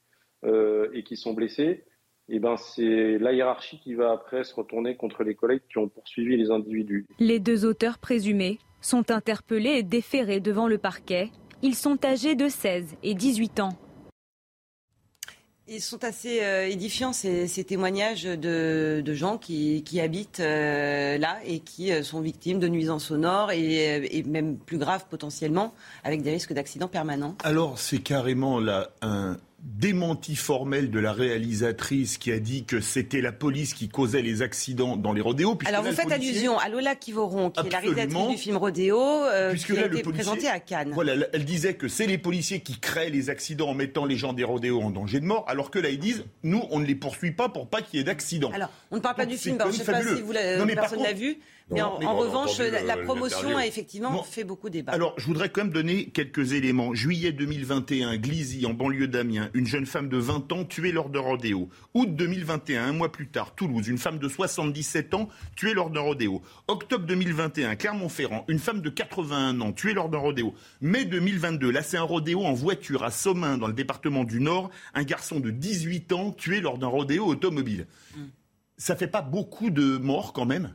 [0.94, 1.84] et qu'ils sont blessés,
[2.32, 5.88] eh ben, c'est la hiérarchie qui va après se retourner contre les collègues qui ont
[5.88, 7.06] poursuivi les individus.
[7.20, 11.32] Les deux auteurs présumés sont interpellés et déférés devant le parquet.
[11.62, 13.78] Ils sont âgés de 16 et 18 ans.
[15.72, 21.92] Ils sont assez euh, édifiants, ces, témoignages de, gens qui, habitent euh, là et qui
[21.92, 26.54] euh, sont victimes de nuisances sonores et, et, même plus graves potentiellement, avec des risques
[26.54, 27.36] d'accidents permanents.
[27.44, 33.22] Alors, c'est carrément là un, démenti formel de la réalisatrice qui a dit que c'était
[33.22, 35.58] la police qui causait les accidents dans les rodéos.
[35.66, 39.54] Alors vous faites allusion à Lola Kivoron, qui est la réalisatrice du film Rodéo, euh,
[39.54, 40.92] qui a été présenté à Cannes.
[40.94, 44.34] Voilà, elle disait que c'est les policiers qui créent les accidents en mettant les gens
[44.34, 46.96] des rodéos en danger de mort, alors que là ils disent, nous on ne les
[46.96, 48.52] poursuit pas pour pas qu'il y ait d'accidents.
[48.54, 50.34] Alors, on ne parle pas du film, je ne sais pas si vous
[50.76, 51.38] personne l'a vu.
[51.72, 54.92] Mais en, revanche, la, promotion a effectivement fait beaucoup débat.
[54.92, 56.94] Alors, je voudrais quand même donner quelques éléments.
[56.96, 61.20] Juillet 2021, Glizy, en banlieue d'Amiens, une jeune femme de 20 ans tuée lors de
[61.20, 61.70] rodéo.
[61.94, 66.02] Août 2021, un mois plus tard, Toulouse, une femme de 77 ans tuée lors d'un
[66.02, 66.42] rodéo.
[66.68, 70.56] Octobre 2021, Clermont-Ferrand, une femme de 81 ans tuée lors d'un rodéo.
[70.82, 74.72] Mai 2022, là c'est un rodéo en voiture à Somain, dans le département du Nord,
[74.94, 77.86] un garçon de 18 ans tué lors d'un rodéo automobile.
[78.16, 78.28] Hmm.
[78.78, 80.74] Ça fait pas beaucoup de morts quand même?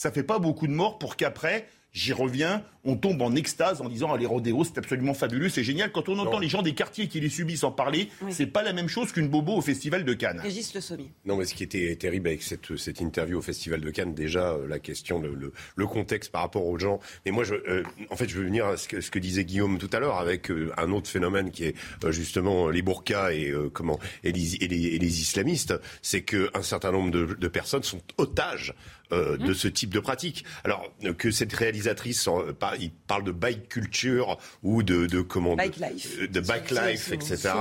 [0.00, 3.88] Ça fait pas beaucoup de morts pour qu'après, j'y reviens, on tombe en extase en
[3.90, 5.92] disant ah, les rodéos c'est absolument fabuleux, c'est génial.
[5.92, 8.72] Quand on entend les gens des quartiers qui les subissent en parler, c'est pas la
[8.72, 10.40] même chose qu'une bobo au festival de Cannes.
[10.40, 11.10] Régis Le Sommier.
[11.26, 14.52] Non, mais ce qui était terrible avec cette, cette interview au festival de Cannes, déjà
[14.52, 16.98] euh, la question, le, le, contexte par rapport aux gens.
[17.26, 19.44] Mais moi, je, euh, en fait, je veux venir à ce que, ce que disait
[19.44, 21.74] Guillaume tout à l'heure avec euh, un autre phénomène qui est
[22.08, 27.34] justement les burkas et comment et les, et les, islamistes, c'est qu'un certain nombre de,
[27.34, 28.74] de personnes sont otages
[29.12, 30.44] euh, de ce type de pratique.
[30.64, 35.76] Alors que cette réalisatrice pas, il parle de bike culture ou de, de comment bike
[35.76, 37.52] life, de, bike life, etc.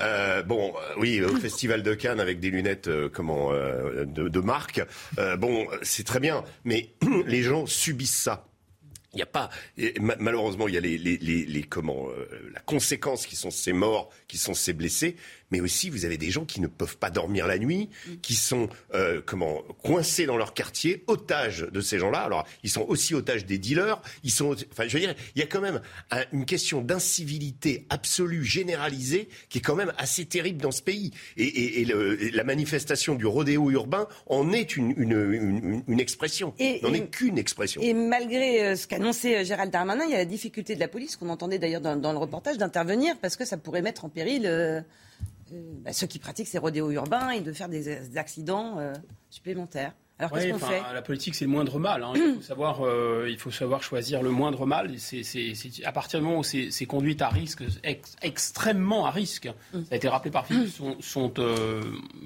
[0.00, 4.80] Euh, bon, oui, au festival de Cannes avec des lunettes, comment, de, de marque.
[5.38, 6.90] bon, c'est très bien, mais
[7.26, 8.46] les gens subissent ça.
[9.14, 9.48] Il n'y a pas,
[10.00, 12.08] malheureusement, il y a les, les, les, comment,
[12.52, 15.16] la conséquence qui sont ces morts, qui sont ces blessés,
[15.50, 17.90] mais aussi vous avez des gens qui ne peuvent pas dormir la nuit,
[18.22, 22.20] qui sont euh, comment coincés dans leur quartier, otages de ces gens-là.
[22.20, 24.00] Alors ils sont aussi otages des dealers.
[24.24, 25.80] Ils sont, enfin je veux dire, il y a quand même
[26.32, 31.12] une question d'incivilité absolue, généralisée, qui est quand même assez terrible dans ce pays.
[31.36, 31.86] Et,
[32.32, 36.54] la manifestation du rodéo urbain en est une, une, une, expression.
[36.82, 37.80] N'en est qu'une expression.
[37.82, 40.88] Et malgré euh, ce qu'annonçait euh, Gérald Darmanin, il y a la difficulté de la
[40.88, 44.46] police qu'on entendait d'ailleurs dans, le reportage d'intervenir parce que ça pourrait mettre en péril.
[44.46, 44.80] Euh,
[45.50, 48.92] bah, ceux qui pratiquent ces rodéos urbains et de faire des, accidents euh,
[49.30, 49.94] supplémentaires.
[50.18, 52.02] Alors qu'est-ce qu'on fait La politique, c'est le moindre mal.
[52.02, 52.12] Hein.
[52.16, 54.90] Il, faut savoir, euh, il faut savoir choisir le moindre mal.
[54.98, 55.22] C'est,
[55.84, 57.62] à partir du moment où ces, conduites à risque,
[58.22, 59.80] extrêmement à risque, mm.
[59.84, 61.82] ça a été rappelé par Philippe, sont, sont euh,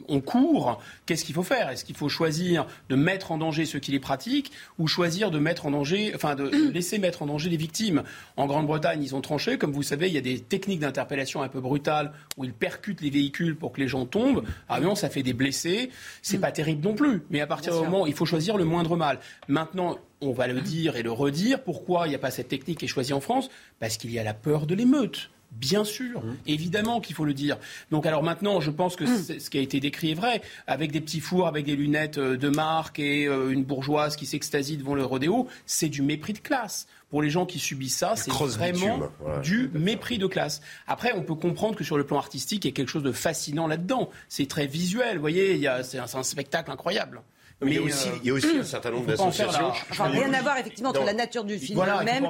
[0.09, 0.81] on court.
[1.05, 1.69] Qu'est-ce qu'il faut faire?
[1.69, 5.39] Est-ce qu'il faut choisir de mettre en danger ceux qui les pratiquent ou choisir de
[5.39, 8.05] mettre en danger, enfin de, de laisser mettre en danger les victimes?
[8.37, 9.59] En Grande-Bretagne, ils ont tranché.
[9.59, 13.03] Comme vous savez, il y a des techniques d'interpellation un peu brutales où ils percutent
[13.03, 14.45] les véhicules pour que les gens tombent.
[14.69, 15.91] Ah non, ça fait des blessés.
[16.23, 16.41] C'est mm.
[16.41, 17.23] pas terrible non plus.
[17.29, 19.19] Mais à partir il faut choisir le moindre mal.
[19.49, 21.63] Maintenant, on va le dire et le redire.
[21.63, 23.51] Pourquoi il n'y a pas cette technique qui est choisie en France?
[23.81, 25.31] Parce qu'il y a la peur de l'émeute.
[25.53, 26.37] Bien sûr, mmh.
[26.47, 27.59] évidemment qu'il faut le dire.
[27.91, 29.39] Donc alors maintenant, je pense que mmh.
[29.39, 32.39] ce qui a été décrit est vrai, avec des petits fours, avec des lunettes euh,
[32.39, 36.39] de marque et euh, une bourgeoise qui s'extasie devant le rodéo, c'est du mépris de
[36.39, 36.87] classe.
[37.11, 39.11] Pour les gens qui subissent ça, c'est vraiment
[39.43, 40.63] du mépris de classe.
[40.87, 43.13] Après, on peut comprendre que sur le plan artistique, il y a quelque chose de
[43.13, 44.09] fascinant là-dedans.
[44.31, 47.21] C'est très visuel, vous voyez, c'est un spectacle incroyable.
[47.63, 49.73] Mais, il, y a aussi, il y a aussi un certain nombre d'associations.
[49.91, 52.27] Enfin, rien à voir effectivement entre la nature du film même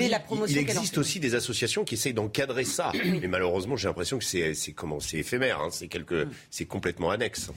[0.00, 0.54] et la promotion.
[0.54, 2.92] Il existe aussi des associations qui essayent d'encadrer ça.
[3.04, 5.68] Mais malheureusement, j'ai l'impression que c'est comment c'est éphémère, hein.
[5.70, 7.50] c'est quelque, c'est complètement annexe.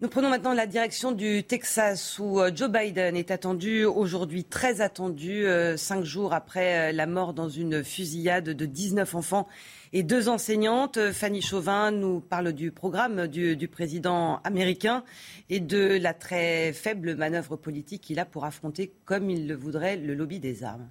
[0.00, 4.80] Nous prenons maintenant la direction du Texas où euh, Joe Biden est attendu aujourd'hui, très
[4.80, 9.48] attendu, euh, cinq jours après euh, la mort dans une fusillade de 19 enfants
[9.92, 11.12] et deux enseignantes.
[11.12, 15.04] Fanny Chauvin nous parle du programme du, du président américain
[15.48, 19.96] et de la très faible manœuvre politique qu'il a pour affronter, comme il le voudrait,
[19.96, 20.88] le lobby des armes.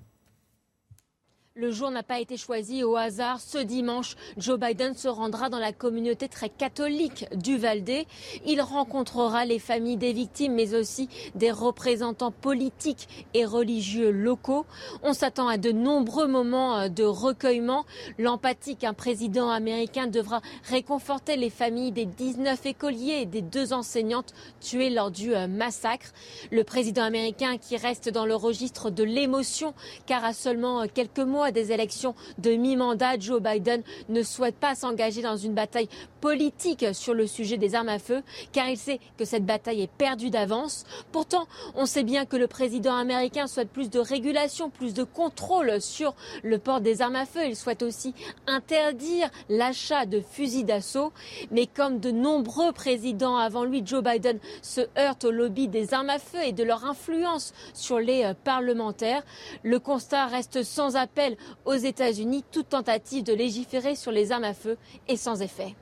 [1.60, 3.40] Le jour n'a pas été choisi au hasard.
[3.40, 8.06] Ce dimanche, Joe Biden se rendra dans la communauté très catholique du Valdé.
[8.46, 14.68] Il rencontrera les familles des victimes, mais aussi des représentants politiques et religieux locaux.
[15.02, 17.86] On s'attend à de nombreux moments euh, de recueillement.
[18.20, 24.36] L'empathie qu'un président américain devra réconforter les familles des 19 écoliers et des deux enseignantes
[24.62, 26.14] tuées lors du euh, massacre.
[26.52, 29.74] Le président américain qui reste dans le registre de l'émotion,
[30.06, 34.76] car à seulement euh, quelques mois des élections de mi-mandat, Joe Biden ne souhaite pas
[34.76, 35.90] s'engager dans une bataille
[36.22, 39.92] politique sur le sujet des armes à feu, car il sait que cette bataille est
[39.92, 40.86] perdue d'avance.
[41.12, 45.82] Pourtant, on sait bien que le président américain souhaite plus de régulation, plus de contrôle
[45.82, 47.42] sur le port des armes à feu.
[47.48, 48.14] Il souhaite aussi
[48.46, 51.12] interdire l'achat de fusils d'assaut.
[51.52, 56.10] Mais comme de nombreux présidents avant lui, Joe Biden se heurte au lobby des armes
[56.10, 59.24] à feu et de leur influence sur les euh, parlementaires.
[59.64, 64.54] Le constat reste sans appel aux États-Unis, toute tentative de légiférer sur les armes à
[64.54, 65.76] feu est sans effet.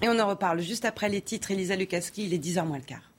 [0.00, 1.50] Et on en reparle juste après les titres.
[1.50, 3.12] Elisa Lukaski, il est 10h moins le quart.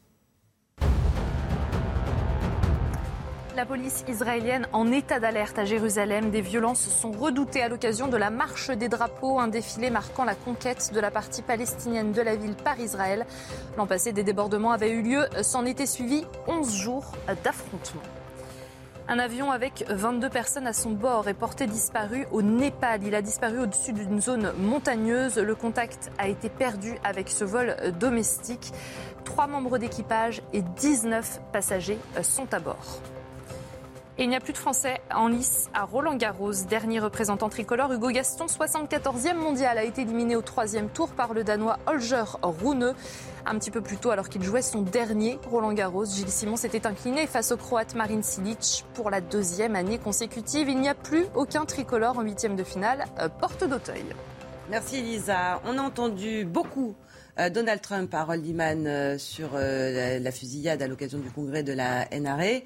[3.55, 6.31] La police israélienne en état d'alerte à Jérusalem.
[6.31, 10.33] Des violences sont redoutées à l'occasion de la marche des drapeaux, un défilé marquant la
[10.33, 13.27] conquête de la partie palestinienne de la ville par Israël.
[13.77, 15.27] L'an passé, des débordements avaient eu lieu.
[15.43, 17.11] S'en étaient suivis 11 jours
[17.43, 18.01] d'affrontements.
[19.09, 23.03] Un avion avec 22 personnes à son bord est porté disparu au Népal.
[23.03, 25.37] Il a disparu au-dessus d'une zone montagneuse.
[25.37, 28.71] Le contact a été perdu avec ce vol domestique.
[29.25, 33.01] Trois membres d'équipage et 19 passagers sont à bord.
[34.19, 36.53] Et il n'y a plus de Français en lice à Roland Garros.
[36.69, 41.43] Dernier représentant tricolore, Hugo Gaston, 74e mondial, a été éliminé au troisième tour par le
[41.43, 42.93] Danois Holger Rune.
[43.47, 46.85] Un petit peu plus tôt, alors qu'il jouait son dernier Roland Garros, Gilles Simon s'était
[46.85, 50.69] incliné face au Croate Marin Silic pour la deuxième année consécutive.
[50.69, 54.05] Il n'y a plus aucun tricolore en huitième de finale, euh, porte d'Auteuil.
[54.69, 55.59] Merci Lisa.
[55.65, 56.95] On a entendu beaucoup
[57.39, 62.07] euh, Donald Trump à Roldiman euh, sur la fusillade à l'occasion du congrès de la
[62.17, 62.61] NRA.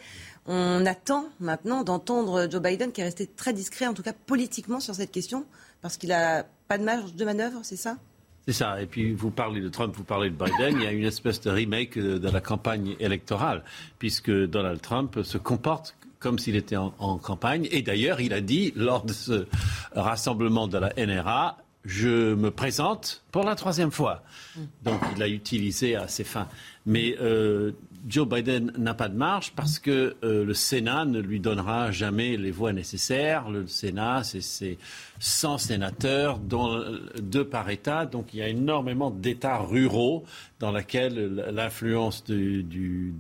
[0.48, 4.80] On attend maintenant d'entendre Joe Biden, qui est resté très discret, en tout cas politiquement,
[4.80, 5.46] sur cette question,
[5.82, 7.98] parce qu'il n'a pas de marge de manœuvre, c'est ça?
[8.48, 8.82] C'est ça.
[8.82, 10.78] Et puis, vous parlez de Trump, vous parlez de Biden.
[10.78, 13.64] Il y a une espèce de remake de la campagne électorale,
[14.00, 17.68] puisque Donald Trump se comporte comme s'il était en, en campagne.
[17.72, 19.48] Et d'ailleurs, il a dit, lors de ce
[19.94, 24.22] rassemblement de la NRA, je me présente pour la troisième fois.
[24.84, 26.50] Donc il l'a utilisé à ses fins.
[26.86, 27.72] Mais euh,
[28.06, 32.38] Joe Biden n'a pas de marge parce que euh, le Sénat ne lui donnera jamais
[32.38, 33.50] les voix nécessaires.
[33.50, 34.78] Le Sénat, c'est
[35.20, 38.06] 100 sénateurs, deux par État.
[38.06, 40.24] Donc il y a énormément d'États ruraux
[40.60, 43.14] dans lesquels l'influence du,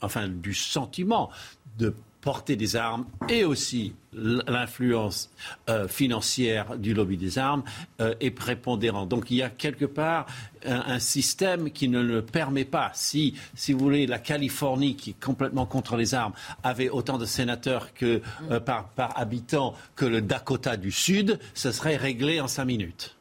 [0.00, 1.30] enfin, du sentiment
[1.78, 5.30] de porter des armes et aussi l'influence
[5.68, 7.62] euh, financière du lobby des armes
[8.00, 9.10] euh, est prépondérante.
[9.10, 10.24] Donc il y a quelque part
[10.64, 12.90] un, système qui ne le permet pas.
[12.94, 17.26] Si, si vous voulez, la Californie, qui est complètement contre les armes, avait autant de
[17.26, 18.20] sénateurs euh,
[18.60, 23.13] par habitant que le Dakota du Sud, ce serait réglé en cinq minutes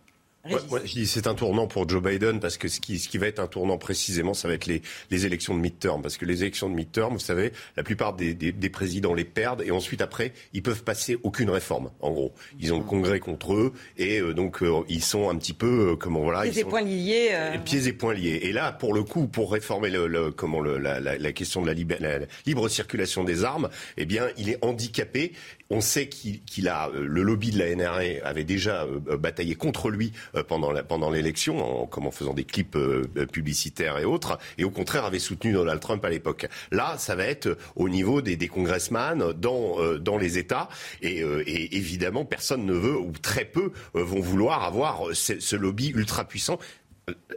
[1.05, 3.47] c'est un tournant pour Joe Biden parce que ce qui, ce qui va être un
[3.47, 6.01] tournant précisément, ça va être les, les élections de midterm.
[6.01, 9.23] Parce que les élections de midterm, vous savez, la plupart des, des, des, présidents les
[9.23, 11.91] perdent et ensuite après, ils peuvent passer aucune réforme.
[12.01, 15.35] En gros, ils ont le Congrès contre eux et euh, donc euh, ils sont un
[15.37, 16.41] petit peu euh, comment voilà.
[16.41, 17.31] Pieds et poings liés.
[17.63, 18.39] Pieds et poings liés.
[18.43, 21.61] Et là, pour le coup, pour réformer le, le comment le, la, la, la, question
[21.61, 25.31] de la, la, libre circulation des armes, eh bien, il est handicapé.
[25.69, 28.85] On sait qu'il a le lobby de la NRA avait déjà
[29.17, 30.11] bataillé contre lui
[30.47, 34.69] pendant pendant l'élection, en, comme en faisant des clips euh, publicitaires et autres, et au
[34.69, 36.47] contraire avait soutenu Donald Trump à l'époque.
[36.71, 40.69] Là, ça va être au niveau des, des dans, euh, dans les États,
[41.01, 45.55] et, euh, et, évidemment, personne ne veut, ou très peu, vont vouloir avoir ce, ce
[45.55, 46.59] lobby ultra puissant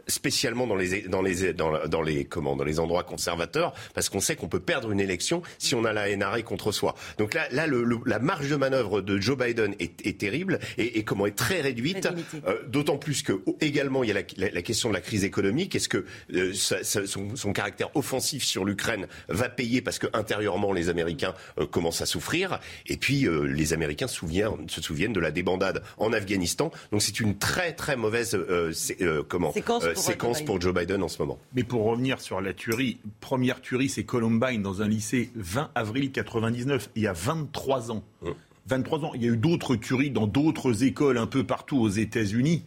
[0.07, 4.21] spécialement dans les dans les dans, dans les comment dans les endroits conservateurs parce qu'on
[4.21, 6.95] sait qu'on peut perdre une élection si on a la NRA contre soi.
[7.17, 10.99] Donc là là le, la marge de manœuvre de Joe Biden est, est terrible et,
[10.99, 12.07] et, comment est très réduite.
[12.47, 15.75] Euh, D'autant plus que également il y a la, la, question de la crise économique.
[15.75, 20.07] Est-ce que euh, ça, ça, son, son, caractère offensif sur l'Ukraine va payer parce que
[20.13, 22.59] intérieurement les Américains euh, commencent à souffrir?
[22.85, 26.71] Et puis euh, les Américains se souviennent, se souviennent de la débandade en Afghanistan.
[26.91, 31.21] Donc c'est une très très mauvaise euh, comment séquence séquence pour Joe Biden en ce
[31.21, 31.39] moment.
[31.53, 36.11] Mais pour revenir sur la tuerie, première tuerie, c'est Columbine dans un lycée 20 avril
[36.11, 38.03] 99, il y a 23 ans.
[38.67, 39.11] 23 ans.
[39.15, 42.65] Il y a eu d'autres tueries dans d'autres écoles un peu partout aux États-Unis.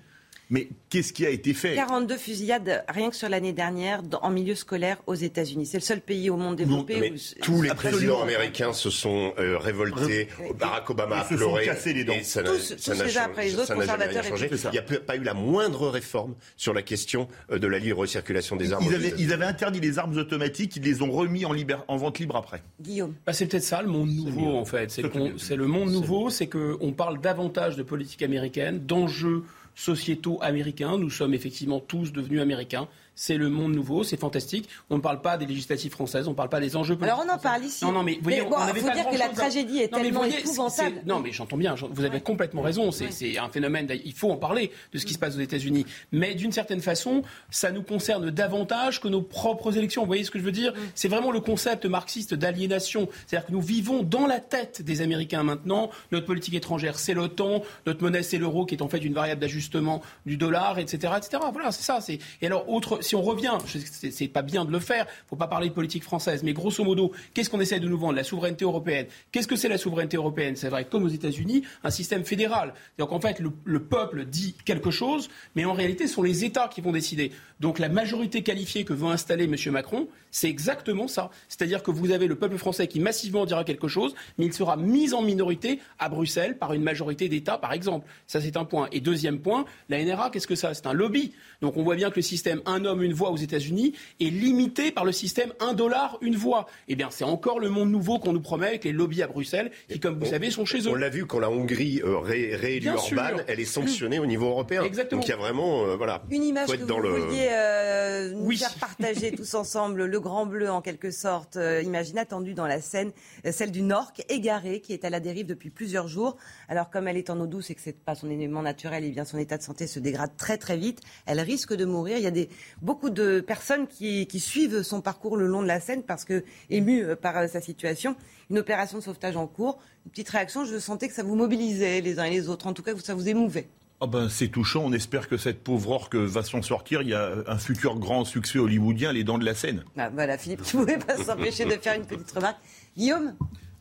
[0.51, 1.77] Mais qu'est-ce qui a été fait?
[1.77, 5.65] 42 fusillades rien que sur l'année dernière en milieu scolaire aux États-Unis.
[5.65, 7.41] C'est le seul pays au monde développé où...
[7.41, 10.29] Tous les présidents américains se sont euh, révoltés.
[10.59, 11.67] Barack Obama a pleuré.
[11.67, 12.15] cassé les dents.
[12.15, 14.25] Et ça Tous, ça tous les après les autres conservateurs.
[14.25, 14.51] Changé.
[14.65, 18.05] Il n'y a pas eu la moindre réforme sur la question euh, de la libre
[18.07, 18.85] circulation des armes.
[18.85, 21.97] Ils avaient, ils avaient, interdit les armes automatiques, ils les ont remis en, liber, en
[21.97, 22.63] vente libre après.
[22.81, 23.15] Guillaume.
[23.25, 24.91] Bah, c'est peut-être ça le monde nouveau en fait.
[24.91, 29.45] C'est le, le monde nouveau, c'est qu'on parle davantage de politique américaine, d'enjeux
[29.81, 30.99] sociétaux américains.
[30.99, 34.69] Nous sommes effectivement tous devenus américains c'est le monde nouveau, c'est fantastique.
[34.89, 37.19] On ne parle pas des législatives françaises, on ne parle pas des enjeux politiques.
[37.19, 37.85] Alors on en parle ici.
[37.85, 41.03] Non, non, mais, voyez, on avait faut dire que la tragédie est tellement épouvantable.
[41.07, 42.91] Non, mais j'entends bien, vous avez complètement raison.
[42.91, 45.87] C'est un phénomène, il faut en parler de ce qui se passe aux États-Unis.
[46.13, 50.03] Mais d'une certaine façon, ça nous concerne davantage que nos propres élections.
[50.03, 50.73] Vous voyez ce que je veux dire?
[50.95, 53.09] C'est vraiment le concept marxiste d'aliénation.
[53.27, 55.91] C'est-à-dire que nous vivons dans la tête des Américains maintenant.
[56.13, 57.63] Notre politique étrangère, c'est l'OTAN.
[57.87, 61.43] Notre monnaie, c'est l'euro, qui est en fait une variable d'ajustement du dollar, etc., etc.
[61.53, 61.99] Voilà, c'est ça.
[62.41, 63.57] Et alors, autre si on revient,
[63.93, 67.13] c'est pas bien de le faire, faut pas parler de politique française, mais grosso modo,
[67.35, 68.15] qu'est-ce qu'on essaie de nous vendre?
[68.15, 69.07] La souveraineté européenne.
[69.33, 70.57] Qu'est-ce que c'est la souveraineté européenne?
[70.57, 72.75] C'est vrai, comme aux États-Unis, un système fédéral.
[72.99, 76.45] Donc en fait, le, le, peuple dit quelque chose, mais en réalité, ce sont les
[76.45, 77.33] États qui vont décider.
[77.61, 79.57] Donc la majorité qualifiée que veut installer M.
[79.73, 81.31] Macron, c'est exactement ça.
[81.49, 84.77] C'est-à-dire que vous avez le peuple français qui massivement dira quelque chose, mais il sera
[84.77, 88.07] mis en minorité à Bruxelles par une majorité d'États, par exemple.
[88.27, 88.89] Ça, c'est un point.
[88.93, 90.75] Et deuxième point, la NRA, qu'est-ce que ça?
[90.75, 91.33] C'est un lobby.
[91.61, 94.91] Donc on voit bien que le système un homme, une voix aux États-Unis est limité
[94.91, 96.67] par le système un dollar, une voix.
[96.89, 99.71] Eh bien, c'est encore le monde nouveau qu'on nous promet avec les lobbies à Bruxelles
[99.89, 100.91] qui, comme vous savez, sont chez eux.
[100.91, 104.47] On l'a vu quand la Hongrie euh, ré réélu Orban, elle est sanctionnée au niveau
[104.47, 104.83] européen.
[104.83, 105.21] Exactement.
[105.21, 106.23] Donc il y a vraiment, euh, voilà.
[106.31, 110.81] Une image que vous vouliez euh, nous faire partager tous ensemble, le grand bleu en
[110.81, 113.13] quelque sorte, euh, imagine attendu dans la Seine,
[113.47, 116.37] euh, celle d'une orque égarée qui est à la dérive depuis plusieurs jours.
[116.69, 119.09] Alors comme elle est en eau douce et que c'est pas son élément naturel, et
[119.09, 121.01] eh bien son état de santé se dégrade très très vite.
[121.27, 122.17] Elle risque de mourir.
[122.19, 122.49] Il y a des,
[122.83, 126.45] beaucoup de personnes qui, qui suivent son parcours le long de la Seine parce que
[126.69, 128.17] émues euh, par sa situation.
[128.51, 129.79] Une opération de sauvetage en cours.
[130.07, 130.65] Une petite réaction.
[130.65, 132.67] Je sentais que ça vous mobilisait les uns et les autres.
[132.67, 133.69] En tout cas, que ça vous émouvait.
[134.01, 134.83] Oh ben, c'est touchant.
[134.85, 137.03] On espère que cette pauvre orque va s'en sortir.
[137.03, 139.85] Il y a un futur grand succès hollywoodien, Les Dents de la Seine.
[139.99, 142.59] Ah, voilà, Philippe, tu ne pouvais pas s'empêcher de faire une petite remarque.
[142.97, 143.35] Guillaume?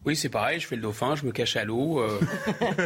[0.06, 2.00] Oui, c'est pareil, je fais le dauphin, je me cache à l'eau.
[2.00, 2.20] Euh.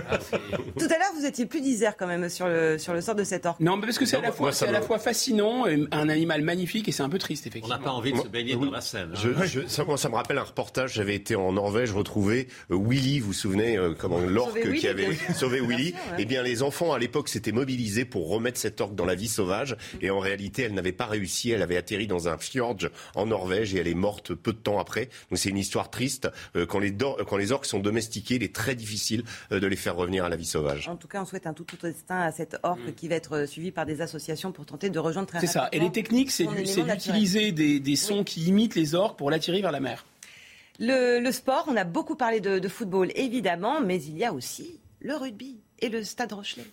[0.10, 3.16] Ah, Tout à l'heure, vous étiez plus disert quand même sur le, sur le sort
[3.16, 3.60] de cet orque.
[3.60, 6.88] Non, mais parce que c'est à, la fois, à la fois fascinant, un animal magnifique
[6.88, 7.76] et c'est un peu triste, effectivement.
[7.76, 9.14] On n'a pas envie de se baigner dans la Seine.
[9.16, 9.44] Hein.
[9.46, 13.20] Je, ça, moi, ça me rappelle un reportage, j'avais été en Norvège retrouver euh, Willy,
[13.20, 15.94] vous vous souvenez, euh, comment l'orque qui avait sauvé Willy?
[16.18, 19.28] Eh bien, les enfants, à l'époque, s'étaient mobilisés pour remettre cet orque dans la vie
[19.28, 19.78] sauvage.
[20.02, 21.52] Et en réalité, elle n'avait pas réussi.
[21.52, 22.78] Elle avait atterri dans un fjord
[23.16, 25.10] en Norvège et elle est morte peu de temps après.
[25.30, 26.30] Donc c'est une histoire triste.
[26.68, 26.92] quand, les
[27.28, 30.30] quand les orques sont domestiqués, il est très difficile euh, de les faire revenir à
[30.30, 30.88] la vie sauvage.
[30.88, 32.94] En tout cas, on souhaite un tout autre destin à cette orque mm.
[32.94, 35.70] qui va être euh, suivie par des associations pour tenter de rejoindre très C'est ça.
[35.72, 39.80] Et les techniques, c'est d'utiliser des, sons qui imitent les orques pour l'attirer vers la
[39.80, 40.06] mer.
[40.80, 44.80] Le, sport, on a beaucoup parlé de, de football, évidemment, mais il y a aussi
[45.00, 46.66] le rugby et le Stade Rochelet.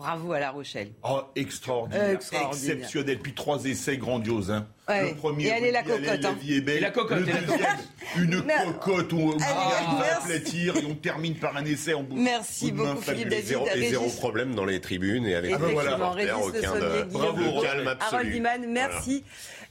[0.00, 0.92] Bravo à La Rochelle.
[1.04, 3.18] Oh, extraordinaire, exceptionnel.
[3.18, 4.50] Puis trois essais grandioses.
[4.50, 4.66] Hein.
[4.88, 6.22] Le premier, et elle est la cocotte.
[6.22, 6.78] La, vie est belle.
[6.78, 7.18] Et la cocotte.
[7.18, 7.78] Le deuxième,
[8.16, 12.18] une cocotte où on va aplatir et on termine par un essai en bouche.
[12.18, 13.44] Merci beaucoup, Philippe David.
[13.44, 15.98] Zéro, et zéro problème dans les tribunes et avec ah, voilà.
[16.38, 18.14] aucun de, Bravo, calme absolu.
[18.14, 19.22] Harold Diman, merci.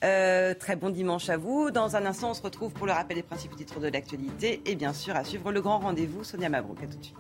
[0.04, 1.72] Euh, très bon dimanche à vous.
[1.72, 4.76] Dans un instant, on se retrouve pour le rappel des principaux titres de l'actualité et
[4.76, 6.24] bien sûr à suivre le grand rendez-vous.
[6.24, 7.18] Sonia Mabrouk, à tout de suite.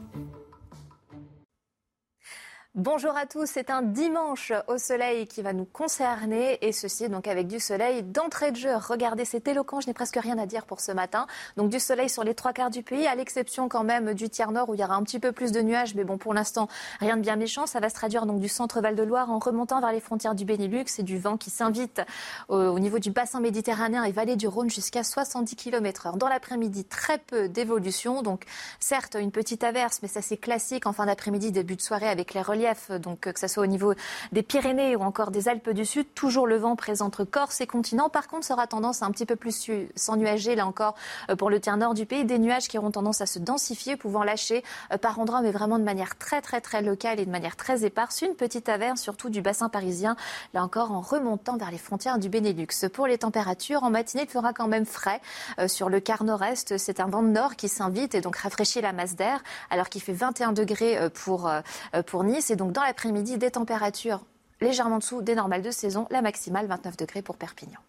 [2.75, 7.27] Bonjour à tous, c'est un dimanche au soleil qui va nous concerner et ceci donc
[7.27, 8.75] avec du soleil d'entrée de jeu.
[8.75, 11.25] Regardez, c'est éloquent, je n'ai presque rien à dire pour ce matin.
[11.57, 14.51] Donc du soleil sur les trois quarts du pays, à l'exception quand même du tiers
[14.51, 16.67] nord où il y aura un petit peu plus de nuages, mais bon pour l'instant
[16.99, 17.65] rien de bien méchant.
[17.65, 20.85] Ça va se traduire donc du centre Val-de-Loire en remontant vers les frontières du Benelux
[20.99, 22.03] et du vent qui s'invite
[22.49, 26.19] au, niveau du bassin méditerranéen et vallée du Rhône jusqu'à 70 km/h.
[26.19, 28.45] Dans l'après-midi, très peu d'évolution, donc
[28.79, 32.35] certes une petite averse, mais ça c'est classique en fin d'après-midi, début de soirée avec
[32.35, 32.43] les
[33.01, 33.93] donc que ce soit au niveau
[34.31, 37.67] des Pyrénées ou encore des Alpes du Sud, toujours le vent présent entre Corse et
[37.67, 38.09] continent.
[38.09, 40.95] Par contre, ça aura tendance à un petit peu plus s'ennuager, là encore,
[41.29, 42.25] euh, pour le tiers nord du pays.
[42.25, 45.79] Des nuages qui auront tendance à se densifier, pouvant lâcher euh, par endroits, mais vraiment
[45.79, 48.21] de manière très, très, très locale et de manière très éparse.
[48.21, 50.15] Une petite averse, surtout du bassin parisien,
[50.53, 52.89] là encore en remontant vers les frontières du Benelux.
[52.93, 55.21] Pour les températures, en matinée, il fera quand même frais
[55.59, 56.77] euh, sur le quart nord-est.
[56.77, 60.01] C'est un vent de nord qui s'invite et donc rafraîchit la masse d'air, alors qu'il
[60.01, 61.49] fait 21 degrés pour
[62.23, 62.48] Nice.
[62.49, 64.25] Et donc dans l'après-midi, des températures
[64.61, 67.79] légèrement dessous des normales de saison, la maximale 29 degrés pour Perpignan.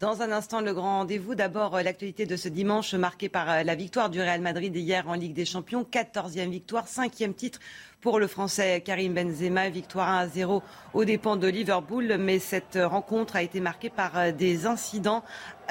[0.00, 1.34] Dans un instant, le grand rendez-vous.
[1.34, 5.06] D'abord, euh, l'actualité de ce dimanche marquée par euh, la victoire du Real Madrid hier
[5.06, 5.82] en Ligue des Champions.
[5.82, 7.58] 14e victoire, 5e titre
[8.00, 9.68] pour le Français Karim Benzema.
[9.68, 10.62] Victoire 1 à 0
[10.94, 12.16] aux dépens de Liverpool.
[12.18, 15.22] Mais cette rencontre a été marquée par euh, des incidents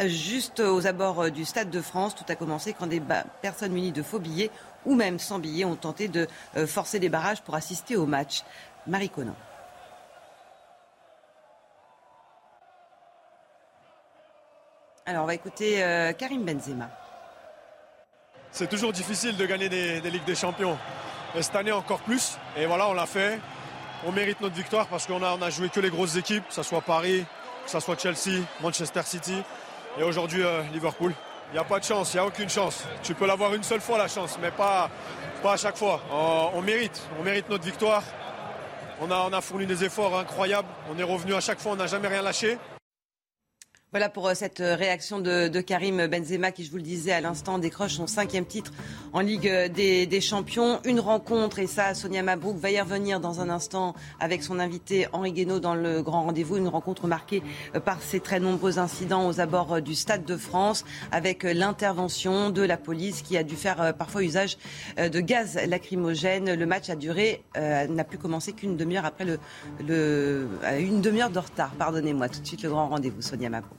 [0.05, 2.13] juste aux abords du Stade de France.
[2.13, 3.01] Tout a commencé quand des
[3.41, 4.51] personnes munies de faux billets
[4.85, 6.27] ou même sans billets ont tenté de
[6.57, 8.43] euh, forcer des barrages pour assister au match.
[8.87, 9.35] Marie Conan.
[15.05, 16.89] Alors on va écouter euh, Karim Benzema.
[18.51, 20.77] C'est toujours difficile de gagner des, Ligues des Champions.
[21.35, 22.37] Et cette année encore plus.
[22.57, 23.39] Et voilà, on l'a fait.
[24.05, 26.53] On mérite notre victoire parce qu'on a, on a joué que les grosses équipes, que
[26.53, 27.25] ce soit Paris,
[27.65, 29.43] que ce soit Chelsea, Manchester City
[29.97, 31.13] et aujourd'hui euh, Liverpool.
[31.51, 32.83] Il n'y a pas de chance, il n'y a aucune chance.
[33.01, 34.89] Tu peux l'avoir une seule fois la chance, mais pas,
[35.41, 35.99] pas à chaque fois.
[36.53, 38.03] On, mérite, on mérite notre victoire.
[39.01, 40.67] On a, on a fourni des efforts incroyables.
[40.93, 42.59] On est revenu à chaque fois, on n'a jamais rien lâché.
[43.91, 47.21] Voilà pour euh, cette euh, réaction de, Karim Benzema qui, je vous le disais à
[47.21, 48.71] l'instant, décroche son cinquième titre
[49.13, 50.79] en Ligue euh, des, Champions.
[50.85, 55.07] Une rencontre, et ça, Sonia Mabrouk va y revenir dans un instant avec son invité
[55.11, 56.57] Henri Guénaud dans le grand rendez-vous.
[56.57, 57.41] Une rencontre marquée
[57.83, 62.77] par ces très nombreux incidents aux abords du Stade de France avec l'intervention de la
[62.77, 64.57] police qui a dû faire parfois usage
[64.97, 66.53] de gaz lacrymogène.
[66.53, 69.39] Le match a duré, n'a plus commencé qu'une demi-heure après le,
[69.87, 71.71] le une demi-heure de retard.
[71.79, 72.27] Pardonnez-moi.
[72.29, 73.78] Tout de suite le grand rendez-vous, Sonia Mabrouk.